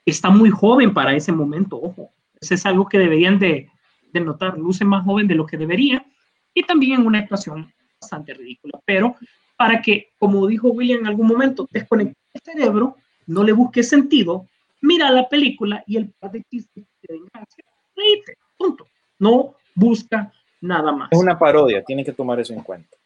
está 0.05 0.29
muy 0.29 0.51
joven 0.51 0.93
para 0.93 1.15
ese 1.15 1.31
momento, 1.31 1.81
ojo, 1.81 2.11
eso 2.41 2.55
es 2.55 2.67
algo 2.67 2.89
que 2.89 2.99
deberían 2.99 3.39
de, 3.39 3.71
de 4.13 4.21
notar, 4.21 4.59
luce 4.59 4.85
más 4.85 5.05
joven 5.05 5.29
de 5.29 5.37
lo 5.37 5.47
que 5.47 5.57
debería, 5.57 6.05
y 6.53 6.65
también 6.65 7.07
una 7.07 7.21
actuación 7.21 7.73
bastante 8.01 8.35
ridícula, 8.35 8.81
pero 8.85 9.15
para 9.57 9.81
que, 9.81 10.09
como 10.19 10.49
dijo 10.49 10.69
William 10.69 11.01
en 11.01 11.07
algún 11.07 11.29
momento, 11.29 11.69
desconecte 11.71 12.17
el 12.35 12.41
cerebro, 12.43 12.97
no 13.29 13.45
le 13.45 13.53
busque 13.53 13.85
sentido, 13.85 14.49
mira 14.81 15.13
la 15.13 15.29
película 15.29 15.85
y 15.87 15.97
el 15.97 16.11
par 16.19 16.33
de 16.33 16.43
chistes 16.51 16.85
que 17.01 17.07
te 17.07 17.15
punto. 18.57 18.87
No 19.19 19.55
busca 19.75 20.33
nada 20.61 20.93
más. 20.93 21.09
Es 21.11 21.19
una 21.19 21.39
parodia, 21.39 21.83
tienen 21.83 22.05
que 22.05 22.13
tomar 22.13 22.39
eso 22.41 22.53
en 22.53 22.63
cuenta. 22.63 22.97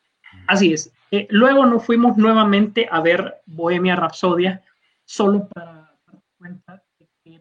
Así 0.46 0.72
es. 0.72 0.92
Eh, 1.10 1.26
luego 1.30 1.64
nos 1.64 1.84
fuimos 1.84 2.16
nuevamente 2.16 2.88
a 2.90 3.00
ver 3.00 3.36
Bohemia 3.46 3.96
Rhapsodia, 3.96 4.62
solo 5.04 5.48
para 5.48 5.72
dar 6.06 6.20
cuenta 6.38 6.82
de 6.98 7.08
que, 7.22 7.40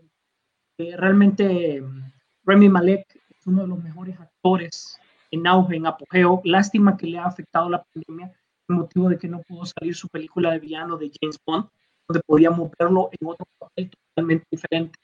que 0.78 0.98
realmente 0.98 1.82
mm, 1.82 2.12
Remy 2.46 2.70
Malek 2.70 3.06
es 3.16 3.48
uno 3.48 3.64
de 3.64 3.68
los 3.68 3.84
mejores 3.84 4.20
actores 4.20 5.00
en 5.32 5.48
auge, 5.48 5.76
en 5.76 5.88
apogeo. 5.88 6.42
Lástima 6.44 6.96
que 6.96 7.08
le 7.08 7.18
ha 7.18 7.26
afectado 7.26 7.70
la 7.70 7.84
pandemia, 7.84 8.32
el 8.70 8.76
motivo 8.76 9.10
de 9.10 9.18
que 9.18 9.28
no 9.28 9.42
pudo 9.42 9.66
salir 9.66 9.96
su 9.96 10.08
película 10.08 10.52
de 10.52 10.60
villano 10.60 10.98
de 10.98 11.12
James 11.20 11.38
Bond, 11.46 11.68
donde 12.08 12.22
podíamos 12.26 12.70
verlo 12.78 13.10
en 13.20 13.28
otro 13.28 13.46
papel 13.58 13.90
totalmente 13.90 14.46
diferente. 14.52 15.00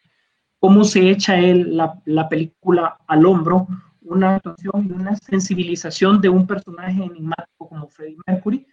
Cómo 0.60 0.84
se 0.84 1.10
echa 1.10 1.40
él 1.40 1.78
la, 1.78 2.00
la 2.06 2.28
película 2.28 2.98
al 3.08 3.26
hombro, 3.26 3.68
una 4.02 4.36
actuación 4.36 4.88
y 4.88 4.92
una 4.92 5.16
sensibilización 5.16 6.20
de 6.20 6.30
un 6.30 6.46
personaje 6.48 7.04
enigmático 7.04 7.70
como 7.70 7.88
Freddie 7.88 8.18
Mercury, 8.26 8.66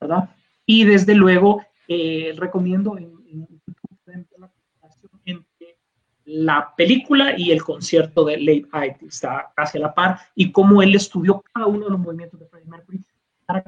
¿verdad? 0.00 0.30
Y 0.64 0.84
desde 0.84 1.14
luego, 1.14 1.62
eh, 1.88 2.34
recomiendo 2.36 2.96
en, 2.96 3.12
en 3.28 3.46
ver 4.06 4.26
la 4.38 4.50
entre 5.24 5.78
la 6.24 6.74
película 6.76 7.38
y 7.38 7.50
el 7.50 7.62
concierto 7.62 8.24
de 8.24 8.38
Late 8.38 8.68
Night, 8.72 9.02
está 9.02 9.52
casi 9.54 9.78
a 9.78 9.82
la 9.82 9.94
par, 9.94 10.18
y 10.34 10.50
cómo 10.50 10.82
él 10.82 10.94
estudió 10.94 11.42
cada 11.52 11.66
uno 11.66 11.84
de 11.86 11.90
los 11.90 12.00
movimientos 12.00 12.40
de 12.40 12.46
Freddie 12.46 12.68
Mercury 12.68 13.04
para 13.46 13.64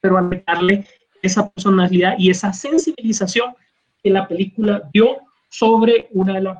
pero 0.00 0.18
agregarle 0.18 0.86
esa 1.22 1.48
personalidad 1.48 2.14
y 2.18 2.30
esa 2.30 2.52
sensibilización 2.52 3.54
que 4.02 4.10
la 4.10 4.28
película 4.28 4.88
dio 4.92 5.18
sobre 5.48 6.08
una 6.12 6.34
de 6.34 6.40
las 6.42 6.58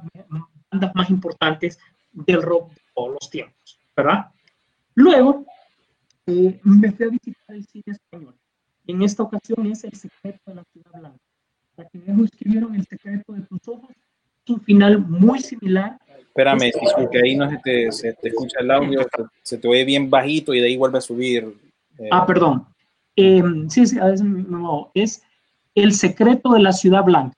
bandas 0.71 0.95
más 0.95 1.11
importantes 1.11 1.79
del 2.13 2.43
rock 2.43 2.73
de 2.73 2.81
todos 2.95 3.13
los 3.21 3.31
tiempos, 3.31 3.79
¿verdad? 3.97 4.27
Luego, 4.95 5.45
eh, 6.27 6.59
me 6.65 6.91
fui 6.93 7.07
a 7.07 7.11
visitar 7.11 7.57
el 7.57 7.65
cine 7.67 7.85
español. 7.89 8.35
En 8.87 9.03
esta 9.03 9.23
ocasión 9.23 9.67
es 9.67 9.85
El 9.85 9.95
secreto 9.95 10.41
de 10.47 10.55
la 10.55 10.65
ciudad 10.73 10.91
blanca. 10.99 11.19
La 11.77 11.85
que 11.89 11.99
me 11.99 12.25
escribieron 12.25 12.75
El 12.75 12.87
secreto 12.87 13.33
de 13.33 13.43
tus 13.43 13.69
ojos. 13.69 13.91
Es 14.45 14.51
un 14.51 14.61
final 14.61 14.99
muy 15.01 15.41
similar. 15.41 15.99
Espérame, 16.19 16.71
Sisu, 16.73 17.11
que 17.11 17.19
ahí 17.19 17.35
no 17.37 17.51
se 17.51 17.59
te, 17.59 17.93
se 17.93 18.13
te 18.15 18.29
escucha 18.29 18.61
el 18.61 18.71
audio, 18.71 19.03
se, 19.03 19.25
se 19.43 19.59
te 19.59 19.69
oye 19.69 19.85
bien 19.85 20.09
bajito 20.09 20.55
y 20.55 20.61
de 20.61 20.67
ahí 20.69 20.77
vuelve 20.77 20.99
a 20.99 21.01
subir. 21.03 21.55
eh, 21.99 22.09
Ah, 22.13 22.25
perdón. 22.25 22.67
Eh, 23.17 23.43
sí, 23.69 23.87
sí, 23.87 23.99
a 23.99 24.05
veces 24.07 24.23
me 24.23 24.43
muevo. 24.43 24.91
Es 24.95 25.23
El 25.75 25.93
secreto 25.93 26.53
de 26.53 26.61
la 26.61 26.73
ciudad 26.73 27.03
blanca. 27.05 27.37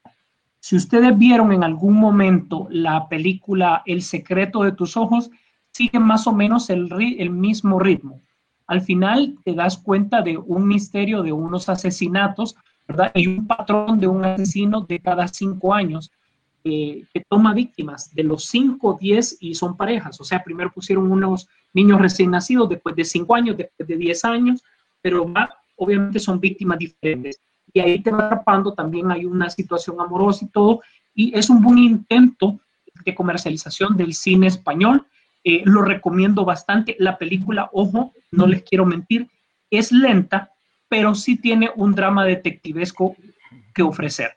Si 0.60 0.76
ustedes 0.76 1.16
vieron 1.16 1.52
en 1.52 1.64
algún 1.64 1.94
momento 1.94 2.66
la 2.70 3.09
película 3.09 3.82
El 3.86 4.02
secreto 4.02 4.62
de 4.62 4.72
tus 4.72 4.97
ojos, 4.97 5.30
sigue 5.72 5.98
más 5.98 6.26
o 6.26 6.32
menos 6.32 6.70
el, 6.70 6.89
mismo 7.30 7.78
ritmo. 7.78 8.20
Al 8.66 8.82
final 8.82 9.36
te 9.44 9.55
das 9.55 9.78
cuenta 9.78 10.22
de 10.22 10.36
un 10.36 10.66
misterio 10.66 11.22
de 11.22 11.32
unos 11.32 11.68
asesinatos, 11.68 12.56
¿verdad? 12.86 13.12
Y 13.14 13.26
un 13.28 13.47
patrón 13.47 14.01
de 14.01 14.09
un 14.09 14.24
asesino 14.24 14.82
de 14.82 14.98
cada 14.98 15.28
cinco 15.28 15.72
años 15.72 16.10
eh, 16.64 17.05
que 17.14 17.22
toma 17.28 17.55
víctimas 17.55 18.12
de 18.14 18.24
los 18.24 18.47
5, 18.47 18.98
10 19.01 19.39
y 19.40 19.55
son 19.55 19.76
parejas. 19.76 20.20
O 20.20 20.24
sea, 20.24 20.43
primero 20.43 20.72
pusieron 20.72 21.10
unos 21.10 21.48
niños 21.72 22.01
recién 22.01 22.32
nacidos, 22.32 22.68
después 22.68 22.97
de 22.97 23.05
5 23.05 23.35
años, 23.35 23.56
después 23.56 23.89
de 23.89 23.97
10 23.97 24.24
años, 24.24 24.62
pero 25.01 25.32
obviamente 25.76 26.18
son 26.18 26.40
víctimas 26.40 26.78
diferentes. 26.78 27.40
Y 27.72 27.80
ahí 27.80 28.00
te 28.00 28.10
va 28.10 28.26
atrapando, 28.26 28.72
también 28.72 29.10
hay 29.10 29.24
una 29.24 29.50
situación 29.50 30.00
amorosa 30.00 30.44
y 30.44 30.48
todo, 30.48 30.82
y 31.14 31.36
es 31.36 31.50
un 31.50 31.62
buen 31.62 31.78
intento 31.78 32.60
de 33.04 33.14
comercialización 33.14 33.96
del 33.96 34.14
cine 34.14 34.46
español. 34.46 35.06
Eh, 35.44 35.62
lo 35.64 35.82
recomiendo 35.82 36.44
bastante. 36.44 36.96
La 36.98 37.18
película, 37.18 37.70
ojo, 37.72 38.12
no 38.30 38.46
les 38.46 38.62
quiero 38.62 38.84
mentir, 38.84 39.28
es 39.70 39.92
lenta, 39.92 40.50
pero 40.88 41.14
sí 41.14 41.36
tiene 41.36 41.70
un 41.76 41.94
drama 41.94 42.24
detectivesco 42.24 43.16
que 43.74 43.82
ofrecer. 43.82 44.36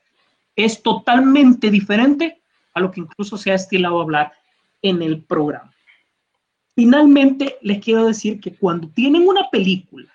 Es 0.54 0.82
totalmente 0.82 1.70
diferente 1.70 2.40
a 2.74 2.80
lo 2.80 2.90
que 2.90 3.00
incluso 3.00 3.36
se 3.36 3.50
ha 3.50 3.54
estilado 3.54 4.00
hablar 4.00 4.32
en 4.82 5.02
el 5.02 5.22
programa. 5.22 5.72
Finalmente, 6.74 7.56
les 7.62 7.82
quiero 7.82 8.06
decir 8.06 8.40
que 8.40 8.54
cuando 8.54 8.88
tienen 8.88 9.26
una 9.26 9.48
película 9.50 10.11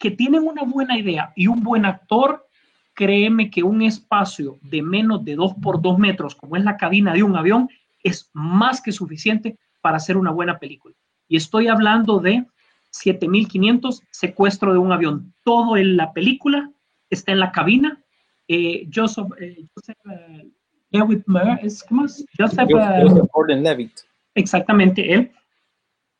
que 0.00 0.10
tienen 0.10 0.42
una 0.42 0.62
buena 0.64 0.98
idea 0.98 1.32
y 1.36 1.46
un 1.46 1.62
buen 1.62 1.84
actor, 1.84 2.48
créeme 2.94 3.50
que 3.50 3.62
un 3.62 3.82
espacio 3.82 4.58
de 4.62 4.82
menos 4.82 5.24
de 5.24 5.36
2 5.36 5.54
por 5.62 5.80
2 5.80 5.98
metros, 5.98 6.34
como 6.34 6.56
es 6.56 6.64
la 6.64 6.76
cabina 6.76 7.12
de 7.12 7.22
un 7.22 7.36
avión, 7.36 7.68
es 8.02 8.30
más 8.32 8.80
que 8.80 8.92
suficiente 8.92 9.56
para 9.82 9.98
hacer 9.98 10.16
una 10.16 10.30
buena 10.30 10.58
película. 10.58 10.94
Y 11.28 11.36
estoy 11.36 11.68
hablando 11.68 12.18
de 12.18 12.44
7500, 12.90 14.02
secuestro 14.10 14.72
de 14.72 14.78
un 14.78 14.90
avión. 14.90 15.32
Todo 15.44 15.76
en 15.76 15.96
la 15.96 16.12
película 16.12 16.70
está 17.10 17.32
en 17.32 17.40
la 17.40 17.52
cabina. 17.52 18.02
Eh, 18.48 18.88
Joseph, 18.92 19.28
eh, 19.38 19.64
Joseph 19.74 19.96
eh, 20.10 20.48
Lewitt 20.90 21.22
Mer- 21.26 21.60
es, 21.62 21.84
¿cómo 21.84 22.06
es? 22.06 22.24
Joseph, 22.38 22.68
eh, 22.70 23.02
Joseph 23.02 23.28
Gordon-Levitt. 23.32 24.00
exactamente 24.34 25.12
él, 25.12 25.30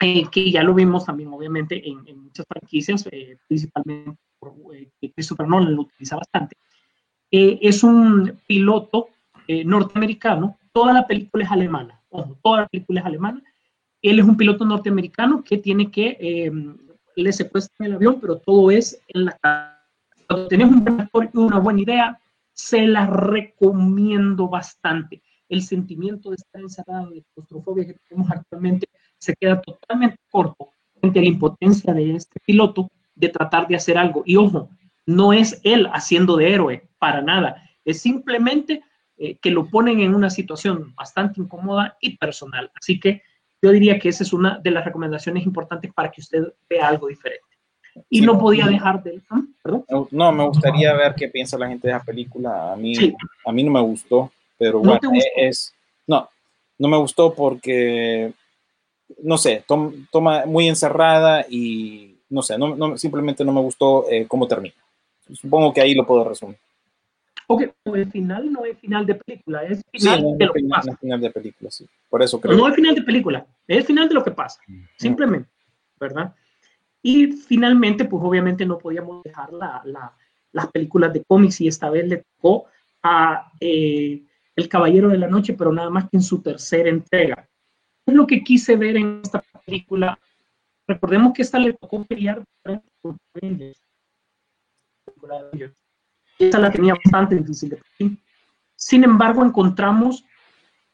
eh, 0.00 0.24
que 0.30 0.50
ya 0.50 0.62
lo 0.62 0.74
vimos 0.74 1.04
también 1.04 1.30
obviamente 1.32 1.86
en, 1.88 2.06
en 2.06 2.24
muchas 2.24 2.46
franquicias, 2.48 3.06
eh, 3.12 3.36
principalmente 3.46 4.16
por, 4.38 4.54
eh, 4.74 4.88
que 5.00 5.12
Christopher 5.12 5.46
Nolan 5.46 5.74
lo 5.74 5.82
utiliza 5.82 6.16
bastante. 6.16 6.56
eh, 7.30 7.58
es 7.62 7.84
un 7.84 8.38
piloto 8.46 9.08
eh, 9.46 9.64
norteamericano, 9.64 10.58
toda 10.72 10.92
la 10.92 11.06
película 11.06 11.44
es 11.44 11.50
alemana, 11.50 12.00
ojo, 12.10 12.36
toda 12.42 12.62
la 12.62 12.66
película 12.68 13.00
es 13.00 13.06
alemana. 13.06 13.42
Él 14.02 14.18
es 14.18 14.24
un 14.24 14.36
piloto 14.36 14.64
norteamericano 14.64 15.44
que 15.44 15.58
tiene 15.58 15.90
que, 15.90 16.16
eh, 16.18 16.50
le 17.16 17.32
secuestran 17.32 17.86
el 17.88 17.96
avión, 17.96 18.18
pero 18.20 18.36
todo 18.38 18.70
es 18.70 18.98
en 19.08 19.26
la 19.26 19.32
casa. 19.32 19.76
Cuando 20.26 20.48
tenés 20.48 20.68
un 20.68 20.82
buen 20.84 21.00
actor 21.02 21.28
y 21.34 21.36
una 21.36 21.58
buena 21.58 21.80
idea, 21.82 22.18
se 22.54 22.86
la 22.86 23.06
recomiendo 23.06 24.48
bastante. 24.48 25.20
El 25.48 25.62
sentimiento 25.62 26.30
de 26.30 26.36
estar 26.36 26.62
encerrado, 26.62 27.10
de 27.10 27.22
claustrofobia 27.34 27.86
que 27.86 27.96
tenemos 28.08 28.30
actualmente, 28.30 28.88
se 29.20 29.34
queda 29.36 29.60
totalmente 29.60 30.16
corto 30.30 30.70
frente 30.98 31.18
a 31.18 31.22
la 31.22 31.28
impotencia 31.28 31.92
de 31.94 32.16
este 32.16 32.40
piloto 32.44 32.90
de 33.14 33.28
tratar 33.28 33.68
de 33.68 33.76
hacer 33.76 33.96
algo. 33.98 34.22
Y 34.26 34.36
ojo, 34.36 34.68
no 35.06 35.32
es 35.32 35.60
él 35.62 35.88
haciendo 35.92 36.36
de 36.36 36.52
héroe, 36.52 36.88
para 36.98 37.20
nada. 37.20 37.62
Es 37.84 38.00
simplemente 38.00 38.82
eh, 39.18 39.36
que 39.40 39.50
lo 39.50 39.66
ponen 39.68 40.00
en 40.00 40.14
una 40.14 40.30
situación 40.30 40.94
bastante 40.94 41.40
incómoda 41.40 41.96
y 42.00 42.16
personal. 42.16 42.70
Así 42.74 42.98
que 42.98 43.22
yo 43.62 43.70
diría 43.70 43.98
que 43.98 44.08
esa 44.08 44.24
es 44.24 44.32
una 44.32 44.58
de 44.58 44.70
las 44.70 44.84
recomendaciones 44.84 45.44
importantes 45.44 45.92
para 45.92 46.10
que 46.10 46.22
usted 46.22 46.44
vea 46.68 46.88
algo 46.88 47.08
diferente. 47.08 47.44
Y 48.08 48.20
Sí. 48.20 48.24
no 48.24 48.38
podía 48.38 48.66
dejar 48.66 49.02
de... 49.02 49.20
¿ah? 49.30 49.42
No, 50.10 50.32
me 50.32 50.46
gustaría 50.46 50.94
ver 50.94 51.14
qué 51.14 51.28
piensa 51.28 51.58
la 51.58 51.68
gente 51.68 51.88
de 51.88 51.94
esa 51.94 52.04
película. 52.04 52.72
A 52.72 52.76
mí, 52.76 52.94
Sí. 52.94 53.14
a 53.44 53.52
mí 53.52 53.62
no 53.64 53.70
me 53.72 53.80
gustó, 53.80 54.32
pero 54.56 54.80
¿No 54.82 54.98
bueno, 54.98 55.10
es 55.36 55.74
no, 56.06 56.28
no 56.78 56.88
me 56.88 56.96
gustó 56.96 57.34
porque 57.34 58.32
no 59.22 59.36
sé, 59.38 59.64
tom- 59.66 60.06
toma 60.10 60.44
muy 60.46 60.68
encerrada 60.68 61.44
y 61.48 62.16
no 62.30 62.42
sé, 62.42 62.56
no, 62.58 62.74
no- 62.76 62.96
simplemente 62.96 63.44
no 63.44 63.52
me 63.52 63.60
gustó 63.60 64.08
eh, 64.10 64.26
cómo 64.28 64.46
termina. 64.46 64.74
Supongo 65.32 65.72
que 65.72 65.80
ahí 65.80 65.94
lo 65.94 66.06
puedo 66.06 66.28
resumir. 66.28 66.56
Ok, 67.46 67.62
el 67.94 68.10
final 68.10 68.52
no 68.52 68.64
es 68.64 68.78
final 68.78 69.04
de 69.06 69.14
película, 69.16 69.64
es 69.64 69.78
Sí, 69.78 69.84
final 69.98 70.22
no, 70.22 70.28
de 70.36 70.38
no, 70.38 70.46
lo 70.46 70.52
que 70.52 70.60
final, 70.60 70.78
pasa. 70.78 70.90
no 70.92 70.96
final 70.98 71.20
de 71.20 71.30
película, 71.30 71.70
sí. 71.70 71.86
Por 72.08 72.22
eso 72.22 72.40
creo. 72.40 72.56
No 72.56 72.68
es 72.68 72.74
final 72.74 72.94
de 72.94 73.02
película, 73.02 73.46
es 73.66 73.84
final 73.86 74.08
de 74.08 74.14
lo 74.14 74.22
que 74.24 74.30
pasa, 74.30 74.60
simplemente, 74.96 75.48
¿verdad? 75.98 76.32
Y 77.02 77.28
finalmente, 77.32 78.04
pues 78.04 78.22
obviamente 78.24 78.64
no 78.66 78.78
podíamos 78.78 79.22
dejar 79.24 79.52
la- 79.52 79.82
la- 79.84 80.12
las 80.52 80.66
películas 80.68 81.12
de 81.12 81.24
cómics 81.24 81.60
y 81.60 81.68
esta 81.68 81.90
vez 81.90 82.06
le 82.06 82.22
tocó 82.36 82.66
a 83.02 83.50
eh, 83.60 84.20
El 84.54 84.68
Caballero 84.68 85.08
de 85.08 85.18
la 85.18 85.26
Noche, 85.28 85.54
pero 85.54 85.72
nada 85.72 85.90
más 85.90 86.04
que 86.10 86.18
en 86.18 86.22
su 86.22 86.40
tercera 86.42 86.88
entrega. 86.90 87.48
Es 88.10 88.16
lo 88.16 88.26
que 88.26 88.42
quise 88.42 88.74
ver 88.74 88.96
en 88.96 89.20
esta 89.22 89.40
película. 89.64 90.18
Recordemos 90.88 91.32
que 91.32 91.42
esta 91.42 91.60
le 91.60 91.74
tocó 91.74 92.04
pelear. 92.04 92.42
Esta 96.36 96.58
la 96.58 96.72
tenía 96.72 96.94
bastante 96.94 97.36
difícil 97.36 97.70
de. 97.70 98.16
Sin 98.74 99.04
embargo, 99.04 99.44
encontramos 99.44 100.24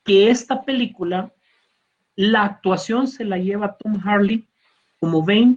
que 0.05 0.29
esta 0.29 0.63
película, 0.63 1.33
la 2.17 2.45
actuación 2.45 3.09
se 3.09 3.25
la 3.25 3.39
lleva 3.39 3.79
Tom 3.79 3.99
Harley 4.07 4.47
como 5.01 5.25
Bane 5.25 5.57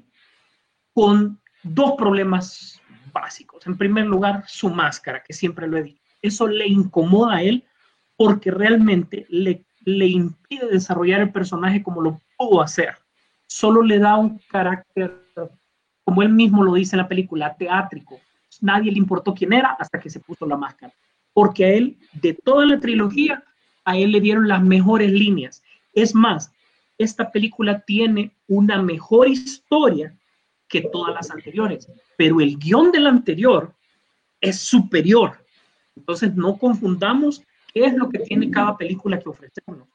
con 0.94 1.42
dos 1.62 1.96
problemas 1.98 2.82
básicos. 3.12 3.68
En 3.68 3.78
primer 3.78 4.06
lugar, 4.06 4.46
su 4.48 4.70
máscara, 4.70 5.22
que 5.22 5.34
siempre 5.34 5.68
lo 5.68 5.76
he 5.76 5.84
dicho. 5.84 6.02
Eso 6.22 6.48
le 6.48 6.68
incomoda 6.68 7.36
a 7.36 7.44
él 7.44 7.66
porque 8.16 8.50
realmente 8.50 9.26
le, 9.28 9.66
le 9.86 10.08
impide 10.08 10.68
desarrollar 10.68 11.22
el 11.22 11.32
personaje 11.32 11.82
como 11.82 12.02
lo 12.02 12.22
pudo 12.38 12.62
hacer. 12.62 12.96
Solo 13.48 13.82
le 13.82 14.00
da 14.00 14.16
un 14.18 14.40
carácter, 14.50 15.14
como 16.04 16.22
él 16.22 16.30
mismo 16.30 16.64
lo 16.64 16.74
dice 16.74 16.96
en 16.96 17.02
la 17.02 17.08
película, 17.08 17.56
teátrico. 17.56 18.20
Nadie 18.62 18.92
le 18.92 18.98
importó 18.98 19.34
quién 19.34 19.54
era 19.54 19.70
hasta 19.80 20.00
que 20.00 20.10
se 20.10 20.20
puso 20.20 20.46
la 20.46 20.58
máscara. 20.58 20.94
Porque 21.34 21.66
a 21.66 21.70
él, 21.70 21.98
de 22.14 22.34
toda 22.34 22.66
la 22.66 22.80
trilogía, 22.80 23.44
a 23.86 23.98
él 23.98 24.12
le 24.12 24.22
dieron 24.22 24.48
las 24.48 24.62
mejores 24.62 25.12
líneas. 25.12 25.64
Es 25.94 26.14
más, 26.14 26.52
esta 26.98 27.32
película 27.32 27.80
tiene 27.80 28.32
una 28.48 28.82
mejor 28.82 29.30
historia 29.30 30.14
que 30.68 30.82
todas 30.82 31.16
las 31.16 31.32
anteriores, 31.32 31.90
pero 32.18 32.42
el 32.42 32.58
guion 32.58 32.92
del 32.92 33.08
anterior 33.08 33.74
es 34.42 34.60
superior. 34.60 35.44
Entonces 35.96 36.36
no 36.36 36.58
confundamos 36.58 37.42
qué 37.74 37.86
es 37.86 37.94
lo 37.94 38.10
que 38.10 38.20
tiene 38.20 38.50
cada 38.52 38.78
película 38.78 39.20
que 39.20 39.30
ofrecernos. 39.30 39.88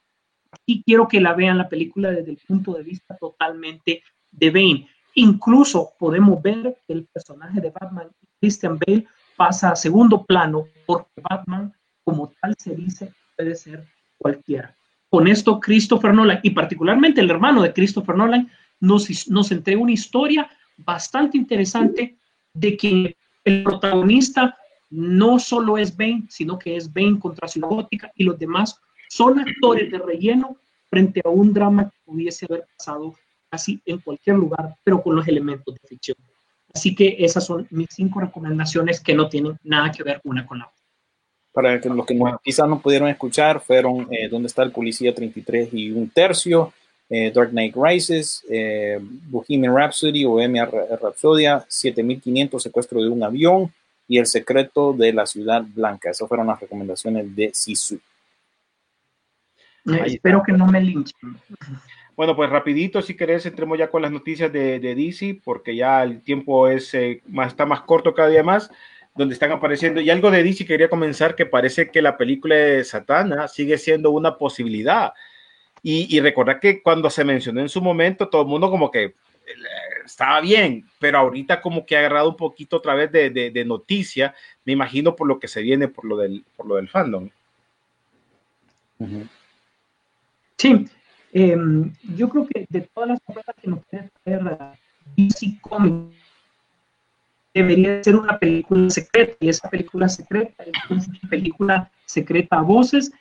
Aquí 0.51 0.83
quiero 0.85 1.09
que 1.09 1.21
la 1.21 1.35
vean 1.35 1.59
la 1.59 1.69
película 1.69 2.11
desde 2.11 2.31
el 2.31 2.39
punto 2.47 2.75
de 2.75 2.83
vista 2.83 3.17
totalmente 3.17 4.03
de 4.31 4.51
Bane. 4.51 4.89
Incluso 5.15 5.93
podemos 5.99 6.41
ver 6.43 6.77
que 6.87 6.93
el 6.93 7.07
personaje 7.07 7.61
de 7.61 7.71
Batman, 7.71 8.09
Christian 8.41 8.79
Bale, 8.79 9.07
pasa 9.37 9.71
a 9.71 9.77
segundo 9.77 10.25
plano 10.25 10.67
porque 10.87 11.21
Batman, 11.29 11.73
como 12.05 12.33
tal 12.41 12.55
se 12.59 12.75
dice, 12.75 13.13
puede 13.37 13.55
ser 13.55 13.85
cualquiera. 14.19 14.77
Con 15.09 15.29
esto, 15.29 15.61
Christopher 15.61 16.13
Nolan, 16.13 16.41
y 16.43 16.51
particularmente 16.51 17.21
el 17.21 17.31
hermano 17.31 17.63
de 17.63 17.73
Christopher 17.73 18.17
Nolan, 18.17 18.51
nos, 18.81 19.29
nos 19.29 19.53
entrega 19.53 19.81
una 19.81 19.93
historia 19.93 20.49
bastante 20.77 21.37
interesante 21.37 22.17
de 22.53 22.77
que 22.77 23.17
el 23.45 23.63
protagonista 23.63 24.57
no 24.95 25.39
solo 25.39 25.77
es 25.77 25.97
Bane, 25.97 26.25
sino 26.29 26.59
que 26.59 26.77
es 26.77 26.93
Bane 26.93 27.19
contra 27.19 27.49
Ciudad 27.49 27.69
Gótica 27.69 28.13
y 28.15 28.25
los 28.25 28.39
demás 28.39 28.81
son 29.09 29.39
actores 29.41 29.91
de 29.91 29.99
relleno 29.99 30.57
frente 30.89 31.21
a 31.25 31.29
un 31.29 31.53
drama 31.53 31.91
que 31.91 31.97
pudiese 32.05 32.47
haber 32.49 32.67
pasado 32.77 33.15
casi 33.51 33.81
en 33.85 33.99
cualquier 33.99 34.37
lugar, 34.37 34.77
pero 34.85 35.03
con 35.03 35.17
los 35.17 35.27
elementos 35.27 35.75
de 35.75 35.89
ficción. 35.89 36.17
Así 36.73 36.95
que 36.95 37.17
esas 37.19 37.45
son 37.47 37.67
mis 37.71 37.89
cinco 37.91 38.21
recomendaciones 38.21 39.01
que 39.01 39.15
no 39.15 39.29
tienen 39.29 39.59
nada 39.63 39.91
que 39.91 40.03
ver 40.03 40.21
una 40.25 40.47
con 40.47 40.59
la 40.59 40.67
otra. 40.67 40.75
Para 41.53 41.77
los 41.77 42.07
que 42.07 42.19
quizás 42.43 42.69
no 42.69 42.81
pudieron 42.81 43.09
escuchar, 43.09 43.61
fueron 43.61 44.09
eh, 44.11 44.29
¿Dónde 44.29 44.49
está 44.49 44.63
el 44.63 44.73
policía 44.73 45.15
33 45.15 45.73
y 45.73 45.91
un 45.93 46.11
tercio? 46.11 46.73
eh, 47.09 47.31
Dark 47.33 47.51
Knight 47.51 47.75
Rises, 47.77 48.45
eh, 48.49 48.99
Bohemian 49.01 49.75
Rhapsody 49.75 50.25
M. 50.25 50.65
Rhapsodia, 51.01 51.65
7500 51.69 52.63
secuestro 52.63 53.03
de 53.03 53.09
un 53.09 53.23
avión 53.23 53.73
y 54.07 54.19
El 54.19 54.27
secreto 54.27 54.93
de 54.93 55.13
la 55.13 55.27
ciudad 55.27 55.65
blanca. 55.67 56.11
Esas 56.11 56.29
fueron 56.29 56.47
las 56.47 56.61
recomendaciones 56.61 57.35
de 57.35 57.51
Sisu. 57.55 57.99
Eh, 59.87 60.03
espero 60.07 60.43
que 60.43 60.53
no 60.53 60.67
me 60.67 60.81
linchen. 60.81 61.39
Bueno, 62.17 62.37
pues 62.37 62.49
rapidito, 62.49 63.03
si 63.03 63.17
querés, 63.17 63.45
entremos 63.45 63.79
ya 63.79 63.91
con 63.91 64.03
las 64.03 64.13
noticias 64.13 64.53
de, 64.53 64.79
de 64.79 64.95
DC, 64.95 65.41
porque 65.45 65.75
ya 65.75 66.03
el 66.03 66.23
tiempo 66.23 66.69
es, 66.69 66.95
eh, 66.95 67.23
más, 67.27 67.49
está 67.49 67.67
más 67.67 67.83
corto 67.83 68.15
cada 68.15 68.29
día 68.29 68.43
más, 68.43 68.71
donde 69.15 69.35
están 69.35 69.51
apareciendo. 69.53 70.01
Y 70.01 70.11
algo 70.11 70.31
de 70.31 70.43
DC 70.43 70.65
quería 70.65 70.89
comenzar, 70.89 71.35
que 71.35 71.47
parece 71.47 71.91
que 71.91 72.03
la 72.03 72.17
película 72.17 72.55
de 72.55 72.85
Satana 72.85 73.49
sigue 73.49 73.79
siendo 73.79 74.11
una 74.11 74.39
posibilidad. 74.39 75.13
Y, 75.83 76.17
y 76.17 76.21
recordar 76.21 76.61
que 76.61 76.83
cuando 76.83 77.11
se 77.11 77.25
mencionó 77.25 77.61
en 77.61 77.69
su 77.69 77.83
momento, 77.83 78.29
todo 78.29 78.43
el 78.43 78.49
mundo 78.49 78.71
como 78.71 78.91
que 78.91 79.15
estaba 80.05 80.41
bien, 80.41 80.87
pero 80.99 81.19
ahorita 81.19 81.61
como 81.61 81.85
que 81.85 81.97
ha 81.97 82.01
agarrado 82.01 82.31
un 82.31 82.37
poquito 82.37 82.77
otra 82.77 82.95
vez 82.95 83.11
de, 83.11 83.31
de, 83.31 83.51
de 83.51 83.65
noticia, 83.65 84.35
me 84.65 84.73
imagino 84.73 85.17
por 85.17 85.27
lo 85.27 85.39
que 85.39 85.49
se 85.49 85.63
viene, 85.63 85.89
por 85.89 86.05
lo 86.05 86.17
del, 86.17 86.45
por 86.57 86.67
lo 86.67 86.77
del 86.77 86.89
fandom. 86.89 87.31
Sí, 90.57 90.87
eh, 91.33 91.57
yo 92.17 92.29
creo 92.29 92.47
que 92.47 92.67
de 92.69 92.81
todas 92.83 93.11
las 93.11 93.21
cosas 93.23 93.55
que 93.61 93.69
nos 93.69 93.81
puede 93.87 94.11
traer 94.23 94.59
DC 95.17 95.59
Comics, 95.61 96.17
debería 97.53 98.03
ser 98.03 98.17
una 98.17 98.39
película 98.39 98.91
secreta, 98.91 99.37
y 99.41 99.49
esa 99.49 99.69
película 99.71 100.09
secreta 100.09 100.65
es 100.65 100.91
una 100.91 101.31
película 101.31 101.91
secreta 102.05 102.59
a 102.59 102.63
voces, 102.63 103.13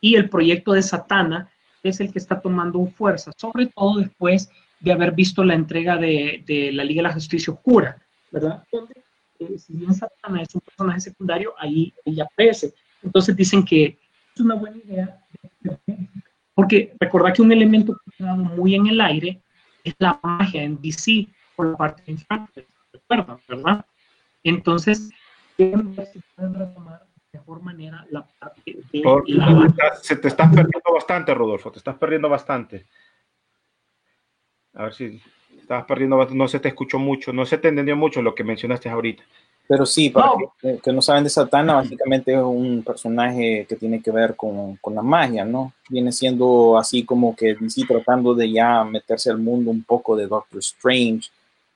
y 0.00 0.14
el 0.14 0.28
proyecto 0.28 0.72
de 0.72 0.82
Satana 0.82 1.50
es 1.82 2.00
el 2.00 2.12
que 2.12 2.18
está 2.18 2.40
tomando 2.40 2.84
fuerza, 2.86 3.32
sobre 3.36 3.66
todo 3.66 3.98
después 3.98 4.50
de 4.80 4.92
haber 4.92 5.12
visto 5.12 5.44
la 5.44 5.54
entrega 5.54 5.96
de, 5.96 6.42
de 6.46 6.72
la 6.72 6.84
Liga 6.84 7.00
de 7.02 7.08
la 7.08 7.14
Justicia 7.14 7.52
Oscura, 7.52 7.96
¿verdad? 8.30 8.64
Donde, 8.72 8.94
eh, 9.38 9.58
si 9.58 9.74
bien 9.74 9.94
Satana 9.94 10.42
es 10.42 10.54
un 10.54 10.60
personaje 10.62 11.00
secundario, 11.00 11.54
ahí 11.58 11.92
ella 12.04 12.24
aparece. 12.24 12.72
Entonces 13.02 13.36
dicen 13.36 13.64
que 13.64 13.98
es 14.34 14.40
una 14.40 14.54
buena 14.54 14.76
idea 14.78 15.18
porque 16.54 16.94
recordad 17.00 17.32
que 17.34 17.42
un 17.42 17.52
elemento 17.52 17.94
que 17.94 18.10
ha 18.10 18.16
quedado 18.18 18.36
muy 18.44 18.74
en 18.74 18.86
el 18.86 19.00
aire 19.00 19.40
es 19.84 19.94
la 19.98 20.18
magia 20.22 20.62
en 20.62 20.80
DC 20.80 21.26
por 21.56 21.70
la 21.70 21.76
parte 21.76 22.02
de 22.06 22.18
Franklin, 22.18 22.66
¿recuerdan, 22.92 23.38
verdad? 23.48 23.84
Entonces, 24.44 25.10
quieren 25.56 25.94
ver 25.94 26.06
si 26.06 26.20
pueden 26.34 26.54
retomar 26.54 27.00
de 27.32 27.38
mejor 27.38 27.62
manera 27.62 28.06
la 28.10 28.26
parte 28.38 28.76
de 28.92 29.00
Por- 29.02 29.28
la... 29.28 29.72
se 30.02 30.16
te 30.16 30.28
estás 30.28 30.48
perdiendo 30.48 30.92
bastante, 30.92 31.32
Rodolfo, 31.34 31.70
te 31.70 31.78
estás 31.78 31.96
perdiendo 31.96 32.28
bastante. 32.28 32.86
A 34.74 34.84
ver 34.84 34.94
si 34.94 35.20
estabas 35.60 35.84
perdiendo 35.84 36.16
bastante, 36.16 36.38
no 36.38 36.48
se 36.48 36.60
te 36.60 36.68
escuchó 36.68 36.98
mucho, 36.98 37.32
no 37.32 37.44
se 37.46 37.58
te 37.58 37.68
entendió 37.68 37.96
mucho 37.96 38.22
lo 38.22 38.34
que 38.34 38.44
mencionaste 38.44 38.88
ahorita. 38.88 39.22
Pero 39.68 39.86
sí, 39.86 40.10
para 40.10 40.26
No. 40.26 40.52
que, 40.60 40.78
que 40.82 40.92
no 40.92 41.00
saben 41.00 41.22
de 41.22 41.30
Satana, 41.30 41.74
básicamente 41.74 42.32
es 42.32 42.40
un 42.40 42.82
personaje 42.82 43.66
que 43.68 43.76
tiene 43.76 44.02
que 44.02 44.10
ver 44.10 44.34
con, 44.34 44.76
con 44.76 44.96
la 44.96 45.02
magia, 45.02 45.44
¿no? 45.44 45.72
Viene 45.88 46.10
siendo 46.10 46.76
así 46.76 47.04
como 47.04 47.36
que 47.36 47.54
DC 47.54 47.86
tratando 47.86 48.34
de 48.34 48.50
ya 48.50 48.82
meterse 48.82 49.30
al 49.30 49.38
mundo 49.38 49.70
un 49.70 49.84
poco 49.84 50.16
de 50.16 50.26
Doctor 50.26 50.58
Strange, 50.58 51.30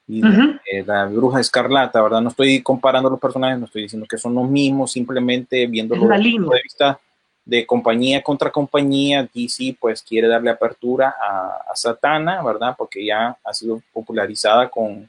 y 0.07 0.25
uh 0.25 0.59
la 0.87 1.07
Bruja 1.07 1.41
Escarlata, 1.41 2.03
¿verdad? 2.03 2.21
No 2.21 2.31
estoy 2.31 2.63
comparando 2.63 3.09
los 3.09 3.21
personajes, 3.21 3.59
no 3.59 3.67
estoy 3.67 3.83
diciendo 3.83 4.07
que 4.11 4.19
son 4.19 4.35
los 4.35 4.49
mismos, 4.49 4.93
simplemente 4.93 5.67
viéndolo 5.67 6.09
desde 6.09 6.29
el 6.29 6.37
punto 6.37 6.51
de 6.51 6.63
vista 6.63 7.01
de 7.45 7.67
compañía 7.67 8.23
contra 8.23 8.51
compañía, 8.51 9.29
DC 9.33 9.77
pues 9.79 10.03
quiere 10.03 10.29
darle 10.29 10.51
apertura 10.51 11.15
a, 11.21 11.65
a 11.71 11.77
Satana, 11.77 12.43
¿verdad? 12.43 12.75
Porque 12.77 13.05
ya 13.05 13.37
ha 13.45 13.53
sido 13.53 13.83
popularizada 13.93 14.69
con, 14.69 15.09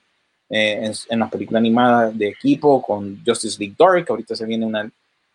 eh, 0.50 0.80
en, 0.84 0.94
en 1.10 1.20
la 1.20 1.30
película 1.30 1.60
animada 1.60 2.12
de 2.12 2.28
equipo, 2.28 2.82
con 2.82 3.22
Justice 3.26 3.58
League 3.60 3.76
Dark, 3.78 4.06
ahorita 4.10 4.36
se 4.36 4.46
viene 4.46 4.66
una 4.66 4.90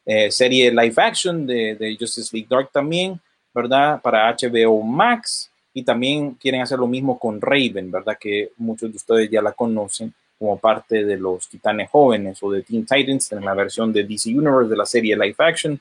eh, 0.05 0.31
serie 0.31 0.71
live 0.71 0.95
action 0.97 1.47
de, 1.47 1.75
de, 1.75 1.97
Justice 1.99 2.31
League 2.33 2.49
Dark 2.51 2.71
también, 2.71 3.19
¿verdad? 3.55 4.01
Para 4.03 4.35
HBO 4.35 4.83
Max, 4.83 5.51
y 5.73 5.83
también 5.83 6.35
quieren 6.35 6.63
hacer 6.63 6.79
lo 6.79 6.87
mismo 6.87 7.19
con 7.19 7.41
Raven, 7.41 7.91
¿verdad? 7.91 8.17
Que 8.19 8.51
muchos 8.57 8.91
de 8.91 8.97
ustedes 8.97 9.31
ya 9.31 9.41
la 9.41 9.53
conocen 9.53 10.13
como 10.39 10.59
parte 10.59 11.05
de 11.05 11.17
los 11.17 11.49
Titanes 11.49 11.91
Jóvenes 11.91 12.43
o 12.43 12.51
de 12.51 12.63
Teen 12.63 12.85
Titans 12.85 13.31
en 13.33 13.45
la 13.45 13.55
versión 13.55 13.93
de 13.93 14.05
DC 14.05 14.31
Universe 14.31 14.71
de 14.71 14.77
la 14.77 14.87
serie 14.87 15.15
live 15.15 15.37
action 15.39 15.81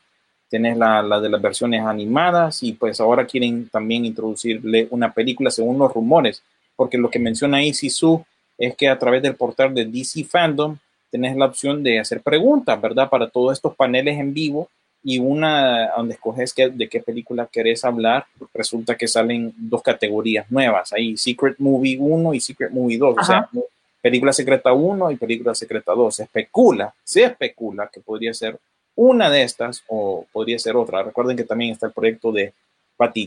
tenés 0.49 0.77
la, 0.77 1.01
la, 1.01 1.19
de 1.19 1.29
las 1.29 1.41
versiones 1.41 1.81
animadas 1.81 2.63
y 2.63 2.73
pues 2.73 2.99
ahora 2.99 3.25
quieren 3.25 3.69
también 3.69 4.05
introducirle 4.05 4.87
una 4.91 5.13
película 5.13 5.51
según 5.51 5.77
los 5.77 5.93
rumores, 5.93 6.41
porque 6.75 6.97
lo 6.97 7.09
que 7.09 7.19
menciona 7.19 7.57
ahí 7.57 7.73
Sisu 7.73 8.23
es 8.57 8.75
que 8.75 8.89
a 8.89 8.99
través 8.99 9.21
del 9.21 9.35
portal 9.35 9.73
de 9.73 9.85
DC 9.85 10.25
Fandom 10.25 10.77
tenés 11.11 11.35
la 11.37 11.45
opción 11.45 11.81
de 11.83 11.99
hacer 11.99 12.21
preguntas, 12.21 12.79
¿verdad? 12.81 13.09
Para 13.09 13.29
todos 13.29 13.53
estos 13.53 13.75
paneles 13.75 14.17
en 14.19 14.33
vivo 14.33 14.69
y 15.03 15.19
una 15.19 15.91
donde 15.95 16.15
escoges 16.15 16.53
que, 16.53 16.69
de 16.69 16.89
qué 16.89 16.99
película 16.99 17.47
querés 17.51 17.85
hablar, 17.85 18.25
resulta 18.53 18.95
que 18.95 19.07
salen 19.07 19.53
dos 19.55 19.81
categorías 19.81 20.49
nuevas, 20.51 20.91
ahí 20.91 21.15
Secret 21.15 21.55
Movie 21.59 21.97
1 21.99 22.33
y 22.33 22.39
Secret 22.41 22.71
Movie 22.71 22.97
2, 22.97 23.15
Ajá. 23.17 23.21
o 23.21 23.25
sea, 23.25 23.63
película 24.01 24.33
secreta 24.33 24.73
1 24.73 25.11
y 25.11 25.15
película 25.15 25.55
secreta 25.55 25.93
2. 25.93 26.15
Se 26.15 26.23
especula, 26.23 26.93
se 27.03 27.23
especula 27.23 27.89
que 27.91 28.01
podría 28.01 28.33
ser 28.33 28.57
una 28.99 29.29
de 29.29 29.43
estas 29.43 29.83
o 29.87 30.25
podría 30.31 30.59
ser 30.59 30.75
otra. 30.75 31.01
Recuerden 31.03 31.37
que 31.37 31.45
también 31.45 31.71
está 31.71 31.87
el 31.87 31.93
proyecto 31.93 32.33
de 32.33 32.53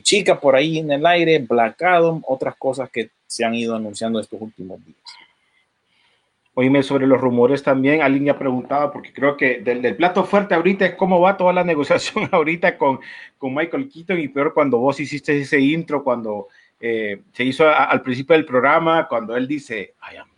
Chica 0.03 0.39
por 0.39 0.55
ahí 0.55 0.79
en 0.79 0.93
el 0.93 1.07
aire, 1.07 1.39
Black 1.39 1.81
Adam, 1.83 2.23
otras 2.27 2.57
cosas 2.57 2.91
que 2.91 3.09
se 3.27 3.43
han 3.43 3.55
ido 3.55 3.75
anunciando 3.75 4.21
estos 4.21 4.39
últimos 4.41 4.85
días. 4.85 4.99
Oíme 6.53 6.83
sobre 6.83 7.07
los 7.07 7.19
rumores 7.19 7.63
también, 7.63 8.03
alguien 8.03 8.27
ya 8.27 8.39
preguntaba, 8.39 8.93
porque 8.93 9.15
creo 9.15 9.39
que 9.39 9.61
del, 9.61 9.97
plato 9.97 10.25
fuerte 10.25 10.55
ahorita 10.55 10.85
es 10.85 10.95
cómo 10.95 11.19
va 11.19 11.39
toda 11.39 11.55
la 11.55 11.65
negociación 11.73 12.29
ahorita 12.31 12.77
con, 12.77 13.01
con 13.39 13.55
Michael 13.55 13.89
Keaton 13.89 14.21
y 14.21 14.29
peor 14.29 14.53
cuando 14.53 14.77
vos 14.77 15.01
hiciste 15.01 15.41
ese 15.41 15.59
intro, 15.59 16.05
cuando 16.05 16.49
eh, 16.79 17.23
se 17.33 17.45
hizo 17.45 17.67
al 17.67 18.03
principio 18.03 18.37
del 18.37 18.45
programa, 18.45 19.09
cuando 19.09 19.35
él 19.35 19.49
dice, 19.49 19.95
I 20.13 20.17
am. 20.17 20.29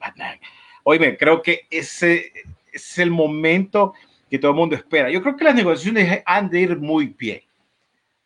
Oíme, 0.85 1.17
creo 1.17 1.43
que 1.43 1.63
ese 1.71 2.31
es 2.73 2.99
el 2.99 3.11
momento 3.11 3.95
que 4.35 4.41
todo 4.41 4.51
el 4.51 4.57
mundo 4.57 4.75
espera. 4.75 5.09
Yo 5.13 5.23
creo 5.23 5.37
que 5.37 5.45
las 5.45 5.55
negociaciones 5.55 6.21
han 6.27 6.51
de 6.51 6.61
ir 6.63 6.77
muy 6.77 7.15
bien. 7.17 7.41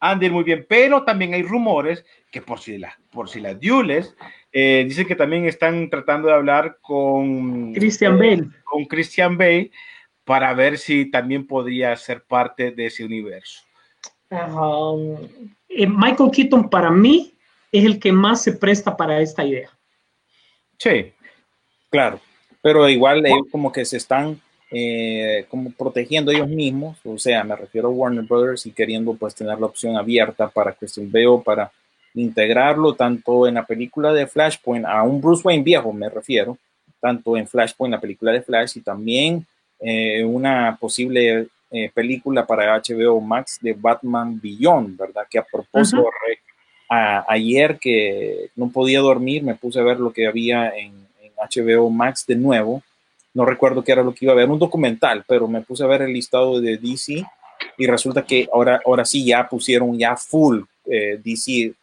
Han 0.00 0.18
de 0.18 0.24
ir 0.24 0.32
muy 0.32 0.42
bien, 0.42 0.64
pero 0.66 1.04
también 1.04 1.34
hay 1.34 1.42
rumores 1.42 2.02
que 2.30 2.40
por 2.40 2.60
si, 2.60 2.78
la, 2.78 2.98
por 3.10 3.28
si 3.28 3.40
las 3.40 3.60
Dules 3.60 4.16
eh, 4.50 4.86
dicen 4.88 5.06
que 5.06 5.14
también 5.14 5.44
están 5.44 5.90
tratando 5.90 6.28
de 6.28 6.34
hablar 6.34 6.78
con 6.80 7.74
Christian 7.74 8.14
eh, 8.14 8.16
Bale. 8.16 8.48
Con 8.64 8.86
Christian 8.86 9.36
Bale 9.36 9.70
para 10.24 10.54
ver 10.54 10.78
si 10.78 11.10
también 11.10 11.46
podría 11.46 11.94
ser 11.96 12.24
parte 12.24 12.70
de 12.70 12.86
ese 12.86 13.04
universo. 13.04 13.60
Um, 14.30 15.28
eh, 15.68 15.86
Michael 15.86 16.30
Keaton 16.32 16.70
para 16.70 16.90
mí 16.90 17.34
es 17.70 17.84
el 17.84 18.00
que 18.00 18.12
más 18.12 18.42
se 18.42 18.52
presta 18.52 18.96
para 18.96 19.20
esta 19.20 19.44
idea. 19.44 19.68
Sí, 20.78 21.12
claro, 21.90 22.18
pero 22.62 22.88
igual 22.88 23.26
ellos 23.26 23.46
como 23.52 23.70
que 23.70 23.84
se 23.84 23.98
están 23.98 24.40
eh, 24.70 25.46
como 25.48 25.70
protegiendo 25.70 26.30
ellos 26.30 26.48
mismos, 26.48 26.98
o 27.04 27.18
sea, 27.18 27.42
me 27.42 27.56
refiero 27.56 27.88
a 27.88 27.90
Warner 27.90 28.24
Brothers 28.24 28.66
y 28.66 28.72
queriendo 28.72 29.14
pues 29.14 29.34
tener 29.34 29.58
la 29.58 29.66
opción 29.66 29.96
abierta 29.96 30.48
para 30.48 30.74
Christian 30.74 31.10
Bale, 31.10 31.42
para 31.42 31.72
integrarlo 32.14 32.94
tanto 32.94 33.46
en 33.46 33.54
la 33.54 33.64
película 33.64 34.12
de 34.12 34.26
Flashpoint, 34.26 34.84
a 34.84 35.02
un 35.04 35.22
Bruce 35.22 35.42
Wayne 35.44 35.62
viejo 35.62 35.92
me 35.92 36.10
refiero, 36.10 36.58
tanto 37.00 37.36
en 37.36 37.48
Flashpoint, 37.48 37.92
la 37.92 38.00
película 38.00 38.32
de 38.32 38.42
Flash, 38.42 38.76
y 38.76 38.80
también 38.80 39.46
eh, 39.80 40.22
una 40.22 40.76
posible 40.78 41.46
eh, 41.70 41.90
película 41.94 42.46
para 42.46 42.76
HBO 42.76 43.20
Max 43.20 43.58
de 43.62 43.72
Batman 43.72 44.38
Beyond, 44.38 44.98
¿verdad? 44.98 45.26
Que 45.30 45.38
a 45.38 45.44
propósito, 45.44 46.02
uh 46.02 46.06
-huh. 46.06 46.38
a, 46.90 47.24
ayer 47.32 47.78
que 47.78 48.50
no 48.56 48.70
podía 48.70 49.00
dormir, 49.00 49.42
me 49.42 49.54
puse 49.54 49.80
a 49.80 49.84
ver 49.84 49.98
lo 49.98 50.12
que 50.12 50.26
había 50.26 50.76
en, 50.76 50.92
en 51.22 51.32
HBO 51.38 51.88
Max 51.88 52.26
de 52.26 52.36
nuevo 52.36 52.82
no 53.34 53.44
recuerdo 53.44 53.84
qué 53.84 53.92
era 53.92 54.02
lo 54.02 54.14
que 54.14 54.24
iba 54.24 54.32
a 54.32 54.36
ver, 54.36 54.48
un 54.48 54.58
documental, 54.58 55.24
pero 55.26 55.46
me 55.48 55.62
puse 55.62 55.84
a 55.84 55.86
ver 55.86 56.02
el 56.02 56.12
listado 56.12 56.60
de 56.60 56.76
DC 56.76 57.24
y 57.76 57.86
resulta 57.86 58.24
que 58.24 58.48
ahora, 58.52 58.80
ahora 58.84 59.04
sí 59.04 59.24
ya 59.24 59.48
pusieron 59.48 59.96
ya 59.98 60.16
full 60.16 60.62
eh, 60.86 61.20
DC, 61.22 61.74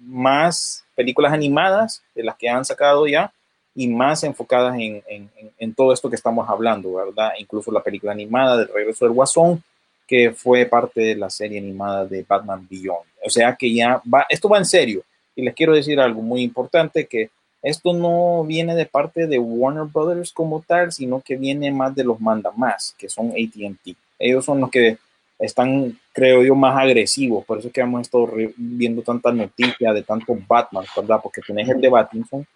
más, 0.00 0.84
películas 0.94 1.32
animadas 1.32 2.02
de 2.14 2.22
las 2.22 2.36
que 2.36 2.48
han 2.48 2.64
sacado 2.64 3.06
ya 3.06 3.32
y 3.74 3.88
más 3.88 4.22
enfocadas 4.22 4.76
en, 4.76 5.02
en, 5.08 5.28
en, 5.58 5.74
todo 5.74 5.92
esto 5.92 6.08
que 6.08 6.14
estamos 6.14 6.48
hablando, 6.48 6.94
¿verdad? 6.94 7.32
Incluso 7.38 7.72
la 7.72 7.82
película 7.82 8.12
animada 8.12 8.56
del 8.56 8.68
regreso 8.68 9.04
del 9.04 9.14
Guasón, 9.14 9.62
que 10.06 10.30
fue 10.30 10.66
parte 10.66 11.00
de 11.00 11.16
la 11.16 11.28
serie 11.30 11.58
animada 11.58 12.06
de 12.06 12.24
Batman 12.26 12.66
Beyond. 12.70 13.06
O 13.24 13.30
sea 13.30 13.56
que 13.56 13.74
ya 13.74 14.00
va, 14.12 14.26
esto 14.28 14.48
va 14.48 14.58
en 14.58 14.66
serio. 14.66 15.02
Y 15.34 15.42
les 15.42 15.54
quiero 15.54 15.74
decir 15.74 15.98
algo 15.98 16.22
muy 16.22 16.42
importante, 16.42 17.06
que 17.06 17.30
esto 17.64 17.94
no 17.94 18.44
viene 18.44 18.74
de 18.74 18.84
parte 18.84 19.26
de 19.26 19.38
Warner 19.38 19.84
Brothers 19.84 20.34
como 20.34 20.60
tal, 20.60 20.92
sino 20.92 21.22
que 21.22 21.36
viene 21.36 21.72
más 21.72 21.94
de 21.94 22.04
los 22.04 22.20
mandamás, 22.20 22.94
que 22.98 23.08
son 23.08 23.28
ATT. 23.28 23.96
Ellos 24.18 24.44
son 24.44 24.60
los 24.60 24.70
que 24.70 24.98
están, 25.38 25.98
creo 26.12 26.44
yo, 26.44 26.54
más 26.54 26.76
agresivos. 26.76 27.42
Por 27.46 27.58
eso 27.58 27.68
es 27.68 27.72
que 27.72 27.80
hemos 27.80 28.02
estado 28.02 28.28
viendo 28.54 29.00
tantas 29.00 29.34
noticias 29.34 29.94
de 29.94 30.02
tantos 30.02 30.36
Batman, 30.46 30.84
¿verdad? 30.94 31.20
Porque 31.22 31.40
tenés 31.40 31.66
el 31.70 31.80
de 31.80 31.88
Battinson, 31.88 32.46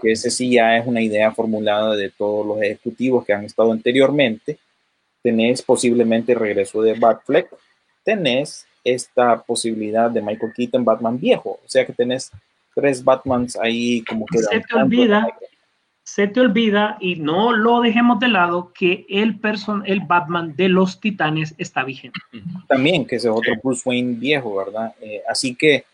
que 0.00 0.12
ese 0.12 0.30
sí 0.30 0.52
ya 0.52 0.76
es 0.76 0.86
una 0.86 1.02
idea 1.02 1.32
formulada 1.32 1.96
de 1.96 2.10
todos 2.10 2.46
los 2.46 2.62
ejecutivos 2.62 3.24
que 3.24 3.32
han 3.32 3.44
estado 3.44 3.72
anteriormente. 3.72 4.60
Tenés 5.22 5.60
posiblemente 5.60 6.36
regreso 6.36 6.82
de 6.82 6.94
Batfleck. 6.94 7.48
Tenés 8.04 8.64
esta 8.84 9.42
posibilidad 9.42 10.08
de 10.08 10.22
Michael 10.22 10.52
Keaton, 10.54 10.84
Batman 10.84 11.18
viejo. 11.18 11.58
O 11.64 11.68
sea 11.68 11.84
que 11.84 11.92
tenés 11.92 12.30
tres 12.76 13.02
Batmans 13.02 13.56
ahí 13.56 14.02
como 14.02 14.26
que... 14.26 14.38
Se 14.38 14.60
te 14.60 14.76
olvida, 14.76 15.26
se 16.04 16.28
te 16.28 16.40
olvida 16.40 16.98
y 17.00 17.16
no 17.16 17.52
lo 17.52 17.80
dejemos 17.80 18.20
de 18.20 18.28
lado 18.28 18.72
que 18.72 19.06
el, 19.08 19.40
person, 19.40 19.82
el 19.86 20.00
Batman 20.00 20.54
de 20.54 20.68
los 20.68 21.00
Titanes 21.00 21.54
está 21.56 21.82
vigente. 21.82 22.20
También, 22.68 23.06
que 23.06 23.16
ese 23.16 23.28
es 23.28 23.34
otro 23.34 23.54
Bruce 23.64 23.82
Wayne 23.88 24.16
viejo, 24.16 24.54
¿verdad? 24.54 24.94
Eh, 25.00 25.22
así 25.28 25.54
que... 25.54 25.84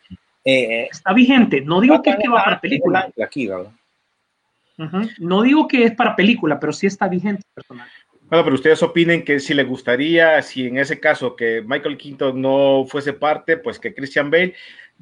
Eh, 0.44 0.88
está 0.90 1.12
vigente, 1.12 1.60
no 1.60 1.80
digo 1.80 2.02
que, 2.02 2.10
es 2.10 2.16
que 2.16 2.28
va 2.28 2.42
para 2.42 2.60
película. 2.60 3.08
Aquí, 3.24 3.46
¿verdad? 3.46 3.70
Uh 4.76 4.82
-huh. 4.82 5.10
No 5.18 5.42
digo 5.42 5.68
que 5.68 5.84
es 5.84 5.92
para 5.94 6.16
película, 6.16 6.58
pero 6.58 6.72
sí 6.72 6.88
está 6.88 7.06
vigente 7.06 7.42
el 7.46 7.54
personaje. 7.54 7.92
Bueno, 8.32 8.44
pero 8.44 8.54
ustedes 8.54 8.82
opinen 8.82 9.24
que 9.24 9.38
si 9.40 9.52
les 9.52 9.68
gustaría, 9.68 10.40
si 10.40 10.66
en 10.66 10.78
ese 10.78 10.98
caso 10.98 11.36
que 11.36 11.60
Michael 11.60 11.98
Quinto 11.98 12.32
no 12.32 12.86
fuese 12.88 13.12
parte, 13.12 13.58
pues 13.58 13.78
que 13.78 13.94
Christian 13.94 14.30
Bale, 14.30 14.54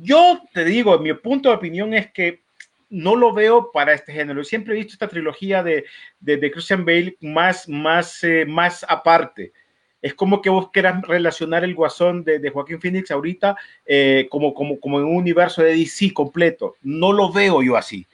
yo 0.02 0.40
te 0.52 0.64
digo, 0.64 0.98
mi 0.98 1.12
punto 1.14 1.50
de 1.50 1.56
opinión 1.56 1.94
es 1.94 2.10
que 2.12 2.42
no 2.88 3.14
lo 3.14 3.32
veo 3.32 3.70
para 3.72 3.92
este 3.92 4.12
género. 4.12 4.42
Siempre 4.42 4.74
he 4.74 4.78
visto 4.78 4.94
esta 4.94 5.08
trilogía 5.08 5.62
de, 5.62 5.84
de, 6.18 6.36
de 6.36 6.50
Christian 6.50 6.84
Bale 6.84 7.16
más, 7.20 7.68
más, 7.68 8.24
eh, 8.24 8.44
más 8.46 8.84
aparte. 8.88 9.52
Es 10.02 10.14
como 10.14 10.40
que 10.40 10.50
vos 10.50 10.70
quieras 10.70 11.00
relacionar 11.02 11.62
el 11.62 11.74
guasón 11.74 12.24
de, 12.24 12.38
de 12.38 12.50
Joaquín 12.50 12.80
Phoenix 12.80 13.10
ahorita 13.10 13.56
eh, 13.84 14.26
como, 14.30 14.54
como, 14.54 14.80
como 14.80 14.98
en 14.98 15.04
un 15.04 15.16
universo 15.16 15.62
de 15.62 15.76
DC 15.76 16.12
completo. 16.12 16.76
No 16.82 17.12
lo 17.12 17.30
veo 17.30 17.62
yo 17.62 17.76
así. 17.76 18.06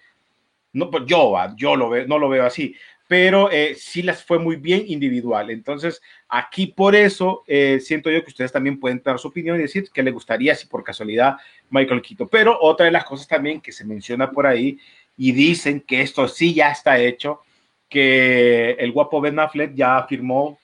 No, 0.72 0.90
pues 0.90 1.04
yo, 1.06 1.34
yo 1.56 1.74
lo 1.74 1.88
veo, 1.88 2.06
no 2.06 2.18
lo 2.18 2.28
veo 2.28 2.44
así 2.44 2.74
pero 3.08 3.50
eh, 3.50 3.76
sí 3.78 4.02
las 4.02 4.24
fue 4.24 4.38
muy 4.38 4.56
bien 4.56 4.84
individual. 4.86 5.50
Entonces, 5.50 6.02
aquí 6.28 6.66
por 6.66 6.94
eso 6.96 7.44
eh, 7.46 7.78
siento 7.80 8.10
yo 8.10 8.22
que 8.22 8.30
ustedes 8.30 8.52
también 8.52 8.80
pueden 8.80 9.00
dar 9.04 9.18
su 9.18 9.28
opinión 9.28 9.56
y 9.56 9.62
decir 9.62 9.88
que 9.92 10.02
les 10.02 10.12
gustaría 10.12 10.54
si 10.54 10.66
por 10.66 10.82
casualidad 10.82 11.36
Michael 11.70 12.02
Quito. 12.02 12.26
Pero 12.26 12.58
otra 12.60 12.86
de 12.86 12.92
las 12.92 13.04
cosas 13.04 13.28
también 13.28 13.60
que 13.60 13.72
se 13.72 13.84
menciona 13.84 14.30
por 14.30 14.46
ahí 14.46 14.78
y 15.16 15.32
dicen 15.32 15.80
que 15.80 16.02
esto 16.02 16.26
sí 16.28 16.54
ya 16.54 16.70
está 16.70 16.98
hecho, 16.98 17.40
que 17.88 18.72
el 18.72 18.92
guapo 18.92 19.20
Ben 19.20 19.38
Affleck 19.38 19.74
ya 19.74 20.04
firmó 20.08 20.58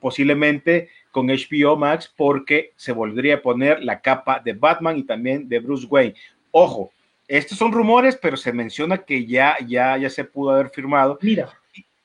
posiblemente 0.00 0.90
con 1.10 1.26
HBO 1.26 1.76
Max 1.76 2.12
porque 2.16 2.72
se 2.76 2.92
volvería 2.92 3.36
a 3.36 3.42
poner 3.42 3.82
la 3.82 4.00
capa 4.00 4.40
de 4.44 4.52
Batman 4.52 4.98
y 4.98 5.02
también 5.02 5.48
de 5.48 5.58
Bruce 5.58 5.86
Wayne. 5.86 6.14
Ojo, 6.52 6.92
estos 7.26 7.58
son 7.58 7.72
rumores, 7.72 8.16
pero 8.20 8.36
se 8.36 8.52
menciona 8.52 8.98
que 8.98 9.26
ya, 9.26 9.56
ya, 9.66 9.96
ya 9.98 10.08
se 10.08 10.24
pudo 10.24 10.50
haber 10.50 10.70
firmado. 10.70 11.18
Mira, 11.20 11.50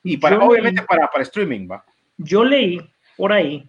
y 0.04 0.18
para, 0.18 0.38
obviamente 0.38 0.80
leí, 0.80 0.86
para, 0.86 1.08
para 1.10 1.22
streaming, 1.22 1.66
va. 1.68 1.84
Yo 2.18 2.44
leí 2.44 2.80
por 3.16 3.32
ahí, 3.32 3.68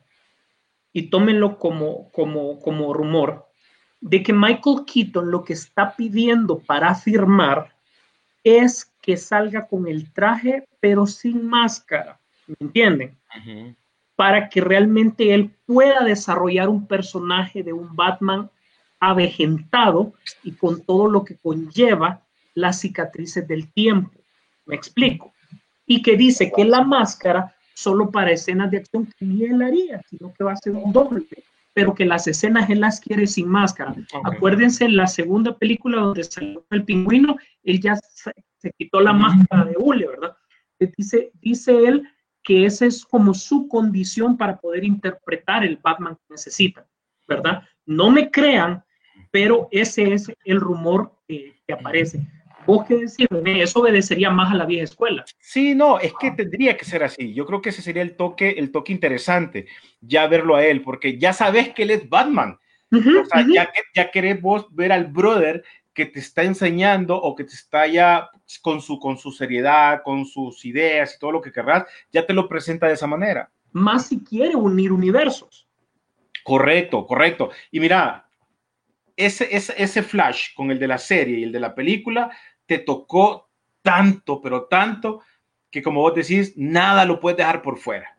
y 0.93 1.09
tómenlo 1.09 1.57
como, 1.57 2.11
como, 2.11 2.59
como 2.59 2.93
rumor, 2.93 3.47
de 4.01 4.21
que 4.21 4.33
Michael 4.33 4.85
Keaton 4.85 5.31
lo 5.31 5.43
que 5.43 5.53
está 5.53 5.95
pidiendo 5.95 6.59
para 6.59 6.93
firmar 6.93 7.73
es 8.43 8.93
que 9.01 9.17
salga 9.17 9.67
con 9.67 9.87
el 9.87 10.11
traje, 10.13 10.67
pero 10.79 11.07
sin 11.07 11.47
máscara. 11.47 12.19
¿Me 12.47 12.55
entienden? 12.59 13.17
Para 14.15 14.49
que 14.49 14.61
realmente 14.61 15.33
él 15.33 15.51
pueda 15.65 16.03
desarrollar 16.03 16.69
un 16.69 16.85
personaje 16.85 17.63
de 17.63 17.73
un 17.73 17.95
Batman 17.95 18.49
avejentado 18.99 20.13
y 20.43 20.51
con 20.51 20.81
todo 20.83 21.09
lo 21.09 21.23
que 21.23 21.37
conlleva 21.37 22.21
las 22.53 22.79
cicatrices 22.79 23.47
del 23.47 23.71
tiempo. 23.71 24.11
Me 24.65 24.75
explico. 24.75 25.34
Y 25.85 26.01
que 26.01 26.17
dice 26.17 26.51
que 26.55 26.65
la 26.65 26.83
máscara 26.83 27.55
solo 27.75 28.09
para 28.09 28.31
escenas 28.31 28.71
de 28.71 28.77
acción 28.77 29.05
que 29.05 29.25
ni 29.25 29.43
él 29.43 29.61
haría, 29.61 30.01
sino 30.09 30.33
que 30.33 30.43
va 30.43 30.53
a 30.53 30.57
ser 30.57 30.73
un 30.73 30.91
doble, 30.91 31.27
pero 31.73 31.93
que 31.93 32.05
las 32.05 32.25
escenas 32.25 32.69
él 32.69 32.79
las 32.79 32.99
quiere 32.99 33.27
sin 33.27 33.49
máscara. 33.49 33.93
Acuérdense 34.23 34.85
en 34.85 34.95
la 34.95 35.07
segunda 35.07 35.55
película 35.57 36.01
donde 36.01 36.23
salió 36.23 36.65
el 36.71 36.85
pingüino, 36.85 37.37
él 37.63 37.79
ya 37.81 37.95
se, 37.95 38.31
quitó 38.77 39.01
la 39.01 39.13
máscara 39.13 39.65
de 39.65 39.75
hule, 39.77 40.07
¿verdad? 40.07 40.35
Dice, 40.97 41.31
dice 41.41 41.85
él 41.85 42.07
que 42.43 42.65
esa 42.65 42.85
es 42.85 43.05
como 43.05 43.33
su 43.33 43.67
condición 43.67 44.37
para 44.37 44.57
poder 44.57 44.83
interpretar 44.83 45.63
el 45.63 45.77
Batman 45.77 46.15
que 46.15 46.33
necesita, 46.33 46.87
¿verdad? 47.27 47.63
No 47.85 48.09
me 48.09 48.31
crean, 48.31 48.83
pero 49.31 49.67
ese 49.71 50.13
es 50.13 50.31
el 50.45 50.61
rumor 50.61 51.11
que 51.27 51.53
aparece. 51.71 52.25
¿Vos 52.65 52.85
qué 52.87 52.95
decir, 52.95 53.27
Eso 53.45 53.79
obedecería 53.79 54.29
más 54.29 54.51
a 54.51 54.55
la 54.55 54.65
vieja 54.65 54.83
escuela. 54.83 55.23
Sí, 55.39 55.75
no, 55.75 55.99
es 55.99 56.13
que 56.19 56.31
tendría 56.31 56.75
que 56.77 56.85
ser 56.85 57.03
así. 57.03 57.33
Yo 57.33 57.45
creo 57.45 57.61
que 57.61 57.69
ese 57.69 57.81
sería 57.81 58.01
el 58.01 58.15
toque, 58.15 58.55
el 58.57 58.71
toque 58.71 58.91
interesante, 58.91 59.67
ya 60.01 60.27
verlo 60.27 60.55
a 60.55 60.65
él, 60.65 60.81
porque 60.81 61.17
ya 61.17 61.33
sabes 61.33 61.73
que 61.73 61.83
él 61.83 61.91
es 61.91 62.09
Batman. 62.09 62.57
o 62.91 63.25
sea, 63.25 63.45
ya, 63.51 63.69
ya 63.93 64.11
querés 64.11 64.41
vos 64.41 64.67
ver 64.73 64.91
al 64.91 65.05
brother 65.05 65.63
que 65.93 66.05
te 66.05 66.19
está 66.19 66.43
enseñando 66.43 67.15
o 67.15 67.35
que 67.35 67.45
te 67.45 67.53
está 67.53 67.87
ya 67.87 68.29
con 68.61 68.81
su, 68.81 68.99
con 68.99 69.17
su 69.17 69.31
seriedad, 69.31 70.01
con 70.03 70.25
sus 70.25 70.63
ideas 70.65 71.15
y 71.15 71.19
todo 71.19 71.31
lo 71.31 71.41
que 71.41 71.51
querrás, 71.51 71.85
ya 72.11 72.25
te 72.25 72.33
lo 72.33 72.47
presenta 72.47 72.87
de 72.87 72.93
esa 72.93 73.07
manera. 73.07 73.49
Más 73.71 74.07
si 74.07 74.23
quiere 74.23 74.55
unir 74.55 74.91
universos. 74.91 75.67
Correcto, 76.43 77.07
correcto. 77.07 77.49
Y 77.71 77.79
mira, 77.79 78.27
ese, 79.15 79.47
ese, 79.55 79.73
ese 79.77 80.03
flash 80.03 80.53
con 80.53 80.69
el 80.69 80.77
de 80.77 80.87
la 80.87 80.97
serie 80.97 81.39
y 81.39 81.43
el 81.43 81.51
de 81.51 81.59
la 81.59 81.73
película 81.73 82.29
te 82.65 82.79
tocó 82.79 83.49
tanto, 83.81 84.41
pero 84.41 84.65
tanto, 84.65 85.21
que 85.69 85.81
como 85.81 86.01
vos 86.01 86.15
decís, 86.15 86.53
nada 86.55 87.05
lo 87.05 87.19
puedes 87.19 87.37
dejar 87.37 87.61
por 87.61 87.77
fuera. 87.77 88.17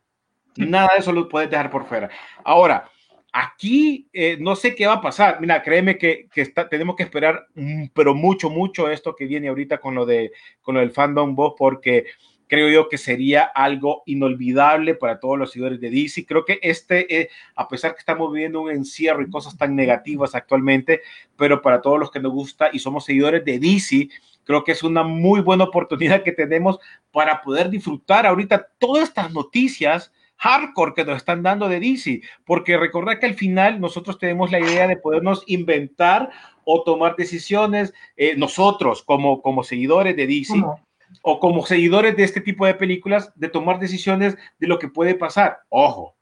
Nada 0.56 0.90
de 0.94 1.01
eso 1.01 1.12
lo 1.12 1.28
puedes 1.28 1.51
dejar 1.51 1.70
por 1.70 1.86
fuera. 1.86 2.09
Ahora, 2.44 2.89
aquí 3.32 4.09
eh, 4.12 4.39
no 4.40 4.56
sé 4.56 4.74
qué 4.74 4.86
va 4.86 4.94
a 4.94 5.01
pasar. 5.01 5.40
Mira, 5.40 5.62
créeme 5.62 5.98
que, 5.98 6.28
que 6.32 6.40
está, 6.40 6.68
tenemos 6.68 6.97
que 6.97 7.02
esperar, 7.02 7.47
mm, 7.55 7.86
pero 7.93 8.14
mucho, 8.14 8.48
mucho 8.48 8.90
esto 8.90 9.14
que 9.14 9.27
viene 9.27 9.48
ahorita 9.48 9.78
con 9.78 9.94
lo, 9.94 10.06
de, 10.06 10.32
con 10.62 10.74
lo 10.74 10.81
del 10.81 10.90
fandom 10.90 11.35
vos, 11.35 11.55
porque 11.59 12.06
creo 12.48 12.70
yo 12.70 12.89
que 12.89 12.97
sería 12.97 13.43
algo 13.43 14.02
inolvidable 14.06 14.94
para 14.94 15.20
todos 15.20 15.39
los 15.39 15.51
seguidores 15.52 15.81
de 15.81 15.90
DC. 15.90 16.24
Creo 16.24 16.44
que 16.44 16.59
este, 16.62 17.20
eh, 17.20 17.28
a 17.55 17.68
pesar 17.68 17.93
que 17.93 18.01
estamos 18.01 18.32
viviendo 18.32 18.62
un 18.62 18.70
encierro 18.70 19.23
y 19.23 19.31
cosas 19.31 19.56
tan 19.56 19.77
negativas 19.77 20.35
actualmente, 20.35 21.02
pero 21.36 21.60
para 21.60 21.82
todos 21.82 21.98
los 21.98 22.10
que 22.10 22.20
nos 22.20 22.32
gusta 22.32 22.70
y 22.73 22.78
somos 22.78 23.05
seguidores 23.05 23.44
de 23.44 23.59
DC, 23.59 24.09
creo 24.47 24.64
que 24.64 24.73
es 24.73 24.82
una 24.82 25.02
muy 25.02 25.40
buena 25.40 25.64
oportunidad 25.64 26.23
que 26.23 26.32
tenemos 26.32 26.78
para 27.10 27.43
poder 27.43 27.68
disfrutar 27.68 28.27
ahorita 28.27 28.68
todas 28.78 29.09
estas 29.09 29.32
noticias 29.32 30.12
hardcore 30.39 30.94
que 30.94 31.05
nos 31.05 31.16
están 31.16 31.43
dando 31.43 31.68
de 31.68 31.81
DC, 31.81 32.20
porque 32.44 32.77
recordad 32.77 33.18
que 33.18 33.27
al 33.27 33.35
final 33.35 33.81
nosotros 33.81 34.18
tenemos 34.18 34.51
la 34.51 34.60
idea 34.60 34.86
de 34.86 34.97
podernos 34.97 35.43
inventar 35.47 36.31
o 36.64 36.82
tomar 36.82 37.16
decisiones 37.16 37.93
eh, 38.16 38.36
nosotros 38.36 39.02
como, 39.02 39.40
como 39.43 39.64
seguidores 39.64 40.16
de 40.16 40.27
DC 40.27 40.62
o 41.23 41.40
como 41.40 41.64
seguidores 41.64 42.16
de 42.16 42.24
este 42.24 42.40
tipo 42.40 42.66
de 42.66 42.74
películas 42.74 43.32
de 43.35 43.48
tomar 43.48 43.78
decisiones 43.78 44.36
de 44.59 44.66
lo 44.66 44.78
que 44.78 44.89
puede 44.89 45.14
pasar. 45.14 45.60
Ojo, 45.68 46.16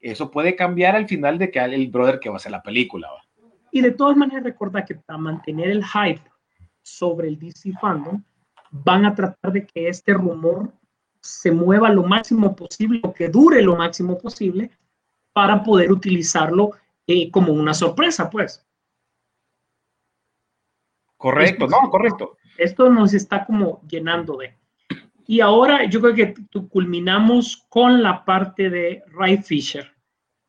eso 0.00 0.30
puede 0.30 0.54
cambiar 0.56 0.96
al 0.96 1.08
final 1.08 1.38
de 1.38 1.50
que 1.50 1.58
el 1.60 1.88
brother 1.88 2.20
que 2.20 2.28
va 2.28 2.34
a 2.34 2.36
hacer 2.36 2.52
la 2.52 2.62
película. 2.62 3.08
Y 3.70 3.80
de 3.80 3.92
todas 3.92 4.16
maneras, 4.16 4.44
recuerda 4.44 4.84
que 4.84 4.94
para 4.94 5.18
mantener 5.18 5.70
el 5.70 5.84
hype 5.84 6.20
sobre 6.84 7.28
el 7.28 7.38
DC 7.38 7.72
fandom, 7.80 8.22
van 8.70 9.06
a 9.06 9.14
tratar 9.14 9.52
de 9.52 9.66
que 9.66 9.88
este 9.88 10.12
rumor 10.12 10.72
se 11.20 11.50
mueva 11.50 11.88
lo 11.88 12.02
máximo 12.02 12.54
posible 12.54 13.00
o 13.02 13.12
que 13.12 13.28
dure 13.28 13.62
lo 13.62 13.76
máximo 13.76 14.18
posible 14.18 14.70
para 15.32 15.62
poder 15.62 15.90
utilizarlo 15.90 16.72
eh, 17.06 17.30
como 17.30 17.52
una 17.52 17.72
sorpresa, 17.72 18.28
pues. 18.28 18.64
Correcto, 21.16 21.66
no, 21.66 21.90
correcto. 21.90 22.36
Esto 22.58 22.90
nos 22.90 23.14
está 23.14 23.46
como 23.46 23.80
llenando 23.88 24.36
de. 24.36 24.54
Y 25.26 25.40
ahora 25.40 25.88
yo 25.88 26.00
creo 26.00 26.14
que 26.14 26.34
culminamos 26.68 27.64
con 27.70 28.02
la 28.02 28.24
parte 28.24 28.68
de 28.68 29.02
Ray 29.06 29.38
Fisher 29.38 29.90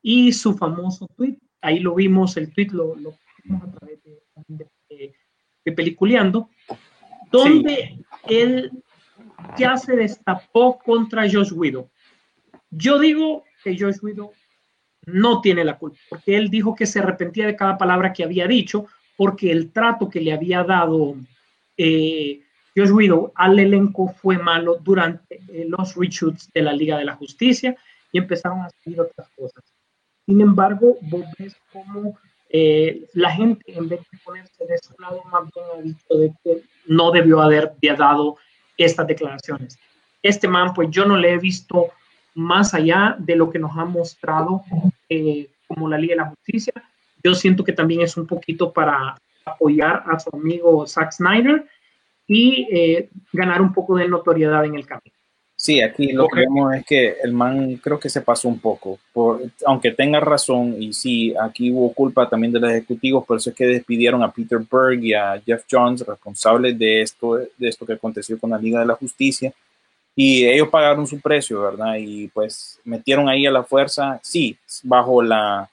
y 0.02 0.34
su 0.34 0.58
famoso 0.58 1.08
tweet. 1.16 1.38
Ahí 1.62 1.80
lo 1.80 1.96
vimos, 1.96 2.36
el 2.36 2.54
tweet 2.54 2.68
lo, 2.72 2.96
lo 2.96 3.14
vimos 3.44 3.64
a 3.64 3.72
través 3.72 4.04
de, 4.04 4.22
de, 4.90 5.16
Peliculeando, 5.72 6.50
donde 7.32 7.98
él 8.28 8.72
ya 9.58 9.78
se 9.78 9.96
destapó 9.96 10.80
contra 10.80 11.30
Josh 11.30 11.52
Widow. 11.52 11.90
Yo 12.70 13.00
digo 13.00 13.44
que 13.64 13.78
Josh 13.78 13.98
Widow 14.02 14.32
no 15.06 15.42
tiene 15.42 15.64
la 15.64 15.78
culpa, 15.78 15.98
porque 16.10 16.36
él 16.36 16.50
dijo 16.50 16.76
que 16.76 16.86
se 16.86 17.00
arrepentía 17.00 17.46
de 17.46 17.56
cada 17.56 17.78
palabra 17.78 18.12
que 18.12 18.24
había 18.24 18.48
dicho, 18.48 18.88
porque 19.16 19.52
el 19.52 19.72
trato 19.72 20.10
que 20.10 20.22
le 20.22 20.34
había 20.34 20.64
dado 20.64 21.16
eh, 21.78 22.42
Josh 22.76 22.92
Widow 22.92 23.32
al 23.36 23.60
elenco 23.60 24.10
fue 24.10 24.38
malo 24.38 24.78
durante 24.84 25.42
eh, 25.48 25.66
los 25.68 25.96
reshoots 25.96 26.52
de 26.54 26.62
la 26.62 26.74
Liga 26.74 26.98
de 26.98 27.06
la 27.06 27.16
Justicia 27.16 27.76
y 28.12 28.18
empezaron 28.18 28.62
a 28.62 28.70
salir 28.70 29.00
otras 29.00 29.30
cosas. 29.38 29.64
Sin 30.26 30.42
embargo, 30.42 30.98
vos 31.02 31.26
ves 31.38 31.56
cómo 31.72 32.18
eh, 32.58 33.06
la 33.16 33.32
gente, 33.32 33.66
en 33.68 33.90
vez 33.90 34.00
de 34.10 34.18
ponerse 34.24 34.66
de 34.66 34.78
su 34.78 34.94
lado, 34.98 35.22
más 35.30 35.44
bien 35.54 35.66
ha 35.74 35.82
dicho 35.82 36.14
de 36.18 36.34
que 36.42 36.62
no 36.88 37.12
debió 37.12 37.42
haber 37.42 37.74
dado 37.98 38.38
estas 38.78 39.06
declaraciones. 39.08 39.78
Este 40.22 40.48
man, 40.48 40.74
pues 40.74 40.90
yo 40.90 41.04
no 41.04 41.18
le 41.18 41.34
he 41.34 41.38
visto 41.38 41.90
más 42.34 42.74
allá 42.74 43.18
de 43.20 43.36
lo 43.36 43.50
que 43.50 43.60
nos 43.60 43.78
ha 43.78 43.84
mostrado 43.84 44.64
eh, 45.10 45.50
como 45.68 45.90
la 45.90 45.98
Liga 45.98 46.14
de 46.14 46.22
la 46.22 46.30
Justicia. 46.30 46.74
Yo 47.22 47.36
siento 47.36 47.62
que 47.66 47.74
también 47.74 48.00
es 48.00 48.16
un 48.16 48.26
poquito 48.26 48.72
para 48.72 49.18
apoyar 49.46 50.04
a 50.06 50.18
su 50.18 50.30
amigo 50.34 50.88
Zack 50.88 51.12
Snyder 51.12 51.68
y 52.26 52.70
eh, 52.72 53.10
ganar 53.34 53.62
un 53.62 53.74
poco 53.74 53.98
de 53.98 54.08
notoriedad 54.08 54.64
en 54.64 54.76
el 54.76 54.86
camino. 54.86 55.14
Sí, 55.58 55.82
aquí 55.82 56.12
lo 56.12 56.28
que 56.28 56.42
vemos 56.42 56.76
es 56.76 56.86
que 56.86 57.16
el 57.24 57.32
man 57.32 57.78
creo 57.78 57.98
que 57.98 58.10
se 58.10 58.22
pasó 58.22 58.50
un 58.50 58.60
poco, 58.60 59.00
por, 59.14 59.42
aunque 59.66 59.92
tenga 59.92 60.20
razón, 60.20 60.76
y 60.78 60.92
sí, 60.92 61.34
aquí 61.40 61.72
hubo 61.72 61.94
culpa 61.94 62.28
también 62.30 62.52
de 62.52 62.60
los 62.60 62.70
ejecutivos, 62.72 63.26
por 63.26 63.38
eso 63.38 63.52
es 63.52 63.56
que 63.56 63.66
despidieron 63.66 64.22
a 64.22 64.32
Peter 64.32 64.60
Berg 64.60 65.02
y 65.02 65.14
a 65.14 65.42
Jeff 65.46 65.64
Jones, 65.72 66.06
responsables 66.06 66.78
de 66.78 67.02
esto, 67.02 67.36
de 67.36 67.68
esto 67.70 67.86
que 67.86 67.94
aconteció 67.94 68.38
con 68.38 68.50
la 68.50 68.58
Liga 68.58 68.82
de 68.82 68.86
la 68.86 68.96
Justicia, 68.96 69.54
y 70.14 70.46
ellos 70.46 70.68
pagaron 70.68 71.08
su 71.08 71.22
precio, 71.22 71.62
¿verdad? 71.62 71.96
Y 72.00 72.28
pues 72.28 72.80
metieron 72.84 73.30
ahí 73.30 73.46
a 73.46 73.52
la 73.52 73.64
fuerza, 73.64 74.20
sí, 74.22 74.58
bajo 74.84 75.22
la, 75.22 75.70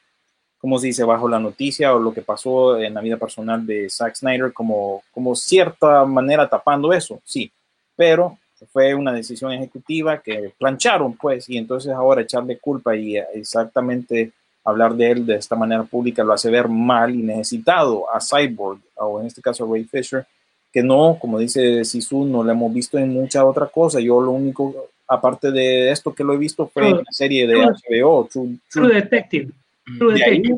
como 0.58 0.78
se 0.78 0.86
dice, 0.86 1.02
bajo 1.02 1.28
la 1.28 1.40
noticia 1.40 1.92
o 1.92 1.98
lo 1.98 2.14
que 2.14 2.22
pasó 2.22 2.78
en 2.78 2.94
la 2.94 3.00
vida 3.00 3.16
personal 3.16 3.66
de 3.66 3.90
Zack 3.90 4.14
Snyder, 4.14 4.52
como, 4.52 5.02
como 5.10 5.34
cierta 5.34 6.04
manera 6.04 6.48
tapando 6.48 6.92
eso, 6.92 7.20
sí, 7.24 7.50
pero 7.96 8.38
fue 8.70 8.94
una 8.94 9.12
decisión 9.12 9.52
ejecutiva 9.52 10.18
que 10.18 10.52
plancharon, 10.58 11.14
pues, 11.14 11.48
y 11.48 11.56
entonces 11.56 11.92
ahora 11.92 12.22
echarle 12.22 12.58
culpa 12.58 12.94
y 12.94 13.16
exactamente 13.16 14.32
hablar 14.64 14.94
de 14.94 15.10
él 15.10 15.26
de 15.26 15.36
esta 15.36 15.56
manera 15.56 15.82
pública 15.82 16.22
lo 16.22 16.32
hace 16.32 16.50
ver 16.50 16.68
mal 16.68 17.14
y 17.14 17.22
necesitado 17.22 18.04
a 18.14 18.20
Cyborg, 18.20 18.78
o 18.96 19.20
en 19.20 19.26
este 19.26 19.42
caso 19.42 19.64
a 19.64 19.68
Ray 19.72 19.84
Fisher, 19.84 20.24
que 20.72 20.82
no, 20.82 21.18
como 21.20 21.38
dice 21.38 21.84
Sisu, 21.84 22.24
no 22.24 22.42
lo 22.42 22.50
hemos 22.50 22.72
visto 22.72 22.96
en 22.96 23.12
mucha 23.12 23.44
otra 23.44 23.66
cosa. 23.66 24.00
Yo 24.00 24.20
lo 24.20 24.30
único, 24.30 24.88
aparte 25.06 25.50
de 25.50 25.90
esto 25.90 26.14
que 26.14 26.24
lo 26.24 26.32
he 26.32 26.38
visto, 26.38 26.66
fue 26.66 26.88
en 26.88 26.96
la 26.96 27.10
serie 27.10 27.46
de 27.46 27.56
HBO, 27.56 28.28
True 28.30 28.94
Detective. 28.94 29.50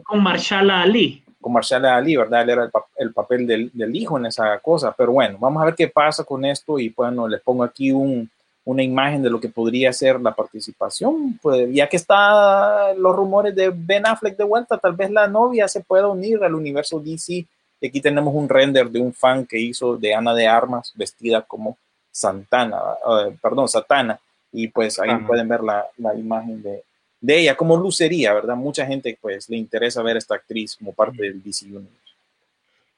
Con 0.04 0.22
Marshall 0.22 0.70
Ali. 0.70 1.23
Con 1.44 1.52
Marshall 1.52 1.84
Ali, 1.84 2.16
¿verdad? 2.16 2.40
Él 2.40 2.48
era 2.48 2.70
el, 2.96 3.12
papel 3.12 3.46
del, 3.46 3.70
del, 3.74 3.94
hijo 3.94 4.16
en 4.16 4.24
esa 4.24 4.58
cosa. 4.60 4.94
Pero 4.96 5.12
bueno, 5.12 5.36
vamos 5.38 5.60
a 5.60 5.66
ver 5.66 5.74
qué 5.74 5.88
pasa 5.88 6.24
con 6.24 6.42
esto. 6.42 6.78
Y 6.78 6.88
bueno, 6.88 7.28
les 7.28 7.42
pongo 7.42 7.62
aquí 7.62 7.92
un, 7.92 8.30
una 8.64 8.82
imagen 8.82 9.22
de 9.22 9.28
lo 9.28 9.38
que 9.38 9.50
podría 9.50 9.92
ser 9.92 10.18
la 10.22 10.34
participación. 10.34 11.38
Pues 11.42 11.68
ya 11.70 11.86
que 11.86 11.98
están 11.98 12.98
los 12.98 13.14
rumores 13.14 13.54
de 13.54 13.70
Ben 13.76 14.06
Affleck 14.06 14.38
de 14.38 14.44
vuelta, 14.44 14.78
tal 14.78 14.94
vez 14.94 15.10
la 15.10 15.28
novia 15.28 15.68
se 15.68 15.82
pueda 15.82 16.08
unir 16.08 16.42
al 16.42 16.54
universo 16.54 16.98
DC. 16.98 17.44
Y 17.78 17.86
aquí 17.86 18.00
tenemos 18.00 18.34
un 18.34 18.48
render 18.48 18.88
de 18.88 19.00
un 19.00 19.12
fan 19.12 19.44
que 19.44 19.60
hizo 19.60 19.98
de 19.98 20.14
Ana 20.14 20.32
de 20.32 20.48
Armas 20.48 20.94
vestida 20.94 21.42
como 21.42 21.76
Santana, 22.10 22.80
uh, 23.04 23.36
perdón, 23.42 23.68
Satana. 23.68 24.18
Y 24.50 24.68
pues 24.68 24.98
ahí 24.98 25.14
pueden 25.26 25.46
ver 25.46 25.62
la, 25.62 25.84
la 25.98 26.14
imagen 26.14 26.62
de, 26.62 26.84
de 27.24 27.40
ella, 27.40 27.56
como 27.56 27.76
lucería, 27.76 28.34
¿verdad? 28.34 28.56
Mucha 28.56 28.84
gente 28.86 29.16
pues 29.20 29.48
le 29.48 29.56
interesa 29.56 30.02
ver 30.02 30.16
a 30.16 30.18
esta 30.18 30.34
actriz 30.34 30.76
como 30.76 30.92
parte 30.92 31.22
del 31.22 31.42
DC 31.42 31.66
Universe. 31.66 31.90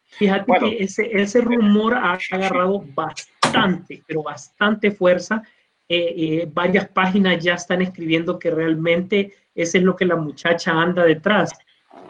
Fíjate 0.08 0.52
que 0.60 0.82
ese, 0.82 1.10
ese 1.12 1.40
rumor 1.40 1.94
ha 1.94 2.18
agarrado 2.30 2.82
bastante 2.94 3.36
bastante, 3.46 4.02
pero 4.06 4.22
bastante 4.22 4.90
fuerza. 4.90 5.42
Eh, 5.88 6.14
eh, 6.16 6.48
varias 6.52 6.88
páginas 6.88 7.42
ya 7.42 7.54
están 7.54 7.82
escribiendo 7.82 8.38
que 8.38 8.50
realmente 8.50 9.34
ese 9.54 9.78
es 9.78 9.84
lo 9.84 9.94
que 9.94 10.04
la 10.04 10.16
muchacha 10.16 10.72
anda 10.72 11.04
detrás. 11.04 11.52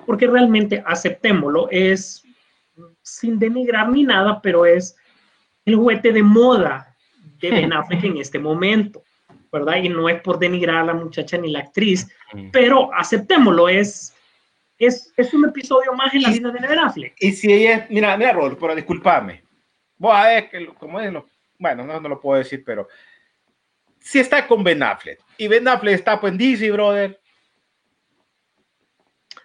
Porque 0.06 0.26
realmente, 0.26 0.82
aceptémoslo, 0.86 1.68
es 1.70 2.22
sin 3.02 3.38
denigrar 3.38 3.90
ni 3.90 4.02
nada, 4.02 4.40
pero 4.42 4.66
es 4.66 4.96
el 5.64 5.76
juguete 5.76 6.12
de 6.12 6.22
moda 6.22 6.94
de 7.40 7.50
Ben 7.50 7.72
Affleck 7.72 8.04
en 8.04 8.18
este 8.18 8.38
momento, 8.38 9.02
¿verdad? 9.58 9.76
Y 9.82 9.88
no 9.88 10.08
es 10.08 10.20
por 10.22 10.38
denigrar 10.38 10.76
a 10.76 10.84
la 10.84 10.94
muchacha 10.94 11.36
ni 11.38 11.50
la 11.50 11.60
actriz, 11.60 12.06
pero 12.52 12.92
aceptémoslo, 12.94 13.68
es, 13.68 14.14
es, 14.78 15.12
es 15.16 15.32
un 15.34 15.46
episodio 15.48 15.92
más 15.94 16.12
en 16.14 16.22
la 16.22 16.30
vida 16.30 16.50
de 16.50 16.66
Ben 16.66 16.78
Affleck. 16.78 17.14
Y 17.20 17.32
si 17.32 17.52
ella 17.52 17.76
es, 17.76 17.90
mira, 17.90 18.16
mira, 18.16 18.32
Rodolfo, 18.32 18.58
pero 18.60 18.74
disculpame. 18.74 19.42
Vos 19.98 20.14
a 20.14 20.26
ver, 20.26 20.50
que 20.50 20.60
lo- 20.60 20.74
como 20.74 21.00
es, 21.00 21.12
lo- 21.12 21.26
bueno, 21.58 21.84
no, 21.84 22.00
no 22.00 22.08
lo 22.08 22.20
puedo 22.20 22.38
decir, 22.38 22.62
pero 22.64 22.86
si 23.98 24.18
está 24.20 24.46
con 24.46 24.62
Ben 24.62 24.82
Affleck 24.82 25.18
y 25.38 25.48
Ben 25.48 25.66
Affleck 25.66 25.94
está 25.94 26.20
pues 26.20 26.32
en 26.32 26.38
DC, 26.38 26.70
brother, 26.70 27.18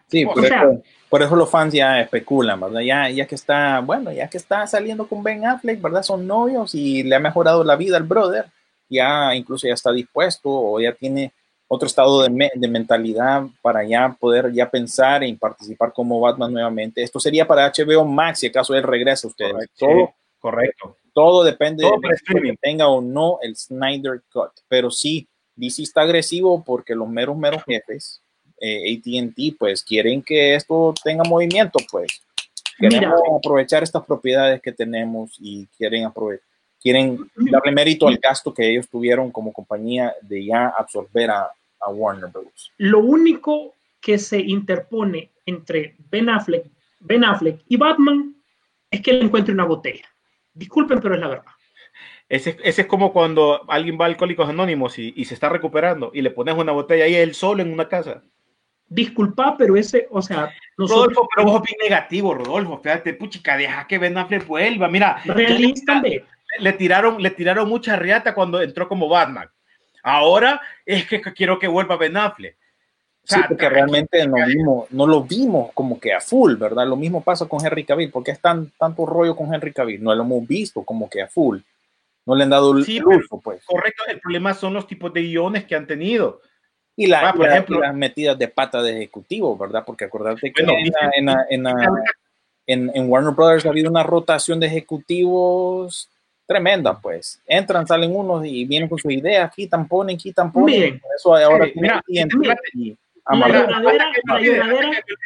Sí, 0.08 0.26
O 0.26 0.34
por, 0.34 0.46
sea- 0.46 0.64
eso, 0.64 0.84
por 1.10 1.22
eso 1.24 1.36
los 1.38 1.50
fans 1.50 1.74
ya 1.74 2.02
especulan, 2.02 2.60
¿verdad? 2.60 2.82
Ya, 2.82 3.10
ya 3.10 3.26
que 3.26 3.36
está, 3.36 3.80
bueno, 3.80 4.12
ya 4.12 4.28
que 4.30 4.36
está 4.38 4.68
saliendo 4.68 5.08
con 5.08 5.24
Ben 5.24 5.46
Affleck, 5.46 5.82
¿verdad? 5.82 6.04
Son 6.04 6.28
novios 6.28 6.76
y 6.76 7.04
le 7.04 7.16
ha 7.16 7.20
mejorado 7.20 7.64
la 7.64 7.78
vida 7.78 7.96
al 7.96 8.04
brother. 8.04 8.48
Ya 8.92 9.34
incluso 9.34 9.68
ya 9.68 9.74
está 9.74 9.92
dispuesto 9.92 10.50
o 10.50 10.80
ya 10.80 10.94
tiene 10.94 11.32
otro 11.68 11.88
estado 11.88 12.24
de, 12.24 12.30
me- 12.30 12.52
de 12.54 12.68
mentalidad 12.68 13.44
para 13.62 13.82
ya 13.86 14.14
poder 14.20 14.52
ya 14.52 14.70
pensar 14.70 15.24
en 15.24 15.38
participar 15.40 15.94
como 15.94 16.20
Batman 16.20 16.52
nuevamente. 16.52 17.02
Esto 17.02 17.18
sería 17.18 17.48
para 17.48 17.72
HBO 17.72 18.04
Max 18.04 18.40
si 18.40 18.48
acaso 18.48 18.76
él 18.76 18.84
regresa 18.84 19.26
a 19.26 19.30
ustedes. 19.30 19.54
Correcto. 19.54 19.86
Todo, 19.86 20.14
correcto. 20.40 20.98
todo 21.14 21.44
depende 21.46 21.84
Todo 21.84 21.94
de 22.02 22.42
que 22.52 22.58
tenga 22.62 22.90
o 22.90 23.00
no 23.00 23.40
el 23.42 23.56
Snyder 23.56 24.22
Cut. 24.34 24.52
Pero 24.68 24.92
sí, 24.92 25.26
DC 25.56 25.84
está 25.84 26.02
agresivo 26.02 26.62
porque 26.62 26.94
los 26.94 27.08
meros, 27.08 27.38
meros 27.38 27.64
jefes, 27.64 28.22
eh, 28.60 28.94
ATT, 28.98 29.56
pues 29.58 29.82
quieren 29.82 30.22
que 30.22 30.56
esto 30.56 30.94
tenga 31.02 31.24
movimiento, 31.24 31.80
pues. 31.90 32.22
Queremos 32.78 33.22
Mira. 33.22 33.38
aprovechar 33.38 33.82
estas 33.84 34.04
propiedades 34.04 34.62
que 34.62 34.72
tenemos 34.74 35.38
y 35.40 35.68
quieren 35.78 36.04
aprovechar. 36.04 36.46
Quieren 36.82 37.30
darle 37.36 37.72
mérito 37.72 38.08
al 38.08 38.18
gasto 38.18 38.54
que 38.54 38.70
ellos 38.70 38.90
tuvieron 38.90 39.32
como 39.32 39.54
compañía 39.54 40.14
de 40.22 40.46
ya 40.46 40.70
absorber 40.70 41.30
a, 41.30 41.52
a 41.80 41.90
Warner 41.92 42.30
Bros. 42.32 42.72
Lo 42.78 43.00
único 43.00 43.76
que 44.00 44.18
se 44.18 44.40
interpone 44.40 45.30
entre 45.46 45.96
Ben 46.10 46.30
Affleck, 46.30 46.66
Ben 47.00 47.24
Affleck 47.24 47.62
y 47.68 47.78
Batman 47.78 48.36
es 48.90 49.02
que 49.02 49.12
él 49.12 49.22
encuentre 49.22 49.54
una 49.54 49.66
botella. 49.66 50.06
Disculpen, 50.54 51.00
pero 51.00 51.16
es 51.16 51.22
la 51.22 51.28
verdad. 51.28 51.52
Ese, 52.28 52.58
ese 52.64 52.82
es 52.82 52.88
como 52.88 53.12
cuando 53.12 53.70
alguien 53.70 53.98
va 54.00 54.06
a 54.06 54.08
Alcohólicos 54.08 54.50
Anónimos 54.50 54.98
y, 54.98 55.14
y 55.16 55.26
se 55.26 55.34
está 55.34 55.50
recuperando 55.50 56.12
y 56.14 56.22
le 56.22 56.32
pones 56.32 56.56
una 56.56 56.72
botella 56.72 57.06
ahí 57.06 57.16
él 57.16 57.36
solo 57.36 57.62
en 57.62 57.72
una 57.72 57.90
casa. 57.90 58.24
Disculpa, 58.88 59.56
pero 59.58 59.78
ese, 59.78 60.08
o 60.12 60.22
sea, 60.22 60.52
nosotros 60.78 61.16
Rodolfo, 61.16 61.30
pero 61.34 61.48
vos 61.48 61.62
bien 61.62 61.78
negativo, 61.82 62.34
Rodolfo. 62.34 62.78
Fíjate, 62.78 63.14
puchica, 63.14 63.56
deja 63.56 63.88
que 63.88 63.98
Ben 63.98 64.18
Affleck 64.18 64.46
vuelva. 64.46 64.90
Mira, 64.90 65.22
realista 65.26 66.02
le 66.60 66.74
tiraron, 66.74 67.22
le 67.22 67.30
tiraron 67.32 67.68
mucha 67.70 67.96
riata 67.96 68.34
cuando 68.34 68.62
entró 68.62 68.88
como 68.88 69.08
Batman. 69.10 69.50
Ahora 70.04 70.62
es 70.86 71.06
que 71.08 71.22
quiero 71.22 71.60
que 71.60 71.68
vuelva 71.68 71.96
Ben 71.98 72.18
Affleck. 72.18 72.56
O 73.24 73.28
Sí, 73.36 73.40
porque 73.48 73.70
realmente 73.70 74.26
no, 74.28 74.36
vimos, 74.48 74.92
no 74.92 75.06
lo 75.06 75.22
vimos 75.24 75.72
como 75.76 76.00
que 76.00 76.12
a 76.12 76.20
full, 76.20 76.56
¿verdad? 76.56 76.88
Lo 76.88 76.96
mismo 76.96 77.22
pasa 77.24 77.46
con 77.48 77.64
Henry 77.64 77.84
Cavill. 77.86 78.10
porque 78.10 78.32
es 78.32 78.40
tan, 78.40 78.72
tanto 78.80 79.06
rollo 79.06 79.36
con 79.36 79.54
Henry 79.54 79.72
Cavill? 79.72 80.04
No 80.04 80.14
lo 80.16 80.24
hemos 80.24 80.48
visto 80.48 80.84
como 80.84 81.08
que 81.08 81.22
a 81.22 81.28
full. 81.28 81.60
No 82.26 82.34
le 82.36 82.44
han 82.44 82.50
dado 82.50 82.76
el 82.76 82.84
Sí, 82.84 83.00
uso, 83.04 83.40
pues. 83.40 83.64
Correcto, 83.64 84.04
el 84.08 84.20
problema 84.20 84.54
son 84.56 84.74
los 84.74 84.88
tipos 84.88 85.14
de 85.14 85.22
guiones 85.22 85.66
que 85.66 85.76
han 85.76 85.86
tenido. 85.86 86.42
Y, 86.96 87.06
la, 87.08 87.30
Ah, 87.30 87.34
por 87.34 87.46
la- 87.46 87.54
ejemplo. 87.54 87.78
y 87.78 87.82
las 87.82 87.94
metidas 87.96 88.38
de 88.40 88.48
pata 88.48 88.82
de 88.82 88.92
ejecutivo, 88.98 89.56
¿verdad? 89.58 89.84
Porque 89.86 90.06
acordate 90.06 90.52
que 90.52 90.64
Bueno, 90.64 90.80
en, 91.16 91.30
en, 91.50 91.68
en- 92.68 92.92
en 92.94 93.10
Warner 93.10 93.34
Brothers 93.34 93.66
ha 93.66 93.70
habido 93.70 93.90
una 93.90 94.04
rotación 94.04 94.60
de 94.60 94.68
ejecutivos 94.68 96.10
tremenda, 96.52 97.00
pues. 97.00 97.42
Entran, 97.48 97.88
salen 97.88 98.14
unos 98.16 98.46
y 98.46 98.66
vienen 98.66 98.90
con 98.90 99.00
sus 99.00 99.12
ideas, 99.12 99.54
quitan, 99.56 99.88
ponen, 99.88 100.18
quitan, 100.18 100.52
ponen. 100.52 100.66
Miren. 100.66 101.00
Por 101.00 101.12
eso 101.16 101.36
ahora 101.36 101.66
Sí, 101.66 101.74
mira, 101.76 102.02
y 102.08 102.96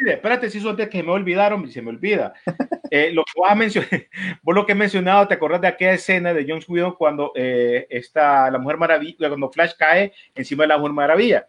Espérate 0.08 0.50
si 0.50 0.58
eso 0.58 0.70
antes 0.70 0.90
que 0.90 1.02
me 1.02 1.12
olvidaron 1.12 1.70
se 1.72 1.82
me 1.82 1.90
olvida. 1.90 2.34
Eh, 2.92 3.12
lo 3.12 3.24
que 3.26 3.32
has 3.44 3.58
mencionado, 3.58 3.92
vos 4.44 4.56
lo 4.56 4.66
que 4.66 4.72
he 4.72 4.76
mencionado, 4.76 5.28
¿te 5.28 5.34
acordás 5.34 5.60
de 5.60 5.68
aquella 5.68 5.94
escena 5.94 6.34
de 6.36 6.46
John 6.48 6.62
Whedon 6.66 6.94
cuando 6.94 7.32
eh, 7.36 7.88
está 7.90 8.50
la 8.52 8.60
Mujer 8.60 8.78
Maravilla, 8.78 9.28
cuando 9.28 9.52
Flash 9.52 9.74
cae 9.78 10.14
encima 10.36 10.64
de 10.64 10.68
la 10.68 10.78
Mujer 10.78 10.94
Maravilla? 10.94 11.48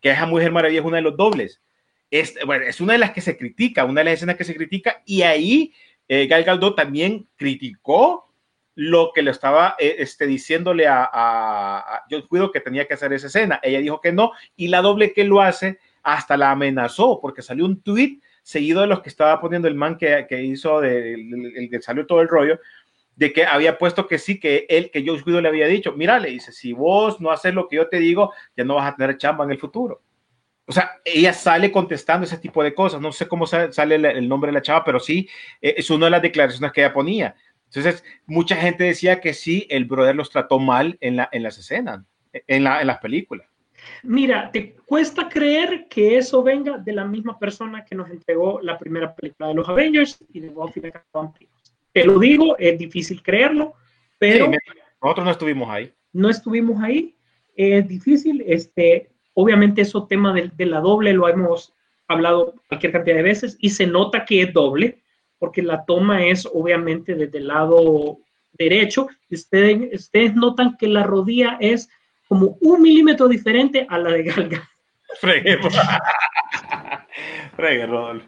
Que 0.00 0.10
esa 0.10 0.26
Mujer 0.26 0.52
Maravilla 0.52 0.80
es 0.80 0.86
una 0.86 0.98
de 0.98 1.02
los 1.02 1.16
dobles. 1.16 1.60
Es, 2.10 2.38
bueno, 2.46 2.64
es 2.64 2.80
una 2.80 2.92
de 2.92 3.00
las 3.00 3.10
que 3.10 3.20
se 3.20 3.36
critica, 3.36 3.84
una 3.84 4.00
de 4.00 4.04
las 4.04 4.14
escenas 4.14 4.36
que 4.36 4.44
se 4.44 4.54
critica, 4.54 5.02
y 5.04 5.22
ahí 5.22 5.74
eh, 6.08 6.28
Gal 6.28 6.44
Gadot 6.44 6.76
también 6.76 7.26
criticó 7.36 8.32
lo 8.76 9.10
que 9.14 9.22
le 9.22 9.30
estaba 9.30 9.74
eh, 9.78 9.96
este, 9.98 10.26
diciéndole 10.26 10.86
a, 10.86 11.02
a, 11.02 11.78
a 11.78 12.06
Whedon 12.30 12.52
que 12.52 12.60
tenía 12.60 12.86
que 12.86 12.94
hacer 12.94 13.12
esa 13.12 13.26
escena. 13.26 13.58
Ella 13.62 13.80
dijo 13.80 14.00
que 14.00 14.12
no, 14.12 14.32
y 14.54 14.68
la 14.68 14.82
doble 14.82 15.12
que 15.12 15.24
lo 15.24 15.40
hace 15.40 15.80
hasta 16.02 16.36
la 16.36 16.52
amenazó, 16.52 17.18
porque 17.20 17.42
salió 17.42 17.64
un 17.64 17.80
tweet 17.82 18.20
seguido 18.42 18.82
de 18.82 18.86
los 18.86 19.00
que 19.00 19.08
estaba 19.08 19.40
poniendo 19.40 19.66
el 19.66 19.74
man 19.74 19.96
que, 19.96 20.26
que 20.28 20.44
hizo, 20.44 20.80
de, 20.80 21.14
el, 21.14 21.68
que 21.70 21.80
salió 21.80 22.06
todo 22.06 22.20
el 22.20 22.28
rollo, 22.28 22.60
de 23.16 23.32
que 23.32 23.46
había 23.46 23.78
puesto 23.78 24.06
que 24.06 24.18
sí, 24.18 24.38
que 24.38 24.66
él, 24.68 24.90
que 24.92 25.04
Josh 25.04 25.22
Whedon 25.26 25.42
le 25.42 25.48
había 25.48 25.66
dicho, 25.66 25.94
mira, 25.96 26.20
le 26.20 26.30
dice, 26.30 26.52
si 26.52 26.74
vos 26.74 27.18
no 27.18 27.30
haces 27.30 27.54
lo 27.54 27.66
que 27.66 27.76
yo 27.76 27.88
te 27.88 27.98
digo, 27.98 28.32
ya 28.56 28.62
no 28.62 28.74
vas 28.74 28.92
a 28.92 28.94
tener 28.94 29.16
chamba 29.16 29.44
en 29.44 29.52
el 29.52 29.58
futuro. 29.58 30.02
O 30.68 30.72
sea, 30.72 31.00
ella 31.04 31.32
sale 31.32 31.70
contestando 31.70 32.26
ese 32.26 32.38
tipo 32.38 32.62
de 32.62 32.74
cosas. 32.74 33.00
No 33.00 33.12
sé 33.12 33.28
cómo 33.28 33.46
sale, 33.46 33.94
el 33.94 34.28
nombre 34.28 34.50
de 34.50 34.54
la 34.54 34.62
chava, 34.62 34.84
pero 34.84 34.98
sí, 34.98 35.28
eh, 35.62 35.74
es 35.78 35.88
una 35.90 36.06
de 36.06 36.10
las 36.10 36.22
declaraciones 36.22 36.72
que 36.72 36.80
ella 36.80 36.92
ponía. 36.92 37.36
Entonces, 37.66 38.04
mucha 38.26 38.56
gente 38.56 38.84
decía 38.84 39.20
que 39.20 39.34
sí, 39.34 39.66
el 39.70 39.84
brother 39.84 40.14
los 40.16 40.30
trató 40.30 40.58
mal 40.58 40.96
en, 41.00 41.16
la, 41.16 41.28
en 41.32 41.42
las 41.42 41.58
escenas, 41.58 42.00
en, 42.32 42.64
la, 42.64 42.80
en 42.80 42.86
las 42.86 42.98
películas. 42.98 43.46
Mira, 44.02 44.50
te 44.50 44.74
cuesta 44.86 45.28
creer 45.28 45.86
que 45.88 46.16
eso 46.16 46.42
venga 46.42 46.78
de 46.78 46.92
la 46.92 47.04
misma 47.04 47.38
persona 47.38 47.84
que 47.84 47.94
nos 47.94 48.10
entregó 48.10 48.60
la 48.62 48.78
primera 48.78 49.14
película 49.14 49.48
de 49.48 49.54
los 49.54 49.68
Avengers 49.68 50.24
y 50.32 50.40
de 50.40 50.48
Buffy 50.48 50.80
Vampiros. 51.12 51.74
Te 51.92 52.04
lo 52.04 52.18
digo, 52.18 52.56
es 52.58 52.78
difícil 52.78 53.22
creerlo, 53.22 53.74
pero 54.18 54.46
Sí, 54.46 54.52
nosotros 55.02 55.24
no 55.24 55.30
estuvimos 55.32 55.68
ahí. 55.70 55.92
no 56.12 56.30
estuvimos 56.30 56.82
ahí. 56.82 57.16
Es 57.54 57.86
difícil. 57.88 58.42
Este, 58.46 59.10
obviamente, 59.34 59.82
eso 59.82 60.06
tema 60.06 60.32
de, 60.32 60.50
de 60.54 60.66
la 60.66 60.80
doble 60.80 61.12
lo 61.12 61.28
hemos 61.28 61.74
hablado 62.08 62.54
cualquier 62.68 62.92
cantidad 62.92 63.16
de 63.16 63.22
veces 63.22 63.56
y 63.60 63.70
se 63.70 63.86
nota 63.86 64.24
que 64.24 64.42
es 64.42 64.52
doble 64.52 65.02
porque 65.38 65.62
la 65.62 65.84
toma 65.84 66.24
es 66.26 66.46
obviamente 66.52 67.14
desde 67.14 67.38
el 67.38 67.48
lado 67.48 68.18
derecho. 68.52 69.08
Y 69.28 69.34
ustedes, 69.34 70.00
ustedes 70.00 70.34
notan 70.34 70.76
que 70.76 70.88
la 70.88 71.02
rodilla 71.02 71.56
es 71.60 71.88
como 72.28 72.56
un 72.60 72.82
milímetro 72.82 73.28
diferente 73.28 73.86
a 73.88 73.98
la 73.98 74.10
de 74.12 74.22
Galga. 74.24 74.68
Fregue, 75.20 75.58
Fregue, 77.54 77.86
Rodolfo. 77.86 78.26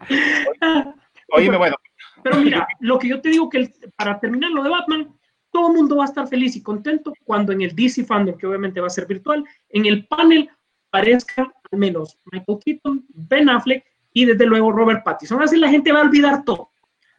Oíme, 1.31 1.57
bueno, 1.57 1.77
Pero 2.23 2.37
mira, 2.39 2.67
lo 2.81 2.99
que 2.99 3.09
yo 3.09 3.21
te 3.21 3.29
digo 3.29 3.49
que 3.49 3.59
el- 3.59 3.75
para 3.97 4.19
terminar 4.19 4.51
lo 4.51 4.63
de 4.63 4.71
Batman, 4.71 5.09
todo 5.51 5.69
el 5.71 5.77
mundo 5.77 5.97
va 5.97 6.05
a 6.05 6.07
estar 6.09 6.27
feliz 6.29 6.57
y 6.57 6.63
contento 6.63 7.13
cuando 7.25 7.53
en 7.53 7.63
el 7.63 7.75
DC 7.75 8.05
Fandom, 8.05 8.37
que 8.37 8.47
obviamente 8.47 8.81
va 8.81 8.87
a 8.87 8.91
ser 8.91 9.07
virtual, 9.07 9.45
en 9.71 9.87
el 9.87 10.07
panel 10.07 10.49
aparezca 10.89 11.43
al 11.71 11.79
menos 11.79 12.19
Michael 12.33 12.59
Keaton, 12.65 13.05
Ben 13.09 13.49
Affleck 13.51 13.85
y 14.13 14.25
desde 14.25 14.47
luego 14.47 14.73
Robert 14.73 15.05
Pattinson. 15.05 15.43
Así 15.43 15.57
la 15.59 15.69
gente 15.69 15.93
va 15.93 16.01
a 16.01 16.05
olvidar 16.05 16.45
todo, 16.45 16.71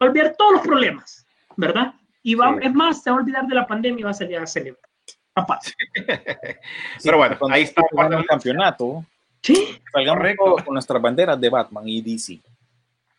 va 0.02 0.06
a 0.08 0.10
olvidar 0.10 0.36
todos 0.38 0.54
los 0.54 0.62
problemas, 0.62 1.26
¿verdad? 1.56 1.94
Y 2.24 2.36
va, 2.36 2.54
Sí. 2.60 2.68
es 2.68 2.74
más, 2.74 3.02
se 3.04 3.10
va 3.10 3.18
a 3.18 3.20
olvidar 3.20 3.46
de 3.48 3.56
la 3.56 3.66
pandemia 3.68 4.00
y 4.02 4.04
va 4.04 4.10
a 4.12 4.14
salir 4.14 4.38
a 4.38 4.46
celebrar. 4.48 4.84
Papá. 5.34 5.60
pero 7.04 7.18
bueno, 7.18 7.38
Cuando 7.40 7.56
ahí 7.56 7.64
está. 7.64 7.82
el 8.18 8.26
campeonato. 8.26 9.06
Sí. 9.42 9.80
Salgamos 9.94 10.18
Correcto. 10.20 10.56
con 10.66 10.74
nuestras 10.74 11.02
banderas 11.02 11.40
de 11.40 11.50
Batman 11.50 11.88
y 11.88 12.02
DC. 12.02 12.40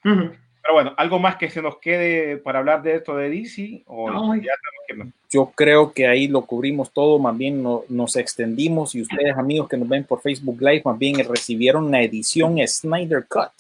Ujú. 0.05 0.31
Pero 0.62 0.74
bueno, 0.74 0.93
algo 0.98 1.19
más 1.19 1.36
que 1.36 1.48
se 1.48 1.62
nos 1.62 1.78
quede 1.78 2.36
para 2.36 2.59
hablar 2.59 2.82
de 2.82 2.97
esto 2.97 3.16
de 3.16 3.31
DC. 3.31 3.82
O 3.86 4.32
Ay. 4.32 4.43
ya 4.43 4.52
que- 4.86 5.11
Yo 5.31 5.51
creo 5.55 5.93
que 5.94 6.07
ahí 6.07 6.28
lo 6.28 6.43
cubrimos 6.43 6.93
todo, 6.93 7.19
más 7.19 7.36
bien 7.39 7.62
no- 7.62 7.85
nos 7.89 8.16
extendimos 8.16 8.94
y 8.94 9.01
ustedes 9.01 9.35
amigos 9.39 9.69
que 9.69 9.78
nos 9.78 9.89
ven 9.89 10.05
por 10.05 10.20
Facebook 10.20 10.61
Live, 10.61 10.82
más 10.85 10.98
bien 10.98 11.16
recibieron 11.27 11.90
la 11.90 12.02
edición 12.02 12.59
Snyder 12.66 13.24
Cut. 13.27 13.52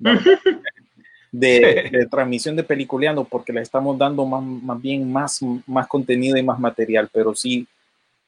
de, 1.32 1.88
de 1.90 2.06
transmisión 2.06 2.54
de 2.54 2.62
Peliculeando 2.62 3.24
porque 3.24 3.52
le 3.52 3.62
estamos 3.62 3.98
dando 3.98 4.24
más, 4.24 4.42
más 4.42 4.80
bien 4.80 5.10
más, 5.10 5.40
más 5.66 5.88
contenido 5.88 6.36
y 6.36 6.42
más 6.42 6.60
material, 6.60 7.08
pero 7.12 7.34
sí, 7.34 7.66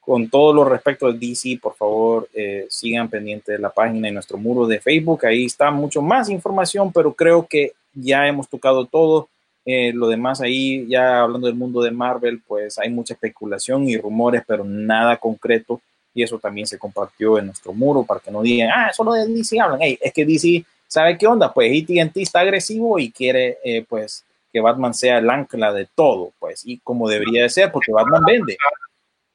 con 0.01 0.29
todo 0.29 0.53
lo 0.53 0.65
respecto 0.65 1.05
al 1.05 1.19
DC, 1.19 1.59
por 1.61 1.75
favor, 1.75 2.27
eh, 2.33 2.65
sigan 2.69 3.09
pendientes 3.09 3.55
de 3.55 3.59
la 3.59 3.69
página 3.69 4.09
y 4.09 4.11
nuestro 4.11 4.37
muro 4.37 4.67
de 4.67 4.79
Facebook, 4.79 5.25
ahí 5.25 5.45
está 5.45 5.71
mucho 5.71 6.01
más 6.01 6.29
información, 6.29 6.91
pero 6.91 7.13
creo 7.13 7.47
que 7.47 7.71
ya 7.93 8.27
hemos 8.27 8.49
tocado 8.49 8.85
todo 8.85 9.29
Eh, 9.67 9.91
lo 9.93 10.07
demás 10.07 10.41
ahí, 10.41 10.85
ya 10.87 11.21
hablando 11.21 11.47
del 11.47 11.55
mundo 11.55 11.81
de 11.81 11.89
Marvel, 11.89 12.39
pues 12.47 12.77
hay 12.77 12.91
mucha 12.91 13.15
especulación 13.15 13.89
y 13.89 13.97
rumores, 13.97 14.43
pero 14.45 14.63
nada 14.63 15.17
concreto. 15.17 15.81
Y 16.13 16.21
eso 16.21 16.37
también 16.37 16.67
se 16.67 16.77
compartió 16.77 17.39
en 17.39 17.47
nuestro 17.47 17.73
muro 17.73 18.03
para 18.03 18.19
que 18.19 18.29
no 18.29 18.43
digan, 18.43 18.69
ah, 18.71 18.91
solo 18.93 19.13
de 19.13 19.25
DC 19.27 19.59
hablan. 19.59 19.79
Hey, 19.81 19.97
es 19.99 20.13
que 20.13 20.23
DC 20.23 20.63
sabe 20.87 21.17
qué 21.17 21.27
onda, 21.27 21.51
pues 21.53 21.71
AT&T 21.83 22.21
está 22.21 22.41
agresivo 22.41 22.99
y 22.99 23.11
quiere, 23.11 23.57
eh, 23.63 23.85
pues, 23.87 24.23
que 24.53 24.61
Batman 24.61 24.93
sea 24.93 25.17
el 25.17 25.29
ancla 25.29 25.73
de 25.73 25.87
todo, 25.95 26.31
pues, 26.39 26.65
y 26.65 26.77
como 26.79 27.09
debería 27.09 27.43
de 27.43 27.49
ser, 27.49 27.71
porque 27.71 27.91
Batman 27.91 28.23
vende. 28.25 28.57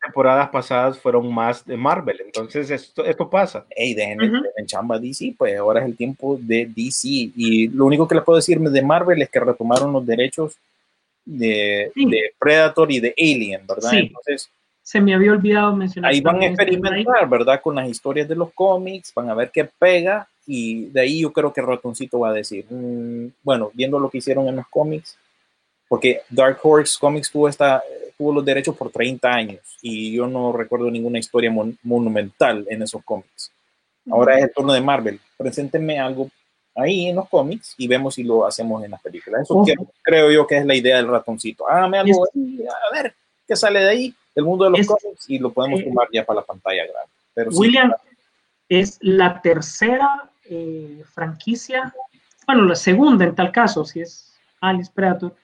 Temporadas 0.02 0.48
pasadas 0.48 0.98
fueron 0.98 1.30
más 1.32 1.62
de 1.66 1.76
Marvel, 1.76 2.16
entonces 2.24 2.70
esto, 2.70 3.04
esto 3.04 3.28
pasa. 3.28 3.66
Hey, 3.68 3.92
dejen 3.92 4.18
en 4.56 4.66
chamba 4.66 4.98
DC, 4.98 5.34
pues 5.36 5.58
ahora 5.58 5.80
es 5.80 5.86
el 5.86 5.96
tiempo 5.96 6.38
de 6.40 6.64
DC. 6.74 7.06
Y 7.36 7.68
lo 7.68 7.84
único 7.84 8.08
que 8.08 8.14
les 8.14 8.24
puedo 8.24 8.36
decir 8.38 8.58
de 8.58 8.82
Marvel 8.82 9.20
es 9.20 9.28
que 9.28 9.40
retomaron 9.40 9.92
los 9.92 10.06
derechos 10.06 10.56
de, 11.26 11.92
Sí. 11.94 12.06
de 12.08 12.32
Predator 12.38 12.90
y 12.90 13.00
de 13.00 13.14
Alien, 13.18 13.66
¿verdad? 13.66 13.90
Sí. 13.90 13.96
Entonces, 13.98 14.48
Se 14.82 15.02
me 15.02 15.14
había 15.14 15.32
olvidado 15.32 15.76
mencionar. 15.76 16.10
ahí 16.12 16.22
van 16.22 16.36
a 16.36 16.46
este 16.46 16.62
experimentar, 16.62 17.28
¿verdad? 17.28 17.60
Con 17.60 17.74
las 17.76 17.86
historias 17.86 18.26
de 18.26 18.36
los 18.36 18.54
cómics, 18.54 19.12
van 19.14 19.28
a 19.28 19.34
ver 19.34 19.50
qué 19.52 19.66
pega 19.78 20.26
y 20.52 20.86
de 20.86 21.00
ahí 21.02 21.20
yo 21.20 21.32
creo 21.32 21.52
que 21.52 21.62
Ratoncito 21.62 22.18
va 22.18 22.30
a 22.30 22.32
decir, 22.32 22.64
mm, 22.68 23.28
bueno, 23.44 23.70
viendo 23.72 23.98
lo 24.00 24.10
que 24.10 24.18
hicieron 24.18 24.48
en 24.48 24.56
los 24.56 24.66
cómics, 24.68 25.16
porque 25.88 26.22
Dark 26.28 26.58
Horse 26.62 26.96
Comics 27.00 27.30
tuvo, 27.30 27.48
esta, 27.48 27.82
tuvo 28.18 28.32
los 28.32 28.44
derechos 28.44 28.76
por 28.76 28.90
30 28.90 29.28
años 29.28 29.60
y 29.80 30.12
yo 30.12 30.26
no 30.26 30.52
recuerdo 30.52 30.90
ninguna 30.90 31.18
historia 31.20 31.50
mon- 31.50 31.78
monumental 31.84 32.66
en 32.68 32.82
esos 32.82 33.02
cómics. 33.04 33.52
Ahora 34.10 34.38
es 34.38 34.44
el 34.44 34.52
turno 34.52 34.72
de 34.72 34.80
Marvel. 34.80 35.20
Preséntenme 35.36 36.00
algo 36.00 36.28
ahí 36.74 37.06
en 37.08 37.16
los 37.16 37.28
cómics 37.28 37.74
y 37.78 37.86
vemos 37.86 38.14
si 38.14 38.24
lo 38.24 38.46
hacemos 38.46 38.82
en 38.82 38.90
las 38.92 39.02
películas. 39.02 39.42
Eso 39.42 39.54
Ojo. 39.54 39.64
quiero- 39.64 39.86
creo 40.02 40.30
yo 40.32 40.46
que 40.46 40.56
es 40.58 40.66
la 40.66 40.74
idea 40.74 40.96
del 40.96 41.06
ratoncito. 41.08 41.68
Hágame 41.68 41.98
algo 41.98 42.24
ahí, 42.34 42.64
a 42.66 42.94
ver 43.02 43.14
qué 43.46 43.54
sale 43.56 43.80
de 43.80 43.88
ahí, 43.90 44.14
del 44.34 44.44
mundo 44.44 44.64
de 44.64 44.70
los 44.70 44.80
Es- 44.80 44.86
cómics 44.88 45.28
y 45.28 45.38
lo 45.38 45.52
podemos 45.52 45.80
eh, 45.80 45.84
tomar 45.84 46.08
ya 46.12 46.24
para 46.24 46.40
la 46.40 46.46
pantalla 46.46 46.82
grande. 46.84 47.10
Pero 47.34 47.52
sí, 47.52 47.58
William 47.58 47.92
es 48.68 48.98
la 49.00 49.40
tercera 49.42 50.29
eh, 50.50 51.02
franquicia, 51.04 51.94
bueno, 52.46 52.64
la 52.64 52.74
segunda 52.74 53.24
en 53.24 53.34
tal 53.34 53.52
caso, 53.52 53.84
si 53.84 54.00
es 54.00 54.34
Alice 54.60 54.90
Predator, 54.92 55.34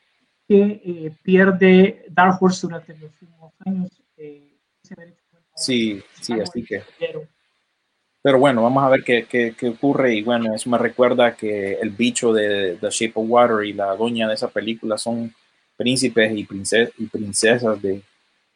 que 0.48 0.82
eh, 0.84 1.12
pierde 1.22 2.04
Dark 2.10 2.36
Horse 2.40 2.66
durante 2.66 2.92
los 2.94 3.12
últimos 3.22 3.52
años. 3.64 3.90
eh, 4.16 4.58
sí, 5.54 6.02
sí, 6.20 6.32
así 6.40 6.64
que. 6.64 6.82
Pero, 6.98 7.22
Pero 8.22 8.38
bueno, 8.40 8.62
vamos 8.62 8.82
a 8.82 8.88
ver 8.88 9.04
qué, 9.04 9.24
qué, 9.24 9.54
qué 9.56 9.68
ocurre. 9.68 10.14
Y 10.14 10.22
bueno, 10.22 10.52
eso 10.52 10.68
me 10.68 10.78
recuerda 10.78 11.36
que 11.36 11.74
el 11.74 11.90
bicho 11.90 12.32
de 12.32 12.76
The 12.80 12.90
Shape 12.90 13.12
of 13.14 13.26
Water 13.28 13.64
y 13.64 13.72
la 13.72 13.94
doña 13.94 14.26
de 14.26 14.34
esa 14.34 14.48
película 14.48 14.98
son 14.98 15.32
príncipes 15.76 16.36
y, 16.36 16.44
princes, 16.44 16.90
y 16.98 17.06
princesas 17.06 17.80
de, 17.80 18.02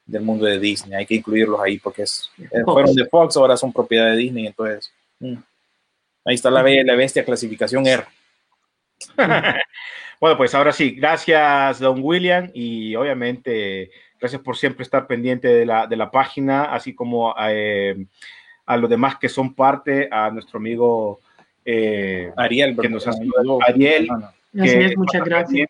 del 0.07 0.23
mundo 0.23 0.47
de 0.47 0.59
Disney. 0.59 0.95
Hay 0.99 1.07
que 1.07 1.15
incluirlos 1.15 1.61
ahí 1.61 1.79
porque 1.79 2.03
es, 2.03 2.29
eh, 2.39 2.63
fueron 2.65 2.95
de 2.95 3.07
Fox, 3.07 3.37
ahora 3.37 3.57
son 3.57 3.73
propiedad 3.73 4.07
de 4.07 4.17
Disney. 4.17 4.47
Entonces, 4.47 4.93
mm. 5.21 5.37
Ahí 6.25 6.35
está 6.35 6.51
la 6.51 6.63
bella 6.63 6.83
y 6.83 6.85
la 6.85 6.95
bestia, 6.95 7.25
clasificación 7.25 7.87
R. 7.87 8.05
Bueno, 10.21 10.37
pues 10.37 10.55
ahora 10.55 10.71
sí, 10.71 10.91
gracias, 10.91 11.81
don 11.81 12.01
William, 12.03 12.51
y 12.53 12.95
obviamente 12.95 13.91
gracias 14.21 14.43
por 14.43 14.55
siempre 14.55 14.83
estar 14.83 15.07
pendiente 15.07 15.49
de 15.49 15.65
la, 15.65 15.87
de 15.87 15.97
la 15.97 16.11
página, 16.11 16.65
así 16.65 16.95
como 16.95 17.35
eh, 17.41 18.05
a 18.67 18.77
los 18.77 18.91
demás 18.91 19.17
que 19.17 19.31
son 19.31 19.55
parte, 19.55 20.11
a 20.13 20.31
nuestro 20.31 20.59
amigo 20.59 21.21
eh, 21.65 22.31
Ariel, 22.37 22.77
que 22.77 22.91
nos 22.91 23.07
ha 23.07 23.13
Ayudó. 23.13 23.61
Ariel, 23.67 24.09
que 24.53 24.85
es, 24.85 24.97
muchas 24.99 25.25
gracias. 25.25 25.69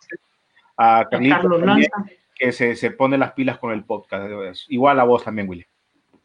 a 0.77 0.99
A 0.99 1.09
Carlitos 1.09 1.39
Carlos 1.39 1.61
también, 1.61 1.89
Lanza. 1.97 2.13
que 2.35 2.51
se, 2.51 2.75
se 2.75 2.91
pone 2.91 3.17
las 3.19 3.33
pilas 3.33 3.57
con 3.59 3.73
el 3.73 3.85
podcast. 3.85 4.29
Igual 4.69 4.99
a 4.99 5.05
vos 5.05 5.23
también, 5.23 5.49
William. 5.49 5.69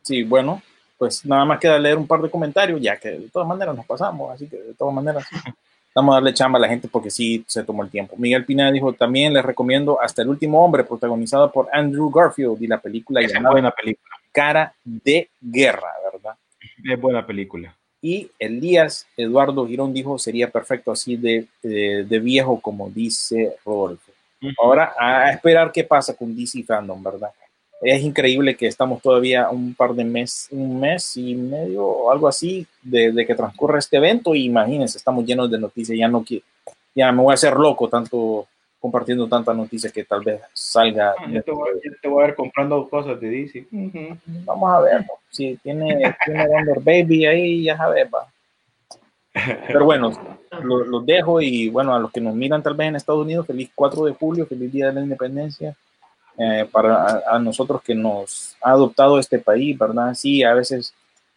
Sí, 0.02 0.24
bueno, 0.24 0.64
pues 0.98 1.26
nada 1.26 1.46
más 1.46 1.60
queda 1.60 1.78
leer 1.78 1.98
un 1.98 2.08
par 2.08 2.22
de 2.22 2.30
comentarios, 2.30 2.80
ya 2.82 2.98
que 2.98 3.10
de 3.10 3.30
todas 3.30 3.48
maneras 3.48 3.76
nos 3.76 3.86
pasamos, 3.86 4.32
así 4.32 4.48
que 4.48 4.58
de 4.58 4.74
todas 4.74 4.94
maneras 4.94 5.26
vamos 5.96 6.14
a 6.14 6.16
darle 6.18 6.34
chamba 6.34 6.58
a 6.58 6.62
la 6.62 6.68
gente 6.68 6.88
porque 6.88 7.10
sí 7.10 7.44
se 7.48 7.64
tomó 7.64 7.84
el 7.84 7.90
tiempo. 7.90 8.16
Miguel 8.18 8.46
Pineda 8.46 8.72
dijo, 8.72 8.94
también 8.94 9.34
les 9.34 9.44
recomiendo 9.44 10.00
Hasta 10.02 10.22
el 10.22 10.30
último 10.30 10.64
hombre, 10.64 10.84
protagonizado 10.84 11.52
por 11.52 11.70
Andrew 11.72 12.10
Garfield 12.10 12.62
y 12.62 12.68
la 12.68 12.80
película 12.80 13.22
es 13.22 13.32
llamada 13.32 13.54
buena 13.54 13.72
película. 13.72 14.16
Cara 14.32 14.74
de 14.84 15.30
Guerra, 15.40 15.94
¿verdad? 16.12 16.36
Es 16.84 17.00
buena 17.00 17.26
película. 17.26 17.74
Y 18.02 18.30
Elías 18.38 19.08
Eduardo 19.18 19.66
Girón 19.66 19.94
dijo, 19.94 20.20
sería 20.20 20.52
perfecto 20.52 20.92
así 20.92 21.16
de, 21.16 21.48
de, 21.64 22.06
de 22.08 22.20
viejo 22.20 22.60
como 22.60 22.90
dice 22.90 23.56
Rodolfo. 23.66 24.12
Ahora 24.62 24.94
a 25.00 25.32
esperar 25.32 25.72
qué 25.72 25.84
pasa 25.84 26.16
con 26.16 26.36
DC 26.36 26.64
Fandom, 26.64 27.02
¿verdad? 27.02 27.32
Es 27.82 28.02
increíble 28.04 28.56
que 28.56 28.68
estamos 28.68 29.02
todavía 29.02 29.50
un 29.50 29.76
par 29.76 29.94
de 29.94 30.04
meses, 30.06 30.48
un 30.52 30.80
mes 30.80 31.18
y 31.18 31.36
medio 31.36 31.86
o 31.86 32.12
algo 32.12 32.28
así 32.28 32.66
de, 32.82 33.12
de 33.12 33.26
que 33.28 33.36
transcurra 33.36 33.80
este 33.80 33.98
evento. 33.98 34.34
Y 34.34 34.46
imagínense, 34.46 34.98
estamos 34.98 35.26
llenos 35.26 35.52
de 35.52 35.60
noticias. 35.60 35.98
Ya 35.98 36.08
no 36.08 36.24
qui- 36.24 36.42
ya 36.96 37.12
me 37.12 37.22
voy 37.22 37.32
a 37.32 37.36
hacer 37.36 37.54
loco 37.56 37.88
tanto 37.90 38.48
compartiendo 38.80 39.28
tantas 39.28 39.56
noticias 39.56 39.92
que 39.92 40.04
tal 40.06 40.24
vez 40.24 40.42
salga. 40.54 41.16
Ah, 41.20 41.26
Yo 41.30 41.44
te, 41.44 41.52
voy, 41.52 41.70
yo 41.84 41.92
te 42.02 42.08
voy 42.08 42.24
a 42.24 42.28
ver 42.28 42.36
comprando 42.36 42.88
cosas 42.88 43.20
de 43.20 43.30
DC. 43.30 43.66
Vamos 44.46 44.72
a 44.72 44.80
ver, 44.82 45.02
¿no? 45.02 45.08
si 45.30 45.58
tiene, 45.58 46.16
tiene 46.24 46.48
Wonder 46.48 46.80
Baby 46.80 47.26
ahí, 47.26 47.64
ya 47.64 47.76
sabes, 47.76 48.08
va. 48.14 48.26
Pero 49.68 49.84
bueno, 49.86 50.12
lo- 50.62 50.86
los 50.86 51.06
dejo 51.06 51.42
y 51.42 51.70
bueno, 51.70 51.94
a 51.94 52.00
los 52.00 52.12
que 52.12 52.22
nos 52.22 52.34
miran 52.36 52.64
tal 52.64 52.74
vez 52.76 52.88
en 52.88 52.96
Estados 52.96 53.24
Unidos, 53.26 53.46
feliz 53.46 53.70
4 53.76 54.06
de 54.06 54.14
julio, 54.14 54.46
feliz 54.46 54.72
Día 54.72 54.88
de 54.88 54.94
la 54.94 55.02
Independencia. 55.02 55.76
Eh, 56.38 56.68
para 56.70 57.06
a, 57.06 57.36
a 57.36 57.40
nosotros 57.40 57.82
que 57.82 57.96
nos 57.96 58.58
ha 58.62 58.72
adoptado 58.72 59.20
este 59.20 59.40
país, 59.40 59.78
¿verdad? 59.78 60.14
Sí, 60.16 60.44
a 60.44 60.54
veces 60.54 60.94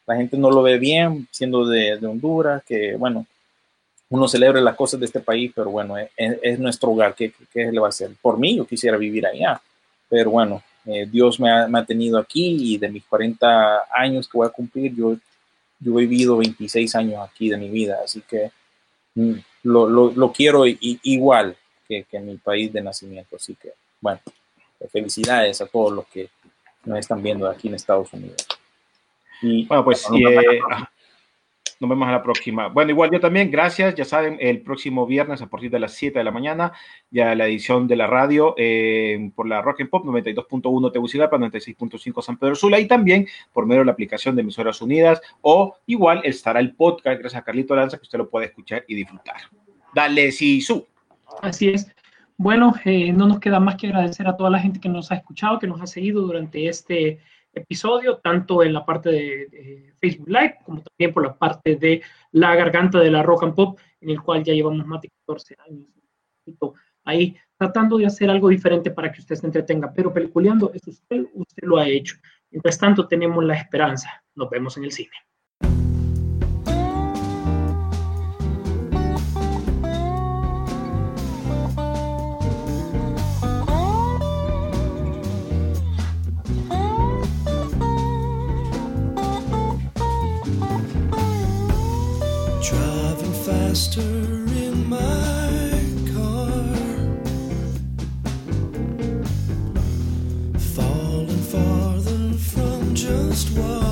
la 0.06 0.16
gente 0.16 0.36
no 0.36 0.50
lo 0.50 0.60
ve 0.62 0.76
bien, 0.78 1.28
siendo 1.30 1.64
de, 1.66 1.98
de 1.98 2.06
Honduras, 2.06 2.64
que 2.64 2.96
bueno, 2.96 3.24
uno 4.08 4.26
celebra 4.26 4.60
las 4.60 4.74
cosas 4.74 4.98
de 4.98 5.06
este 5.06 5.20
país, 5.20 5.52
pero 5.54 5.70
bueno, 5.70 5.96
es, 5.96 6.08
es 6.16 6.58
nuestro 6.58 6.90
hogar, 6.90 7.14
¿qué, 7.14 7.32
¿qué, 7.52 7.70
le 7.70 7.78
va 7.78 7.86
a 7.86 7.90
hacer? 7.90 8.10
Por 8.20 8.38
mí, 8.38 8.56
yo 8.56 8.66
quisiera 8.66 8.96
vivir 8.96 9.24
allá, 9.24 9.60
pero 10.08 10.30
bueno, 10.32 10.62
eh, 10.86 11.06
Dios 11.06 11.38
me 11.38 11.50
ha, 11.50 11.68
me 11.68 11.78
ha, 11.78 11.84
tenido 11.84 12.18
aquí 12.18 12.74
y 12.74 12.78
de 12.78 12.88
mis 12.88 13.04
40 13.04 13.84
años 13.94 14.26
que 14.26 14.38
voy 14.38 14.48
a 14.48 14.50
cumplir, 14.50 14.96
yo, 14.96 15.16
yo 15.78 16.00
he 16.00 16.06
vivido 16.06 16.38
26 16.38 16.92
años 16.96 17.22
aquí 17.22 17.50
de 17.50 17.56
mi 17.56 17.68
vida, 17.68 17.98
así 18.04 18.22
que 18.22 18.50
mm, 19.14 19.34
lo, 19.62 19.88
lo, 19.88 20.10
lo, 20.10 20.32
quiero 20.32 20.64
igual 20.66 21.56
que, 21.86 22.04
que 22.04 22.18
mi 22.18 22.36
país 22.38 22.72
de 22.72 22.82
nacimiento, 22.82 23.36
así 23.36 23.54
que 23.54 23.74
bueno 24.00 24.20
felicidades 24.90 25.60
a 25.60 25.66
todos 25.66 25.92
los 25.92 26.06
que 26.06 26.28
nos 26.84 26.98
están 26.98 27.22
viendo 27.22 27.48
aquí 27.48 27.68
en 27.68 27.74
Estados 27.74 28.12
Unidos. 28.12 28.46
Y, 29.42 29.66
bueno, 29.66 29.84
pues 29.84 30.06
y, 30.12 30.24
eh, 30.24 30.60
nos 31.80 31.90
vemos 31.90 32.08
a 32.08 32.12
la 32.12 32.22
próxima. 32.22 32.68
Bueno, 32.68 32.90
igual 32.90 33.10
yo 33.12 33.20
también, 33.20 33.50
gracias. 33.50 33.94
Ya 33.94 34.04
saben, 34.04 34.36
el 34.40 34.62
próximo 34.62 35.06
viernes 35.06 35.42
a 35.42 35.46
partir 35.46 35.70
de 35.70 35.78
las 35.78 35.92
7 35.92 36.18
de 36.18 36.24
la 36.24 36.32
mañana, 36.32 36.72
ya 37.10 37.34
la 37.34 37.46
edición 37.46 37.86
de 37.86 37.96
la 37.96 38.08
radio 38.08 38.54
eh, 38.56 39.30
por 39.34 39.46
la 39.46 39.62
Rock 39.62 39.82
and 39.82 39.90
Pop 39.90 40.04
92.1 40.04 40.92
Tegucigalpa, 40.92 41.38
96.5 41.38 42.22
San 42.22 42.36
Pedro 42.36 42.56
Sula 42.56 42.80
y 42.80 42.88
también 42.88 43.28
por 43.52 43.66
medio 43.66 43.82
de 43.82 43.86
la 43.86 43.92
aplicación 43.92 44.34
de 44.34 44.42
Emisoras 44.42 44.82
Unidas 44.82 45.20
o 45.40 45.76
igual 45.86 46.20
estará 46.24 46.58
el 46.58 46.74
podcast 46.74 47.20
gracias 47.20 47.40
a 47.40 47.44
Carlito 47.44 47.76
Lanza 47.76 47.96
que 47.96 48.02
usted 48.02 48.18
lo 48.18 48.28
puede 48.28 48.46
escuchar 48.46 48.84
y 48.88 48.96
disfrutar. 48.96 49.42
Dale, 49.94 50.32
Sisu. 50.32 50.84
Así 51.42 51.68
es. 51.68 51.86
Bueno, 52.38 52.72
eh, 52.84 53.12
no 53.12 53.26
nos 53.26 53.40
queda 53.40 53.58
más 53.58 53.76
que 53.76 53.88
agradecer 53.88 54.28
a 54.28 54.36
toda 54.36 54.48
la 54.48 54.60
gente 54.60 54.80
que 54.80 54.88
nos 54.88 55.10
ha 55.10 55.16
escuchado, 55.16 55.58
que 55.58 55.66
nos 55.66 55.80
ha 55.82 55.86
seguido 55.86 56.22
durante 56.22 56.68
este 56.68 57.18
episodio, 57.52 58.18
tanto 58.18 58.62
en 58.62 58.72
la 58.72 58.86
parte 58.86 59.10
de, 59.10 59.92
Facebook 59.98 60.28
Live 60.28 60.58
como 60.64 60.80
también 60.80 61.12
por 61.12 61.24
la 61.24 61.36
parte 61.36 61.74
de 61.74 62.00
la 62.30 62.54
garganta 62.54 63.00
de 63.00 63.10
la 63.10 63.24
rock 63.24 63.42
and 63.42 63.54
pop, 63.54 63.80
en 64.00 64.10
el 64.10 64.22
cual 64.22 64.44
ya 64.44 64.54
llevamos 64.54 64.86
más 64.86 65.00
de 65.02 65.10
14 65.26 65.56
años 65.66 65.86
ahí 67.04 67.36
tratando 67.56 67.98
de 67.98 68.06
hacer 68.06 68.30
algo 68.30 68.48
diferente 68.48 68.90
para 68.90 69.10
que 69.10 69.20
usted 69.20 69.34
se 69.34 69.46
entretenga, 69.46 69.92
pero 69.92 70.12
peliculeando 70.12 70.70
es 70.74 70.86
usted, 70.86 71.26
usted 71.34 71.62
lo 71.66 71.78
ha 71.78 71.88
hecho. 71.88 72.16
Mientras 72.50 72.78
tanto, 72.78 73.08
tenemos 73.08 73.42
la 73.44 73.54
esperanza. 73.54 74.22
Nos 74.34 74.48
vemos 74.48 74.76
en 74.76 74.84
el 74.84 74.92
cine. 74.92 75.10
Faster 93.68 94.00
in 94.00 94.88
my 94.88 95.84
car, 96.14 96.72
falling 100.58 101.42
farther 101.52 102.32
from 102.38 102.94
just 102.94 103.50
what 103.58 103.87